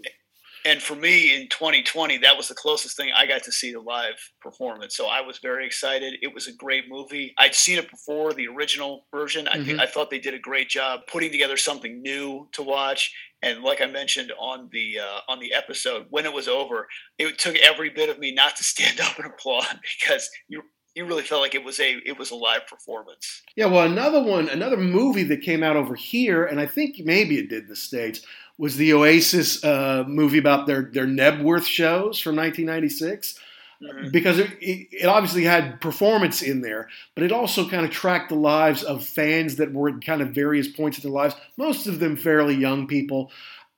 And 0.65 0.81
for 0.81 0.95
me 0.95 1.33
in 1.33 1.47
2020, 1.47 2.17
that 2.17 2.35
was 2.35 2.49
the 2.49 2.53
closest 2.53 2.97
thing 2.97 3.09
I 3.15 3.25
got 3.25 3.41
to 3.43 3.53
see 3.53 3.71
the 3.71 3.79
live 3.79 4.15
performance. 4.41 4.97
So 4.97 5.05
I 5.07 5.21
was 5.21 5.37
very 5.37 5.65
excited. 5.65 6.15
It 6.21 6.33
was 6.33 6.47
a 6.47 6.51
great 6.53 6.89
movie. 6.89 7.33
I'd 7.37 7.55
seen 7.55 7.77
it 7.77 7.89
before, 7.89 8.33
the 8.33 8.47
original 8.47 9.05
version. 9.09 9.47
I, 9.47 9.63
think 9.63 9.79
Mhm. 9.79 9.79
I 9.79 9.85
thought 9.85 10.09
they 10.09 10.19
did 10.19 10.33
a 10.33 10.39
great 10.39 10.67
job 10.67 11.01
putting 11.07 11.31
together 11.31 11.55
something 11.55 12.01
new 12.01 12.49
to 12.51 12.63
watch. 12.63 13.13
And 13.43 13.61
like 13.61 13.81
I 13.81 13.85
mentioned 13.85 14.31
on 14.39 14.69
the 14.71 14.99
uh, 14.99 15.19
on 15.29 15.39
the 15.39 15.53
episode, 15.53 16.07
when 16.09 16.25
it 16.25 16.33
was 16.33 16.47
over, 16.47 16.87
it 17.17 17.37
took 17.37 17.55
every 17.57 17.89
bit 17.89 18.09
of 18.09 18.19
me 18.19 18.33
not 18.33 18.55
to 18.57 18.63
stand 18.63 18.99
up 19.01 19.17
and 19.17 19.27
applaud 19.27 19.79
because 19.99 20.29
you 20.47 20.63
you 20.95 21.05
really 21.05 21.23
felt 21.23 21.41
like 21.41 21.53
it 21.53 21.63
was 21.63 21.79
a 21.79 21.97
it 22.05 22.17
was 22.17 22.31
a 22.31 22.35
live 22.35 22.65
performance. 22.67 23.43
Yeah, 23.55 23.67
well, 23.67 23.85
another 23.85 24.21
one, 24.21 24.49
another 24.49 24.77
movie 24.77 25.23
that 25.23 25.41
came 25.41 25.61
out 25.61 25.75
over 25.75 25.93
here, 25.93 26.45
and 26.45 26.59
I 26.59 26.65
think 26.65 26.97
maybe 27.03 27.37
it 27.37 27.49
did 27.49 27.63
in 27.63 27.69
the 27.69 27.75
states, 27.75 28.21
was 28.57 28.77
the 28.77 28.93
Oasis 28.93 29.63
uh, 29.63 30.03
movie 30.07 30.39
about 30.39 30.65
their 30.65 30.89
their 30.91 31.05
Knebworth 31.05 31.65
shows 31.65 32.19
from 32.19 32.35
1996. 32.35 33.39
Mhm. 33.81 34.11
Because 34.11 34.39
it, 34.39 34.49
it, 34.59 35.05
obviously 35.05 35.43
had 35.43 35.79
performance 35.81 36.41
in 36.41 36.61
there, 36.61 36.89
but 37.13 37.23
it 37.23 37.31
also 37.31 37.67
kind 37.69 37.85
of 37.85 37.91
tracked 37.91 38.29
the 38.29 38.35
lives 38.35 38.83
of 38.83 39.05
fans 39.05 39.57
that 39.57 39.71
were 39.73 39.89
at 39.89 40.03
kind 40.03 40.21
of 40.21 40.29
various 40.29 40.67
points 40.67 40.97
in 40.97 41.03
their 41.03 41.11
lives. 41.11 41.35
Most 41.57 41.85
of 41.85 41.99
them 41.99 42.17
fairly 42.17 42.55
young 42.55 42.87
people. 42.87 43.31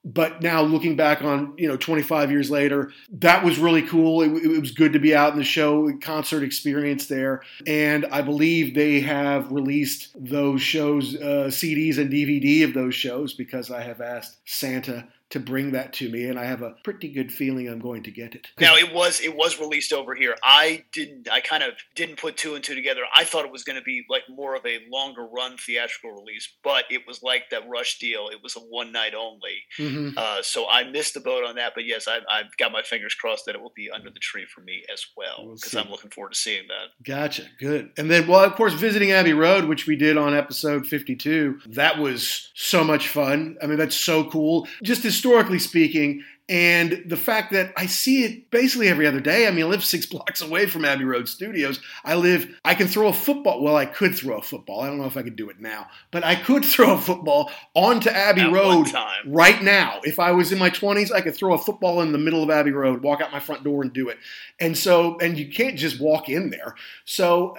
But 0.05 0.41
now 0.41 0.61
looking 0.61 0.95
back 0.95 1.21
on, 1.21 1.53
you 1.57 1.67
know, 1.67 1.75
25 1.75 2.31
years 2.31 2.49
later, 2.49 2.93
that 3.11 3.43
was 3.43 3.59
really 3.59 3.81
cool. 3.81 4.21
It, 4.21 4.45
it 4.45 4.61
was 4.61 4.71
good 4.71 4.93
to 4.93 4.99
be 4.99 5.13
out 5.13 5.33
in 5.33 5.37
the 5.37 5.43
show, 5.43 5.91
concert 5.99 6.41
experience 6.41 7.07
there. 7.07 7.41
And 7.67 8.05
I 8.05 8.21
believe 8.21 8.73
they 8.73 9.01
have 9.01 9.51
released 9.51 10.15
those 10.17 10.61
shows, 10.61 11.15
uh, 11.17 11.49
CDs 11.51 11.97
and 11.97 12.09
DVD 12.09 12.63
of 12.63 12.73
those 12.73 12.95
shows 12.95 13.33
because 13.33 13.69
I 13.71 13.81
have 13.81 13.99
asked 13.99 14.37
Santa 14.45 15.05
to 15.29 15.39
bring 15.39 15.71
that 15.73 15.93
to 15.93 16.09
me, 16.09 16.25
and 16.25 16.39
I 16.39 16.45
have 16.45 16.61
a 16.61 16.75
pretty 16.83 17.09
good 17.09 17.31
feeling 17.31 17.67
I'm 17.67 17.79
going 17.79 18.03
to 18.03 18.11
get 18.11 18.35
it. 18.35 18.47
Now 18.59 18.75
it 18.75 18.93
was 18.93 19.21
it 19.21 19.35
was 19.35 19.59
released 19.59 19.93
over 19.93 20.15
here. 20.15 20.35
I 20.43 20.85
didn't. 20.91 21.29
I 21.31 21.39
kind 21.41 21.63
of 21.63 21.73
didn't 21.95 22.17
put 22.17 22.37
two 22.37 22.55
and 22.55 22.63
two 22.63 22.75
together. 22.75 23.01
I 23.13 23.23
thought 23.23 23.45
it 23.45 23.51
was 23.51 23.63
going 23.63 23.77
to 23.77 23.83
be 23.83 24.03
like 24.09 24.23
more 24.29 24.55
of 24.55 24.65
a 24.65 24.79
longer 24.91 25.25
run 25.25 25.57
theatrical 25.57 26.11
release, 26.11 26.51
but 26.63 26.85
it 26.89 27.01
was 27.07 27.21
like 27.21 27.49
that 27.51 27.67
Rush 27.69 27.99
deal. 27.99 28.29
It 28.29 28.41
was 28.41 28.55
a 28.55 28.59
one 28.59 28.91
night 28.91 29.13
only. 29.13 29.63
Mhm. 29.77 30.17
Uh, 30.17 30.41
so 30.41 30.67
I 30.69 30.83
missed 30.89 31.13
the 31.13 31.19
boat 31.19 31.43
on 31.43 31.55
that. 31.55 31.73
But 31.75 31.85
yes, 31.85 32.07
I, 32.07 32.19
I've 32.31 32.55
got 32.57 32.71
my 32.71 32.81
fingers 32.81 33.13
crossed 33.13 33.45
that 33.45 33.55
it 33.55 33.61
will 33.61 33.73
be 33.75 33.89
under 33.91 34.09
the 34.09 34.19
tree 34.19 34.45
for 34.45 34.61
me 34.61 34.83
as 34.91 35.05
well 35.15 35.45
We'll 35.45 35.55
because. 35.55 35.75
I'm 35.75 35.89
looking 35.89 36.09
forward 36.09 36.33
to 36.33 36.39
seeing 36.39 36.63
that. 36.67 37.03
Gotcha. 37.05 37.43
Good. 37.59 37.91
And 37.97 38.09
then, 38.09 38.27
well, 38.27 38.43
of 38.43 38.55
course, 38.55 38.73
visiting 38.73 39.11
Abbey 39.11 39.33
Road, 39.33 39.65
which 39.65 39.85
we 39.87 39.95
did 39.95 40.17
on 40.17 40.33
episode 40.35 40.87
52, 40.87 41.61
that 41.67 41.99
was 41.99 42.49
so 42.55 42.83
much 42.83 43.07
fun. 43.09 43.57
I 43.61 43.67
mean, 43.67 43.77
that's 43.77 43.95
so 43.95 44.23
cool, 44.29 44.67
just 44.83 45.05
historically 45.19 45.59
speaking. 45.59 46.23
And 46.47 47.03
the 47.05 47.17
fact 47.17 47.51
that 47.51 47.73
I 47.75 47.87
see 47.87 48.23
it 48.23 48.49
basically 48.49 48.87
every 48.87 49.05
other 49.05 49.19
day. 49.19 49.47
I 49.47 49.51
mean, 49.51 49.65
I 49.65 49.67
live 49.67 49.83
six 49.83 50.05
blocks 50.13 50.41
away 50.41 50.65
from 50.65 50.85
Abbey 50.85 51.03
Road 51.03 51.27
Studios. 51.27 51.81
I 52.05 52.15
live, 52.15 52.57
I 52.63 52.73
can 52.73 52.87
throw 52.87 53.09
a 53.09 53.13
football. 53.13 53.61
Well, 53.61 53.75
I 53.75 53.85
could 53.85 54.15
throw 54.15 54.37
a 54.37 54.41
football. 54.41 54.79
I 54.81 54.87
don't 54.87 54.97
know 54.97 55.05
if 55.05 55.17
I 55.17 55.23
could 55.23 55.35
do 55.35 55.49
it 55.49 55.59
now, 55.59 55.87
but 56.09 56.23
I 56.23 56.35
could 56.35 56.63
throw 56.73 56.93
a 56.93 56.97
football 56.97 57.51
onto 57.75 58.09
Abbey 58.09 58.43
At 58.43 58.53
Road 58.53 58.87
right 59.27 59.61
now. 59.61 59.99
If 60.03 60.19
I 60.19 60.31
was 60.31 60.53
in 60.53 60.57
my 60.57 60.69
20s, 60.69 61.11
I 61.11 61.19
could 61.19 61.35
throw 61.35 61.53
a 61.53 61.57
football 61.57 62.01
in 62.01 62.13
the 62.13 62.17
middle 62.17 62.41
of 62.41 62.49
Abbey 62.49 62.71
Road, 62.71 63.03
walk 63.03 63.19
out 63.19 63.31
my 63.31 63.41
front 63.41 63.65
door 63.65 63.83
and 63.83 63.91
do 63.91 64.07
it. 64.07 64.17
And 64.59 64.77
so, 64.77 65.19
and 65.19 65.37
you 65.37 65.51
can't 65.51 65.77
just 65.77 65.99
walk 65.99 66.29
in 66.29 66.49
there. 66.49 66.75
So, 67.03 67.57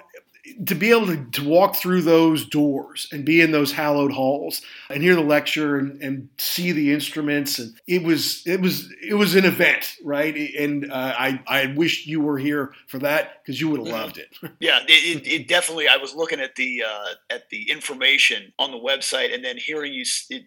to 0.67 0.75
be 0.75 0.91
able 0.91 1.07
to, 1.07 1.25
to 1.33 1.49
walk 1.49 1.77
through 1.77 2.03
those 2.03 2.47
doors 2.47 3.09
and 3.13 3.25
be 3.25 3.41
in 3.41 3.53
those 3.53 3.73
hallowed 3.73 4.13
halls 4.13 4.63
and 4.89 5.03
hear 5.03 5.15
the 5.15 5.21
lecture 5.21 5.77
and, 5.77 6.03
and 6.03 6.29
see 6.39 6.73
the 6.73 6.93
instruments 6.93 7.59
and 7.59 7.75
it 7.87 8.03
was 8.03 8.47
it 8.47 8.61
was 8.61 8.93
it 9.03 9.15
was 9.15 9.35
an 9.35 9.45
event 9.45 9.97
right 10.05 10.55
and 10.59 10.91
uh, 10.91 11.15
I 11.19 11.41
I 11.47 11.75
wish 11.77 12.07
you 12.07 12.21
were 12.21 12.39
here 12.39 12.73
for 12.87 12.99
that 12.99 13.43
because 13.43 13.61
you 13.61 13.69
would 13.69 13.81
have 13.81 13.89
loved 13.89 14.19
it 14.19 14.31
Yeah, 14.61 14.81
it, 14.87 15.27
it, 15.27 15.27
it 15.27 15.49
definitely. 15.49 15.89
I 15.89 15.97
was 15.97 16.15
looking 16.15 16.41
at 16.41 16.55
the 16.57 16.83
uh, 16.87 17.15
at 17.31 17.49
the 17.51 17.71
information 17.71 18.53
on 18.59 18.71
the 18.71 18.79
website, 18.79 19.35
and 19.35 19.45
then 19.45 19.57
hearing 19.57 19.93
you, 19.93 20.05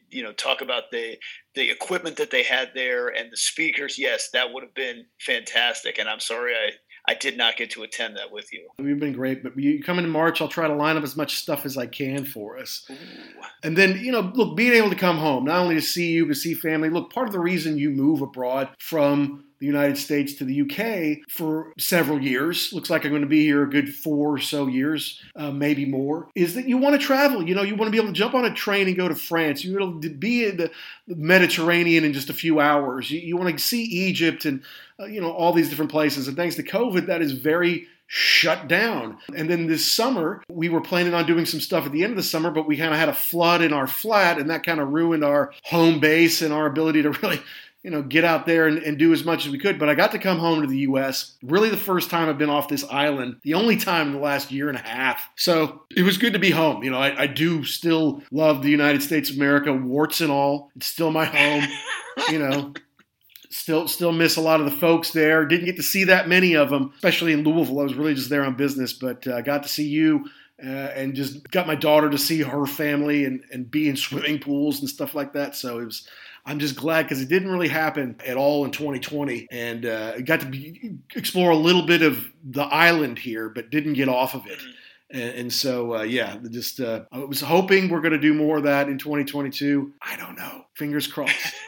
you 0.10 0.24
know, 0.24 0.34
talk 0.34 0.62
about 0.62 0.92
the 0.92 1.18
the 1.56 1.70
equipment 1.70 2.18
that 2.18 2.32
they 2.32 2.44
had 2.44 2.72
there 2.74 3.08
and 3.08 3.32
the 3.32 3.38
speakers. 3.38 3.98
Yes, 3.98 4.30
that 4.32 4.54
would 4.54 4.64
have 4.64 4.74
been 4.74 5.06
fantastic. 5.20 5.98
And 5.98 6.10
I'm 6.10 6.20
sorry 6.20 6.54
I 6.54 6.72
I 7.06 7.16
did 7.16 7.38
not 7.38 7.58
get 7.58 7.72
to 7.72 7.84
attend 7.84 8.16
that 8.16 8.32
with 8.32 8.54
you. 8.54 8.70
We've 8.80 9.00
been 9.00 9.12
great, 9.14 9.44
but 9.44 9.58
you 9.58 9.84
come 9.84 10.00
in 10.00 10.10
March, 10.10 10.42
I'll 10.42 10.48
try 10.48 10.68
to 10.68 10.74
line 10.74 10.96
up 10.96 11.04
as 11.04 11.18
much 11.18 11.36
stuff 11.36 11.66
as 11.66 11.78
I 11.78 11.86
can 11.86 12.24
for 12.24 12.58
us. 12.58 12.86
Ooh. 12.90 12.96
And 13.64 13.78
then, 13.78 14.00
you 14.00 14.12
know, 14.12 14.32
look, 14.34 14.56
being 14.56 14.74
able 14.74 14.90
to 14.90 14.96
come 14.96 15.18
home, 15.18 15.44
not 15.44 15.60
only 15.60 15.76
to 15.76 15.82
see 15.82 16.12
you, 16.12 16.26
but 16.26 16.38
see 16.38 16.54
family. 16.54 16.90
Look, 16.90 17.12
part 17.12 17.28
of 17.28 17.34
the 17.34 17.40
reason 17.40 17.78
you 17.78 17.90
move 17.90 18.22
abroad 18.22 18.70
from 18.80 19.46
the 19.64 19.68
United 19.68 19.98
States 19.98 20.34
to 20.34 20.44
the 20.44 20.62
UK 20.62 21.26
for 21.30 21.72
several 21.78 22.22
years, 22.22 22.74
looks 22.74 22.90
like 22.90 23.06
I'm 23.06 23.12
going 23.12 23.22
to 23.22 23.30
be 23.30 23.46
here 23.46 23.64
a 23.64 23.70
good 23.70 23.96
four 23.96 24.34
or 24.34 24.38
so 24.38 24.68
years, 24.68 25.22
uh, 25.38 25.52
maybe 25.52 25.86
more, 25.86 26.28
is 26.36 26.56
that 26.56 26.68
you 26.68 26.78
want 26.78 27.00
to 27.00 27.08
travel. 27.08 27.48
You 27.48 27.56
know, 27.56 27.62
you 27.62 27.78
want 27.78 27.88
to 27.88 27.92
be 27.92 27.98
able 27.98 28.12
to 28.12 28.20
jump 28.20 28.34
on 28.34 28.44
a 28.44 28.54
train 28.54 28.90
and 28.90 28.98
go 28.98 29.08
to 29.08 29.16
France. 29.16 29.64
You 29.64 29.80
want 29.80 30.02
to 30.02 30.10
be 30.10 30.44
in 30.44 30.58
the 30.58 30.70
Mediterranean 31.08 32.04
in 32.04 32.12
just 32.12 32.30
a 32.30 32.34
few 32.34 32.60
hours. 32.60 33.10
You, 33.10 33.22
you 33.22 33.38
want 33.38 33.58
to 33.58 33.64
see 33.64 33.84
Egypt 33.84 34.44
and, 34.44 34.64
uh, 35.00 35.06
you 35.06 35.22
know, 35.22 35.32
all 35.32 35.54
these 35.54 35.70
different 35.70 35.92
places. 35.92 36.28
And 36.28 36.36
thanks 36.36 36.56
to 36.56 36.64
COVID, 36.64 37.06
that 37.06 37.22
is 37.22 37.32
very 37.32 37.88
shut 38.08 38.68
down. 38.68 39.18
And 39.34 39.50
then 39.50 39.68
this 39.68 39.90
summer, 39.90 40.44
we 40.50 40.68
were 40.68 40.82
planning 40.82 41.14
on 41.14 41.26
doing 41.26 41.46
some 41.46 41.62
stuff 41.62 41.86
at 41.86 41.94
the 41.94 42.04
end 42.04 42.12
of 42.12 42.18
the 42.18 42.24
summer, 42.24 42.52
but 42.52 42.68
we 42.68 42.76
kind 42.76 42.92
of 42.94 43.00
had 43.00 43.08
a 43.08 43.14
flood 43.14 43.62
in 43.62 43.72
our 43.72 43.88
flat, 43.88 44.40
and 44.40 44.50
that 44.50 44.64
kind 44.64 44.82
of 44.82 44.90
ruined 44.90 45.24
our 45.24 45.54
home 45.64 46.02
base 46.02 46.42
and 46.42 46.54
our 46.54 46.66
ability 46.66 47.02
to 47.04 47.12
really. 47.22 47.40
You 47.84 47.92
know, 47.92 48.02
get 48.02 48.24
out 48.24 48.46
there 48.46 48.68
and, 48.68 48.78
and 48.80 48.98
do 48.98 49.12
as 49.12 49.26
much 49.26 49.46
as 49.46 49.52
we 49.52 49.58
could. 49.58 49.78
But 49.78 49.90
I 49.90 49.96
got 49.96 50.14
to 50.14 50.20
come 50.20 50.40
home 50.40 50.62
to 50.62 50.68
the 50.68 50.80
U.S. 50.80 51.36
Really, 51.44 51.70
the 51.70 51.76
first 51.76 52.10
time 52.10 52.30
I've 52.30 52.38
been 52.38 52.50
off 52.50 52.70
this 52.70 52.86
island, 52.86 53.38
the 53.44 53.56
only 53.56 53.76
time 53.76 54.08
in 54.08 54.14
the 54.14 54.20
last 54.20 54.52
year 54.52 54.70
and 54.70 54.78
a 54.78 54.82
half. 54.82 55.30
So 55.36 55.84
it 55.96 56.04
was 56.04 56.18
good 56.18 56.34
to 56.34 56.40
be 56.40 56.50
home. 56.50 56.84
You 56.84 56.92
know, 56.92 56.98
I, 56.98 57.24
I 57.24 57.28
do 57.28 57.66
still 57.66 58.24
love 58.32 58.64
the 58.64 58.70
United 58.70 59.04
States 59.04 59.30
of 59.30 59.36
America, 59.36 59.74
warts 59.74 60.22
and 60.22 60.32
all. 60.32 60.72
It's 60.76 60.88
still 60.88 61.12
my 61.12 61.26
home. 61.26 61.68
you 62.32 62.40
know, 62.40 62.74
still 63.50 63.88
still 63.88 64.12
miss 64.12 64.38
a 64.38 64.42
lot 64.42 64.60
of 64.60 64.66
the 64.66 64.78
folks 64.78 65.12
there. 65.12 65.46
Didn't 65.46 65.66
get 65.66 65.76
to 65.78 65.84
see 65.84 66.06
that 66.06 66.28
many 66.28 66.56
of 66.56 66.70
them, 66.70 66.92
especially 66.96 67.34
in 67.34 67.44
Louisville. 67.44 67.80
I 67.80 67.84
was 67.84 67.96
really 67.96 68.14
just 68.14 68.30
there 68.30 68.44
on 68.44 68.56
business, 68.56 68.94
but 68.94 69.28
I 69.28 69.32
uh, 69.32 69.42
got 69.42 69.64
to 69.64 69.70
see 69.70 69.88
you. 69.88 70.26
Uh, 70.64 70.70
and 70.96 71.16
just 71.16 71.50
got 71.52 71.68
my 71.68 71.76
daughter 71.76 72.10
to 72.10 72.18
see 72.18 72.42
her 72.42 72.66
family 72.66 73.26
and, 73.26 73.44
and 73.52 73.70
be 73.70 73.90
in 73.90 73.98
swimming 73.98 74.40
pools 74.40 74.80
and 74.80 74.88
stuff 74.88 75.14
like 75.14 75.34
that. 75.34 75.56
So 75.56 75.80
it 75.80 75.86
was, 75.86 76.08
I'm 76.46 76.60
just 76.60 76.76
glad 76.76 77.04
because 77.04 77.22
it 77.22 77.30
didn't 77.30 77.50
really 77.50 77.70
happen 77.70 78.18
at 78.26 78.36
all 78.36 78.66
in 78.66 78.72
2020, 78.72 79.48
and 79.52 79.86
uh, 79.86 80.20
got 80.22 80.42
to 80.42 80.46
be, 80.46 80.98
explore 81.16 81.52
a 81.52 81.56
little 81.56 81.86
bit 81.86 82.02
of 82.02 82.28
the 82.44 82.64
island 82.64 83.20
here, 83.20 83.50
but 83.50 83.70
didn't 83.70 83.94
get 83.94 84.10
off 84.10 84.36
of 84.36 84.46
it. 84.48 84.60
And, 85.10 85.36
and 85.36 85.54
so, 85.54 85.98
uh, 85.98 86.02
yeah, 86.02 86.38
just 86.50 86.82
uh, 86.82 87.06
I 87.12 87.20
was 87.20 87.42
hoping 87.42 87.90
we're 87.90 88.02
going 88.02 88.14
to 88.14 88.20
do 88.20 88.34
more 88.34 88.58
of 88.58 88.64
that 88.64 88.90
in 88.90 88.98
2022. 88.98 89.94
I 90.02 90.18
don't 90.18 90.38
know. 90.38 90.66
Fingers 90.76 91.08
crossed. 91.08 91.54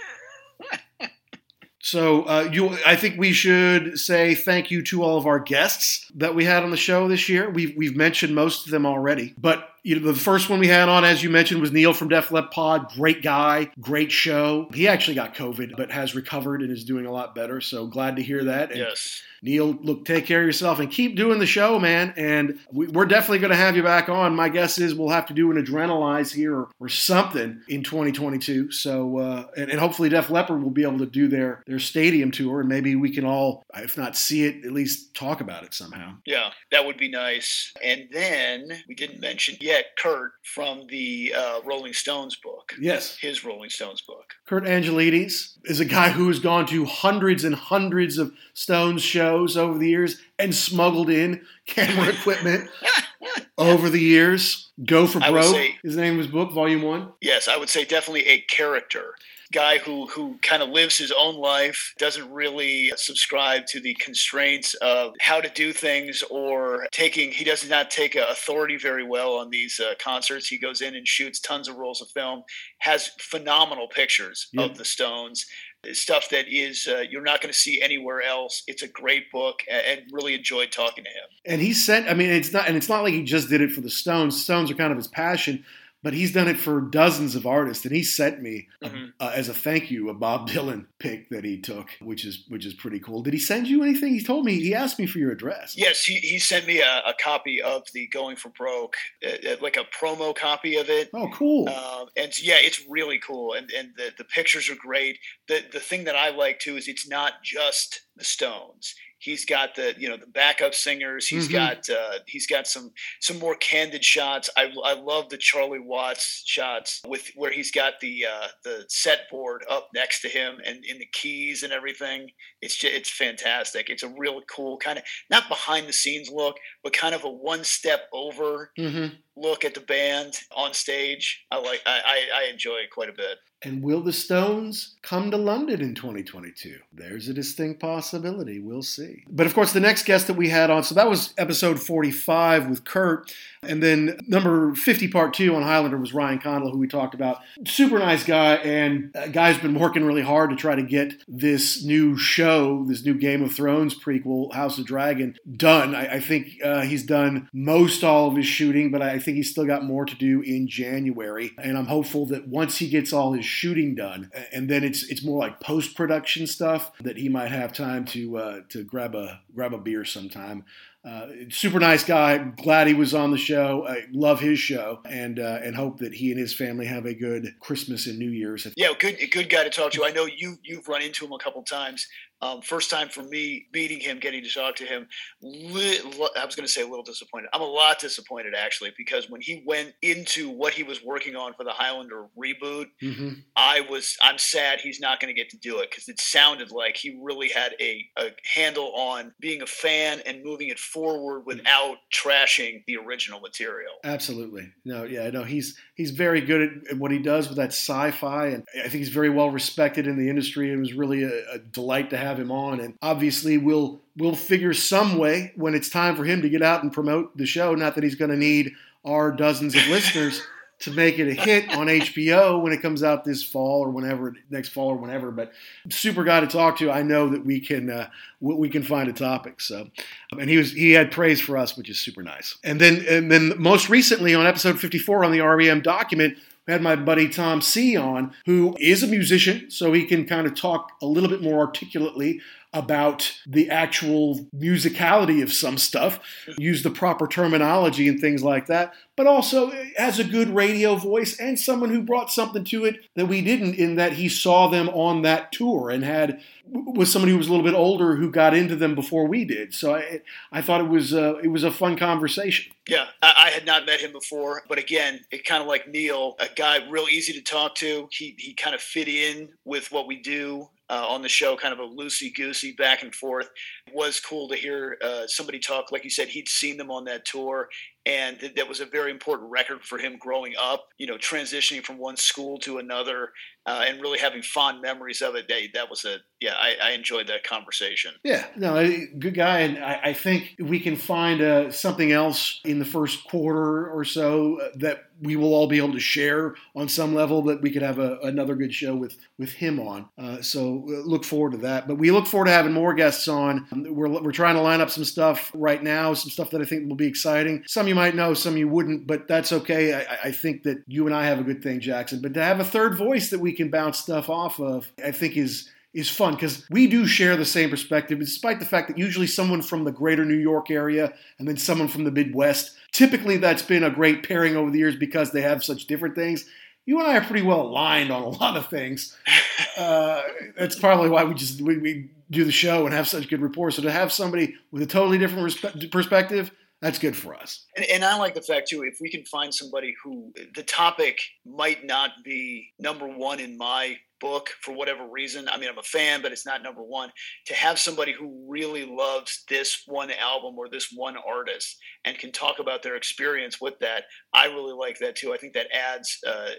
So 1.86 2.24
uh, 2.24 2.50
you, 2.52 2.76
I 2.84 2.96
think 2.96 3.20
we 3.20 3.32
should 3.32 4.00
say 4.00 4.34
thank 4.34 4.72
you 4.72 4.82
to 4.86 5.04
all 5.04 5.20
of 5.20 5.28
our 5.28 5.40
guests 5.40 6.12
that 6.16 6.34
we 6.34 6.44
had 6.44 6.64
on 6.64 6.72
the 6.72 6.78
show 6.78 7.08
this 7.08 7.30
year. 7.30 7.48
We've 7.48 7.78
we've 7.78 7.96
mentioned 7.96 8.34
most 8.34 8.66
of 8.66 8.72
them 8.72 8.88
already, 8.88 9.36
but 9.38 9.70
you 9.86 10.00
know 10.00 10.12
the 10.12 10.20
first 10.20 10.50
one 10.50 10.60
we 10.60 10.68
had 10.68 10.90
on, 10.90 11.06
as 11.06 11.22
you 11.22 11.30
mentioned, 11.30 11.62
was 11.62 11.72
Neil 11.72 11.94
from 11.94 12.10
Def 12.10 12.32
Lep 12.32 12.50
Pod. 12.50 12.92
Great 12.96 13.22
guy, 13.22 13.70
great 13.80 14.12
show. 14.12 14.68
He 14.74 14.88
actually 14.88 15.14
got 15.14 15.36
COVID, 15.36 15.78
but 15.78 15.92
has 15.92 16.16
recovered 16.16 16.64
and 16.64 16.72
is 16.72 16.84
doing 16.84 17.06
a 17.06 17.12
lot 17.12 17.36
better. 17.36 17.62
So 17.62 17.86
glad 17.86 18.16
to 18.16 18.24
hear 18.24 18.44
that. 18.46 18.72
And 18.72 18.80
Yes. 18.80 19.22
Neil, 19.46 19.78
look, 19.82 20.06
take 20.06 20.26
care 20.26 20.40
of 20.40 20.46
yourself 20.48 20.80
and 20.80 20.90
keep 20.90 21.16
doing 21.16 21.38
the 21.38 21.46
show, 21.46 21.78
man. 21.78 22.16
And 22.18 22.58
we, 22.72 22.88
we're 22.88 23.06
definitely 23.06 23.38
going 23.38 23.52
to 23.52 23.56
have 23.56 23.76
you 23.76 23.84
back 23.84 24.10
on. 24.10 24.36
My 24.36 24.50
guess 24.50 24.80
is 24.80 24.96
we'll 24.96 25.10
have 25.10 25.28
to 25.28 25.36
do 25.36 25.52
an 25.52 25.64
Adrenalize 25.64 26.34
here 26.34 26.56
or, 26.56 26.70
or 26.80 26.90
something 26.90 27.62
in 27.68 27.84
2022. 27.84 28.72
So, 28.72 29.20
uh, 29.20 29.46
and, 29.56 29.70
and 29.70 29.80
hopefully 29.80 30.10
Def 30.10 30.32
Leppard 30.32 30.64
will 30.64 30.72
be 30.72 30.82
able 30.82 30.98
to 30.98 31.06
do 31.06 31.28
their 31.28 31.62
their 31.68 31.78
stadium 31.78 32.32
tour, 32.32 32.62
and 32.62 32.70
maybe 32.70 32.96
we 32.96 33.12
can 33.12 33.24
all, 33.24 33.64
if 33.76 33.98
not 33.98 34.18
see 34.18 34.46
it, 34.46 34.66
at 34.66 34.72
least 34.72 35.14
talk 35.14 35.42
about 35.42 35.64
it 35.64 35.76
somehow. 35.76 36.16
Yeah, 36.26 36.50
that 36.72 36.84
would 36.86 36.98
be 36.98 37.10
nice. 37.10 37.72
And 37.84 38.08
then 38.12 38.70
we 38.88 38.96
didn't 38.96 39.20
mention 39.20 39.58
yet 39.62 39.75
Kurt 39.98 40.32
from 40.44 40.88
the 40.88 41.34
uh, 41.36 41.60
Rolling 41.64 41.94
Stones 41.94 42.36
book, 42.36 42.74
Yes, 42.80 43.18
his 43.18 43.44
Rolling 43.44 43.70
Stones 43.70 44.02
book. 44.02 44.34
Kurt 44.48 44.64
Angelides 44.66 45.58
is 45.66 45.80
a 45.80 45.86
guy 45.86 46.10
who 46.10 46.28
has 46.28 46.40
gone 46.40 46.66
to 46.68 46.86
hundreds 46.86 47.44
and 47.44 47.56
hundreds 47.56 48.18
of 48.18 48.32
Stones 48.54 49.02
shows 49.02 49.58
over 49.58 49.78
the 49.78 49.90
years 49.90 50.18
and 50.40 50.54
smuggled 50.56 51.10
in 51.10 51.46
camera 51.68 52.10
equipment 52.14 52.70
over 53.58 53.90
the 53.90 54.00
years. 54.02 54.72
Go 54.86 55.08
for 55.08 55.20
Broke, 55.20 55.44
say- 55.56 55.76
his 55.84 55.96
name 55.96 56.18
was 56.18 56.28
book, 56.28 56.52
volume 56.52 56.82
one. 56.82 57.14
Yes, 57.22 57.48
I 57.48 57.58
would 57.58 57.70
say 57.70 57.86
definitely 57.86 58.28
a 58.28 58.40
character. 58.42 59.16
Guy 59.56 59.78
who 59.78 60.06
who 60.08 60.38
kind 60.42 60.62
of 60.62 60.70
lives 60.70 60.98
his 60.98 61.14
own 61.18 61.36
life, 61.36 61.94
doesn't 61.98 62.30
really 62.30 62.92
subscribe 62.98 63.66
to 63.68 63.80
the 63.80 63.94
constraints 63.96 64.74
of 64.76 65.14
how 65.22 65.40
to 65.40 65.50
do 65.50 65.72
things 65.72 66.24
or 66.30 66.88
taking. 66.92 67.32
He 67.32 67.46
does 67.46 67.68
not 67.70 67.90
take 67.90 68.18
uh, 68.18 68.26
authority 68.30 68.78
very 68.78 69.06
well 69.06 69.34
on 69.38 69.50
these 69.50 69.80
uh, 69.80 69.94
concerts. 69.98 70.48
He 70.48 70.58
goes 70.58 70.82
in 70.82 70.94
and 70.96 71.08
shoots 71.08 71.40
tons 71.40 71.70
of 71.70 71.78
rolls 71.78 72.02
of 72.02 72.10
film. 72.10 72.44
Has 72.80 73.12
phenomenal 73.20 73.88
pictures 73.88 74.48
Yep. 74.54 74.72
of 74.72 74.78
the 74.78 74.86
Stones. 74.86 75.46
Stuff 75.94 76.30
that 76.32 76.46
is 76.50 76.88
uh, 76.92 77.04
you're 77.10 77.22
not 77.22 77.42
going 77.42 77.54
to 77.54 77.58
see 77.58 77.80
anywhere 77.82 78.22
else. 78.24 78.64
It's 78.68 78.82
a 78.84 78.88
great 78.88 79.32
book, 79.32 79.60
and 79.72 80.02
really 80.12 80.34
enjoyed 80.34 80.72
talking 80.72 81.04
to 81.04 81.10
him. 81.10 81.28
And 81.46 81.62
he 81.62 81.74
sent. 81.74 82.10
I 82.10 82.14
mean, 82.16 82.30
it's 82.32 82.52
not, 82.52 82.68
and 82.68 82.76
it's 82.76 82.90
not 82.90 83.04
like 83.04 83.14
he 83.14 83.24
just 83.24 83.50
did 83.50 83.62
it 83.62 83.72
for 83.72 83.82
the 83.82 83.90
Stones. 83.90 84.44
Stones 84.44 84.72
are 84.72 84.74
kind 84.76 84.92
of 84.92 84.98
his 84.98 85.08
passion, 85.08 85.64
but 86.06 86.14
he's 86.14 86.32
done 86.32 86.48
it 86.48 86.58
for 86.60 86.80
dozens 86.82 87.34
of 87.34 87.48
artists. 87.48 87.84
And 87.84 87.96
he 87.96 88.04
sent 88.04 88.40
me 88.40 88.68
a- 88.84 88.90
Mhm. 88.90 89.14
uh, 89.20 89.32
as 89.34 89.50
a 89.50 89.56
thank 89.56 89.90
you 89.90 90.08
a 90.10 90.14
Bob 90.14 90.48
Dylan 90.52 90.86
pick 91.00 91.30
that 91.32 91.44
he 91.44 91.60
took, 91.60 91.90
which 92.00 92.24
is 92.24 92.46
which 92.48 92.64
is 92.64 92.76
pretty 92.76 93.00
cool. 93.00 93.24
Did 93.24 93.34
he 93.34 93.40
send 93.40 93.68
you 93.68 93.82
anything? 93.82 94.14
He 94.14 94.24
told 94.24 94.46
me 94.46 94.54
he 94.62 94.76
asked 94.76 95.00
me 95.00 95.08
for 95.08 95.18
your 95.18 95.32
address. 95.32 95.76
Yes, 95.76 96.06
he, 96.06 96.18
he 96.18 96.38
sent 96.38 96.68
me 96.68 96.80
a, 96.82 97.02
a 97.08 97.16
copy 97.20 97.60
of 97.60 97.82
the 97.94 98.06
Going 98.08 98.36
for 98.36 98.50
Broke, 98.50 98.96
uh, 99.26 99.30
uh, 99.50 99.56
like 99.62 99.78
a 99.78 99.84
promo 99.86 100.36
copy 100.36 100.76
of 100.78 100.90
it. 100.92 101.10
Oh, 101.14 101.28
cool. 101.34 101.68
Um, 101.70 102.08
and 102.16 102.32
yeah, 102.40 102.58
it's 102.60 102.86
really 102.88 103.18
cool, 103.18 103.54
and 103.54 103.72
and 103.72 103.90
the, 103.98 104.14
the 104.16 104.26
pictures 104.26 104.70
are 104.70 104.76
great. 104.76 105.18
The 105.48 105.64
the 105.74 105.80
thing 105.80 106.04
that 106.04 106.16
I 106.16 106.30
like 106.30 106.60
too 106.60 106.78
is 106.78 106.88
it's 106.88 107.08
not 107.08 107.42
just 107.44 108.02
the 108.16 108.24
Stones. 108.24 108.94
He's 109.18 109.46
got 109.46 109.76
the 109.76 109.94
you 109.98 110.10
know 110.10 110.18
the 110.18 110.28
backup 110.28 110.74
singers. 110.76 111.28
He's 111.28 111.48
Mhm. 111.48 111.52
got 111.54 111.90
uh, 111.90 112.20
he's 112.28 112.48
got 112.48 112.68
some 112.68 112.92
some 113.22 113.40
more 113.40 113.56
candid 113.56 114.04
shots. 114.04 114.50
I, 114.58 114.72
I 114.84 114.94
love 114.94 115.30
the 115.30 115.38
Charlie 115.38 115.80
Watts 115.80 116.44
shots 116.46 117.02
with 117.08 117.32
where 117.36 117.52
he's 117.52 117.72
got 117.72 118.00
the 118.02 118.26
uh, 118.26 118.48
the 118.64 118.86
set 118.90 119.30
board 119.32 119.66
up 119.70 119.90
next 119.94 120.22
to 120.22 120.30
him 120.30 120.60
and 120.66 120.84
in 120.86 121.00
the 121.00 121.08
keys 121.14 121.64
and 121.64 121.72
everything. 121.74 122.30
It's 122.62 122.76
just, 122.76 122.94
it's 122.94 123.10
fantastic. 123.10 123.90
It's 123.90 124.04
a 124.04 124.10
real 124.10 124.42
cool 124.54 124.78
kind 124.78 124.98
of 125.00 125.04
not 125.30 125.48
behind 125.48 125.88
the 125.88 125.94
scenes 125.94 126.30
look, 126.30 126.58
but 126.84 126.94
kind 126.94 127.16
of 127.16 127.24
a 127.24 127.30
one 127.30 127.64
step 127.64 128.10
over 128.14 128.72
hmm 128.78 129.08
look 129.38 129.66
at 129.66 129.74
the 129.74 129.82
band 129.82 130.34
on 130.56 130.74
stage. 130.74 131.46
I 131.52 131.58
like 131.58 131.82
I, 131.86 132.00
I, 132.06 132.44
I 132.46 132.50
enjoy 132.52 132.76
it 132.78 132.92
quite 132.92 133.10
a 133.10 133.14
bit. 133.14 133.38
And 133.66 133.82
will 133.82 134.02
the 134.02 134.14
Stones 134.14 134.96
come 135.02 135.32
to 135.32 135.38
London 135.38 135.82
in 135.82 135.96
2022? 135.96 136.78
There's 136.94 137.28
a 137.28 137.34
distinct 137.34 137.80
possibility. 137.80 138.60
We'll 138.60 138.84
see. 138.84 139.24
But 139.28 139.48
of 139.48 139.56
course, 139.56 139.74
the 139.74 139.80
next 139.80 140.06
guest 140.06 140.28
that 140.28 140.36
we 140.36 140.50
had 140.50 140.70
on, 140.70 140.84
so 140.84 140.94
that 140.94 141.10
was 141.10 141.34
episode 141.36 141.80
45 141.80 142.70
with 142.70 142.86
Kurt. 142.86 143.34
And 143.64 143.82
then 143.82 144.20
number 144.28 144.76
50, 144.76 145.08
part 145.08 145.34
two 145.34 145.56
on 145.56 145.64
Highlander 145.64 145.98
was 145.98 146.14
Ryan 146.14 146.38
Condal, 146.38 146.72
who 146.72 146.78
we 146.78 146.88
talked 146.88 147.16
about. 147.16 147.40
Super 147.66 147.98
nice 147.98 148.24
guy, 148.24 148.58
and 148.58 149.12
guy's 149.32 149.58
been 149.58 149.80
working 149.80 150.06
really 150.06 150.22
hard 150.22 150.52
to 150.52 150.56
try 150.56 150.76
to 150.76 150.84
get 150.84 151.16
this 151.28 151.84
new 151.84 152.16
show, 152.18 152.86
this 152.88 153.04
new 153.04 153.16
Game 153.16 153.42
of 153.42 153.52
Thrones 153.52 153.96
prequel, 153.96 154.54
House 154.54 154.78
of 154.78 154.86
Dragon, 154.86 155.38
done. 155.58 155.96
I, 155.96 156.16
I 156.16 156.20
think 156.20 156.60
uh, 156.64 156.82
he's 156.82 157.04
done 157.04 157.50
most 157.52 158.04
all 158.04 158.28
of 158.28 158.36
his 158.36 158.46
shooting, 158.46 158.92
but 158.92 159.02
I 159.02 159.18
think 159.18 159.38
he's 159.38 159.50
still 159.50 159.66
got 159.66 159.84
more 159.84 160.06
to 160.06 160.16
do 160.16 160.42
in 160.42 160.68
January. 160.68 161.54
And 161.58 161.80
I'm 161.80 161.88
hopeful 161.88 162.28
that 162.28 162.48
once 162.48 162.78
he 162.78 162.88
gets 162.88 163.12
all 163.12 163.34
his 163.34 163.46
shooting 163.56 163.96
done, 163.96 164.32
and 164.52 164.70
then 164.70 164.84
it's 164.84 165.04
it's 165.04 165.24
more 165.24 165.40
like 165.40 165.60
post 165.60 165.96
production 165.96 166.46
stuff 166.46 166.92
that 167.02 167.18
he 167.18 167.30
might 167.30 167.52
have 167.52 167.74
time 167.74 168.06
to 168.06 168.38
uh, 168.38 168.60
to 168.70 168.84
grab 168.84 169.16
a 169.16 169.42
grab 169.56 169.74
a 169.74 169.78
beer 169.78 170.04
sometime. 170.06 170.66
Uh, 171.06 171.28
super 171.50 171.80
nice 171.80 172.04
guy. 172.04 172.40
Glad 172.40 172.88
he 172.88 172.96
was 172.96 173.14
on 173.14 173.30
the 173.30 173.38
show. 173.38 173.86
I 173.88 174.06
love 174.12 174.40
his 174.40 174.58
show, 174.58 175.02
and 175.08 175.40
uh, 175.40 175.60
and 175.64 175.76
hope 175.76 176.00
that 176.00 176.16
he 176.16 176.32
and 176.32 176.40
his 176.40 176.54
family 176.54 176.88
have 176.88 177.06
a 177.06 177.14
good 177.14 177.54
Christmas 177.60 178.08
and 178.08 178.18
New 178.18 178.32
Year's. 178.32 178.68
Yeah, 178.76 178.90
good 178.98 179.18
good 179.32 179.50
guy 179.50 179.64
to 179.64 179.70
talk 179.70 179.92
to. 179.92 180.04
I 180.04 180.10
know 180.10 180.26
you 180.26 180.58
you've 180.64 180.88
run 180.88 181.04
into 181.04 181.24
him 181.26 181.32
a 181.32 181.38
couple 181.38 181.62
times. 181.62 182.08
Um, 182.42 182.62
first 182.62 182.90
time 182.90 183.10
for 183.10 183.24
me 183.24 183.68
meeting 183.74 184.00
him, 184.00 184.20
getting 184.20 184.44
to 184.44 184.50
talk 184.50 184.76
to 184.78 184.86
him. 184.86 185.08
Li- 185.42 186.00
I 186.38 186.46
was 186.46 186.56
going 186.56 186.68
to 186.68 186.72
say 186.72 186.82
a 186.82 186.88
little 186.88 187.04
disappointed. 187.04 187.50
I'm 187.54 187.62
a 187.62 187.66
lot 187.66 188.00
disappointed 188.00 188.54
actually 188.56 188.92
because 188.98 189.30
when 189.30 189.42
he 189.42 189.64
went 189.66 189.94
into 190.02 190.50
what 190.50 190.74
he 190.74 190.84
was 190.84 191.04
working 191.04 191.36
on 191.36 191.54
for 191.54 191.64
the 191.64 191.72
Highlander 191.72 192.28
reboot, 192.38 192.86
Mm-hmm. 193.02 193.34
I 193.56 193.82
was 193.90 194.18
I'm 194.22 194.38
sad 194.38 194.80
he's 194.82 195.00
not 195.00 195.20
going 195.20 195.34
to 195.34 195.40
get 195.40 195.50
to 195.52 195.58
do 195.58 195.80
it 195.80 195.90
because 195.92 196.08
it 196.08 196.20
sounded 196.20 196.72
like 196.72 196.98
he 196.98 197.20
really 197.22 197.50
had 197.50 197.74
a, 197.80 198.04
a 198.18 198.30
handle 198.44 198.94
on 198.96 199.34
being 199.40 199.62
a 199.62 199.66
fan 199.66 200.22
and 200.26 200.44
moving 200.44 200.70
it 200.70 200.80
forward 200.80 201.44
without 201.46 201.98
trashing 202.14 202.84
the 202.88 202.98
original 202.98 203.40
material. 203.40 203.94
Absolutely. 204.04 204.72
No, 204.84 205.04
yeah, 205.04 205.30
no, 205.30 205.44
he's 205.44 205.78
he's 205.96 206.12
very 206.12 206.42
good 206.42 206.62
at, 206.62 206.92
at 206.92 206.98
what 206.98 207.12
he 207.12 207.20
does 207.20 207.48
with 207.48 207.58
that 207.58 207.70
sci-fi, 207.70 208.48
and 208.48 208.64
I 208.78 208.82
think 208.84 208.96
he's 208.96 209.10
very 209.10 209.30
well 209.30 209.50
respected 209.50 210.08
in 210.08 210.18
the 210.18 210.30
industry. 210.30 210.72
It 210.72 210.78
was 210.78 210.94
really 210.94 211.24
a, 211.24 211.54
a 211.54 211.60
delight 211.60 212.10
to 212.10 212.18
have 212.18 212.25
him 212.38 212.52
on, 212.52 212.80
and 212.80 212.96
obviously 213.02 213.58
we'll 213.58 214.02
we'll 214.18 214.36
figure 214.36 214.74
some 214.74 215.18
way 215.18 215.54
when 215.56 215.76
it's 215.76 215.90
time 215.90 216.16
for 216.16 216.24
him 216.24 216.42
to 216.42 216.50
get 216.50 216.62
out 216.62 216.84
and 216.84 216.92
promote 216.92 217.36
the 217.38 217.46
show. 217.46 217.76
Not 217.76 217.96
that 217.96 218.04
he's 218.04 218.16
going 218.16 218.32
to 218.32 218.38
need 218.38 218.74
our 219.04 219.32
dozens 219.32 219.76
of 219.76 219.88
listeners. 219.88 220.42
To 220.80 220.92
make 220.92 221.20
it 221.20 221.30
a 221.30 221.34
hit 221.34 221.74
on 221.74 221.88
HBO 221.88 222.62
when 222.62 222.74
it 222.74 222.82
comes 222.82 223.02
out 223.02 223.24
this 223.24 223.42
fall 223.42 223.80
or 223.80 223.90
whenever 223.90 224.36
next 224.50 224.70
fall 224.70 224.90
or 224.90 224.98
whenever, 224.98 225.32
but 225.32 225.54
super 225.90 226.26
guy 226.26 226.42
to 226.42 226.48
talk 226.48 226.78
to. 226.80 226.92
I 226.92 227.02
know 227.02 227.30
that 227.30 227.46
we 227.46 227.62
can 227.62 227.90
uh, 227.90 228.10
we 228.42 228.68
can 228.68 228.84
find 228.84 229.08
a 229.08 229.14
topic. 229.14 229.62
So, 229.62 229.88
and 230.32 230.50
he 230.50 230.58
was 230.58 230.74
he 230.74 230.92
had 230.92 231.12
praise 231.12 231.40
for 231.40 231.58
us, 231.58 231.78
which 231.78 231.90
is 231.90 231.98
super 231.98 232.22
nice. 232.22 232.58
And 232.62 232.80
then 232.82 233.06
and 233.08 233.32
then 233.32 233.54
most 233.58 233.88
recently 233.88 234.36
on 234.36 234.46
episode 234.46 234.78
54 234.78 235.24
on 235.24 235.32
the 235.32 235.40
REM 235.40 235.80
document, 235.80 236.38
we 236.68 236.74
had 236.74 236.82
my 236.82 236.96
buddy 236.96 237.30
Tom 237.30 237.62
C 237.62 237.96
on, 237.96 238.34
who 238.46 238.76
is 238.80 239.04
a 239.04 239.08
musician, 239.08 239.70
so 239.70 239.94
he 239.94 240.06
can 240.06 240.26
kind 240.26 240.48
of 240.48 240.56
talk 240.56 240.92
a 241.02 241.06
little 241.06 241.30
bit 241.30 241.42
more 241.42 241.60
articulately 241.60 242.42
about 242.76 243.40
the 243.48 243.70
actual 243.70 244.46
musicality 244.54 245.42
of 245.42 245.52
some 245.52 245.78
stuff, 245.78 246.20
use 246.58 246.84
the 246.84 246.92
proper 246.92 247.26
terminology 247.26 248.08
and 248.10 248.20
things 248.20 248.44
like 248.44 248.68
that, 248.68 248.94
but 249.16 249.26
also 249.26 249.72
has 249.98 250.20
a 250.20 250.26
good 250.26 250.50
radio 250.50 250.96
voice 250.96 251.40
and 251.40 251.58
someone 251.58 251.90
who 251.90 252.02
brought 252.02 252.30
something 252.30 252.66
to 252.66 252.84
it 252.84 253.00
that 253.16 253.28
we 253.28 253.42
didn't 253.42 253.76
in 253.76 253.96
that 253.96 254.14
he 254.14 254.28
saw 254.28 254.68
them 254.68 254.90
on 254.90 255.22
that 255.22 255.54
tour 255.54 255.90
and 255.90 256.04
had 256.04 256.42
was 256.68 257.12
somebody 257.12 257.32
who 257.32 257.38
was 257.38 257.48
a 257.48 257.52
little 257.52 257.66
bit 257.66 257.76
older 257.76 258.16
who 258.16 258.30
got 258.30 258.54
into 258.54 258.76
them 258.76 258.94
before 258.96 259.28
we 259.28 259.46
did. 259.46 259.74
So 259.74 259.96
I, 259.96 260.22
I 260.52 260.62
thought 260.62 260.82
it 260.82 260.90
was 260.90 261.14
uh, 261.14 261.36
it 261.44 261.48
was 261.48 261.64
a 261.64 261.72
fun 261.72 261.96
conversation. 261.96 262.74
Yeah, 262.90 263.06
I, 263.22 263.34
I 263.38 263.50
had 263.52 263.66
not 263.66 263.86
met 263.86 264.02
him 264.02 264.12
before, 264.12 264.64
but 264.68 264.80
again, 264.80 265.22
it 265.32 265.46
kind 265.46 265.62
of 265.62 265.68
like 265.68 265.88
Neil, 265.88 266.36
a 266.40 266.48
guy 266.54 266.80
real 266.90 267.06
easy 267.10 267.34
to 267.34 267.42
talk 267.42 267.76
to. 267.76 268.10
He 268.12 268.36
he 268.38 268.54
kind 268.54 268.76
of 268.76 268.82
fit 268.82 269.08
in 269.08 269.50
with 269.64 269.92
what 269.92 270.08
we 270.08 270.20
do 270.20 270.70
uh, 270.90 271.06
on 271.08 271.22
the 271.22 271.30
show, 271.30 271.56
kind 271.56 271.74
of 271.74 271.80
a 271.80 271.88
loosey 271.88 272.34
goosey 272.36 272.74
back 272.74 273.04
and 273.04 273.14
forth. 273.14 273.50
It 273.88 273.94
was 273.96 274.20
cool 274.20 274.48
to 274.50 274.56
hear 274.56 274.98
uh, 275.04 275.28
somebody 275.28 275.60
talk. 275.60 275.92
Like 275.92 276.04
you 276.04 276.10
said, 276.10 276.28
he'd 276.28 276.48
seen 276.48 276.78
them 276.78 276.92
on 276.92 277.06
that 277.06 277.26
tour, 277.26 277.70
and 278.06 278.40
th- 278.40 278.56
that 278.56 278.68
was 278.68 278.80
a 278.80 278.86
very 278.86 279.12
important 279.12 279.52
record 279.52 279.84
for 279.84 279.98
him 279.98 280.18
growing 280.18 280.54
up. 280.60 280.88
You 280.98 281.08
know, 281.08 281.18
transitioning 281.18 281.84
from 281.84 281.98
one 281.98 282.18
school 282.18 282.60
to 282.60 282.78
another, 282.78 283.32
uh, 283.66 283.86
and 283.88 284.02
really 284.02 284.20
having 284.20 284.42
fond 284.42 284.82
memories 284.82 285.22
of 285.22 285.36
it. 285.36 285.48
That, 285.48 285.62
that 285.74 285.90
was 285.90 286.06
a 286.06 286.18
yeah, 286.40 286.54
I, 286.58 286.76
I 286.82 286.92
enjoyed 286.92 287.28
that 287.28 287.44
conversation. 287.44 288.14
Yeah, 288.24 288.46
no, 288.56 288.88
good 289.20 289.34
guy, 289.34 289.60
and 289.62 289.84
I, 289.84 290.00
I 290.06 290.14
think 290.14 290.56
we 290.60 290.80
can 290.80 290.96
find 290.96 291.42
uh, 291.42 291.72
something 291.72 292.12
else 292.12 292.62
in 292.64 292.80
the 292.80 292.86
first 292.86 293.24
quarter 293.26 293.90
or 293.90 294.04
so 294.04 294.60
uh, 294.62 294.70
that 294.76 295.06
we 295.22 295.36
will 295.36 295.54
all 295.54 295.68
be 295.68 295.78
able 295.78 295.94
to 295.94 296.00
share 296.00 296.56
on 296.76 296.90
some 296.90 297.16
level 297.16 297.42
that 297.44 297.62
we 297.62 297.72
could 297.72 297.82
have 297.82 298.00
a, 298.00 298.20
another 298.24 298.56
good 298.56 298.74
show 298.74 298.96
with 298.96 299.18
with 299.40 299.54
him 299.54 299.80
on. 299.80 300.10
Uh, 300.18 300.42
so 300.42 300.86
uh, 300.88 301.08
look 301.08 301.24
forward 301.24 301.54
to 301.54 301.58
that. 301.60 301.88
But 301.88 301.98
we 301.98 302.12
look 302.12 302.28
forward 302.28 302.46
to 302.46 302.52
having 302.52 302.74
more 302.74 302.94
guests 302.94 303.28
on. 303.28 303.68
We're, 303.72 304.10
we're 304.10 304.32
trying 304.32 304.56
to 304.56 304.62
line 304.62 304.82
up 304.82 304.90
some 304.90 305.06
stuff 305.06 305.52
right 305.54 305.82
now, 305.82 306.14
some 306.14 306.30
stuff 306.30 306.52
that 306.52 306.62
I 306.62 306.66
think 306.66 306.88
will 306.88 306.96
be 306.96 307.08
exciting. 307.08 307.64
Some 307.68 307.88
you 307.88 307.95
might 307.96 308.16
know, 308.16 308.34
some 308.34 308.58
you 308.58 308.68
wouldn't, 308.68 309.08
but 309.08 309.28
that's 309.28 309.52
okay. 309.52 309.96
I, 309.96 310.18
I 310.26 310.32
think 310.32 310.64
that 310.64 310.84
you 310.88 311.08
and 311.08 311.16
I 311.16 311.26
have 311.26 311.40
a 311.40 311.44
good 311.44 311.64
thing, 311.64 311.80
Jackson. 311.80 312.22
But 312.22 312.34
to 312.36 312.44
have 312.44 312.60
a 312.60 312.66
third 312.66 312.98
voice 312.98 313.30
that 313.32 313.40
we 313.40 313.54
can 313.54 313.70
bounce 313.70 313.98
stuff 313.98 314.30
off 314.30 314.60
of, 314.60 314.92
I 315.04 315.12
think 315.12 315.38
is 315.38 315.70
is 315.96 316.10
fun 316.10 316.34
because 316.34 316.70
we 316.70 316.88
do 316.88 317.08
share 317.08 317.38
the 317.38 317.46
same 317.46 317.70
perspective, 317.70 318.20
despite 318.20 318.60
the 318.60 318.66
fact 318.66 318.90
that 318.90 318.98
usually 318.98 319.28
someone 319.28 319.62
from 319.62 319.86
the 319.86 319.92
greater 319.94 320.26
New 320.26 320.38
York 320.38 320.70
area 320.70 321.14
and 321.40 321.48
then 321.48 321.56
someone 321.56 321.88
from 321.88 322.04
the 322.04 322.12
Midwest. 322.12 322.76
Typically, 322.92 323.38
that's 323.38 323.62
been 323.62 323.84
a 323.84 323.90
great 323.90 324.28
pairing 324.28 324.58
over 324.58 324.70
the 324.70 324.78
years 324.78 324.98
because 324.98 325.32
they 325.32 325.42
have 325.42 325.64
such 325.64 325.88
different 325.88 326.14
things. 326.14 326.46
You 326.86 327.00
and 327.00 327.08
I 327.08 327.18
are 327.18 327.24
pretty 327.24 327.46
well 327.46 327.62
aligned 327.62 328.12
on 328.12 328.24
a 328.24 328.30
lot 328.30 328.58
of 328.58 328.70
things. 328.70 329.18
Uh, 329.78 330.22
that's 330.58 330.80
probably 330.80 331.10
why 331.10 331.22
we 331.26 331.34
just 331.34 331.60
we, 331.62 331.78
we 331.78 332.10
do 332.32 332.46
the 332.46 332.52
show 332.52 332.86
and 332.86 332.94
have 332.94 333.10
such 333.10 333.28
good 333.28 333.42
rapport. 333.42 333.72
So 333.72 333.82
to 333.82 333.92
have 333.92 334.12
somebody 334.12 334.56
with 334.72 334.82
a 334.82 334.86
totally 334.86 335.18
different 335.18 335.50
respe- 335.50 335.92
perspective, 335.92 336.50
that's 336.86 337.00
good 337.00 337.18
for 337.18 337.34
us. 337.34 337.66
And, 337.76 337.84
and, 337.92 338.06
I 338.06 338.16
like 338.20 338.36
the 338.36 338.44
fact 338.44 338.68
too, 338.70 338.84
if 338.84 339.00
we 339.02 339.10
can 339.10 339.26
find 339.26 339.52
somebody 339.52 339.96
who 340.04 340.32
the 340.54 340.62
topic 340.62 341.20
might 341.44 341.84
not 341.84 342.12
be 342.24 342.70
number 342.78 343.08
one 343.08 343.40
in 343.40 343.58
my 343.58 343.98
book 344.22 344.50
for 344.62 344.74
whatever 344.74 345.08
reason. 345.10 345.50
I 345.50 345.58
mean, 345.58 345.68
I'm 345.68 345.80
a 345.80 345.84
fan, 345.84 346.22
but 346.22 346.32
it's 346.32 346.46
not 346.46 346.62
number 346.62 346.84
one. 346.84 347.10
To 347.48 347.56
have 347.56 347.80
somebody 347.80 348.14
who 348.14 348.46
really 348.48 348.86
loves 348.86 349.44
this 349.50 349.82
one 349.88 350.12
album 350.12 350.60
or 350.60 350.70
this 350.70 350.90
one 350.96 351.16
artist 351.28 351.78
and 352.06 352.18
can 352.18 352.32
talk 352.32 352.60
about 352.60 352.84
their 352.84 352.96
experience 352.96 353.60
with 353.60 353.80
that, 353.80 354.04
I 354.34 354.46
really 354.46 354.74
like 354.74 355.00
that 355.00 355.16
too. 355.16 355.34
I 355.34 355.38
think 355.38 355.54
that 355.54 355.68
adds 355.74 356.20
uh, 356.28 356.50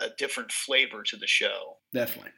a 0.00 0.08
different 0.18 0.52
flavor 0.52 1.02
to 1.04 1.16
the 1.16 1.26
show. 1.26 1.78
Definitely. 1.94 2.32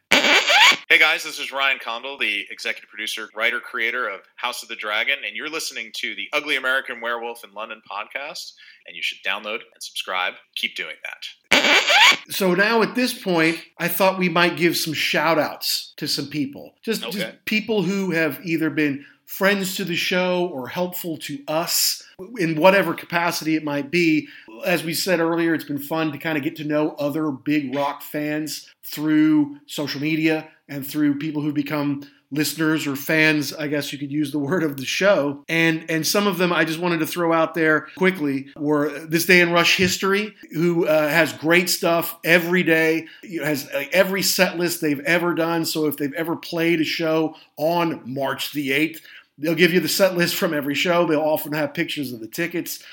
Hey 0.89 0.99
guys, 0.99 1.23
this 1.23 1.39
is 1.39 1.51
Ryan 1.51 1.79
Condal, 1.79 2.17
the 2.17 2.45
executive 2.49 2.89
producer, 2.89 3.29
writer, 3.35 3.59
creator 3.59 4.07
of 4.07 4.21
House 4.35 4.63
of 4.63 4.69
the 4.69 4.75
Dragon, 4.75 5.17
and 5.25 5.35
you're 5.35 5.49
listening 5.49 5.91
to 5.95 6.15
the 6.15 6.27
Ugly 6.33 6.55
American 6.55 7.01
Werewolf 7.01 7.43
in 7.43 7.53
London 7.53 7.81
podcast. 7.89 8.53
And 8.87 8.95
you 8.95 9.01
should 9.01 9.17
download 9.25 9.59
and 9.73 9.81
subscribe. 9.81 10.33
Keep 10.55 10.75
doing 10.75 10.95
that. 11.03 12.23
So 12.29 12.53
now 12.53 12.81
at 12.81 12.95
this 12.95 13.13
point, 13.19 13.59
I 13.77 13.87
thought 13.87 14.19
we 14.19 14.29
might 14.29 14.57
give 14.57 14.77
some 14.77 14.93
shout 14.93 15.39
outs 15.39 15.93
to 15.97 16.07
some 16.07 16.27
people. 16.27 16.75
Just, 16.83 17.03
Okay. 17.03 17.11
just 17.19 17.45
people 17.45 17.83
who 17.83 18.11
have 18.11 18.39
either 18.43 18.69
been 18.69 19.05
friends 19.25 19.75
to 19.77 19.83
the 19.83 19.95
show 19.95 20.47
or 20.53 20.67
helpful 20.67 21.17
to 21.17 21.39
us 21.47 22.03
in 22.37 22.55
whatever 22.55 22.93
capacity 22.93 23.55
it 23.55 23.63
might 23.63 23.89
be. 23.89 24.27
As 24.65 24.83
we 24.83 24.93
said 24.93 25.19
earlier, 25.19 25.53
it's 25.55 25.63
been 25.63 25.79
fun 25.79 26.11
to 26.11 26.17
kind 26.17 26.37
of 26.37 26.43
get 26.43 26.55
to 26.57 26.63
know 26.63 26.91
other 26.99 27.31
big 27.31 27.73
rock 27.73 28.01
fans 28.03 28.69
through 28.83 29.57
social 29.65 29.99
media 30.01 30.49
and 30.67 30.85
through 30.85 31.17
people 31.19 31.41
who 31.41 31.53
become 31.53 32.03
listeners 32.33 32.87
or 32.87 32.95
fans, 32.95 33.53
I 33.53 33.67
guess 33.67 33.93
you 33.93 33.99
could 33.99 34.11
use 34.11 34.31
the 34.31 34.39
word 34.49 34.63
of 34.63 34.77
the 34.77 34.85
show. 34.85 35.43
And 35.47 35.85
and 35.89 36.05
some 36.05 36.27
of 36.27 36.37
them 36.37 36.51
I 36.51 36.65
just 36.65 36.79
wanted 36.79 36.99
to 36.99 37.07
throw 37.07 37.31
out 37.31 37.53
there 37.53 37.87
quickly 37.95 38.47
were 38.57 38.89
This 39.05 39.25
Day 39.25 39.39
in 39.39 39.51
Rush 39.51 39.77
History, 39.77 40.35
who 40.51 40.87
uh, 40.87 41.07
has 41.07 41.31
great 41.31 41.69
stuff 41.69 42.17
every 42.23 42.63
day, 42.63 43.07
has 43.41 43.69
uh, 43.69 43.85
every 43.93 44.23
set 44.23 44.57
list 44.57 44.81
they've 44.81 44.99
ever 45.01 45.33
done. 45.33 45.65
So 45.65 45.85
if 45.85 45.97
they've 45.97 46.13
ever 46.13 46.35
played 46.35 46.81
a 46.81 46.85
show 46.85 47.35
on 47.57 48.01
March 48.11 48.51
the 48.51 48.71
8th, 48.71 49.01
they'll 49.37 49.55
give 49.55 49.73
you 49.73 49.79
the 49.79 49.87
set 49.87 50.17
list 50.17 50.35
from 50.35 50.53
every 50.53 50.75
show. 50.75 51.05
They'll 51.05 51.21
often 51.21 51.53
have 51.53 51.73
pictures 51.73 52.11
of 52.11 52.19
the 52.19 52.27
tickets. 52.27 52.83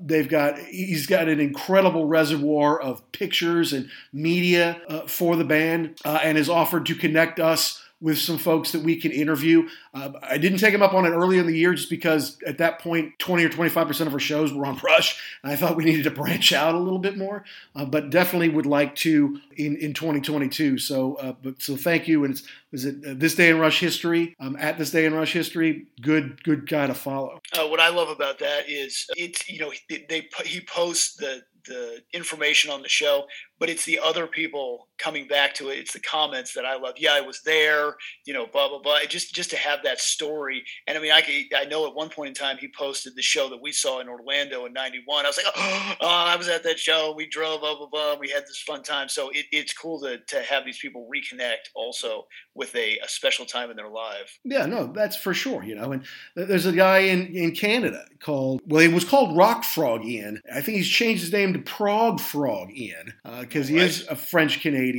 They've 0.00 0.28
got 0.28 0.58
he's 0.58 1.06
got 1.06 1.28
an 1.28 1.40
incredible 1.40 2.06
reservoir 2.06 2.80
of 2.80 3.10
pictures 3.12 3.72
and 3.72 3.88
media 4.12 4.80
uh, 4.88 5.00
for 5.02 5.36
the 5.36 5.44
band, 5.44 5.98
uh, 6.04 6.20
and 6.22 6.36
has 6.36 6.48
offered 6.50 6.86
to 6.86 6.94
connect 6.94 7.40
us 7.40 7.82
with 8.00 8.18
some 8.18 8.38
folks 8.38 8.72
that 8.72 8.82
we 8.82 8.96
can 8.96 9.12
interview. 9.12 9.68
Uh, 9.92 10.12
I 10.22 10.38
didn't 10.38 10.58
take 10.58 10.72
him 10.72 10.82
up 10.82 10.94
on 10.94 11.04
it 11.04 11.10
early 11.10 11.38
in 11.38 11.46
the 11.46 11.56
year 11.56 11.74
just 11.74 11.90
because 11.90 12.38
at 12.46 12.58
that 12.58 12.78
point, 12.78 13.18
20 13.18 13.44
or 13.44 13.50
25% 13.50 14.06
of 14.06 14.12
our 14.12 14.18
shows 14.18 14.52
were 14.52 14.64
on 14.64 14.78
Rush. 14.82 15.20
And 15.42 15.52
I 15.52 15.56
thought 15.56 15.76
we 15.76 15.84
needed 15.84 16.04
to 16.04 16.10
branch 16.10 16.52
out 16.52 16.74
a 16.74 16.78
little 16.78 16.98
bit 16.98 17.18
more, 17.18 17.44
uh, 17.76 17.84
but 17.84 18.10
definitely 18.10 18.48
would 18.48 18.66
like 18.66 18.94
to 18.96 19.40
in, 19.56 19.76
in 19.76 19.92
2022. 19.92 20.78
So, 20.78 21.14
uh, 21.16 21.34
but 21.42 21.60
so 21.60 21.76
thank 21.76 22.08
you. 22.08 22.24
And 22.24 22.34
it's, 22.34 22.42
is 22.72 22.84
it 22.86 22.96
uh, 23.06 23.14
this 23.16 23.34
day 23.34 23.50
in 23.50 23.58
Rush 23.58 23.80
history? 23.80 24.34
Um, 24.40 24.56
at 24.56 24.78
this 24.78 24.90
day 24.90 25.04
in 25.04 25.12
Rush 25.12 25.32
history, 25.32 25.86
good, 26.00 26.42
good 26.42 26.68
guy 26.68 26.86
to 26.86 26.94
follow. 26.94 27.40
Uh, 27.52 27.68
what 27.68 27.80
I 27.80 27.90
love 27.90 28.08
about 28.08 28.38
that 28.38 28.68
is 28.68 29.06
it's, 29.16 29.48
you 29.48 29.60
know, 29.60 29.72
they, 29.88 30.06
they 30.08 30.28
he 30.44 30.60
posts 30.60 31.16
the, 31.16 31.42
the 31.66 32.02
information 32.12 32.70
on 32.70 32.82
the 32.82 32.88
show, 32.88 33.26
but 33.58 33.68
it's 33.68 33.84
the 33.84 33.98
other 33.98 34.26
people 34.26 34.88
coming 35.02 35.26
back 35.26 35.54
to 35.54 35.68
it. 35.70 35.78
It's 35.78 35.92
the 35.92 36.00
comments 36.00 36.54
that 36.54 36.64
I 36.64 36.76
love. 36.76 36.94
Yeah, 36.96 37.14
I 37.14 37.20
was 37.20 37.42
there. 37.42 37.96
You 38.26 38.34
know, 38.34 38.46
blah 38.46 38.68
blah 38.68 38.80
blah. 38.80 38.98
Just 39.08 39.34
just 39.34 39.50
to 39.50 39.56
have 39.56 39.82
that 39.84 40.00
story. 40.00 40.64
And 40.86 40.96
I 40.96 41.00
mean, 41.00 41.12
I 41.12 41.46
I 41.56 41.64
know 41.64 41.86
at 41.86 41.94
one 41.94 42.08
point 42.08 42.28
in 42.28 42.34
time 42.34 42.56
he 42.58 42.68
posted 42.76 43.14
the 43.16 43.22
show 43.22 43.48
that 43.48 43.62
we 43.62 43.72
saw 43.72 44.00
in 44.00 44.08
Orlando 44.08 44.66
in 44.66 44.72
'91. 44.72 45.24
I 45.24 45.28
was 45.28 45.36
like, 45.36 45.54
oh, 45.56 45.96
I 46.00 46.36
was 46.36 46.48
at 46.48 46.62
that 46.64 46.78
show. 46.78 47.14
We 47.16 47.28
drove 47.28 47.60
blah 47.60 47.76
blah 47.76 47.88
blah. 47.88 48.16
We 48.18 48.30
had 48.30 48.42
this 48.42 48.62
fun 48.66 48.82
time. 48.82 49.08
So 49.08 49.30
it, 49.30 49.46
it's 49.52 49.72
cool 49.72 50.00
to 50.00 50.18
to 50.18 50.42
have 50.42 50.64
these 50.64 50.78
people 50.78 51.08
reconnect 51.12 51.70
also 51.74 52.26
with 52.54 52.74
a, 52.74 52.98
a 52.98 53.08
special 53.08 53.46
time 53.46 53.70
in 53.70 53.76
their 53.76 53.88
life. 53.88 54.38
Yeah, 54.44 54.66
no, 54.66 54.86
that's 54.86 55.16
for 55.16 55.34
sure. 55.34 55.62
You 55.62 55.74
know, 55.76 55.92
and 55.92 56.04
there's 56.34 56.66
a 56.66 56.72
guy 56.72 56.98
in 56.98 57.26
in 57.34 57.52
Canada 57.52 58.04
called 58.20 58.60
well, 58.66 58.80
he 58.80 58.88
was 58.88 59.04
called 59.04 59.36
Rock 59.36 59.64
Frog 59.64 60.04
Ian. 60.04 60.40
I 60.52 60.60
think 60.60 60.76
he's 60.78 60.88
changed 60.88 61.22
his 61.22 61.32
name 61.32 61.52
to 61.52 61.58
Prog 61.58 62.20
Frog 62.20 62.70
Ian. 62.72 63.14
Uh, 63.24 63.40
because 63.50 63.68
he 63.68 63.78
is 63.78 64.06
a 64.08 64.16
French 64.16 64.60
Canadian. 64.60 64.89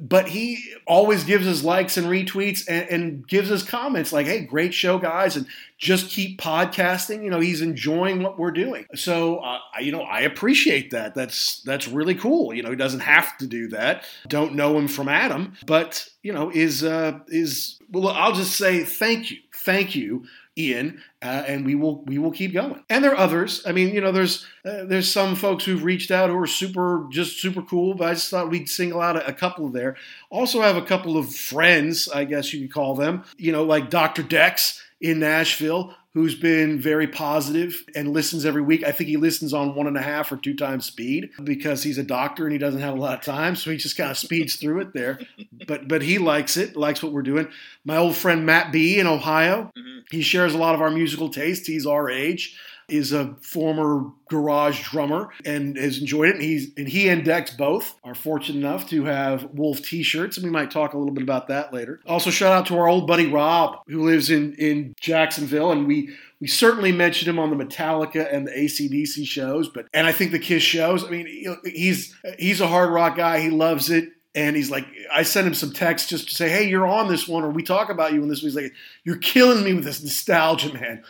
But 0.00 0.28
he 0.28 0.62
always 0.86 1.24
gives 1.24 1.46
us 1.46 1.62
likes 1.62 1.96
and 1.96 2.06
retweets 2.06 2.64
and, 2.68 2.88
and, 2.88 3.28
gives 3.28 3.50
us 3.50 3.62
comments 3.62 4.12
like, 4.12 4.26
"Hey, 4.26 4.40
great 4.40 4.72
show, 4.72 4.98
guys!" 4.98 5.36
and 5.36 5.46
just 5.78 6.08
keep 6.08 6.40
podcasting. 6.40 7.22
You 7.22 7.30
know, 7.30 7.40
he's 7.40 7.60
enjoying 7.60 8.22
what 8.22 8.38
we're 8.38 8.52
doing. 8.52 8.86
So, 8.94 9.38
uh, 9.38 9.58
you 9.80 9.92
know, 9.92 10.02
I 10.02 10.20
appreciate 10.20 10.90
that. 10.92 11.14
That's 11.14 11.60
that's 11.62 11.88
really 11.88 12.14
cool. 12.14 12.54
You 12.54 12.62
know, 12.62 12.70
he 12.70 12.76
doesn't 12.76 13.00
have 13.00 13.36
to 13.38 13.46
do 13.46 13.68
that. 13.68 14.04
Don't 14.28 14.54
know 14.54 14.78
him 14.78 14.88
from 14.88 15.08
Adam, 15.08 15.54
but 15.66 16.08
you 16.22 16.32
know, 16.32 16.50
is 16.50 16.82
uh, 16.82 17.18
is 17.28 17.78
well. 17.90 18.08
I'll 18.08 18.34
just 18.34 18.56
say 18.56 18.82
thank 18.82 19.30
you, 19.30 19.38
thank 19.52 19.94
you 19.94 20.26
Ian, 20.58 21.02
uh, 21.22 21.44
and 21.46 21.66
we 21.66 21.74
will 21.74 22.02
we 22.04 22.18
will 22.18 22.30
keep 22.30 22.52
going. 22.52 22.82
And 22.88 23.04
there 23.04 23.12
are 23.12 23.18
others. 23.18 23.62
I 23.66 23.72
mean, 23.72 23.94
you 23.94 24.00
know, 24.00 24.12
there's 24.12 24.46
uh, 24.64 24.84
there's 24.84 25.10
some 25.10 25.34
folks 25.34 25.64
who've 25.64 25.84
reached 25.84 26.10
out 26.10 26.30
who 26.30 26.38
are 26.38 26.46
super 26.46 27.06
just 27.10 27.40
super 27.40 27.62
cool. 27.62 27.94
But 27.94 28.08
I 28.08 28.14
just 28.14 28.30
thought 28.30 28.50
we'd 28.50 28.68
single 28.68 29.00
out 29.00 29.16
a, 29.16 29.26
a 29.28 29.32
couple 29.32 29.68
there. 29.68 29.96
Also 30.30 30.62
have 30.62 30.76
a 30.76 30.82
couple 30.82 31.18
of 31.18 31.34
friends, 31.34 32.08
I 32.08 32.24
guess 32.24 32.52
you 32.52 32.60
could 32.62 32.72
call 32.72 32.94
them. 32.94 33.24
You 33.36 33.52
know, 33.52 33.64
like 33.64 33.90
Dr. 33.90 34.22
Dex 34.22 34.82
in 35.00 35.20
Nashville, 35.20 35.94
who's 36.16 36.34
been 36.34 36.80
very 36.80 37.06
positive 37.06 37.84
and 37.94 38.14
listens 38.14 38.46
every 38.46 38.62
week. 38.62 38.82
I 38.82 38.90
think 38.90 39.10
he 39.10 39.18
listens 39.18 39.52
on 39.52 39.74
one 39.74 39.86
and 39.86 39.98
a 39.98 40.02
half 40.02 40.32
or 40.32 40.38
two 40.38 40.54
times 40.54 40.86
speed 40.86 41.28
because 41.44 41.82
he's 41.82 41.98
a 41.98 42.02
doctor 42.02 42.44
and 42.44 42.52
he 42.54 42.58
doesn't 42.58 42.80
have 42.80 42.94
a 42.94 42.98
lot 42.98 43.18
of 43.18 43.20
time, 43.20 43.54
so 43.54 43.70
he 43.70 43.76
just 43.76 43.98
kind 43.98 44.10
of 44.10 44.16
speeds 44.16 44.56
through 44.56 44.80
it 44.80 44.94
there. 44.94 45.18
But 45.66 45.88
but 45.88 46.00
he 46.00 46.16
likes 46.16 46.56
it, 46.56 46.74
likes 46.74 47.02
what 47.02 47.12
we're 47.12 47.20
doing. 47.20 47.48
My 47.84 47.98
old 47.98 48.16
friend 48.16 48.46
Matt 48.46 48.72
B 48.72 48.98
in 48.98 49.06
Ohio, 49.06 49.70
mm-hmm. 49.76 49.98
he 50.10 50.22
shares 50.22 50.54
a 50.54 50.58
lot 50.58 50.74
of 50.74 50.80
our 50.80 50.90
musical 50.90 51.28
taste. 51.28 51.66
He's 51.66 51.84
our 51.84 52.08
age 52.08 52.58
is 52.88 53.12
a 53.12 53.34
former 53.40 54.10
garage 54.28 54.88
drummer 54.90 55.28
and 55.44 55.76
has 55.76 55.98
enjoyed 55.98 56.28
it. 56.28 56.34
And 56.36 56.44
he's 56.44 56.70
and 56.76 56.88
he 56.88 57.08
and 57.08 57.24
Dex 57.24 57.50
both 57.50 57.96
are 58.04 58.14
fortunate 58.14 58.58
enough 58.58 58.88
to 58.90 59.04
have 59.04 59.48
Wolf 59.52 59.82
T-shirts, 59.82 60.36
and 60.36 60.44
we 60.44 60.50
might 60.50 60.70
talk 60.70 60.92
a 60.92 60.98
little 60.98 61.12
bit 61.12 61.22
about 61.22 61.48
that 61.48 61.72
later. 61.72 62.00
Also, 62.06 62.30
shout 62.30 62.52
out 62.52 62.66
to 62.66 62.78
our 62.78 62.88
old 62.88 63.06
buddy 63.06 63.26
Rob, 63.26 63.78
who 63.88 64.04
lives 64.04 64.30
in 64.30 64.54
in 64.54 64.94
Jacksonville, 65.00 65.72
and 65.72 65.86
we 65.86 66.10
we 66.40 66.46
certainly 66.46 66.92
mentioned 66.92 67.28
him 67.28 67.38
on 67.38 67.56
the 67.56 67.64
Metallica 67.64 68.32
and 68.32 68.46
the 68.46 68.58
AC/DC 68.58 69.26
shows, 69.26 69.68
but 69.68 69.86
and 69.92 70.06
I 70.06 70.12
think 70.12 70.30
the 70.30 70.38
Kiss 70.38 70.62
shows. 70.62 71.04
I 71.04 71.10
mean, 71.10 71.54
he's 71.64 72.14
he's 72.38 72.60
a 72.60 72.68
hard 72.68 72.90
rock 72.90 73.16
guy. 73.16 73.40
He 73.40 73.50
loves 73.50 73.90
it. 73.90 74.10
And 74.34 74.54
he's 74.54 74.70
like, 74.70 74.84
I 75.10 75.22
sent 75.22 75.46
him 75.46 75.54
some 75.54 75.72
text 75.72 76.10
just 76.10 76.28
to 76.28 76.34
say, 76.34 76.50
hey, 76.50 76.68
you're 76.68 76.86
on 76.86 77.08
this 77.08 77.26
one, 77.26 77.42
or 77.42 77.48
we 77.48 77.62
talk 77.62 77.88
about 77.88 78.12
you 78.12 78.22
in 78.22 78.28
this 78.28 78.42
one. 78.42 78.50
He's 78.50 78.54
like, 78.54 78.74
you're 79.02 79.16
killing 79.16 79.64
me 79.64 79.72
with 79.72 79.84
this 79.84 80.02
nostalgia, 80.02 80.74
man 80.74 81.02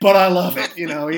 but 0.00 0.16
I 0.16 0.28
love 0.28 0.56
it. 0.56 0.76
You 0.76 0.88
know, 0.88 1.10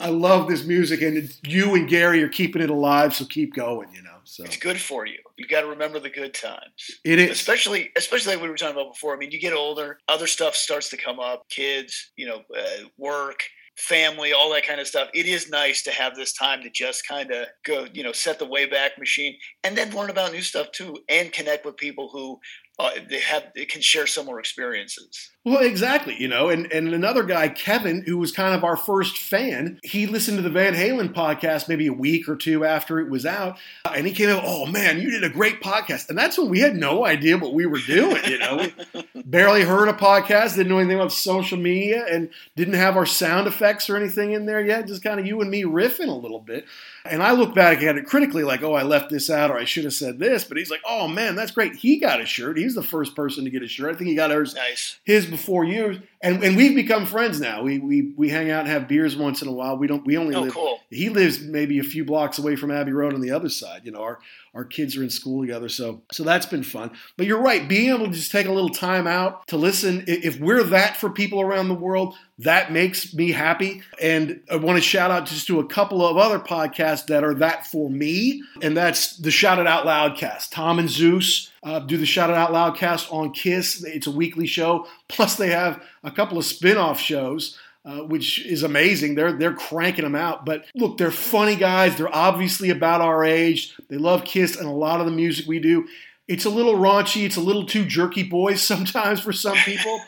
I 0.00 0.08
love 0.08 0.48
this 0.48 0.64
music, 0.64 1.02
and 1.02 1.36
you 1.44 1.74
and 1.74 1.88
Gary 1.88 2.22
are 2.22 2.28
keeping 2.28 2.62
it 2.62 2.70
alive. 2.70 3.14
So 3.14 3.24
keep 3.24 3.54
going. 3.54 3.88
You 3.94 4.02
know, 4.02 4.16
so 4.24 4.44
it's 4.44 4.56
good 4.56 4.80
for 4.80 5.06
you. 5.06 5.18
You 5.36 5.46
got 5.46 5.62
to 5.62 5.68
remember 5.68 5.98
the 5.98 6.10
good 6.10 6.34
times. 6.34 6.90
It 7.04 7.18
is, 7.18 7.30
especially 7.30 7.90
especially 7.96 8.34
like 8.34 8.42
we 8.42 8.48
were 8.48 8.56
talking 8.56 8.80
about 8.80 8.92
before. 8.92 9.14
I 9.14 9.18
mean, 9.18 9.30
you 9.30 9.40
get 9.40 9.52
older, 9.52 9.98
other 10.08 10.26
stuff 10.26 10.54
starts 10.54 10.88
to 10.90 10.96
come 10.96 11.20
up. 11.20 11.48
Kids, 11.48 12.12
you 12.16 12.26
know, 12.26 12.42
uh, 12.56 12.86
work 12.98 13.40
family, 13.76 14.32
all 14.32 14.52
that 14.52 14.66
kind 14.66 14.80
of 14.80 14.86
stuff. 14.86 15.08
It 15.14 15.26
is 15.26 15.50
nice 15.50 15.82
to 15.84 15.90
have 15.90 16.14
this 16.14 16.32
time 16.32 16.62
to 16.62 16.70
just 16.70 17.06
kind 17.06 17.30
of 17.30 17.46
go, 17.64 17.86
you 17.92 18.02
know, 18.02 18.12
set 18.12 18.38
the 18.38 18.46
wayback 18.46 18.98
machine 18.98 19.36
and 19.64 19.76
then 19.76 19.94
learn 19.94 20.10
about 20.10 20.32
new 20.32 20.42
stuff 20.42 20.70
too 20.72 20.96
and 21.08 21.32
connect 21.32 21.64
with 21.64 21.76
people 21.76 22.08
who 22.12 22.38
uh, 22.78 22.90
they 23.08 23.20
have 23.20 23.44
they 23.54 23.64
can 23.64 23.80
share 23.80 24.06
similar 24.06 24.38
experiences. 24.38 25.30
Well, 25.44 25.58
exactly, 25.58 26.14
you 26.20 26.28
know, 26.28 26.50
and 26.50 26.70
and 26.70 26.94
another 26.94 27.24
guy, 27.24 27.48
Kevin, 27.48 28.02
who 28.02 28.16
was 28.16 28.30
kind 28.30 28.54
of 28.54 28.62
our 28.62 28.76
first 28.76 29.18
fan, 29.18 29.80
he 29.82 30.06
listened 30.06 30.36
to 30.38 30.42
the 30.42 30.50
Van 30.50 30.74
Halen 30.74 31.12
podcast 31.12 31.68
maybe 31.68 31.88
a 31.88 31.92
week 31.92 32.28
or 32.28 32.36
two 32.36 32.64
after 32.64 33.00
it 33.00 33.10
was 33.10 33.26
out, 33.26 33.58
uh, 33.84 33.92
and 33.96 34.06
he 34.06 34.12
came 34.12 34.28
out, 34.28 34.44
"Oh 34.46 34.66
man, 34.66 35.00
you 35.00 35.10
did 35.10 35.24
a 35.24 35.28
great 35.28 35.60
podcast," 35.60 36.08
and 36.08 36.16
that's 36.16 36.38
when 36.38 36.48
we 36.48 36.60
had 36.60 36.76
no 36.76 37.04
idea 37.04 37.38
what 37.38 37.54
we 37.54 37.66
were 37.66 37.80
doing, 37.80 38.22
you 38.24 38.38
know, 38.38 38.68
we 38.94 39.04
barely 39.24 39.62
heard 39.62 39.88
a 39.88 39.94
podcast, 39.94 40.54
didn't 40.54 40.68
know 40.68 40.78
anything 40.78 40.98
about 40.98 41.10
social 41.10 41.58
media, 41.58 42.06
and 42.08 42.30
didn't 42.54 42.74
have 42.74 42.96
our 42.96 43.06
sound 43.06 43.48
effects 43.48 43.90
or 43.90 43.96
anything 43.96 44.30
in 44.30 44.46
there 44.46 44.64
yet, 44.64 44.86
just 44.86 45.02
kind 45.02 45.18
of 45.18 45.26
you 45.26 45.40
and 45.40 45.50
me 45.50 45.64
riffing 45.64 46.08
a 46.08 46.12
little 46.12 46.38
bit. 46.38 46.66
And 47.04 47.20
I 47.20 47.32
look 47.32 47.52
back 47.52 47.82
at 47.82 47.96
it 47.96 48.06
critically, 48.06 48.44
like, 48.44 48.62
oh, 48.62 48.74
I 48.74 48.84
left 48.84 49.10
this 49.10 49.28
out 49.28 49.50
or 49.50 49.58
I 49.58 49.64
should 49.64 49.82
have 49.82 49.92
said 49.92 50.20
this. 50.20 50.44
But 50.44 50.56
he's 50.56 50.70
like, 50.70 50.82
oh 50.86 51.08
man, 51.08 51.34
that's 51.34 51.50
great. 51.50 51.74
He 51.74 51.98
got 51.98 52.20
a 52.20 52.26
shirt. 52.26 52.56
He's 52.56 52.76
the 52.76 52.82
first 52.82 53.16
person 53.16 53.42
to 53.42 53.50
get 53.50 53.64
a 53.64 53.66
shirt. 53.66 53.92
I 53.92 53.98
think 53.98 54.08
he 54.08 54.14
got 54.14 54.30
ours, 54.30 54.54
nice. 54.54 55.00
his 55.02 55.31
before 55.32 55.64
you. 55.64 56.00
And 56.20 56.44
and 56.44 56.56
we've 56.56 56.76
become 56.76 57.04
friends 57.04 57.40
now. 57.40 57.64
We 57.64 57.80
we 57.80 58.12
we 58.16 58.28
hang 58.28 58.48
out 58.48 58.60
and 58.60 58.68
have 58.68 58.86
beers 58.86 59.16
once 59.16 59.42
in 59.42 59.48
a 59.48 59.52
while. 59.52 59.76
We 59.76 59.88
don't. 59.88 60.06
We 60.06 60.16
only 60.16 60.36
oh, 60.36 60.42
live. 60.42 60.52
Cool. 60.52 60.78
He 60.88 61.08
lives 61.08 61.40
maybe 61.40 61.80
a 61.80 61.82
few 61.82 62.04
blocks 62.04 62.38
away 62.38 62.54
from 62.54 62.70
Abbey 62.70 62.92
Road 62.92 63.12
on 63.12 63.20
the 63.20 63.32
other 63.32 63.48
side. 63.48 63.80
You 63.82 63.90
know, 63.90 64.02
our 64.02 64.20
our 64.54 64.64
kids 64.64 64.96
are 64.96 65.02
in 65.02 65.10
school 65.10 65.40
together, 65.40 65.68
so 65.68 66.02
so 66.12 66.22
that's 66.22 66.46
been 66.46 66.62
fun. 66.62 66.92
But 67.16 67.26
you're 67.26 67.42
right, 67.42 67.66
being 67.66 67.88
able 67.88 68.06
to 68.06 68.12
just 68.12 68.30
take 68.30 68.46
a 68.46 68.52
little 68.52 68.70
time 68.70 69.08
out 69.08 69.48
to 69.48 69.56
listen. 69.56 70.04
If 70.06 70.38
we're 70.38 70.62
that 70.62 70.96
for 70.96 71.10
people 71.10 71.40
around 71.40 71.68
the 71.68 71.74
world, 71.74 72.14
that 72.38 72.70
makes 72.70 73.12
me 73.12 73.32
happy. 73.32 73.82
And 74.00 74.42
I 74.48 74.56
want 74.56 74.76
to 74.76 74.82
shout 74.82 75.10
out 75.10 75.26
just 75.26 75.48
to 75.48 75.58
a 75.58 75.66
couple 75.66 76.06
of 76.06 76.16
other 76.16 76.38
podcasts 76.38 77.06
that 77.06 77.24
are 77.24 77.34
that 77.34 77.66
for 77.66 77.90
me, 77.90 78.44
and 78.62 78.76
that's 78.76 79.16
the 79.16 79.32
Shout 79.32 79.58
It 79.58 79.66
Out 79.66 79.86
Loud 79.86 80.16
cast. 80.16 80.52
Tom 80.52 80.78
and 80.78 80.88
Zeus 80.88 81.51
uh, 81.62 81.78
do 81.80 81.96
the 81.96 82.06
Shout 82.06 82.30
It 82.30 82.36
Out 82.36 82.52
Loud 82.52 82.76
cast 82.76 83.10
on 83.12 83.32
Kiss. 83.32 83.84
It's 83.84 84.06
a 84.06 84.10
weekly 84.10 84.46
show. 84.46 84.86
Plus, 85.08 85.36
they 85.36 85.50
have 85.50 85.82
a 86.02 86.10
couple 86.10 86.38
of 86.38 86.44
spin 86.44 86.76
off 86.76 87.00
shows. 87.00 87.58
Uh, 87.84 88.04
which 88.04 88.46
is 88.46 88.62
amazing. 88.62 89.16
They're 89.16 89.32
they're 89.32 89.54
cranking 89.54 90.04
them 90.04 90.14
out. 90.14 90.46
But 90.46 90.66
look, 90.72 90.98
they're 90.98 91.10
funny 91.10 91.56
guys. 91.56 91.96
They're 91.96 92.14
obviously 92.14 92.70
about 92.70 93.00
our 93.00 93.24
age. 93.24 93.74
They 93.88 93.96
love 93.96 94.24
Kiss 94.24 94.54
and 94.54 94.68
a 94.68 94.72
lot 94.72 95.00
of 95.00 95.06
the 95.06 95.10
music 95.10 95.48
we 95.48 95.58
do. 95.58 95.88
It's 96.28 96.44
a 96.44 96.50
little 96.50 96.76
raunchy. 96.76 97.24
It's 97.24 97.34
a 97.34 97.40
little 97.40 97.66
too 97.66 97.84
jerky 97.84 98.22
boys 98.22 98.62
sometimes 98.72 99.18
for 99.18 99.32
some 99.32 99.56
people 99.56 100.00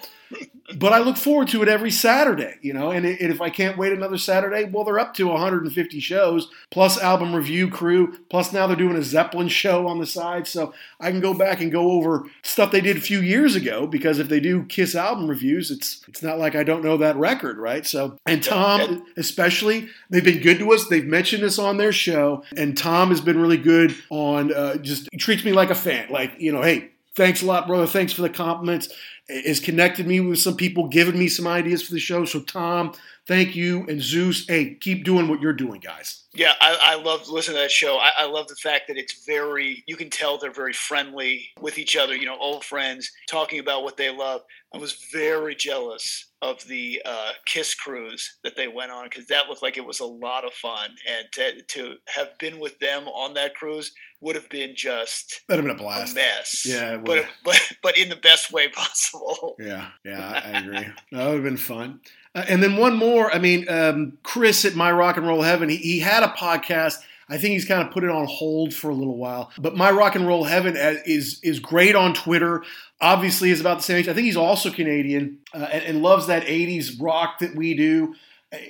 but 0.77 0.93
I 0.93 0.99
look 0.99 1.16
forward 1.16 1.49
to 1.49 1.62
it 1.62 1.68
every 1.68 1.91
Saturday, 1.91 2.57
you 2.61 2.72
know. 2.72 2.91
And, 2.91 3.05
if 3.05 3.41
I 3.41 3.51
can't 3.51 3.79
wait 3.79 3.93
another 3.93 4.18
Saturday, 4.18 4.64
well, 4.64 4.85
they're 4.85 4.99
up 4.99 5.14
to 5.14 5.29
150 5.29 6.01
shows 6.01 6.51
plus 6.70 6.99
album 7.01 7.35
review 7.35 7.68
crew, 7.68 8.18
plus 8.29 8.53
now 8.53 8.66
they're 8.66 8.77
doing 8.77 8.97
a 8.97 9.03
Zeppelin 9.03 9.49
show 9.49 9.87
on 9.87 9.99
the 9.99 10.07
side, 10.07 10.47
so 10.47 10.72
I 11.01 11.11
can 11.11 11.20
go 11.20 11.35
back 11.35 11.61
and 11.61 11.70
go 11.70 11.93
over 11.93 12.25
stuff 12.43 12.70
they 12.70 12.81
did 12.81 12.97
a 12.97 13.01
few 13.01 13.20
years 13.20 13.55
ago. 13.55 13.87
Because 13.87 14.18
if 14.18 14.29
they 14.29 14.41
do 14.41 14.64
Kiss 14.64 14.95
album 14.95 15.29
reviews, 15.29 15.70
it's 15.70 16.05
it's 16.09 16.22
not 16.22 16.39
like 16.39 16.55
I 16.55 16.64
don't 16.64 16.85
know 16.85 16.97
that 16.97 17.16
record, 17.16 17.59
right? 17.59 17.87
So, 17.87 18.16
and 18.27 18.43
Tom 18.43 19.07
especially, 19.16 19.89
they've 20.11 20.25
been 20.25 20.43
good 20.43 20.59
to 20.59 20.72
us. 20.72 20.87
They've 20.89 21.07
mentioned 21.07 21.45
us 21.45 21.59
on 21.59 21.77
their 21.77 21.93
show, 21.93 22.45
and 22.57 22.77
Tom 22.77 23.11
has 23.11 23.20
been 23.20 23.41
really 23.41 23.59
good 23.59 23.95
on 24.11 24.53
uh, 24.53 24.77
just 24.77 25.09
treats 25.18 25.45
me 25.45 25.53
like 25.53 25.70
a 25.70 25.75
fan. 25.75 26.09
Like 26.11 26.33
you 26.39 26.53
know, 26.53 26.62
hey, 26.62 26.91
thanks 27.14 27.43
a 27.43 27.47
lot, 27.47 27.66
brother. 27.66 27.87
Thanks 27.87 28.12
for 28.12 28.22
the 28.22 28.31
compliments. 28.31 28.89
Has 29.29 29.61
connected 29.61 30.07
me 30.07 30.20
with 30.20 30.39
some 30.39 30.57
people, 30.57 30.89
given 30.89 31.18
me 31.18 31.29
some 31.29 31.47
ideas 31.47 31.83
for 31.83 31.93
the 31.93 31.99
show. 31.99 32.25
So, 32.25 32.41
Tom, 32.41 32.93
thank 33.27 33.57
you. 33.57 33.87
And 33.89 34.03
Zeus, 34.03 34.47
hey, 34.47 34.75
keep 34.75 35.05
doing 35.05 35.29
what 35.29 35.41
you're 35.41 35.55
doing, 35.55 35.80
guys. 35.80 36.25
Yeah, 36.34 36.53
I, 36.61 36.76
I 36.83 37.03
love 37.03 37.29
listening 37.29 37.57
to 37.57 37.63
that 37.63 37.71
show. 37.71 37.96
I, 37.96 38.11
I 38.18 38.26
love 38.26 38.49
the 38.49 38.57
fact 38.57 38.88
that 38.88 38.99
it's 38.99 39.25
very, 39.25 39.83
you 39.87 39.96
can 39.96 40.11
tell 40.11 40.37
they're 40.37 40.53
very 40.53 40.72
friendly 40.72 41.49
with 41.61 41.79
each 41.79 41.96
other, 41.96 42.14
you 42.14 42.26
know, 42.26 42.37
old 42.38 42.64
friends 42.64 43.11
talking 43.29 43.61
about 43.61 43.83
what 43.83 43.96
they 43.96 44.11
love. 44.11 44.42
I 44.75 44.79
was 44.79 45.07
very 45.13 45.55
jealous 45.55 46.33
of 46.42 46.63
the 46.67 47.01
uh, 47.07 47.30
Kiss 47.46 47.75
cruise 47.75 48.38
that 48.42 48.57
they 48.57 48.68
went 48.68 48.91
on 48.91 49.05
because 49.05 49.26
that 49.29 49.49
looked 49.49 49.63
like 49.63 49.79
it 49.79 49.87
was 49.87 50.01
a 50.01 50.05
lot 50.05 50.45
of 50.45 50.53
fun. 50.53 50.91
And 51.09 51.26
to, 51.33 51.63
to 51.63 51.95
have 52.09 52.37
been 52.38 52.59
with 52.59 52.79
them 52.80 53.09
on 53.09 53.33
that 53.34 53.55
cruise 53.55 53.92
would 54.25 54.34
have 54.34 54.49
been 54.49 54.75
just 54.75 55.42
That'd 55.49 55.64
have 55.64 55.76
been 55.76 55.79
a 55.79 55.80
a 55.80 55.84
blast. 55.87 56.14
mess. 56.14 56.67
Yeah, 56.67 56.95
it 56.95 57.05
but, 57.05 57.26
but 57.45 57.61
but 57.83 57.96
in 57.99 58.09
the 58.09 58.17
best 58.17 58.53
way 58.53 58.68
possible. 58.68 59.55
Yeah, 59.61 59.88
yeah, 60.05 60.42
I 60.45 60.51
I 60.51 60.59
agree. 60.61 60.87
that 61.13 61.26
would 61.26 61.34
have 61.34 61.42
been 61.45 61.57
fun. 61.57 62.01
Uh, 62.34 62.45
and 62.49 62.63
then 62.63 62.76
one 62.76 62.96
more. 62.96 63.33
I 63.33 63.38
mean, 63.38 63.68
um, 63.68 64.18
Chris 64.25 64.64
at 64.64 64.75
My 64.75 64.91
Rock 64.91 65.17
and 65.17 65.26
Roll 65.26 65.42
Heaven, 65.42 65.68
he, 65.68 65.76
he 65.76 65.99
had 66.01 66.22
a 66.25 66.29
podcast. 66.29 66.96
I 67.29 67.38
think 67.38 67.53
he's 67.53 67.64
kind 67.64 67.87
of 67.87 67.92
put 67.92 68.05
it 68.05 68.11
on 68.11 68.26
hold 68.26 68.75
for 68.75 68.91
a 68.91 68.95
little 68.95 69.17
while. 69.17 69.51
But 69.59 69.76
My 69.76 69.91
Rock 69.91 70.14
and 70.17 70.26
Roll 70.26 70.45
Heaven 70.45 70.76
uh, 70.76 70.96
is 71.07 71.38
is 71.42 71.61
great 71.61 71.95
on 71.95 72.13
Twitter. 72.14 72.64
Obviously, 73.01 73.51
is 73.51 73.61
about 73.61 73.79
the 73.79 73.83
same 73.84 73.99
age. 73.99 74.09
I 74.09 74.14
think 74.14 74.25
he's 74.26 74.37
also 74.37 74.71
Canadian 74.71 75.38
uh, 75.55 75.68
and, 75.72 75.84
and 75.84 76.03
loves 76.03 76.26
that 76.26 76.45
'80s 76.45 77.01
rock 77.01 77.38
that 77.38 77.55
we 77.55 77.75
do. 77.75 78.14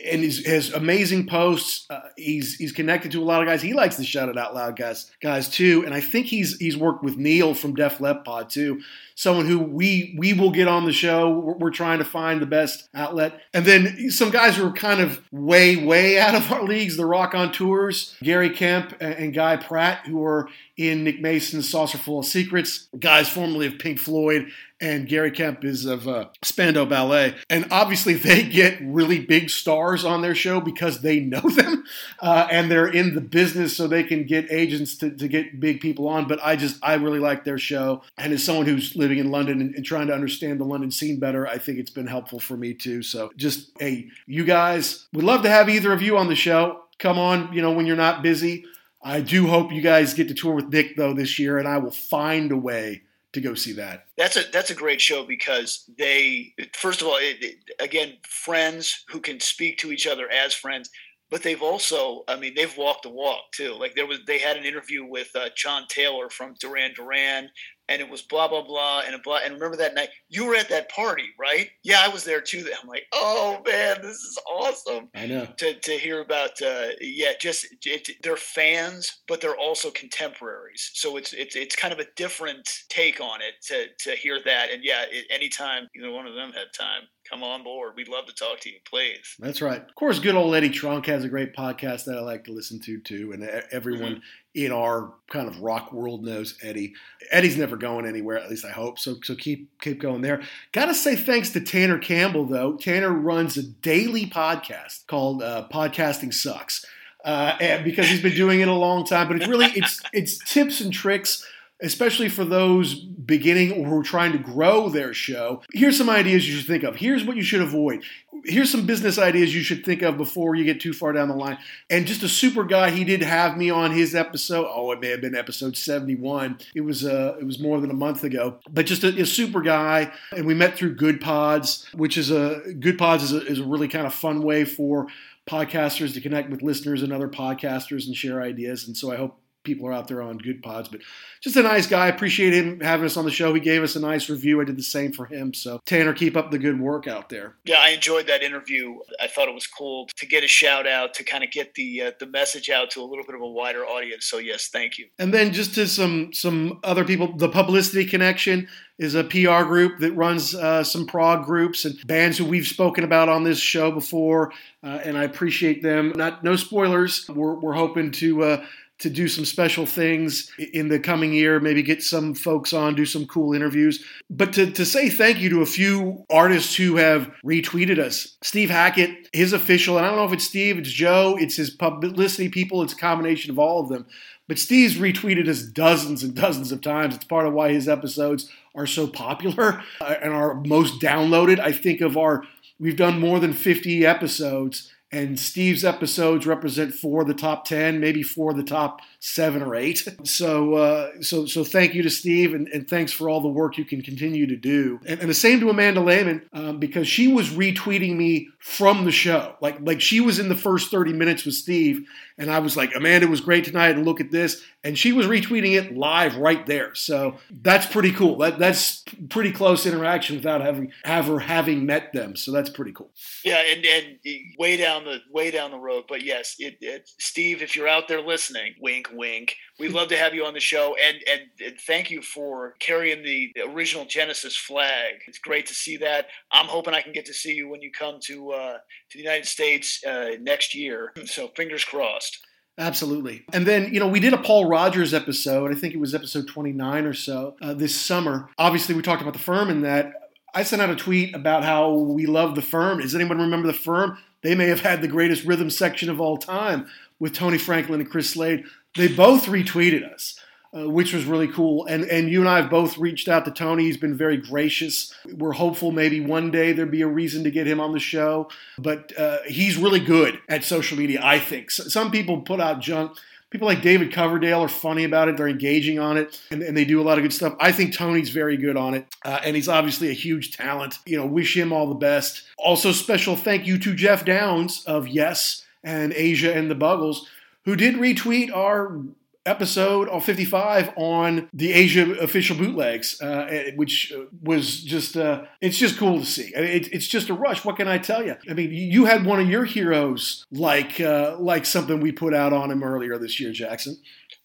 And 0.07 0.23
he's, 0.23 0.47
has 0.47 0.73
amazing 0.73 1.27
posts. 1.27 1.87
Uh, 1.91 2.01
he's 2.17 2.57
he's 2.57 2.73
connected 2.73 3.13
to 3.13 3.23
a 3.23 3.25
lot 3.25 3.43
of 3.43 3.49
guys. 3.49 3.63
He 3.63 3.73
likes 3.73 3.97
to 3.97 4.05
shout 4.05 4.29
it 4.29 4.39
out 4.39 4.55
loud, 4.55 4.77
guys, 4.77 5.11
guys 5.21 5.49
too. 5.49 5.85
And 5.85 5.95
I 5.95 6.01
think 6.01 6.27
he's 6.27 6.57
he's 6.59 6.77
worked 6.77 7.03
with 7.03 7.17
Neil 7.17 7.55
from 7.55 7.75
Def 7.75 8.01
Leppard 8.01 8.51
too 8.51 8.81
someone 9.15 9.47
who 9.47 9.59
we 9.59 10.15
we 10.19 10.33
will 10.33 10.51
get 10.51 10.69
on 10.69 10.85
the 10.85 10.93
show. 10.93 11.31
We're, 11.31 11.75
trying 11.75 11.99
to 11.99 12.05
find 12.05 12.41
the 12.41 12.47
best 12.47 12.89
outlet, 12.95 13.41
and 13.53 13.65
then 13.65 14.11
some 14.11 14.31
guys 14.31 14.57
who 14.57 14.67
are 14.67 14.73
kind 14.73 15.01
of 15.01 15.21
way 15.33 15.77
way 15.77 16.19
out 16.25 16.35
of 16.35 16.51
our 16.53 16.63
leagues. 16.63 16.97
The 16.97 17.07
Rock 17.07 17.35
on 17.35 17.53
Tours, 17.53 18.17
Gary 18.23 18.51
Kemp 18.51 18.95
and, 19.01 19.15
and 19.15 19.35
Guy 19.35 19.57
Pratt, 19.57 20.07
who 20.07 20.23
are 20.25 20.49
in 20.77 21.05
Nick 21.05 21.21
Mason's 21.21 21.69
Saucerful 21.69 22.21
of 22.21 22.27
Secrets. 22.27 22.89
Guys 22.99 23.29
formerly 23.29 23.67
of 23.67 23.79
Pink 23.79 23.99
Floyd, 23.99 24.51
and 24.81 25.09
Gary 25.09 25.31
Kemp 25.31 25.65
is 25.65 25.87
of 25.87 26.07
uh, 26.07 26.27
Spandau 26.43 26.85
Ballet, 26.85 27.35
and 27.49 27.67
obviously 27.71 28.15
they 28.15 28.43
get 28.43 28.79
really 28.83 29.19
big 29.19 29.49
stars 29.49 30.05
on 30.05 30.21
their 30.21 30.35
show 30.35 30.61
because 30.61 31.01
they 31.01 31.21
know 31.21 31.41
them 31.49 31.85
uh, 32.21 32.49
and 32.51 32.71
they're 32.71 32.89
in 32.89 33.15
the 33.15 33.21
business, 33.21 33.77
so 33.77 33.87
they 33.87 34.03
can 34.03 34.25
get 34.25 34.51
agents 34.51 34.97
to, 34.99 35.11
to 35.11 35.29
get 35.29 35.61
big 35.61 35.81
people 35.81 36.09
on. 36.09 36.29
But 36.29 36.41
I 36.43 36.57
just 36.57 36.79
I 36.83 36.95
really 36.95 37.19
like 37.19 37.45
their 37.45 37.59
show, 37.59 38.03
and 38.19 38.33
as 38.33 38.45
someone 38.45 38.67
who's 38.67 38.95
living 39.05 39.19
in 39.19 39.31
London 39.31 39.61
and, 39.61 39.75
and 39.75 39.85
trying 39.85 40.07
to 40.07 40.15
understand 40.15 40.59
the 40.59 40.65
London 40.65 40.91
scene 40.91 41.21
better, 41.21 41.47
I 41.47 41.59
think 41.59 41.79
it's 41.79 41.91
been 41.91 42.07
helpful 42.07 42.41
for 42.41 42.57
me 42.57 42.73
too. 42.73 43.03
So 43.03 43.31
just 43.37 43.71
hey, 43.79 44.09
you 44.27 44.45
guys, 44.45 45.07
we'd 45.13 45.25
love 45.25 45.43
to 45.43 45.51
have 45.51 45.69
either 45.69 45.93
of 45.93 46.01
you 46.01 46.17
on 46.17 46.29
the 46.29 46.35
show. 46.35 46.81
Come 46.99 47.19
on, 47.19 47.53
you 47.53 47.61
know 47.61 47.73
when 47.73 47.85
you're 47.87 47.97
not 47.97 48.23
busy. 48.23 48.65
I 49.03 49.21
do 49.21 49.47
hope 49.47 49.71
you 49.73 49.83
guys 49.83 50.15
get 50.15 50.29
to 50.29 50.35
tour 50.35 50.55
with 50.55 50.69
Nick 50.73 50.97
though 50.97 51.13
this 51.13 51.39
year, 51.39 51.59
and 51.59 51.69
I 51.69 51.77
will 51.77 51.91
find 51.91 52.51
a 52.51 52.57
way 52.57 53.03
to 53.35 53.41
go 53.43 53.53
see 53.55 53.73
that. 53.75 54.07
That's 54.17 54.37
a 54.37 54.45
that's 54.51 54.71
a 54.71 54.75
great 54.75 55.01
show 55.03 55.27
because 55.27 55.85
they 55.99 56.55
first 56.73 57.03
of 57.03 57.09
all 57.09 57.19
it, 57.19 57.37
it- 57.43 57.59
again 57.81 58.15
friends 58.27 59.05
who 59.09 59.21
can 59.21 59.41
speak 59.41 59.77
to 59.79 59.93
each 59.93 60.07
other 60.07 60.31
as 60.31 60.55
friends, 60.55 60.89
but 61.31 61.43
they've 61.43 61.61
also 61.61 62.23
I 62.29 62.37
mean 62.37 62.55
they've 62.55 62.75
walked 62.79 63.03
the 63.03 63.11
walk 63.11 63.51
too. 63.53 63.75
Like 63.75 63.95
there 63.97 64.07
was 64.07 64.21
they 64.27 64.39
had 64.39 64.57
an 64.57 64.65
interview 64.65 65.05
with 65.05 65.31
uh, 65.35 65.49
John 65.57 65.83
Taylor 65.89 66.31
from 66.31 66.55
Duran 66.61 66.95
Duran, 66.95 67.51
and 67.89 68.01
it 68.01 68.09
was 68.09 68.23
blah 68.23 68.49
blah 68.49 68.65
blah 68.65 69.03
and 69.07 69.15
a 69.15 69.19
blah. 69.19 69.41
And 69.45 69.55
remember 69.55 69.77
that 69.77 69.95
night 69.95 70.11
you 70.29 70.47
were 70.47 70.55
at 70.55 70.69
that 70.71 70.91
party, 70.91 71.29
right? 71.39 71.71
Yeah, 71.83 72.01
I 72.03 72.09
was 72.09 72.25
there 72.25 72.41
too. 72.41 72.65
I'm 72.83 72.89
like, 72.89 73.07
oh 73.13 73.61
man, 73.67 73.99
this 74.03 74.17
is 74.17 74.39
awesome 74.49 75.09
I 75.15 75.27
know. 75.27 75.47
to, 75.59 75.75
to 75.75 75.93
hear 75.93 76.21
about 76.21 76.61
uh, 76.63 76.89
yeah 77.01 77.33
just 77.41 77.67
it, 77.85 78.09
they're 78.23 78.37
fans 78.37 79.23
but 79.29 79.41
they're 79.41 79.57
also 79.57 79.91
contemporaries 79.91 80.91
so 80.95 81.17
it's 81.17 81.33
it's 81.33 81.57
it's 81.57 81.77
kind 81.77 81.93
of 81.93 82.01
a 82.01 82.07
different 82.17 82.69
take 82.89 83.21
on 83.21 83.41
it 83.41 83.55
to 83.67 83.87
to 83.99 84.17
hear 84.17 84.39
that 84.45 84.71
and 84.71 84.83
yeah 84.85 85.05
it, 85.11 85.27
anytime 85.31 85.89
either 85.97 86.11
one 86.11 86.27
of 86.27 86.35
them 86.35 86.53
have 86.53 86.73
time 86.73 87.03
come 87.29 87.43
on 87.43 87.65
board 87.65 87.93
we'd 87.97 88.09
love 88.09 88.27
to 88.27 88.35
talk 88.35 88.61
to 88.61 88.71
you 88.71 88.79
please 88.89 89.35
That's 89.39 89.63
right. 89.63 89.81
Of 89.81 89.95
course, 89.95 90.19
good 90.19 90.35
old 90.35 90.55
Eddie 90.55 90.71
Trunk 90.71 91.07
has 91.07 91.25
a 91.25 91.29
great 91.29 91.55
podcast 91.55 92.05
that 92.05 92.17
I 92.17 92.21
like 92.21 92.45
to 92.45 92.53
listen 92.53 92.81
to 92.81 93.01
too, 93.01 93.33
and 93.33 93.43
everyone 93.73 94.23
in 94.55 94.71
our 94.71 95.13
kind 95.29 95.49
of 95.49 95.61
rock 95.61 95.93
world 95.93 96.25
knows 96.25 96.57
Eddie. 96.63 96.95
Eddie's 97.31 97.57
never 97.57 97.77
going 97.77 98.07
anywhere, 98.07 98.39
at 98.39 98.49
least 98.49 98.65
I 98.65 98.71
hope. 98.71 98.99
So, 98.99 99.17
so 99.23 99.35
keep 99.35 99.69
keep 99.81 100.01
going 100.01 100.23
there. 100.23 100.43
Got 100.73 100.87
to 100.87 100.95
say 100.95 101.17
thanks 101.17 101.51
to 101.51 101.61
Tanner 101.61 101.99
Campbell 101.99 102.47
though. 102.47 102.77
Tanner 102.77 103.13
runs 103.13 103.57
a 103.57 103.63
daily 103.63 104.27
podcast 104.27 105.07
called 105.07 105.43
uh, 105.43 105.67
"Podcasting 105.73 106.33
Sucks," 106.33 106.87
uh, 107.25 107.83
because 107.83 108.09
he's 108.09 108.23
been 108.23 108.37
doing 108.37 108.61
it 108.61 108.69
a 108.69 108.75
long 108.75 109.05
time. 109.05 109.27
But 109.27 109.39
it's 109.39 109.49
really 109.49 109.67
it's 109.67 110.01
it's 110.13 110.39
tips 110.39 110.81
and 110.81 110.93
tricks 110.93 111.45
especially 111.83 112.29
for 112.29 112.45
those 112.45 112.95
beginning 112.95 113.73
or 113.73 113.89
who 113.89 114.01
are 114.01 114.05
trying 114.05 114.33
to 114.33 114.39
grow 114.39 114.89
their 114.89 115.13
show. 115.13 115.63
Here's 115.73 115.99
some 115.99 116.11
ideas 116.11 116.49
you 116.49 116.57
should 116.57 116.67
think 116.67 116.85
of. 116.85 116.97
Here's 116.97 117.25
what 117.25 117.37
you 117.37 117.43
should 117.43 117.63
avoid. 117.63 118.05
Here's 118.45 118.71
some 118.71 118.87
business 118.87 119.19
ideas 119.19 119.55
you 119.55 119.63
should 119.63 119.85
think 119.85 120.03
of 120.03 120.17
before 120.17 120.55
you 120.55 120.65
get 120.65 120.81
too 120.81 120.93
far 120.93 121.13
down 121.13 121.29
the 121.29 121.35
line. 121.35 121.59
And 121.89 122.07
just 122.07 122.23
a 122.23 122.29
super 122.29 122.65
guy, 122.65 122.91
he 122.91 123.05
did 123.05 123.23
have 123.23 123.57
me 123.57 123.71
on 123.71 123.93
his 123.93 124.15
episode. 124.15 124.67
Oh, 124.69 124.93
it 124.93 125.01
may 125.01 125.09
have 125.09 125.21
been 125.21 125.35
episode 125.35 125.77
71. 125.77 126.59
It 126.75 126.83
was 126.83 127.05
uh, 127.05 127.37
it 127.41 127.45
was 127.45 127.59
more 127.59 127.81
than 127.81 127.91
a 127.91 127.95
month 127.95 128.25
ago. 128.25 128.59
But 128.71 128.87
just 128.87 129.05
a, 129.05 129.21
a 129.21 129.27
super 129.27 129.61
guy, 129.61 130.13
and 130.33 130.47
we 130.47 130.55
met 130.55 130.77
through 130.77 130.95
Good 130.95 131.21
Pods, 131.21 131.87
which 131.95 132.17
is 132.17 132.31
a 132.31 132.61
Good 132.79 132.99
Pods 132.99 133.25
is 133.25 133.33
a, 133.33 133.47
is 133.47 133.59
a 133.61 133.65
really 133.65 133.89
kind 133.89 134.07
of 134.07 134.15
fun 134.15 134.43
way 134.43 134.65
for 134.65 135.07
podcasters 135.47 136.15
to 136.15 136.21
connect 136.21 136.51
with 136.51 136.63
listeners 136.63 137.03
and 137.03 137.13
other 137.13 137.29
podcasters 137.29 138.07
and 138.07 138.17
share 138.17 138.41
ideas. 138.43 138.87
And 138.87 138.97
so 138.97 139.13
I 139.13 139.17
hope 139.17 139.39
people 139.65 139.87
are 139.89 139.93
out 139.93 140.07
there 140.09 140.23
on 140.23 140.39
good 140.39 140.63
pods, 140.63 140.89
but 140.89 141.01
just 141.41 141.57
a 141.57 141.63
nice 141.63 141.87
guy. 141.87 142.09
Appreciate 142.09 142.53
him 142.55 142.81
having 142.81 143.07
us 143.07 143.17
on 143.17 143.25
the 143.25 143.31
show. 143.31 143.53
He 143.53 143.61
gave 143.61 143.83
us 143.83 143.97
a 143.97 144.01
nice 144.01 144.29
review. 144.31 144.61
I 144.61 144.65
did 144.65 144.77
the 144.77 144.83
same 144.83 145.13
for 145.13 145.27
him. 145.27 145.53
So 145.55 145.81
Tanner, 145.87 146.13
keep 146.13 146.37
up 146.37 146.51
the 146.51 146.59
good 146.59 146.79
work 146.81 147.07
out 147.09 147.29
there. 147.29 147.57
yeah 147.65 147.77
i 147.81 147.89
enjoyed 147.91 148.27
that 148.27 148.43
interview 148.43 148.99
i 149.21 149.27
thought 149.27 149.49
it 149.49 149.55
was 149.55 149.67
cool 149.67 150.07
to 150.17 150.27
get 150.27 150.45
a 150.45 150.47
shout 150.47 150.87
out 150.87 151.15
to 151.15 151.25
kind 151.25 151.43
of 151.43 151.51
get 151.51 151.75
the 151.75 152.03
uh, 152.03 152.11
the 152.21 152.27
message 152.27 152.69
out 152.71 152.91
to 152.91 153.01
a 153.01 153.05
little 153.05 153.25
bit 153.25 153.35
of 153.35 153.41
a 153.41 153.47
wider 153.47 153.85
audience 153.85 154.27
so 154.27 154.39
yes 154.39 154.69
thank 154.69 154.99
you 154.99 155.07
And 155.19 155.33
then 155.33 155.53
just 155.53 155.75
to 155.77 155.87
some 155.89 156.33
some 156.33 156.81
other 156.85 157.05
people, 157.05 157.35
the 157.37 157.49
Publicity 157.49 158.05
Connection 158.05 158.69
is 158.99 159.15
a 159.15 159.25
PR 159.25 159.65
group 159.65 159.99
that 159.99 160.13
runs 160.13 160.55
uh, 160.55 160.85
some 160.85 161.07
prog 161.07 161.45
groups 161.47 161.85
and 161.85 161.95
bands 162.07 162.39
who 162.39 162.45
we've 162.45 162.67
spoken 162.67 163.03
about 163.03 163.29
on 163.29 163.43
this 163.43 163.59
show 163.59 163.91
before, 163.91 164.53
uh, 164.85 165.01
and 165.05 165.17
I 165.19 165.25
appreciate 165.25 165.83
them. 165.83 166.13
Not 166.15 166.45
no 166.45 166.55
spoilers. 166.57 167.29
We're 167.29 167.55
we're 167.55 167.73
hoping 167.75 168.11
to. 168.13 168.43
Uh, 168.43 168.65
to 169.01 169.11
do 169.11 169.27
some 169.27 169.45
special 169.45 169.87
things 169.87 170.51
in 170.73 170.89
the 170.89 171.01
coming 171.01 171.33
year, 171.33 171.59
maybe 171.59 171.83
get 171.83 172.03
some 172.03 172.33
folks 172.33 172.73
on, 172.73 172.95
do 172.95 173.05
some 173.05 173.27
cool 173.27 173.53
interviews. 173.53 174.05
But 174.31 174.53
to, 174.55 174.71
to 174.71 174.87
say 174.87 175.11
thank 175.11 175.39
you 175.39 175.51
to 175.51 175.63
a 175.63 175.67
few 175.67 176.25
artists 176.31 176.77
who 176.77 176.97
have 176.97 177.31
retweeted 177.45 177.99
us. 177.99 178.37
Steve 178.43 178.71
Hackett, 178.71 179.29
his 179.33 179.53
official, 179.53 179.97
and 179.97 180.07
I 180.07 180.11
don't 180.11 180.19
know 180.19 180.25
if 180.25 180.33
it's 180.33 180.45
Steve, 180.45 180.79
it's 180.79 180.91
Joe, 180.91 181.37
it's 181.39 181.57
his 181.57 181.71
publicity 181.71 182.49
people, 182.49 182.83
it's 182.83 182.93
a 182.93 182.97
combination 182.97 183.51
of 183.51 183.59
all 183.59 183.81
of 183.81 183.89
them. 183.89 184.07
But 184.47 184.59
Steve's 184.59 184.97
retweeted 184.97 185.49
us 185.49 185.63
dozens 185.63 186.23
and 186.23 186.35
dozens 186.35 186.71
of 186.71 186.81
times. 186.81 187.15
It's 187.15 187.25
part 187.25 187.47
of 187.47 187.55
why 187.55 187.73
his 187.73 187.89
episodes 187.89 188.51
are 188.75 188.87
so 188.87 189.07
popular 189.07 189.83
uh, 190.01 190.15
and 190.23 190.33
are 190.33 190.55
most 190.55 191.01
downloaded. 191.01 191.59
I 191.59 191.73
think 191.73 192.01
of 192.01 192.17
our, 192.17 192.45
we've 192.79 192.97
done 192.97 193.21
more 193.21 193.41
than 193.41 193.53
50 193.55 194.05
episodes, 194.05 194.93
and 195.15 195.39
Steve's 195.39 195.85
episodes 195.85 196.45
represent 196.45 196.93
four 196.93 197.23
of 197.23 197.29
the 197.29 197.35
top 197.35 197.65
10, 197.67 198.01
maybe 198.01 198.23
four 198.23 198.51
of 198.51 198.57
the 198.57 198.65
top 198.65 199.01
seven 199.25 199.63
or 199.63 199.75
eight. 199.75 200.07
So, 200.25 200.75
uh, 200.75 201.23
so, 201.23 201.47
so 201.47 201.65
thank 201.65 201.95
you 201.95 202.03
to 202.03 202.11
Steve, 202.11 202.53
and, 202.53 202.69
and 202.69 202.87
thanks 202.87 203.11
for 203.11 203.31
all 203.31 203.41
the 203.41 203.49
work 203.49 203.79
you 203.79 203.87
can 203.87 204.03
continue 204.03 204.47
to 204.47 204.57
do. 204.57 205.01
And, 205.07 205.19
and 205.19 205.31
the 205.31 205.35
same 205.35 205.61
to 205.61 205.71
Amanda 205.71 206.03
Lehmann, 206.03 206.43
um, 206.53 206.79
because 206.79 207.09
she 207.09 207.33
was 207.33 207.49
retweeting 207.49 208.17
me 208.17 208.49
from 208.59 209.07
the 209.07 209.11
show. 209.11 209.57
Like, 209.63 209.81
like 209.81 210.03
she 210.03 210.21
was 210.21 210.39
in 210.39 210.51
the 210.51 210.55
first 210.55 210.91
30 210.91 211.15
minutes 211.15 211.47
with 211.47 211.55
Steve, 211.55 212.07
and 212.37 212.51
I 212.51 212.59
was 212.59 212.77
like, 212.77 212.95
Amanda 212.95 213.27
was 213.27 213.41
great 213.41 213.65
tonight, 213.65 213.97
and 213.97 214.05
look 214.05 214.21
at 214.21 214.31
this. 214.31 214.63
And 214.83 214.99
she 214.99 215.13
was 215.13 215.27
retweeting 215.27 215.73
it 215.73 215.97
live 215.97 216.37
right 216.37 216.67
there. 216.67 216.95
So 216.95 217.39
that's 217.51 217.87
pretty 217.87 218.13
cool. 218.13 218.37
That, 218.37 218.59
that's 218.59 219.03
pretty 219.31 219.53
close 219.53 219.87
interaction 219.87 220.37
without 220.37 220.61
having 220.61 220.93
her 221.05 221.39
having 221.39 221.87
met 221.87 222.13
them. 222.13 222.37
So 222.37 222.53
that's 222.53 222.69
pretty 222.69 222.93
cool. 222.93 223.11
Yeah, 223.45 223.63
and 223.67 223.85
and 223.85 224.19
way 224.59 224.77
down 224.77 225.05
the 225.05 225.21
way 225.33 225.51
down 225.51 225.71
the 225.71 225.79
road, 225.79 226.05
but 226.09 226.23
yes, 226.23 226.57
it, 226.59 226.77
it, 226.81 227.09
Steve, 227.19 227.63
if 227.63 227.75
you're 227.77 227.89
out 227.89 228.09
there 228.09 228.21
listening, 228.21 228.75
wink, 228.81 229.09
wink. 229.17 229.57
We'd 229.79 229.93
love 229.93 230.09
to 230.09 230.17
have 230.17 230.35
you 230.35 230.45
on 230.45 230.55
the 230.55 230.61
show, 230.61 230.95
and, 231.03 231.19
and 231.31 231.43
and 231.65 231.81
thank 231.81 232.11
you 232.11 232.23
for 232.23 232.75
carrying 232.79 233.23
the 233.23 233.53
original 233.71 234.05
Genesis 234.05 234.57
flag. 234.57 235.15
It's 235.27 235.39
great 235.39 235.67
to 235.67 235.75
see 235.75 235.97
that. 235.99 236.27
I'm 236.53 236.67
hoping 236.67 236.95
I 236.95 237.03
can 237.03 237.13
get 237.13 237.27
to 237.27 237.35
see 237.35 237.55
you 237.55 237.69
when 237.69 237.83
you 237.83 237.91
come 237.91 238.19
to 238.25 238.53
uh, 238.53 238.73
to 239.11 239.19
the 239.19 239.23
United 239.23 239.47
States 239.47 240.03
uh, 240.05 240.31
next 240.41 240.75
year. 240.75 241.13
So 241.27 241.49
fingers 241.57 241.85
crossed. 241.85 242.41
Absolutely. 242.77 243.45
And 243.53 243.67
then, 243.67 243.93
you 243.95 244.01
know, 244.01 244.09
we 244.09 244.19
did 244.19 244.33
a 244.33 244.39
Paul 244.39 244.69
Rodgers 244.69 245.15
episode. 245.15 245.71
I 245.71 245.79
think 245.79 245.95
it 245.95 246.01
was 246.01 246.15
episode 246.15 246.49
29 246.49 247.05
or 247.05 247.15
so 247.15 247.57
uh, 247.63 247.73
this 247.73 247.95
summer. 247.95 248.51
Obviously, 248.59 248.95
we 248.95 249.03
talked 249.03 249.23
about 249.23 249.33
the 249.33 249.39
firm 249.39 249.71
and 249.71 249.85
that. 249.85 250.13
I 250.55 250.63
sent 250.63 250.83
out 250.83 250.91
a 250.91 250.97
tweet 250.97 251.35
about 251.35 251.65
how 251.65 251.93
we 251.93 252.27
love 252.27 252.55
the 252.55 252.63
firm. 252.63 253.01
Does 253.01 253.15
anyone 253.15 253.39
remember 253.39 253.67
the 253.67 253.73
firm? 253.73 254.19
They 254.43 254.55
may 254.55 254.67
have 254.67 254.81
had 254.81 255.03
the 255.03 255.09
greatest 255.09 255.45
rhythm 255.45 255.71
section 255.71 256.11
of 256.11 256.21
all 256.21 256.37
time 256.37 256.87
with 257.19 257.33
Tony 257.33 257.59
Franklin 257.59 258.01
and 258.01 258.11
Chris 258.11 258.31
Slade. 258.31 258.65
They 258.97 259.09
both 259.09 259.47
retweeted 259.47 260.11
us. 260.13 260.39
Uh, 260.77 260.91
which 260.91 261.13
was 261.15 261.25
really 261.25 261.47
cool. 261.47 261.87
And 261.87 262.03
and 262.07 262.29
you 262.29 262.41
and 262.41 262.49
I 262.49 262.57
have 262.61 262.69
both 262.69 262.99
reached 262.99 263.29
out 263.29 263.45
to 263.45 263.53
Tony. 263.53 263.85
He's 263.85 263.97
been 263.97 264.17
very 264.17 264.37
gracious. 264.37 265.15
We're 265.37 265.53
hopeful 265.53 265.93
maybe 265.93 266.21
one 266.21 266.51
day 266.51 266.73
there'd 266.73 266.91
be 266.91 267.03
a 267.03 267.07
reason 267.07 267.45
to 267.45 267.53
get 267.53 267.69
him 267.69 267.79
on 267.79 267.93
the 267.93 268.01
show. 268.01 268.49
But 268.77 269.17
uh, 269.17 269.39
he's 269.47 269.77
really 269.77 270.01
good 270.01 270.41
at 270.49 270.65
social 270.65 270.99
media, 270.99 271.21
I 271.23 271.39
think. 271.39 271.71
So, 271.71 271.85
some 271.85 272.11
people 272.11 272.41
put 272.41 272.59
out 272.59 272.81
junk. 272.81 273.17
People 273.51 273.69
like 273.69 273.83
David 273.83 274.13
Coverdale 274.13 274.63
are 274.63 274.69
funny 274.69 275.05
about 275.05 275.29
it. 275.29 275.37
They're 275.37 275.47
engaging 275.47 276.01
on 276.01 276.17
it, 276.17 276.43
and, 276.51 276.61
and 276.61 276.77
they 276.77 276.85
do 276.85 277.01
a 277.01 277.05
lot 277.05 277.19
of 277.19 277.23
good 277.23 277.33
stuff. 277.33 277.55
I 277.61 277.71
think 277.71 277.95
Tony's 277.95 278.31
very 278.31 278.57
good 278.57 278.77
on 278.77 278.95
it, 278.95 279.07
uh, 279.25 279.39
and 279.45 279.55
he's 279.55 279.69
obviously 279.69 280.11
a 280.11 280.13
huge 280.13 280.57
talent. 280.57 280.99
You 281.07 281.19
know, 281.19 281.27
wish 281.27 281.57
him 281.57 281.73
all 281.73 281.87
the 281.87 281.95
best. 281.95 282.43
Also, 282.59 282.91
special 282.91 283.37
thank 283.37 283.65
you 283.65 283.79
to 283.79 283.95
Geoff 283.95 284.25
Downes 284.25 284.83
of 284.87 285.07
Yes 285.07 285.65
and 285.85 286.13
Asia 286.15 286.53
and 286.53 286.69
the 286.69 286.75
Buggles, 286.75 287.29
who 287.65 287.77
did 287.77 287.97
retweet 287.97 288.55
our 288.55 289.01
episode 289.47 290.09
of 290.09 290.25
55 290.25 290.93
on 290.97 291.49
the 291.53 291.73
Asia 291.73 292.13
official 292.19 292.57
bootlegs, 292.57 293.21
uh, 293.21 293.73
which 293.77 294.13
was 294.43 294.83
just, 294.83 295.17
uh, 295.17 295.45
it's 295.61 295.77
just 295.77 295.99
cool 295.99 296.21
to 296.21 296.27
see. 296.27 296.53
I 296.57 296.61
mean, 296.61 296.71
it, 296.71 296.93
it's 296.93 297.07
just 297.07 297.29
a 297.29 297.35
rush. 297.35 297.65
What 297.65 297.77
can 297.77 297.89
I 297.89 297.99
tell 297.99 298.25
you? 298.25 298.37
I 298.49 298.55
mean, 298.55 298.71
you 298.73 299.05
had 299.05 299.27
one 299.27 299.41
of 299.41 299.49
your 299.49 299.65
heroes 299.65 300.47
like, 300.51 301.01
uh, 301.01 301.37
like 301.39 301.67
something 301.67 302.01
we 302.01 302.13
put 302.13 302.35
out 302.35 302.53
on 302.53 302.71
him 302.71 302.83
earlier 302.83 303.19
this 303.19 303.39
year, 303.39 303.53
Jackson. 303.53 304.01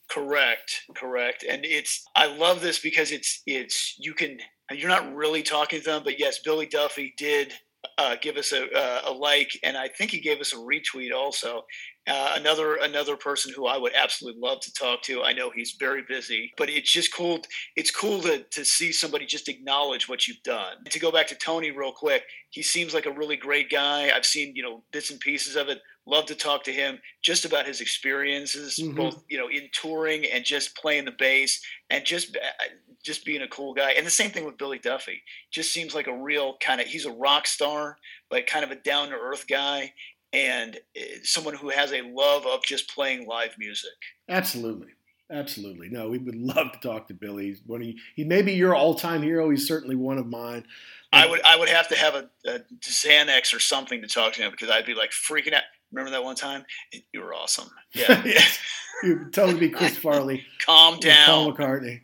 Correct, 0.09 0.83
correct. 0.95 1.45
And 1.47 1.63
it's, 1.63 2.03
I 2.15 2.25
love 2.25 2.61
this 2.61 2.79
because 2.79 3.11
it's, 3.11 3.41
it's, 3.45 3.95
you 3.99 4.13
can, 4.13 4.39
you're 4.71 4.89
not 4.89 5.13
really 5.15 5.43
talking 5.43 5.79
to 5.79 5.85
them, 5.85 6.01
but 6.03 6.19
yes, 6.19 6.39
Billy 6.39 6.65
Duffy 6.65 7.13
did 7.15 7.53
uh, 7.97 8.15
give 8.21 8.35
us 8.35 8.51
a, 8.51 8.69
uh, 8.71 9.01
a, 9.07 9.11
like, 9.11 9.51
and 9.63 9.77
I 9.77 9.87
think 9.87 10.11
he 10.11 10.19
gave 10.19 10.39
us 10.39 10.51
a 10.51 10.57
retweet 10.57 11.13
also. 11.15 11.63
Uh, 12.07 12.33
another 12.35 12.75
another 12.75 13.15
person 13.15 13.53
who 13.53 13.67
I 13.67 13.77
would 13.77 13.93
absolutely 13.93 14.41
love 14.41 14.61
to 14.61 14.73
talk 14.73 15.03
to. 15.03 15.21
I 15.21 15.33
know 15.33 15.51
he's 15.53 15.75
very 15.79 16.01
busy, 16.07 16.51
but 16.57 16.69
it's 16.69 16.91
just 16.91 17.13
cool. 17.13 17.39
It's 17.75 17.91
cool 17.91 18.21
to 18.21 18.43
to 18.43 18.65
see 18.65 18.91
somebody 18.91 19.25
just 19.25 19.47
acknowledge 19.47 20.09
what 20.09 20.27
you've 20.27 20.41
done. 20.43 20.77
And 20.83 20.91
to 20.91 20.99
go 20.99 21.11
back 21.11 21.27
to 21.27 21.35
Tony 21.35 21.69
real 21.69 21.91
quick, 21.91 22.23
he 22.49 22.63
seems 22.63 22.93
like 22.95 23.05
a 23.05 23.11
really 23.11 23.37
great 23.37 23.69
guy. 23.69 24.11
I've 24.15 24.25
seen 24.25 24.55
you 24.55 24.63
know 24.63 24.83
bits 24.91 25.11
and 25.11 25.19
pieces 25.19 25.55
of 25.55 25.69
it. 25.69 25.79
Love 26.07 26.25
to 26.27 26.35
talk 26.35 26.63
to 26.63 26.73
him 26.73 26.97
just 27.21 27.45
about 27.45 27.67
his 27.67 27.81
experiences, 27.81 28.79
mm-hmm. 28.81 28.95
both 28.95 29.23
you 29.29 29.37
know 29.37 29.47
in 29.47 29.69
touring 29.71 30.25
and 30.25 30.43
just 30.43 30.75
playing 30.75 31.05
the 31.05 31.11
bass 31.11 31.61
and 31.91 32.05
just 32.05 32.35
uh, 32.35 32.63
just 33.03 33.23
being 33.23 33.43
a 33.43 33.47
cool 33.49 33.75
guy. 33.75 33.91
And 33.91 34.05
the 34.05 34.11
same 34.11 34.31
thing 34.31 34.45
with 34.45 34.57
Billy 34.57 34.79
Duffy. 34.79 35.21
Just 35.51 35.71
seems 35.73 35.93
like 35.93 36.07
a 36.07 36.17
real 36.17 36.57
kind 36.59 36.81
of 36.81 36.87
he's 36.87 37.05
a 37.05 37.11
rock 37.11 37.45
star, 37.45 37.97
but 38.31 38.47
kind 38.47 38.65
of 38.65 38.71
a 38.71 38.75
down 38.75 39.09
to 39.09 39.15
earth 39.15 39.45
guy 39.47 39.93
and 40.33 40.77
eh, 40.95 41.01
someone 41.23 41.55
who 41.55 41.69
has 41.69 41.91
a 41.91 42.01
love 42.01 42.45
of 42.45 42.63
just 42.63 42.93
playing 42.93 43.27
live 43.27 43.55
music. 43.57 43.91
Absolutely. 44.27 44.89
Absolutely. 45.31 45.89
No, 45.89 46.09
we 46.09 46.17
would 46.17 46.35
love 46.55 46.71
to 46.73 46.79
talk 46.79 47.07
to 47.07 47.13
Billy. 47.13 47.57
When 47.65 47.81
he, 47.81 47.97
he 48.15 48.23
may 48.23 48.41
be 48.41 48.53
your 48.53 48.75
all 48.75 48.95
time 48.95 49.21
hero. 49.21 49.49
He's 49.49 49.67
certainly 49.67 49.95
one 49.95 50.17
of 50.17 50.27
mine. 50.27 50.65
I 51.11 51.27
would 51.27 51.41
I 51.43 51.55
would 51.55 51.69
have 51.69 51.87
to 51.87 51.95
have 51.95 52.13
a, 52.13 52.29
a 52.45 52.59
Xanax 52.81 53.55
or 53.55 53.59
something 53.59 54.01
to 54.01 54.07
talk 54.07 54.33
to 54.33 54.41
him 54.43 54.51
because 54.51 54.69
I'd 54.69 54.85
be 54.85 54.93
like 54.93 55.09
freaking 55.09 55.53
out. 55.53 55.63
Remember 55.91 56.11
that 56.11 56.23
one 56.23 56.35
time? 56.35 56.65
You 57.13 57.21
were 57.21 57.33
awesome. 57.33 57.69
Yeah. 57.93 58.21
yes. 58.25 58.59
You 59.01 59.27
totally 59.31 59.59
be 59.59 59.69
Chris 59.69 59.97
Farley. 60.01 60.45
Calm 60.63 60.99
down. 60.99 61.25
Paul 61.25 61.53
McCartney. 61.53 62.01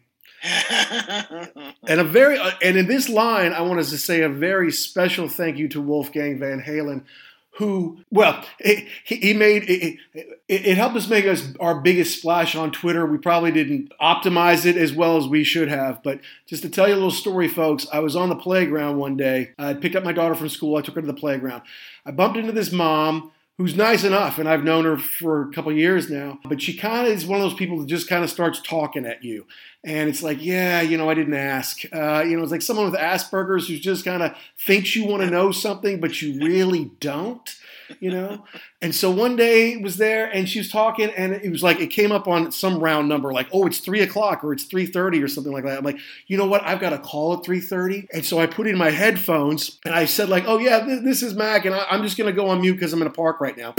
and 1.88 2.00
a 2.00 2.04
very 2.04 2.40
uh, 2.40 2.52
and 2.64 2.78
in 2.78 2.88
this 2.88 3.08
line, 3.08 3.54
I 3.54 3.62
wanted 3.62 3.86
to 3.88 3.98
say 3.98 4.22
a 4.22 4.30
very 4.30 4.72
special 4.72 5.28
thank 5.28 5.58
you 5.58 5.68
to 5.70 5.82
Wolfgang 5.82 6.40
Van 6.40 6.62
Halen 6.62 7.04
who, 7.56 8.00
well, 8.12 8.44
it, 8.60 8.88
he 9.06 9.34
made 9.34 9.64
it, 9.64 9.98
it, 10.14 10.42
it, 10.50 10.78
helped 10.78 10.98
us 10.98 11.08
make 11.08 11.26
us 11.26 11.54
our 11.60 11.80
biggest 11.80 12.18
splash 12.18 12.54
on 12.54 12.72
Twitter. 12.72 13.06
We 13.06 13.18
probably 13.18 13.52
didn't 13.52 13.94
optimize 14.02 14.66
it 14.66 14.76
as 14.76 14.92
well 14.92 15.16
as 15.18 15.28
we 15.28 15.46
should 15.46 15.70
have, 15.70 16.04
but 16.04 16.20
just 16.46 16.64
to 16.64 16.70
tell 16.70 16.88
you 16.88 16.94
a 16.94 16.96
little 16.96 17.12
story, 17.12 17.48
folks, 17.48 17.88
I 17.94 18.00
was 18.00 18.16
on 18.16 18.28
the 18.28 18.36
playground 18.36 18.98
one 18.98 19.16
day. 19.16 19.54
I 19.58 19.74
picked 19.74 19.96
up 19.96 20.04
my 20.04 20.12
daughter 20.12 20.36
from 20.36 20.50
school. 20.50 20.76
I 20.76 20.82
took 20.82 20.96
her 20.96 21.02
to 21.02 21.08
the 21.08 21.14
playground. 21.14 21.64
I 22.06 22.12
bumped 22.12 22.38
into 22.38 22.52
this 22.52 22.74
mom 22.74 23.32
who's 23.58 23.76
nice 23.76 24.04
enough, 24.04 24.38
and 24.38 24.50
I've 24.50 24.64
known 24.64 24.86
her 24.86 24.98
for 24.98 25.44
a 25.44 25.52
couple 25.54 25.72
years 25.72 26.10
now. 26.10 26.40
But 26.44 26.62
she 26.62 26.76
kind 26.76 27.08
of 27.08 27.14
is 27.14 27.26
one 27.26 27.40
of 27.40 27.44
those 27.44 27.58
people 27.58 27.80
that 27.80 27.88
just 27.88 28.08
kind 28.10 28.24
of 28.24 28.30
starts 28.30 28.62
talking 28.62 29.06
at 29.06 29.24
you, 29.24 29.46
and 29.84 30.10
it's 30.10 30.24
like, 30.24 30.44
yeah, 30.44 30.82
you 30.82 30.98
know, 30.98 31.10
I 31.10 31.14
didn't 31.14 31.34
ask. 31.34 31.82
Uh, 31.92 32.24
you 32.28 32.36
know, 32.36 32.44
it's 32.44 32.52
like 32.52 32.62
someone 32.62 32.92
with 32.92 33.00
Asperger's 33.00 33.68
who 33.68 33.78
just 33.78 34.06
kind 34.06 34.24
of 34.24 34.36
thinks 34.58 34.96
you 34.96 35.06
want 35.06 35.24
to 35.24 35.30
know 35.30 35.52
something, 35.52 36.00
but 36.00 36.22
you 36.22 36.44
really 36.46 36.92
don't 37.00 37.56
you 38.00 38.12
know? 38.12 38.44
and 38.82 38.94
so 38.94 39.12
one 39.12 39.36
day 39.36 39.78
was 39.78 39.98
there 39.98 40.26
and 40.26 40.48
she 40.48 40.60
was 40.60 40.70
talking 40.70 41.10
and 41.12 41.34
it 41.34 41.50
was 41.50 41.64
like, 41.64 41.80
it 41.80 41.88
came 41.88 42.12
up 42.12 42.28
on 42.28 42.52
some 42.52 42.80
round 42.80 43.10
number, 43.10 43.32
like, 43.34 43.48
oh, 43.52 43.66
it's 43.66 43.80
three 43.80 44.02
o'clock 44.02 44.44
or 44.44 44.54
it's 44.54 44.66
3.30 44.66 45.24
or 45.24 45.28
something 45.28 45.54
like 45.54 45.64
that. 45.64 45.78
I'm 45.78 45.84
like, 45.84 46.00
you 46.28 46.38
know 46.38 46.46
what? 46.46 46.64
I've 46.64 46.80
got 46.80 46.94
a 46.94 47.00
call 47.00 47.34
at 47.34 47.44
3.30. 47.44 48.08
And 48.14 48.26
so 48.26 48.40
I 48.40 48.48
put 48.48 48.68
in 48.68 48.78
my 48.78 48.92
headphones 48.92 49.80
and 49.86 49.94
I 49.94 50.06
said 50.06 50.30
like, 50.30 50.46
oh 50.48 50.58
yeah, 50.58 50.80
this 50.80 51.24
is 51.24 51.34
Mac. 51.34 51.66
And 51.66 51.76
I'm 51.76 52.04
just 52.04 52.18
going 52.18 52.34
to 52.34 52.36
go 52.36 52.50
on 52.50 52.62
mute 52.62 52.74
because 52.74 52.94
I'm 52.94 53.02
in 53.02 53.08
a 53.08 53.12
park 53.12 53.42
right 53.42 53.58
now. 53.58 53.74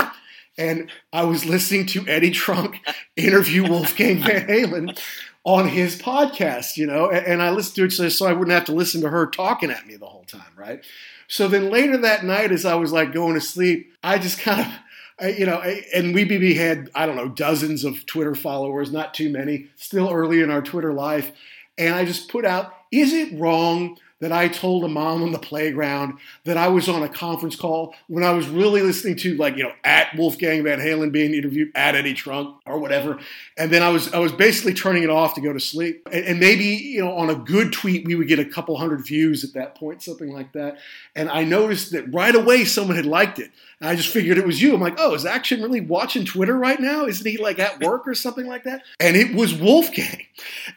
And 0.58 0.90
I 1.12 1.24
was 1.24 1.44
listening 1.44 1.86
to 1.86 2.06
Eddie 2.08 2.30
Trunk 2.30 2.80
interview 3.16 3.68
Wolfgang 3.68 4.22
Van 4.22 4.46
Halen 4.46 4.98
on 5.44 5.68
his 5.68 5.96
podcast, 5.96 6.76
you 6.76 6.86
know, 6.86 7.08
and 7.08 7.40
I 7.40 7.50
listened 7.50 7.90
to 7.90 8.04
it 8.04 8.10
so 8.10 8.26
I 8.26 8.32
wouldn't 8.32 8.52
have 8.52 8.64
to 8.64 8.72
listen 8.72 9.00
to 9.02 9.08
her 9.08 9.28
talking 9.28 9.70
at 9.70 9.86
me 9.86 9.94
the 9.94 10.06
whole 10.06 10.24
time, 10.24 10.40
right? 10.56 10.84
So 11.28 11.48
then 11.48 11.70
later 11.70 11.96
that 11.98 12.24
night, 12.24 12.52
as 12.52 12.64
I 12.64 12.74
was 12.74 12.92
like 12.92 13.12
going 13.12 13.34
to 13.34 13.40
sleep, 13.40 13.92
I 14.02 14.18
just 14.18 14.38
kind 14.38 14.60
of, 14.60 14.72
I, 15.18 15.28
you 15.28 15.46
know, 15.46 15.56
I, 15.56 15.84
and 15.94 16.14
WeBB 16.14 16.56
had, 16.56 16.90
I 16.94 17.06
don't 17.06 17.16
know, 17.16 17.28
dozens 17.28 17.84
of 17.84 18.06
Twitter 18.06 18.34
followers, 18.34 18.92
not 18.92 19.14
too 19.14 19.30
many, 19.30 19.68
still 19.76 20.10
early 20.10 20.40
in 20.40 20.50
our 20.50 20.62
Twitter 20.62 20.92
life. 20.92 21.32
And 21.78 21.94
I 21.94 22.04
just 22.04 22.30
put 22.30 22.44
out, 22.44 22.74
is 22.90 23.12
it 23.12 23.38
wrong 23.38 23.98
that 24.20 24.32
I 24.32 24.48
told 24.48 24.84
a 24.84 24.88
mom 24.88 25.22
on 25.22 25.32
the 25.32 25.38
playground 25.38 26.18
that 26.44 26.56
I 26.56 26.68
was 26.68 26.88
on 26.88 27.02
a 27.02 27.08
conference 27.08 27.54
call 27.54 27.94
when 28.06 28.24
I 28.24 28.32
was 28.32 28.48
really 28.48 28.80
listening 28.80 29.16
to 29.16 29.36
like, 29.36 29.56
you 29.56 29.62
know, 29.64 29.72
at 29.84 30.16
Wolfgang 30.16 30.62
Van 30.64 30.78
Halen 30.78 31.12
being 31.12 31.34
interviewed 31.34 31.70
at 31.74 31.94
Eddie 31.94 32.14
Trunk 32.14 32.56
or 32.66 32.78
whatever. 32.78 33.18
And 33.58 33.70
then 33.70 33.82
I 33.82 33.90
was 33.90 34.12
I 34.14 34.18
was 34.18 34.32
basically 34.32 34.74
turning 34.74 35.02
it 35.02 35.10
off 35.10 35.34
to 35.34 35.40
go 35.40 35.52
to 35.52 35.60
sleep. 35.60 36.08
And, 36.10 36.24
and 36.24 36.40
maybe, 36.40 36.64
you 36.64 37.04
know, 37.04 37.12
on 37.12 37.28
a 37.28 37.34
good 37.34 37.72
tweet 37.72 38.06
we 38.06 38.14
would 38.14 38.28
get 38.28 38.38
a 38.38 38.44
couple 38.44 38.76
hundred 38.78 39.04
views 39.04 39.44
at 39.44 39.52
that 39.52 39.74
point, 39.74 40.02
something 40.02 40.32
like 40.32 40.52
that. 40.52 40.78
And 41.14 41.28
I 41.28 41.44
noticed 41.44 41.92
that 41.92 42.12
right 42.12 42.34
away 42.34 42.64
someone 42.64 42.96
had 42.96 43.06
liked 43.06 43.38
it. 43.38 43.50
And 43.80 43.90
I 43.90 43.94
just 43.94 44.08
figured 44.08 44.38
it 44.38 44.46
was 44.46 44.62
you. 44.62 44.74
I'm 44.74 44.80
like, 44.80 44.96
oh, 44.98 45.14
is 45.14 45.26
Action 45.26 45.60
really 45.60 45.82
watching 45.82 46.24
Twitter 46.24 46.56
right 46.56 46.80
now? 46.80 47.04
Isn't 47.04 47.26
he 47.26 47.36
like 47.36 47.58
at 47.58 47.80
work 47.80 48.08
or 48.08 48.14
something 48.14 48.46
like 48.46 48.64
that? 48.64 48.82
And 49.00 49.16
it 49.16 49.34
was 49.34 49.54
Wolfgang. 49.54 50.24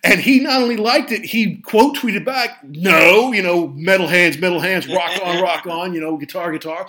And 0.04 0.20
he 0.20 0.40
not 0.42 0.62
only 0.62 0.76
liked 0.76 1.12
it, 1.14 1.24
he 1.24 1.58
quote 1.58 1.96
tweeted 1.96 2.26
back, 2.26 2.62
no, 2.64 3.32
you 3.32 3.42
know, 3.42 3.68
metal 3.70 4.08
hands, 4.08 4.38
metal 4.38 4.60
hands, 4.60 4.86
rock 4.88 5.12
on, 5.24 5.42
rock 5.42 5.66
on, 5.70 5.94
you 5.94 6.02
know, 6.02 6.18
guitar, 6.18 6.52
guitar. 6.52 6.88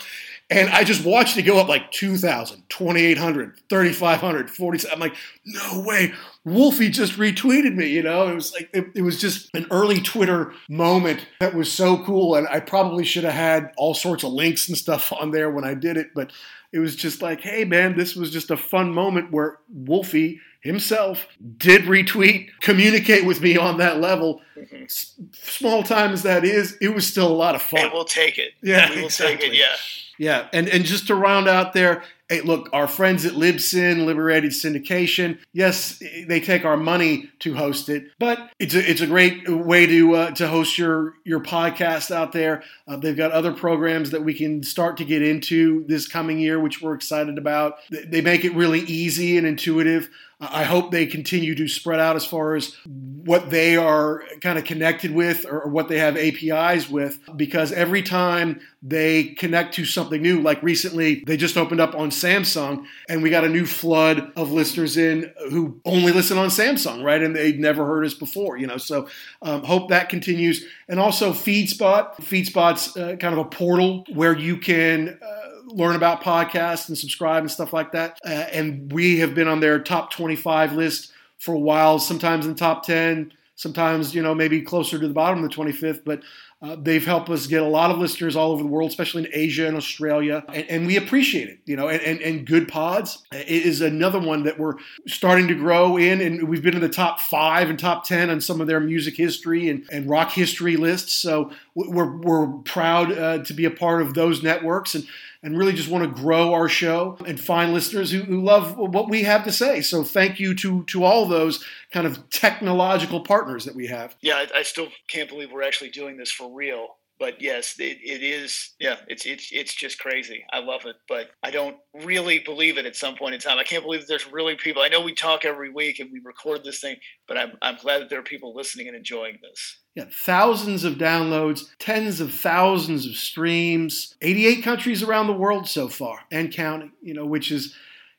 And 0.50 0.68
I 0.70 0.82
just 0.82 1.04
watched 1.04 1.36
it 1.36 1.42
go 1.42 1.58
up 1.60 1.68
like 1.68 1.92
2,000, 1.92 2.64
2,800, 2.68 3.60
3,500, 3.68 4.50
40. 4.50 4.88
I'm 4.90 4.98
like, 4.98 5.14
no 5.44 5.84
way. 5.86 6.12
Wolfie 6.44 6.88
just 6.88 7.14
retweeted 7.14 7.74
me, 7.74 7.88
you 7.88 8.02
know? 8.02 8.28
It 8.28 8.34
was 8.34 8.52
like, 8.52 8.70
it, 8.72 8.86
it, 8.94 9.02
was 9.02 9.20
just 9.20 9.50
an 9.54 9.66
early 9.70 10.00
Twitter 10.00 10.54
moment 10.68 11.26
that 11.40 11.54
was 11.54 11.70
so 11.70 12.02
cool. 12.04 12.34
And 12.34 12.48
I 12.48 12.60
probably 12.60 13.04
should 13.04 13.24
have 13.24 13.34
had 13.34 13.72
all 13.76 13.94
sorts 13.94 14.24
of 14.24 14.32
links 14.32 14.68
and 14.68 14.76
stuff 14.76 15.12
on 15.12 15.32
there 15.32 15.50
when 15.50 15.64
I 15.64 15.74
did 15.74 15.96
it. 15.96 16.08
But 16.14 16.32
it 16.72 16.78
was 16.78 16.96
just 16.96 17.20
like, 17.20 17.40
hey, 17.42 17.64
man, 17.64 17.96
this 17.96 18.16
was 18.16 18.30
just 18.30 18.50
a 18.50 18.56
fun 18.56 18.92
moment 18.92 19.32
where 19.32 19.58
Wolfie 19.68 20.40
himself 20.60 21.26
did 21.56 21.82
retweet, 21.82 22.48
communicate 22.60 23.26
with 23.26 23.40
me 23.42 23.58
on 23.58 23.78
that 23.78 24.00
level. 24.00 24.40
Mm-hmm. 24.56 24.84
S- 24.84 25.20
small 25.32 25.82
time 25.82 26.12
as 26.12 26.22
that 26.22 26.44
is, 26.44 26.76
it 26.80 26.94
was 26.94 27.06
still 27.06 27.28
a 27.28 27.34
lot 27.34 27.54
of 27.54 27.62
fun. 27.62 27.80
And 27.80 27.92
we'll 27.92 28.04
take 28.04 28.38
it. 28.38 28.52
Yeah, 28.62 28.88
we 28.90 28.96
will 28.96 29.04
exactly. 29.06 29.36
take 29.36 29.52
it. 29.52 29.58
Yeah. 29.58 29.76
Yeah, 30.18 30.48
and, 30.52 30.68
and 30.68 30.84
just 30.84 31.06
to 31.06 31.14
round 31.14 31.48
out 31.48 31.72
there, 31.72 32.02
hey, 32.30 32.40
look, 32.42 32.70
our 32.72 32.86
friends 32.86 33.26
at 33.26 33.32
Libsyn, 33.32 34.06
Liberated 34.06 34.52
Syndication, 34.52 35.38
yes, 35.52 36.00
they 36.28 36.40
take 36.40 36.64
our 36.64 36.76
money 36.76 37.28
to 37.40 37.54
host 37.54 37.88
it, 37.88 38.04
but 38.18 38.50
it's 38.58 38.74
a, 38.74 38.90
it's 38.90 39.00
a 39.00 39.06
great 39.06 39.48
way 39.48 39.84
to 39.86 40.14
uh, 40.14 40.30
to 40.30 40.48
host 40.48 40.78
your 40.78 41.14
your 41.24 41.40
podcast 41.40 42.10
out 42.10 42.32
there. 42.32 42.62
Uh, 42.86 42.96
they've 42.96 43.16
got 43.16 43.32
other 43.32 43.52
programs 43.52 44.10
that 44.10 44.24
we 44.24 44.32
can 44.32 44.62
start 44.62 44.96
to 44.98 45.04
get 45.04 45.22
into 45.22 45.84
this 45.88 46.06
coming 46.06 46.38
year, 46.38 46.60
which 46.60 46.80
we're 46.80 46.94
excited 46.94 47.36
about. 47.36 47.74
They 47.90 48.20
make 48.20 48.44
it 48.44 48.54
really 48.54 48.80
easy 48.80 49.36
and 49.36 49.46
intuitive. 49.46 50.08
I 50.40 50.64
hope 50.64 50.90
they 50.90 51.06
continue 51.06 51.54
to 51.54 51.68
spread 51.68 52.00
out 52.00 52.16
as 52.16 52.24
far 52.24 52.56
as 52.56 52.74
what 52.86 53.50
they 53.50 53.76
are 53.76 54.22
kind 54.40 54.58
of 54.58 54.64
connected 54.64 55.10
with 55.10 55.44
or 55.44 55.68
what 55.68 55.88
they 55.88 55.98
have 55.98 56.16
APIs 56.16 56.88
with, 56.88 57.18
because 57.36 57.72
every 57.72 58.02
time 58.02 58.60
they 58.82 59.24
connect 59.24 59.74
to 59.74 59.84
something 59.84 60.22
new. 60.22 60.40
Like 60.40 60.62
recently, 60.62 61.22
they 61.26 61.36
just 61.36 61.56
opened 61.56 61.80
up 61.80 61.94
on 61.94 62.10
Samsung, 62.10 62.86
and 63.08 63.22
we 63.22 63.28
got 63.28 63.44
a 63.44 63.48
new 63.48 63.66
flood 63.66 64.32
of 64.36 64.52
listeners 64.52 64.96
in 64.96 65.32
who 65.50 65.80
only 65.84 66.12
listen 66.12 66.38
on 66.38 66.48
Samsung, 66.48 67.04
right? 67.04 67.22
And 67.22 67.36
they'd 67.36 67.60
never 67.60 67.84
heard 67.84 68.06
us 68.06 68.14
before, 68.14 68.56
you 68.56 68.66
know. 68.66 68.78
So 68.78 69.08
um, 69.42 69.64
hope 69.64 69.90
that 69.90 70.08
continues. 70.08 70.64
And 70.88 70.98
also 70.98 71.32
FeedSpot. 71.32 72.16
FeedSpot's 72.16 72.96
uh, 72.96 73.16
kind 73.16 73.34
of 73.34 73.38
a 73.38 73.44
portal 73.44 74.04
where 74.12 74.36
you 74.36 74.56
can. 74.56 75.18
Uh, 75.20 75.46
learn 75.70 75.96
about 75.96 76.22
podcasts 76.22 76.88
and 76.88 76.96
subscribe 76.96 77.42
and 77.42 77.50
stuff 77.50 77.72
like 77.72 77.92
that. 77.92 78.18
Uh, 78.24 78.28
and 78.28 78.92
we 78.92 79.18
have 79.18 79.34
been 79.34 79.48
on 79.48 79.60
their 79.60 79.78
top 79.78 80.10
25 80.10 80.72
list 80.72 81.12
for 81.38 81.54
a 81.54 81.58
while, 81.58 81.98
sometimes 81.98 82.46
in 82.46 82.52
the 82.52 82.58
top 82.58 82.84
10, 82.84 83.32
sometimes, 83.54 84.14
you 84.14 84.22
know, 84.22 84.34
maybe 84.34 84.60
closer 84.62 84.98
to 84.98 85.08
the 85.08 85.14
bottom 85.14 85.42
of 85.42 85.50
the 85.50 85.56
25th. 85.56 86.02
But 86.04 86.22
uh, 86.62 86.76
they've 86.78 87.06
helped 87.06 87.30
us 87.30 87.46
get 87.46 87.62
a 87.62 87.66
lot 87.66 87.90
of 87.90 87.96
listeners 87.96 88.36
all 88.36 88.52
over 88.52 88.62
the 88.62 88.68
world, 88.68 88.90
especially 88.90 89.24
in 89.24 89.30
Asia 89.32 89.66
and 89.66 89.78
Australia, 89.78 90.44
and, 90.48 90.68
and 90.68 90.86
we 90.86 90.98
appreciate 90.98 91.48
it. 91.48 91.58
You 91.64 91.74
know, 91.74 91.88
and, 91.88 92.02
and, 92.02 92.20
and, 92.20 92.46
Good 92.46 92.68
Pods 92.68 93.24
is 93.32 93.80
another 93.80 94.18
one 94.18 94.42
that 94.42 94.58
we're 94.58 94.74
starting 95.06 95.48
to 95.48 95.54
grow 95.54 95.96
in, 95.96 96.20
and 96.20 96.48
we've 96.48 96.62
been 96.62 96.74
in 96.74 96.82
the 96.82 96.88
top 96.90 97.18
five 97.18 97.70
and 97.70 97.78
top 97.78 98.04
ten 98.04 98.28
on 98.28 98.42
some 98.42 98.60
of 98.60 98.66
their 98.66 98.80
music 98.80 99.16
history 99.16 99.70
and, 99.70 99.86
and 99.90 100.10
rock 100.10 100.32
history 100.32 100.76
lists. 100.76 101.14
So 101.14 101.50
we're 101.74 102.14
we're 102.18 102.48
proud 102.64 103.10
uh, 103.10 103.38
to 103.42 103.54
be 103.54 103.64
a 103.64 103.70
part 103.70 104.02
of 104.02 104.12
those 104.12 104.42
networks, 104.42 104.94
and 104.94 105.06
and 105.42 105.56
really 105.56 105.72
just 105.72 105.88
want 105.88 106.04
to 106.04 106.22
grow 106.22 106.52
our 106.52 106.68
show 106.68 107.16
and 107.26 107.40
find 107.40 107.72
listeners 107.72 108.10
who, 108.10 108.20
who 108.22 108.42
love 108.42 108.76
what 108.76 109.08
we 109.08 109.22
have 109.22 109.44
to 109.44 109.52
say. 109.52 109.80
So 109.80 110.04
thank 110.04 110.38
you 110.38 110.54
to 110.56 110.84
to 110.84 111.04
all 111.04 111.26
those 111.26 111.64
kind 111.92 112.06
of 112.06 112.28
technological 112.30 113.20
partners 113.20 113.64
that 113.64 113.74
we 113.74 113.86
have. 113.86 114.16
Yeah, 114.20 114.36
I, 114.36 114.58
I 114.58 114.62
still 114.62 114.88
can't 115.08 115.28
believe 115.28 115.52
we're 115.52 115.62
actually 115.62 115.90
doing 115.90 116.16
this 116.16 116.30
for 116.30 116.54
real 116.54 116.96
but 117.20 117.42
yes, 117.42 117.78
it, 117.78 117.98
it 118.02 118.22
is. 118.22 118.74
Yeah, 118.80 118.96
it's 119.06 119.26
it's 119.26 119.50
it's 119.52 119.74
just 119.74 120.00
crazy. 120.00 120.42
I 120.52 120.60
love 120.60 120.86
it, 120.86 120.96
but 121.06 121.28
I 121.42 121.50
don't 121.50 121.76
really 122.02 122.38
believe 122.38 122.78
it 122.78 122.86
at 122.86 122.96
some 122.96 123.14
point 123.14 123.34
in 123.34 123.40
time. 123.40 123.58
I 123.58 123.62
can't 123.62 123.84
believe 123.84 124.06
there's 124.06 124.32
really 124.32 124.56
people. 124.56 124.80
I 124.82 124.88
know 124.88 125.02
we 125.02 125.14
talk 125.14 125.44
every 125.44 125.70
week 125.70 126.00
and 126.00 126.10
we 126.10 126.22
record 126.24 126.64
this 126.64 126.80
thing, 126.80 126.96
but 127.28 127.36
I'm 127.36 127.52
I'm 127.60 127.76
glad 127.76 128.00
that 128.00 128.08
there 128.08 128.18
are 128.18 128.24
people 128.24 128.54
listening 128.56 128.88
and 128.88 128.96
enjoying 128.96 129.36
this. 129.42 129.79
Yeah, 129.94 130.04
thousands 130.10 130.84
of 130.84 130.94
downloads, 130.94 131.64
tens 131.78 132.20
of 132.20 132.32
thousands 132.32 133.06
of 133.06 133.16
streams, 133.16 134.14
88 134.22 134.62
countries 134.62 135.02
around 135.02 135.26
the 135.26 135.32
world 135.32 135.68
so 135.68 135.88
far, 135.88 136.20
and 136.30 136.52
counting. 136.52 136.92
You 137.02 137.14
know, 137.14 137.26
which 137.26 137.50
is 137.50 137.74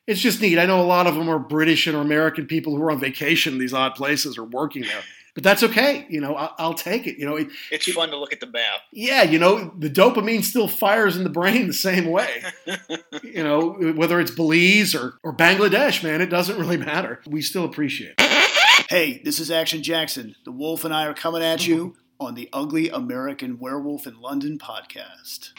it's 0.05 0.19
just 0.19 0.41
neat. 0.41 0.59
I 0.59 0.65
know 0.65 0.81
a 0.81 0.83
lot 0.83 1.07
of 1.07 1.15
them 1.15 1.29
are 1.29 1.39
British 1.39 1.87
and 1.87 1.95
American 1.95 2.45
people 2.45 2.75
who 2.75 2.83
are 2.83 2.91
on 2.91 2.99
vacation 2.99 3.53
in 3.53 3.59
these 3.59 3.73
odd 3.73 3.95
places 3.95 4.37
or 4.37 4.43
working 4.43 4.83
there 4.83 5.03
but 5.33 5.43
that's 5.43 5.63
okay. 5.63 6.05
You 6.09 6.21
know, 6.21 6.35
I'll, 6.35 6.55
I'll 6.57 6.73
take 6.73 7.07
it. 7.07 7.17
You 7.17 7.25
know, 7.25 7.35
it, 7.37 7.47
it's 7.71 7.87
it, 7.87 7.93
fun 7.93 8.09
to 8.09 8.17
look 8.17 8.33
at 8.33 8.39
the 8.39 8.47
map. 8.47 8.81
Yeah, 8.91 9.23
you 9.23 9.39
know, 9.39 9.73
the 9.77 9.89
dopamine 9.89 10.43
still 10.43 10.67
fires 10.67 11.15
in 11.15 11.23
the 11.23 11.29
brain 11.29 11.67
the 11.67 11.73
same 11.73 12.05
way. 12.05 12.43
you 13.23 13.43
know, 13.43 13.71
whether 13.95 14.19
it's 14.19 14.31
Belize 14.31 14.93
or 14.93 15.13
or 15.23 15.33
Bangladesh, 15.33 16.03
man, 16.03 16.21
it 16.21 16.27
doesn't 16.29 16.59
really 16.59 16.77
matter. 16.77 17.21
We 17.27 17.41
still 17.41 17.65
appreciate. 17.65 18.15
it. 18.17 18.30
Hey, 18.91 19.21
this 19.23 19.39
is 19.39 19.49
Action 19.49 19.83
Jackson. 19.83 20.35
The 20.43 20.51
Wolf 20.51 20.83
and 20.83 20.93
I 20.93 21.05
are 21.05 21.13
coming 21.13 21.41
at 21.41 21.65
you 21.65 21.95
on 22.21 22.35
the 22.35 22.47
Ugly 22.53 22.89
American 22.89 23.57
Werewolf 23.57 24.05
in 24.05 24.21
London 24.21 24.59
podcast. 24.59 25.49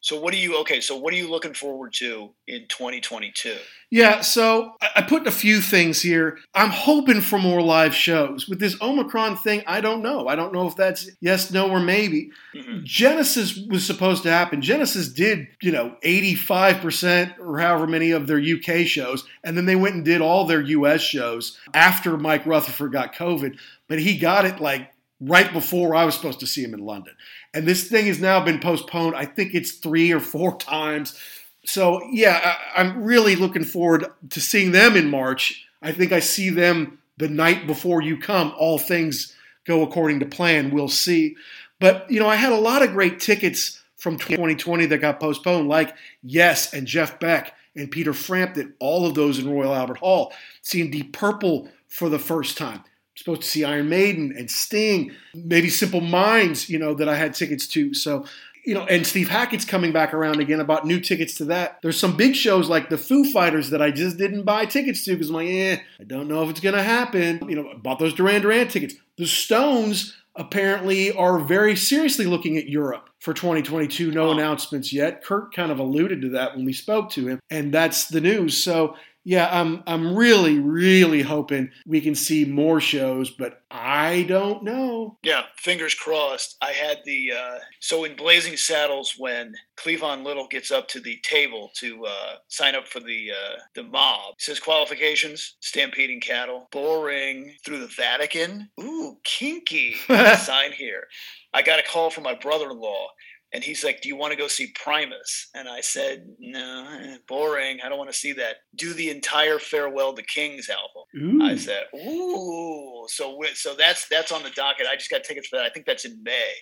So 0.00 0.18
what 0.18 0.32
are 0.34 0.38
you 0.38 0.58
okay? 0.60 0.80
So 0.80 0.96
what 0.96 1.12
are 1.12 1.16
you 1.16 1.30
looking 1.30 1.54
forward 1.54 1.92
to 1.94 2.30
in 2.46 2.66
2022? 2.68 3.56
Yeah, 3.90 4.22
so 4.22 4.72
I 4.96 5.02
put 5.02 5.26
a 5.26 5.30
few 5.30 5.60
things 5.60 6.02
here. 6.02 6.38
I'm 6.54 6.70
hoping 6.70 7.20
for 7.20 7.38
more 7.38 7.62
live 7.62 7.94
shows. 7.94 8.48
With 8.48 8.60
this 8.60 8.80
Omicron 8.80 9.36
thing, 9.36 9.62
I 9.66 9.80
don't 9.80 10.02
know. 10.02 10.26
I 10.26 10.36
don't 10.36 10.52
know 10.52 10.66
if 10.66 10.74
that's 10.74 11.10
yes, 11.20 11.50
no, 11.50 11.70
or 11.70 11.80
maybe. 11.80 12.30
Mm-hmm. 12.54 12.80
Genesis 12.84 13.56
was 13.56 13.86
supposed 13.86 14.22
to 14.24 14.30
happen. 14.30 14.62
Genesis 14.62 15.08
did, 15.08 15.48
you 15.62 15.70
know, 15.70 15.96
85% 16.02 17.38
or 17.38 17.58
however 17.58 17.86
many 17.86 18.10
of 18.10 18.26
their 18.26 18.40
UK 18.40 18.86
shows, 18.86 19.24
and 19.44 19.56
then 19.56 19.66
they 19.66 19.76
went 19.76 19.96
and 19.96 20.04
did 20.04 20.22
all 20.22 20.46
their 20.46 20.62
US 20.62 21.02
shows 21.02 21.58
after 21.72 22.16
Mike 22.16 22.46
Rutherford 22.46 22.92
got 22.92 23.14
COVID. 23.14 23.58
But 23.86 24.00
he 24.00 24.16
got 24.16 24.46
it 24.46 24.60
like 24.60 24.93
right 25.20 25.52
before 25.52 25.94
I 25.94 26.04
was 26.04 26.14
supposed 26.14 26.40
to 26.40 26.46
see 26.46 26.62
him 26.62 26.74
in 26.74 26.84
London. 26.84 27.14
And 27.52 27.66
this 27.66 27.88
thing 27.88 28.06
has 28.06 28.20
now 28.20 28.44
been 28.44 28.60
postponed. 28.60 29.14
I 29.14 29.24
think 29.24 29.54
it's 29.54 29.72
three 29.72 30.12
or 30.12 30.20
four 30.20 30.56
times. 30.58 31.18
So, 31.64 32.02
yeah, 32.10 32.56
I, 32.76 32.80
am 32.80 33.02
really 33.02 33.36
looking 33.36 33.64
forward 33.64 34.06
to 34.30 34.40
seeing 34.40 34.72
them 34.72 34.96
in 34.96 35.08
March. 35.08 35.66
I 35.80 35.92
think 35.92 36.12
I 36.12 36.20
see 36.20 36.50
them 36.50 36.98
the 37.16 37.28
night 37.28 37.66
before 37.66 38.02
you 38.02 38.18
come. 38.18 38.52
All 38.58 38.78
things 38.78 39.34
go 39.64 39.82
according 39.82 40.20
to 40.20 40.26
plan. 40.26 40.70
We'll 40.70 40.88
see. 40.88 41.36
But, 41.80 42.10
you 42.10 42.20
know, 42.20 42.28
I 42.28 42.36
had 42.36 42.52
a 42.52 42.58
lot 42.58 42.82
of 42.82 42.92
great 42.92 43.20
tickets 43.20 43.82
from 43.96 44.18
2020 44.18 44.86
that 44.86 44.98
got 44.98 45.20
postponed, 45.20 45.68
like 45.68 45.96
Yes 46.22 46.74
and 46.74 46.86
Jeff 46.86 47.18
Beck 47.18 47.54
and 47.74 47.90
Peter 47.90 48.12
Frampton, 48.12 48.74
all 48.78 49.06
of 49.06 49.14
those 49.14 49.38
in 49.38 49.48
Royal 49.48 49.74
Albert 49.74 49.98
Hall. 49.98 50.32
Seeing 50.60 50.90
Deep 50.90 51.14
Purple 51.14 51.68
for 51.88 52.10
the 52.10 52.18
first 52.18 52.58
time 52.58 52.84
supposed 53.16 53.42
to 53.42 53.48
see 53.48 53.64
Iron 53.64 53.88
Maiden 53.88 54.34
and 54.36 54.50
Sting, 54.50 55.12
maybe 55.34 55.68
Simple 55.68 56.00
Minds, 56.00 56.68
you 56.68 56.78
know, 56.78 56.94
that 56.94 57.08
I 57.08 57.16
had 57.16 57.34
tickets 57.34 57.66
to. 57.68 57.94
So, 57.94 58.24
you 58.64 58.74
know, 58.74 58.84
and 58.86 59.06
Steve 59.06 59.28
Hackett's 59.28 59.64
coming 59.64 59.92
back 59.92 60.14
around 60.14 60.40
again 60.40 60.60
about 60.60 60.86
new 60.86 60.98
tickets 60.98 61.36
to 61.38 61.44
that. 61.46 61.78
There's 61.82 61.98
some 61.98 62.16
big 62.16 62.34
shows 62.34 62.68
like 62.68 62.88
the 62.88 62.98
Foo 62.98 63.30
Fighters 63.30 63.70
that 63.70 63.82
I 63.82 63.90
just 63.90 64.16
didn't 64.16 64.44
buy 64.44 64.64
tickets 64.64 65.04
to 65.04 65.12
because 65.12 65.28
I'm 65.28 65.36
like, 65.36 65.48
eh, 65.48 65.78
I 66.00 66.04
don't 66.04 66.28
know 66.28 66.42
if 66.42 66.50
it's 66.50 66.60
going 66.60 66.74
to 66.74 66.82
happen. 66.82 67.48
You 67.48 67.56
know, 67.56 67.70
I 67.70 67.74
bought 67.74 67.98
those 67.98 68.14
Duran 68.14 68.42
Duran 68.42 68.68
tickets. 68.68 68.94
The 69.16 69.26
Stones 69.26 70.16
apparently 70.36 71.12
are 71.12 71.38
very 71.38 71.76
seriously 71.76 72.26
looking 72.26 72.56
at 72.56 72.68
Europe 72.68 73.08
for 73.20 73.34
2022. 73.34 74.10
No 74.10 74.32
announcements 74.32 74.92
yet. 74.92 75.22
Kurt 75.22 75.54
kind 75.54 75.70
of 75.70 75.78
alluded 75.78 76.22
to 76.22 76.30
that 76.30 76.56
when 76.56 76.64
we 76.64 76.72
spoke 76.72 77.10
to 77.10 77.28
him, 77.28 77.40
and 77.50 77.72
that's 77.72 78.08
the 78.08 78.20
news. 78.20 78.62
So, 78.62 78.96
yeah, 79.24 79.48
I'm 79.50 79.82
I'm 79.86 80.14
really 80.14 80.58
really 80.58 81.22
hoping 81.22 81.70
we 81.86 82.02
can 82.02 82.14
see 82.14 82.44
more 82.44 82.78
shows, 82.80 83.30
but 83.30 83.62
I 83.70 84.24
don't 84.24 84.62
know. 84.62 85.16
Yeah, 85.22 85.44
fingers 85.56 85.94
crossed. 85.94 86.56
I 86.60 86.72
had 86.72 86.98
the 87.06 87.32
uh, 87.32 87.58
so 87.80 88.04
in 88.04 88.16
Blazing 88.16 88.58
Saddles 88.58 89.14
when 89.16 89.54
Cleavon 89.76 90.24
Little 90.24 90.46
gets 90.46 90.70
up 90.70 90.88
to 90.88 91.00
the 91.00 91.18
table 91.22 91.70
to 91.76 92.04
uh, 92.04 92.34
sign 92.48 92.74
up 92.74 92.86
for 92.86 93.00
the 93.00 93.30
uh, 93.32 93.58
the 93.74 93.82
mob. 93.84 94.34
says 94.38 94.60
qualifications: 94.60 95.56
stampeding 95.60 96.20
cattle, 96.20 96.68
boring 96.70 97.54
through 97.64 97.80
the 97.80 97.86
Vatican. 97.96 98.68
Ooh, 98.78 99.16
kinky. 99.24 99.94
Sign 100.36 100.72
here. 100.72 101.06
I 101.54 101.62
got 101.62 101.78
a 101.78 101.82
call 101.82 102.10
from 102.10 102.24
my 102.24 102.34
brother-in-law 102.34 103.08
and 103.54 103.62
he's 103.62 103.84
like, 103.84 104.02
"Do 104.02 104.08
you 104.08 104.16
want 104.16 104.32
to 104.32 104.36
go 104.36 104.48
see 104.48 104.72
Primus?" 104.74 105.48
And 105.54 105.68
I 105.68 105.80
said, 105.80 106.26
"No, 106.38 106.86
eh, 107.00 107.16
boring. 107.28 107.78
I 107.82 107.88
don't 107.88 107.98
want 107.98 108.10
to 108.10 108.18
see 108.18 108.32
that. 108.32 108.56
Do 108.74 108.92
the 108.92 109.08
entire 109.10 109.58
Farewell 109.58 110.12
to 110.14 110.22
Kings 110.22 110.68
album." 110.68 111.40
Ooh. 111.40 111.44
I 111.44 111.56
said, 111.56 111.84
"Ooh." 111.94 113.06
So 113.08 113.40
so 113.54 113.74
that's 113.74 114.08
that's 114.08 114.32
on 114.32 114.42
the 114.42 114.50
docket. 114.50 114.86
I 114.90 114.96
just 114.96 115.10
got 115.10 115.22
tickets 115.22 115.48
for 115.48 115.56
that. 115.56 115.64
I 115.64 115.70
think 115.70 115.86
that's 115.86 116.04
in 116.04 116.22
May. 116.22 116.52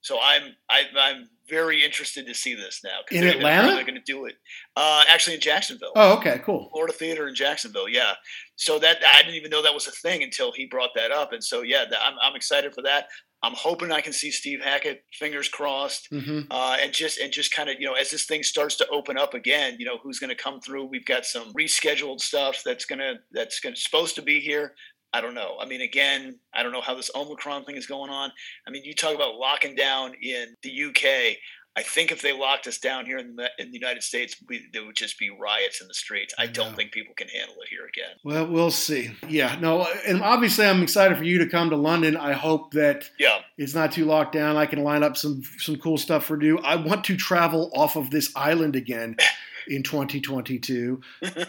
So 0.00 0.18
I'm 0.22 0.54
I, 0.70 0.80
am 0.80 0.86
i 0.96 1.10
am 1.10 1.28
very 1.48 1.84
interested 1.84 2.26
to 2.26 2.34
see 2.34 2.54
this 2.54 2.82
now. 2.84 3.00
In 3.10 3.22
they're 3.22 3.36
Atlanta, 3.36 3.62
gonna, 3.62 3.74
they're 3.74 3.84
going 3.84 3.94
to 3.94 4.00
do 4.00 4.26
it. 4.26 4.34
Uh, 4.76 5.02
actually, 5.08 5.34
in 5.34 5.40
Jacksonville. 5.40 5.92
Oh, 5.96 6.16
okay, 6.18 6.40
cool. 6.44 6.68
Florida 6.70 6.92
Theater 6.92 7.26
in 7.26 7.34
Jacksonville. 7.34 7.88
Yeah. 7.88 8.12
So 8.56 8.78
that 8.78 8.98
I 9.14 9.22
didn't 9.22 9.34
even 9.34 9.50
know 9.50 9.62
that 9.62 9.74
was 9.74 9.86
a 9.86 9.90
thing 9.90 10.22
until 10.22 10.52
he 10.52 10.66
brought 10.66 10.90
that 10.94 11.10
up, 11.10 11.32
and 11.32 11.42
so 11.42 11.62
yeah, 11.62 11.84
I'm 12.00 12.14
I'm 12.22 12.36
excited 12.36 12.74
for 12.74 12.82
that. 12.82 13.08
I'm 13.42 13.54
hoping 13.54 13.92
I 13.92 14.00
can 14.00 14.12
see 14.12 14.30
Steve 14.30 14.60
Hackett, 14.62 15.04
fingers 15.12 15.48
crossed, 15.48 16.10
mm-hmm. 16.10 16.50
uh, 16.50 16.76
and 16.80 16.92
just 16.92 17.18
and 17.18 17.32
just 17.32 17.54
kind 17.54 17.70
of 17.70 17.76
you 17.78 17.86
know 17.86 17.94
as 17.94 18.10
this 18.10 18.26
thing 18.26 18.42
starts 18.42 18.76
to 18.76 18.88
open 18.88 19.16
up 19.16 19.34
again, 19.34 19.76
you 19.78 19.86
know 19.86 19.98
who's 20.02 20.18
going 20.18 20.34
to 20.34 20.42
come 20.42 20.60
through. 20.60 20.86
We've 20.86 21.04
got 21.04 21.24
some 21.24 21.52
rescheduled 21.52 22.20
stuff 22.20 22.62
that's 22.64 22.84
gonna 22.84 23.14
that's 23.32 23.60
gonna 23.60 23.76
supposed 23.76 24.16
to 24.16 24.22
be 24.22 24.40
here. 24.40 24.74
I 25.12 25.20
don't 25.22 25.34
know. 25.34 25.56
I 25.58 25.64
mean, 25.64 25.80
again, 25.80 26.38
I 26.52 26.62
don't 26.62 26.72
know 26.72 26.82
how 26.82 26.94
this 26.94 27.10
Omicron 27.14 27.64
thing 27.64 27.76
is 27.76 27.86
going 27.86 28.10
on. 28.10 28.30
I 28.66 28.70
mean, 28.70 28.84
you 28.84 28.94
talk 28.94 29.14
about 29.14 29.36
locking 29.36 29.74
down 29.74 30.12
in 30.20 30.54
the 30.62 30.84
UK. 30.84 31.36
I 31.78 31.82
think 31.82 32.10
if 32.10 32.22
they 32.22 32.32
locked 32.32 32.66
us 32.66 32.76
down 32.76 33.06
here 33.06 33.18
in 33.18 33.36
the, 33.36 33.48
in 33.56 33.70
the 33.70 33.78
United 33.78 34.02
States, 34.02 34.34
we, 34.48 34.66
there 34.72 34.84
would 34.84 34.96
just 34.96 35.16
be 35.16 35.30
riots 35.30 35.80
in 35.80 35.86
the 35.86 35.94
streets. 35.94 36.34
I 36.36 36.46
don't 36.46 36.74
think 36.74 36.90
people 36.90 37.14
can 37.14 37.28
handle 37.28 37.54
it 37.62 37.68
here 37.68 37.86
again. 37.86 38.16
Well, 38.24 38.48
we'll 38.48 38.72
see. 38.72 39.12
Yeah, 39.28 39.56
no, 39.60 39.86
and 40.04 40.20
obviously 40.20 40.66
I'm 40.66 40.82
excited 40.82 41.16
for 41.16 41.22
you 41.22 41.38
to 41.38 41.46
come 41.46 41.70
to 41.70 41.76
London. 41.76 42.16
I 42.16 42.32
hope 42.32 42.72
that 42.72 43.08
yeah. 43.16 43.42
it's 43.56 43.76
not 43.76 43.92
too 43.92 44.06
locked 44.06 44.32
down. 44.32 44.56
I 44.56 44.66
can 44.66 44.82
line 44.82 45.04
up 45.04 45.16
some 45.16 45.42
some 45.58 45.76
cool 45.76 45.98
stuff 45.98 46.24
for 46.24 46.42
you. 46.42 46.58
I 46.58 46.74
want 46.74 47.04
to 47.04 47.16
travel 47.16 47.70
off 47.72 47.94
of 47.94 48.10
this 48.10 48.32
island 48.34 48.74
again. 48.74 49.16
in 49.68 49.82
2022 49.82 50.98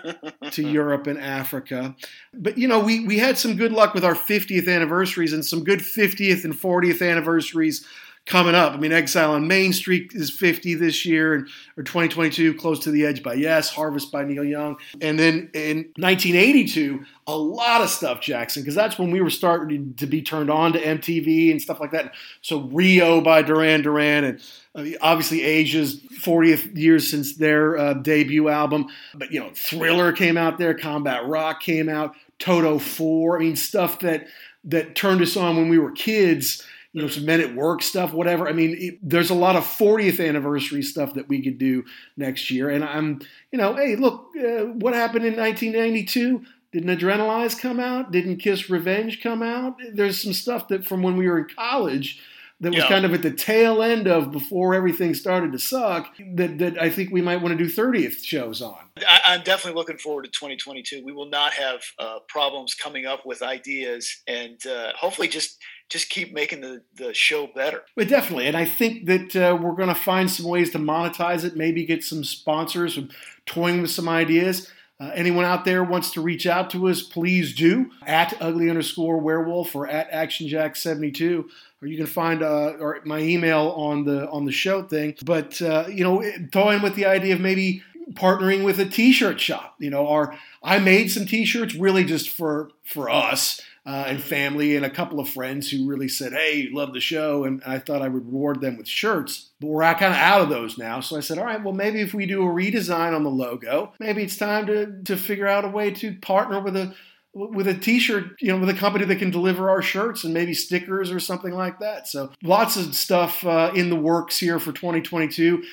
to 0.52 0.62
Europe 0.62 1.08
and 1.08 1.18
Africa. 1.18 1.96
But 2.34 2.58
you 2.58 2.68
know, 2.68 2.82
we 2.82 3.06
we 3.08 3.18
had 3.18 3.38
some 3.38 3.56
good 3.56 3.72
luck 3.72 3.94
with 3.94 4.04
our 4.04 4.14
50th 4.14 4.68
anniversaries 4.68 5.32
and 5.32 5.46
some 5.46 5.64
good 5.64 5.80
50th 5.80 6.44
and 6.44 6.54
40th 6.54 7.10
anniversaries 7.10 7.88
coming 8.30 8.54
up. 8.54 8.74
I 8.74 8.78
mean, 8.78 8.92
Exile 8.92 9.32
on 9.32 9.48
Main 9.48 9.74
Street 9.74 10.12
is 10.14 10.30
50 10.30 10.76
this 10.76 11.04
year, 11.04 11.48
or 11.76 11.84
2022, 11.84 12.54
Close 12.54 12.80
to 12.82 12.92
the 12.92 13.04
Edge 13.04 13.24
by 13.24 13.34
Yes, 13.34 13.70
Harvest 13.70 14.12
by 14.12 14.24
Neil 14.24 14.44
Young, 14.44 14.78
and 15.02 15.18
then 15.18 15.50
in 15.56 15.78
1982, 15.98 17.04
a 17.26 17.36
lot 17.36 17.82
of 17.82 17.90
stuff, 17.90 18.22
Jackson, 18.22 18.62
because 18.62 18.76
that's 18.76 19.00
when 19.00 19.10
we 19.10 19.20
were 19.20 19.32
starting 19.32 19.96
to 19.96 20.06
be 20.06 20.22
turned 20.22 20.52
on 20.52 20.74
to 20.74 20.80
MTV 20.80 21.50
and 21.50 21.60
stuff 21.60 21.80
like 21.80 21.92
that. 21.92 22.14
So 22.42 22.62
Rio 22.62 23.20
by 23.20 23.42
Duran 23.42 23.82
Duran, 23.82 24.24
and 24.24 24.42
uh, 24.76 24.98
obviously 25.02 25.42
Asia's 25.42 26.00
40th 26.24 26.78
years 26.78 27.10
since 27.10 27.36
their 27.36 27.78
uh, 27.78 27.94
debut 27.96 28.48
album. 28.48 28.88
But 29.16 29.32
you 29.32 29.40
know, 29.40 29.50
Thriller 29.56 30.12
came 30.14 30.38
out 30.38 30.60
there, 30.60 30.76
Combat 30.76 31.26
Rock 31.26 31.62
came 31.62 31.90
out, 31.90 32.16
Toto 32.38 32.78
4. 32.78 33.38
I 33.38 33.40
mean, 33.40 33.56
stuff 33.56 34.00
that 34.02 34.28
that 34.66 34.94
turned 34.94 35.22
us 35.22 35.36
on 35.36 35.56
when 35.56 35.70
we 35.70 35.80
were 35.80 35.92
kids 35.92 36.64
you 36.94 37.02
know, 37.02 37.08
some 37.08 37.26
men 37.26 37.40
at 37.42 37.54
work 37.56 37.84
stuff, 37.84 38.14
whatever. 38.14 38.48
I 38.48 38.52
mean, 38.54 38.76
it, 38.80 39.00
there's 39.02 39.30
a 39.30 39.36
lot 39.36 39.56
of 39.56 39.64
40th 39.64 40.26
anniversary 40.26 40.82
stuff 40.82 41.14
that 41.14 41.28
we 41.30 41.42
could 41.42 41.58
do 41.60 41.84
next 42.18 42.50
year. 42.50 42.70
And 42.70 42.84
I'm, 42.84 43.22
you 43.52 43.60
know, 43.60 43.76
hey, 43.76 43.96
look, 43.96 44.30
uh, 44.36 44.66
what 44.66 44.94
happened 44.96 45.26
in 45.26 45.36
1992? 45.36 46.44
Didn't 46.72 47.00
Adrenalize 47.00 47.60
come 47.60 47.80
out? 47.80 48.12
Didn't 48.12 48.38
Kiss 48.38 48.70
Revenge 48.70 49.22
come 49.22 49.42
out? 49.44 49.78
There's 49.94 50.22
some 50.22 50.34
stuff 50.34 50.68
that 50.70 50.86
from 50.86 51.02
when 51.04 51.16
we 51.18 51.28
were 51.28 51.40
in 51.40 51.48
college 51.56 52.22
that 52.62 52.70
was 52.72 52.80
Yeah. 52.84 52.90
kind 52.90 53.06
of 53.06 53.14
at 53.14 53.22
the 53.22 53.32
tail 53.32 53.82
end 53.82 54.08
of 54.08 54.32
before 54.32 54.76
everything 54.76 55.14
started 55.14 55.52
to 55.54 55.60
suck 55.60 56.14
that, 56.36 56.58
that 56.60 56.80
I 56.82 56.90
think 56.90 57.12
we 57.12 57.22
might 57.22 57.38
want 57.42 57.58
to 57.58 57.64
do 57.64 57.72
30th 57.72 58.24
shows 58.24 58.62
on. 58.62 58.78
I, 58.98 59.22
I'm 59.26 59.44
definitely 59.44 59.80
looking 59.80 59.98
forward 59.98 60.26
to 60.26 60.32
2022. 60.32 61.04
We 61.06 61.12
will 61.14 61.30
not 61.30 61.54
have 61.54 61.82
uh, 61.98 62.20
problems 62.28 62.74
coming 62.76 63.06
up 63.06 63.26
with 63.26 63.42
ideas, 63.42 64.22
and 64.28 64.64
uh, 64.68 64.92
hopefully, 64.96 65.28
just 65.30 65.58
just 65.90 66.10
keep 66.10 66.34
making 66.34 66.62
the, 66.62 66.84
the 66.96 67.14
show 67.14 67.48
better. 67.48 67.84
But 67.96 68.08
definitely, 68.08 68.48
and 68.48 68.56
I 68.56 68.66
think 68.66 69.08
that 69.08 69.36
uh, 69.36 69.58
we're 69.60 69.74
going 69.74 69.90
to 69.90 69.96
find 69.96 70.30
some 70.30 70.46
ways 70.46 70.70
to 70.72 70.78
monetize 70.80 71.44
it. 71.44 71.58
Maybe 71.58 71.86
get 71.86 72.04
some 72.04 72.24
sponsors, 72.24 72.96
some 72.96 73.10
toying 73.46 73.82
with 73.82 73.92
some 73.92 74.08
ideas. 74.08 74.72
Uh, 75.02 75.12
anyone 75.16 75.46
out 75.46 75.64
there 75.64 75.84
wants 75.84 76.12
to 76.12 76.22
reach 76.22 76.46
out 76.46 76.70
to 76.70 76.90
us, 76.90 77.02
please 77.02 77.56
do 77.56 77.90
at 78.06 78.34
ugly 78.42 78.70
underscore 78.70 79.18
werewolf 79.18 79.74
or 79.74 79.88
at 79.88 80.12
actionjack72, 80.12 81.46
or 81.82 81.88
you 81.88 81.98
can 81.98 82.06
find 82.06 82.44
uh, 82.44 82.74
or 82.80 83.00
my 83.06 83.20
email 83.20 83.70
on 83.78 84.04
the 84.04 84.30
on 84.30 84.46
the 84.46 84.52
show 84.52 84.84
thing. 84.84 85.16
But 85.24 85.62
uh, 85.62 85.86
you 85.90 86.04
know, 86.04 86.22
toying 86.52 86.82
with 86.82 86.96
the 86.96 87.06
idea 87.06 87.34
of 87.34 87.40
maybe 87.40 87.82
partnering 88.14 88.66
with 88.66 88.80
a 88.80 88.86
t-shirt 88.86 89.40
shop. 89.40 89.76
You 89.80 89.90
know, 89.90 90.08
our 90.08 90.38
I 90.62 90.80
made 90.80 91.10
some 91.12 91.26
t-shirts 91.26 91.76
really 91.76 92.04
just 92.04 92.30
for 92.30 92.70
for 92.84 93.10
us 93.10 93.62
uh, 93.90 94.06
and 94.08 94.22
family 94.22 94.76
and 94.76 94.86
a 94.86 94.90
couple 94.90 95.20
of 95.20 95.28
friends 95.28 95.72
who 95.72 95.90
really 95.90 96.08
said, 96.08 96.32
"Hey, 96.32 96.70
love 96.72 96.94
the 96.94 97.00
show," 97.00 97.44
and 97.44 97.60
I 97.66 97.80
thought 97.80 98.04
I 98.04 98.08
would 98.08 98.28
reward 98.28 98.62
them 98.62 98.78
with 98.78 98.88
shirts. 98.88 99.50
But 99.60 99.68
we're 99.68 99.82
kind 99.96 100.14
of 100.14 100.20
out 100.20 100.42
of 100.42 100.50
those 100.50 100.78
now, 100.78 101.00
so 101.00 101.18
I 101.18 101.22
said, 101.22 101.40
"All 101.40 101.46
right, 101.46 101.64
well, 101.64 101.74
maybe 101.74 102.00
if 102.00 102.14
we 102.14 102.28
do 102.28 102.44
a 102.44 102.54
redesign 102.54 103.16
on 103.16 103.24
the 103.24 103.32
logo, 103.32 103.94
maybe 104.00 104.22
it's 104.22 104.38
time 104.38 104.68
to 104.68 105.02
to 105.06 105.18
figure 105.18 105.48
out 105.48 105.66
a 105.66 105.70
way 105.70 105.90
to 105.92 106.14
partner 106.18 106.60
with 106.60 106.76
a." 106.76 106.94
With 107.32 107.68
a 107.68 107.76
T-shirt, 107.76 108.42
you 108.42 108.52
know, 108.52 108.58
with 108.58 108.70
a 108.70 108.74
company 108.74 109.06
that 109.06 109.18
can 109.18 109.30
deliver 109.30 109.70
our 109.70 109.84
shirts 109.84 110.24
and 110.24 110.34
maybe 110.34 110.56
stickers 110.56 111.12
or 111.12 111.20
something 111.20 111.54
like 111.54 111.78
that. 111.78 112.08
So 112.08 112.32
lots 112.42 112.76
of 112.76 112.96
stuff 112.96 113.46
uh, 113.46 113.72
in 113.76 113.92
the 113.92 113.96
works 113.96 114.40
here 114.40 114.58
for 114.58 114.72
2022 114.72 115.64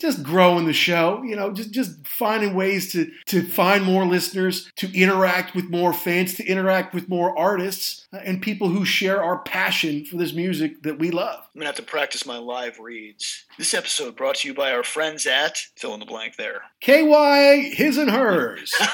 just 0.00 0.22
growing 0.22 0.66
the 0.66 0.72
show, 0.72 1.22
you 1.22 1.36
know, 1.36 1.52
just 1.52 1.70
just 1.70 2.06
finding 2.06 2.54
ways 2.54 2.90
to 2.92 3.10
to 3.26 3.42
find 3.42 3.84
more 3.84 4.04
listeners, 4.06 4.70
to 4.76 4.92
interact 4.98 5.54
with 5.54 5.66
more 5.70 5.92
fans, 5.92 6.34
to 6.34 6.44
interact 6.46 6.94
with 6.94 7.08
more 7.08 7.36
artists 7.38 8.06
uh, 8.12 8.16
and 8.24 8.40
people 8.42 8.68
who 8.68 8.84
share 8.84 9.22
our 9.22 9.38
passion 9.38 10.04
for 10.04 10.16
this 10.16 10.32
music 10.32 10.82
that 10.82 10.98
we 10.98 11.10
love. 11.10 11.40
I'm 11.54 11.58
gonna 11.60 11.66
have 11.66 11.76
to 11.76 11.82
practice 11.82 12.24
my 12.26 12.38
live 12.38 12.78
reads. 12.78 13.44
This 13.58 13.74
episode 13.74 14.16
brought 14.16 14.36
to 14.36 14.48
you 14.48 14.54
by 14.54 14.72
our 14.72 14.82
friends 14.84 15.26
at 15.26 15.58
fill 15.76 15.94
in 15.94 16.00
the 16.00 16.06
blank 16.06 16.36
there. 16.36 16.62
KY 16.80 17.72
his 17.74 17.96
and 17.98 18.10
hers. 18.10 18.74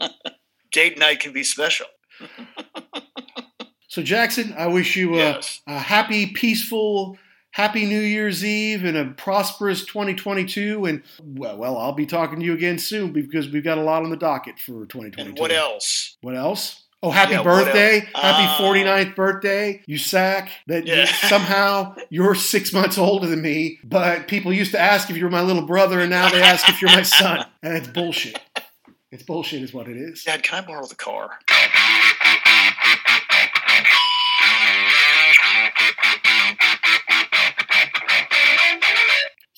Date 0.72 0.98
night 0.98 1.20
can 1.20 1.32
be 1.32 1.42
special. 1.42 1.86
So 3.88 4.00
Jackson, 4.02 4.54
I 4.56 4.68
wish 4.68 4.96
you 4.96 5.12
a, 5.12 5.16
Yes. 5.18 5.60
a 5.66 5.78
happy, 5.78 6.28
peaceful, 6.28 7.18
happy 7.52 7.86
New 7.86 8.00
Year's 8.00 8.44
Eve 8.44 8.84
and 8.84 8.96
a 8.96 9.06
prosperous 9.06 9.84
2022. 9.86 10.84
And 10.84 11.02
well, 11.22 11.56
well, 11.56 11.78
I'll 11.78 11.92
be 11.92 12.06
talking 12.06 12.40
to 12.40 12.44
you 12.44 12.52
again 12.54 12.78
soon 12.78 13.12
because 13.12 13.48
we've 13.48 13.64
got 13.64 13.78
a 13.78 13.82
lot 13.82 14.02
on 14.02 14.10
the 14.10 14.16
docket 14.16 14.58
for 14.58 14.84
2022. 14.86 15.22
And 15.30 15.38
what 15.38 15.52
else? 15.52 16.16
What 16.20 16.34
else? 16.36 16.80
Oh, 17.04 17.10
happy 17.10 17.32
Yeah, 17.32 17.42
birthday. 17.42 17.98
Happy 18.00 18.12
Ah. 18.14 18.56
49th 18.60 19.16
birthday. 19.16 19.82
You 19.86 19.98
sack 19.98 20.50
that 20.68 20.86
Yeah. 20.86 21.04
somehow 21.28 21.96
you're 22.10 22.34
six 22.36 22.72
months 22.72 22.96
older 22.96 23.26
than 23.26 23.42
me, 23.42 23.80
but 23.82 24.28
people 24.28 24.52
used 24.52 24.70
to 24.70 24.78
ask 24.80 25.10
if 25.10 25.16
you 25.16 25.24
were 25.24 25.30
my 25.30 25.40
little 25.42 25.66
brother, 25.66 25.98
and 26.00 26.10
now 26.10 26.28
they 26.30 26.40
ask 26.40 26.68
if 26.68 26.80
you're 26.80 26.92
my 26.92 27.02
son. 27.02 27.44
And 27.64 27.76
it's 27.76 27.88
bullshit. 27.88 28.38
It's 29.10 29.22
bullshit, 29.24 29.62
is 29.62 29.72
what 29.74 29.88
it 29.88 29.96
is. 29.96 30.24
Dad, 30.24 30.42
can 30.44 30.62
I 30.62 30.66
borrow 30.66 30.86
the 30.86 30.94
car? 30.94 31.38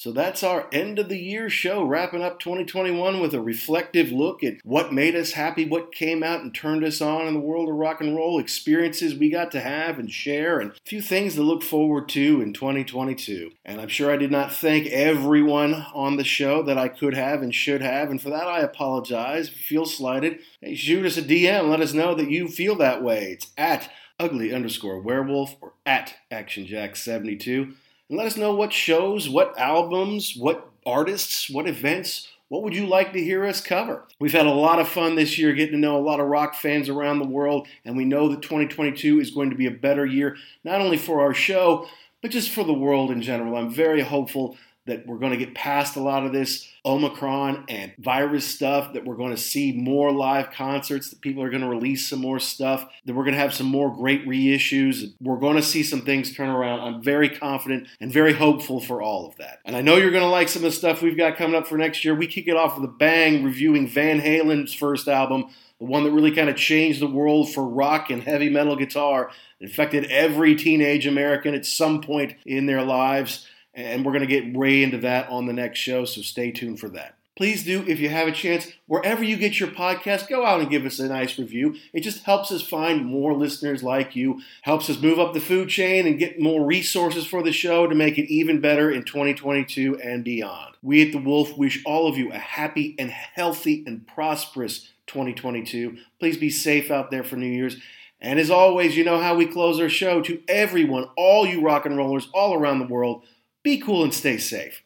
So 0.04 0.12
that's 0.12 0.42
our 0.42 0.68
end 0.70 0.98
of 0.98 1.08
the 1.08 1.18
year 1.18 1.48
show, 1.48 1.82
wrapping 1.82 2.20
up 2.20 2.38
2021 2.38 3.20
with 3.20 3.32
a 3.32 3.40
reflective 3.40 4.12
look 4.12 4.44
at 4.44 4.56
what 4.62 4.92
made 4.92 5.16
us 5.16 5.32
happy, 5.32 5.66
what 5.66 5.94
came 5.94 6.22
out 6.22 6.42
and 6.42 6.54
turned 6.54 6.84
us 6.84 7.00
on 7.00 7.26
in 7.26 7.32
the 7.32 7.40
world 7.40 7.70
of 7.70 7.76
rock 7.76 8.02
and 8.02 8.14
roll, 8.14 8.38
experiences 8.38 9.14
we 9.14 9.30
got 9.30 9.50
to 9.52 9.62
have 9.62 9.98
and 9.98 10.12
share, 10.12 10.60
and 10.60 10.72
a 10.72 10.74
few 10.84 11.00
things 11.00 11.36
to 11.36 11.42
look 11.42 11.62
forward 11.62 12.06
to 12.10 12.42
in 12.42 12.52
2022. 12.52 13.52
And 13.64 13.80
I'm 13.80 13.88
sure 13.88 14.12
I 14.12 14.18
did 14.18 14.30
not 14.30 14.52
thank 14.52 14.88
everyone 14.88 15.86
on 15.94 16.18
the 16.18 16.22
show 16.22 16.62
that 16.64 16.76
I 16.76 16.88
could 16.88 17.14
have 17.14 17.40
and 17.40 17.54
should 17.54 17.80
have, 17.80 18.10
and 18.10 18.20
for 18.20 18.28
that 18.28 18.46
I 18.46 18.60
apologize. 18.60 19.48
If 19.48 19.56
you 19.56 19.78
feel 19.78 19.86
slighted, 19.86 20.40
hey, 20.60 20.74
shoot 20.74 21.06
us 21.06 21.16
a 21.16 21.22
DM, 21.22 21.70
let 21.70 21.80
us 21.80 21.94
know 21.94 22.14
that 22.14 22.30
you 22.30 22.48
feel 22.48 22.74
that 22.76 23.02
way. 23.02 23.32
It's 23.32 23.46
at 23.56 23.90
ugly 24.20 24.52
underscore 24.52 25.00
werewolf 25.00 25.56
or 25.62 25.72
at 25.86 26.16
actionjack72 26.30 27.72
and 28.14 28.18
let 28.20 28.28
us 28.28 28.36
know 28.36 28.54
what 28.54 28.72
shows, 28.72 29.28
what 29.28 29.58
albums, 29.58 30.36
what 30.36 30.70
artists, 30.86 31.50
what 31.50 31.66
events, 31.66 32.28
what 32.46 32.62
would 32.62 32.72
you 32.72 32.86
like 32.86 33.12
to 33.12 33.18
hear 33.18 33.44
us 33.44 33.60
cover? 33.60 34.06
We've 34.20 34.30
had 34.30 34.46
a 34.46 34.52
lot 34.52 34.78
of 34.78 34.86
fun 34.86 35.16
this 35.16 35.36
year 35.36 35.52
getting 35.52 35.72
to 35.72 35.78
know 35.78 35.96
a 35.96 35.98
lot 35.98 36.20
of 36.20 36.28
rock 36.28 36.54
fans 36.54 36.88
around 36.88 37.18
the 37.18 37.24
world, 37.24 37.66
and 37.84 37.96
we 37.96 38.04
know 38.04 38.28
that 38.28 38.40
2022 38.40 39.18
is 39.18 39.32
going 39.32 39.50
to 39.50 39.56
be 39.56 39.66
a 39.66 39.72
better 39.72 40.06
year, 40.06 40.36
not 40.62 40.80
only 40.80 40.96
for 40.96 41.22
our 41.22 41.34
show, 41.34 41.88
but 42.22 42.30
just 42.30 42.50
for 42.50 42.62
the 42.62 42.72
world 42.72 43.10
in 43.10 43.20
general. 43.20 43.56
I'm 43.56 43.74
very 43.74 44.02
hopeful 44.02 44.56
that 44.86 45.06
we're 45.06 45.18
going 45.18 45.32
to 45.32 45.38
get 45.38 45.54
past 45.54 45.96
a 45.96 46.00
lot 46.00 46.26
of 46.26 46.32
this 46.32 46.68
Omicron 46.86 47.64
and 47.68 47.92
virus 47.98 48.46
stuff, 48.46 48.92
that 48.92 49.06
we're 49.06 49.16
going 49.16 49.30
to 49.30 49.40
see 49.40 49.72
more 49.72 50.12
live 50.12 50.50
concerts, 50.50 51.08
that 51.08 51.22
people 51.22 51.42
are 51.42 51.48
going 51.48 51.62
to 51.62 51.68
release 51.68 52.06
some 52.06 52.20
more 52.20 52.38
stuff, 52.38 52.86
that 53.06 53.14
we're 53.14 53.24
going 53.24 53.34
to 53.34 53.40
have 53.40 53.54
some 53.54 53.66
more 53.66 53.94
great 53.94 54.26
reissues. 54.26 55.14
We're 55.20 55.38
going 55.38 55.56
to 55.56 55.62
see 55.62 55.82
some 55.82 56.02
things 56.02 56.34
turn 56.34 56.50
around. 56.50 56.80
I'm 56.80 57.02
very 57.02 57.30
confident 57.30 57.88
and 58.00 58.12
very 58.12 58.34
hopeful 58.34 58.80
for 58.80 59.00
all 59.00 59.26
of 59.26 59.36
that. 59.36 59.60
And 59.64 59.74
I 59.74 59.80
know 59.80 59.96
you're 59.96 60.10
going 60.10 60.22
to 60.22 60.28
like 60.28 60.50
some 60.50 60.60
of 60.64 60.70
the 60.70 60.76
stuff 60.76 61.00
we've 61.00 61.16
got 61.16 61.36
coming 61.36 61.56
up 61.56 61.66
for 61.66 61.78
next 61.78 62.04
year. 62.04 62.14
We 62.14 62.26
kick 62.26 62.46
it 62.46 62.56
off 62.56 62.78
with 62.78 62.84
a 62.88 62.92
bang 62.92 63.42
reviewing 63.42 63.88
Van 63.88 64.20
Halen's 64.20 64.74
first 64.74 65.08
album, 65.08 65.46
the 65.78 65.86
one 65.86 66.04
that 66.04 66.12
really 66.12 66.32
kind 66.32 66.50
of 66.50 66.56
changed 66.56 67.00
the 67.00 67.06
world 67.06 67.52
for 67.52 67.64
rock 67.64 68.10
and 68.10 68.22
heavy 68.22 68.50
metal 68.50 68.76
guitar. 68.76 69.30
It 69.58 69.70
affected 69.70 70.04
every 70.10 70.54
teenage 70.54 71.06
American 71.06 71.54
at 71.54 71.64
some 71.64 72.02
point 72.02 72.34
in 72.44 72.66
their 72.66 72.82
lives. 72.82 73.48
And 73.74 74.04
we're 74.04 74.12
going 74.12 74.26
to 74.26 74.40
get 74.40 74.56
way 74.56 74.82
into 74.82 74.98
that 74.98 75.28
on 75.28 75.46
the 75.46 75.52
next 75.52 75.80
show, 75.80 76.04
so 76.04 76.22
stay 76.22 76.52
tuned 76.52 76.78
for 76.78 76.88
that. 76.90 77.16
Please 77.36 77.64
do, 77.64 77.84
if 77.88 77.98
you 77.98 78.08
have 78.10 78.28
a 78.28 78.32
chance, 78.32 78.68
wherever 78.86 79.24
you 79.24 79.36
get 79.36 79.58
your 79.58 79.68
podcast, 79.68 80.28
go 80.28 80.46
out 80.46 80.60
and 80.60 80.70
give 80.70 80.86
us 80.86 81.00
a 81.00 81.08
nice 81.08 81.36
review. 81.36 81.74
It 81.92 82.02
just 82.02 82.22
helps 82.22 82.52
us 82.52 82.62
find 82.62 83.04
more 83.04 83.34
listeners 83.34 83.82
like 83.82 84.14
you, 84.14 84.40
helps 84.62 84.88
us 84.88 85.02
move 85.02 85.18
up 85.18 85.34
the 85.34 85.40
food 85.40 85.68
chain 85.68 86.06
and 86.06 86.16
get 86.16 86.40
more 86.40 86.64
resources 86.64 87.26
for 87.26 87.42
the 87.42 87.50
show 87.50 87.88
to 87.88 87.94
make 87.96 88.18
it 88.18 88.32
even 88.32 88.60
better 88.60 88.88
in 88.88 89.02
2022 89.02 89.98
and 89.98 90.22
beyond. 90.22 90.76
We 90.80 91.04
at 91.04 91.10
The 91.10 91.18
Wolf 91.18 91.58
wish 91.58 91.82
all 91.84 92.06
of 92.06 92.16
you 92.16 92.30
a 92.30 92.38
happy 92.38 92.94
and 93.00 93.10
healthy 93.10 93.82
and 93.84 94.06
prosperous 94.06 94.92
2022. 95.08 95.96
Please 96.20 96.36
be 96.36 96.50
safe 96.50 96.88
out 96.88 97.10
there 97.10 97.24
for 97.24 97.34
New 97.34 97.50
Year's. 97.50 97.78
And 98.20 98.38
as 98.38 98.48
always, 98.48 98.96
you 98.96 99.04
know 99.04 99.20
how 99.20 99.34
we 99.34 99.44
close 99.44 99.80
our 99.80 99.88
show 99.88 100.22
to 100.22 100.40
everyone, 100.46 101.08
all 101.16 101.44
you 101.44 101.62
rock 101.62 101.84
and 101.84 101.96
rollers 101.96 102.28
all 102.32 102.54
around 102.54 102.78
the 102.78 102.86
world. 102.86 103.24
Be 103.64 103.78
cool 103.78 104.04
and 104.04 104.12
stay 104.12 104.36
safe. 104.36 104.82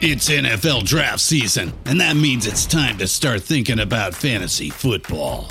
It's 0.00 0.30
NFL 0.30 0.84
draft 0.84 1.20
season, 1.20 1.74
and 1.84 2.00
that 2.00 2.16
means 2.16 2.46
it's 2.46 2.64
time 2.64 2.96
to 2.98 3.06
start 3.06 3.42
thinking 3.42 3.80
about 3.80 4.14
fantasy 4.14 4.70
football. 4.70 5.50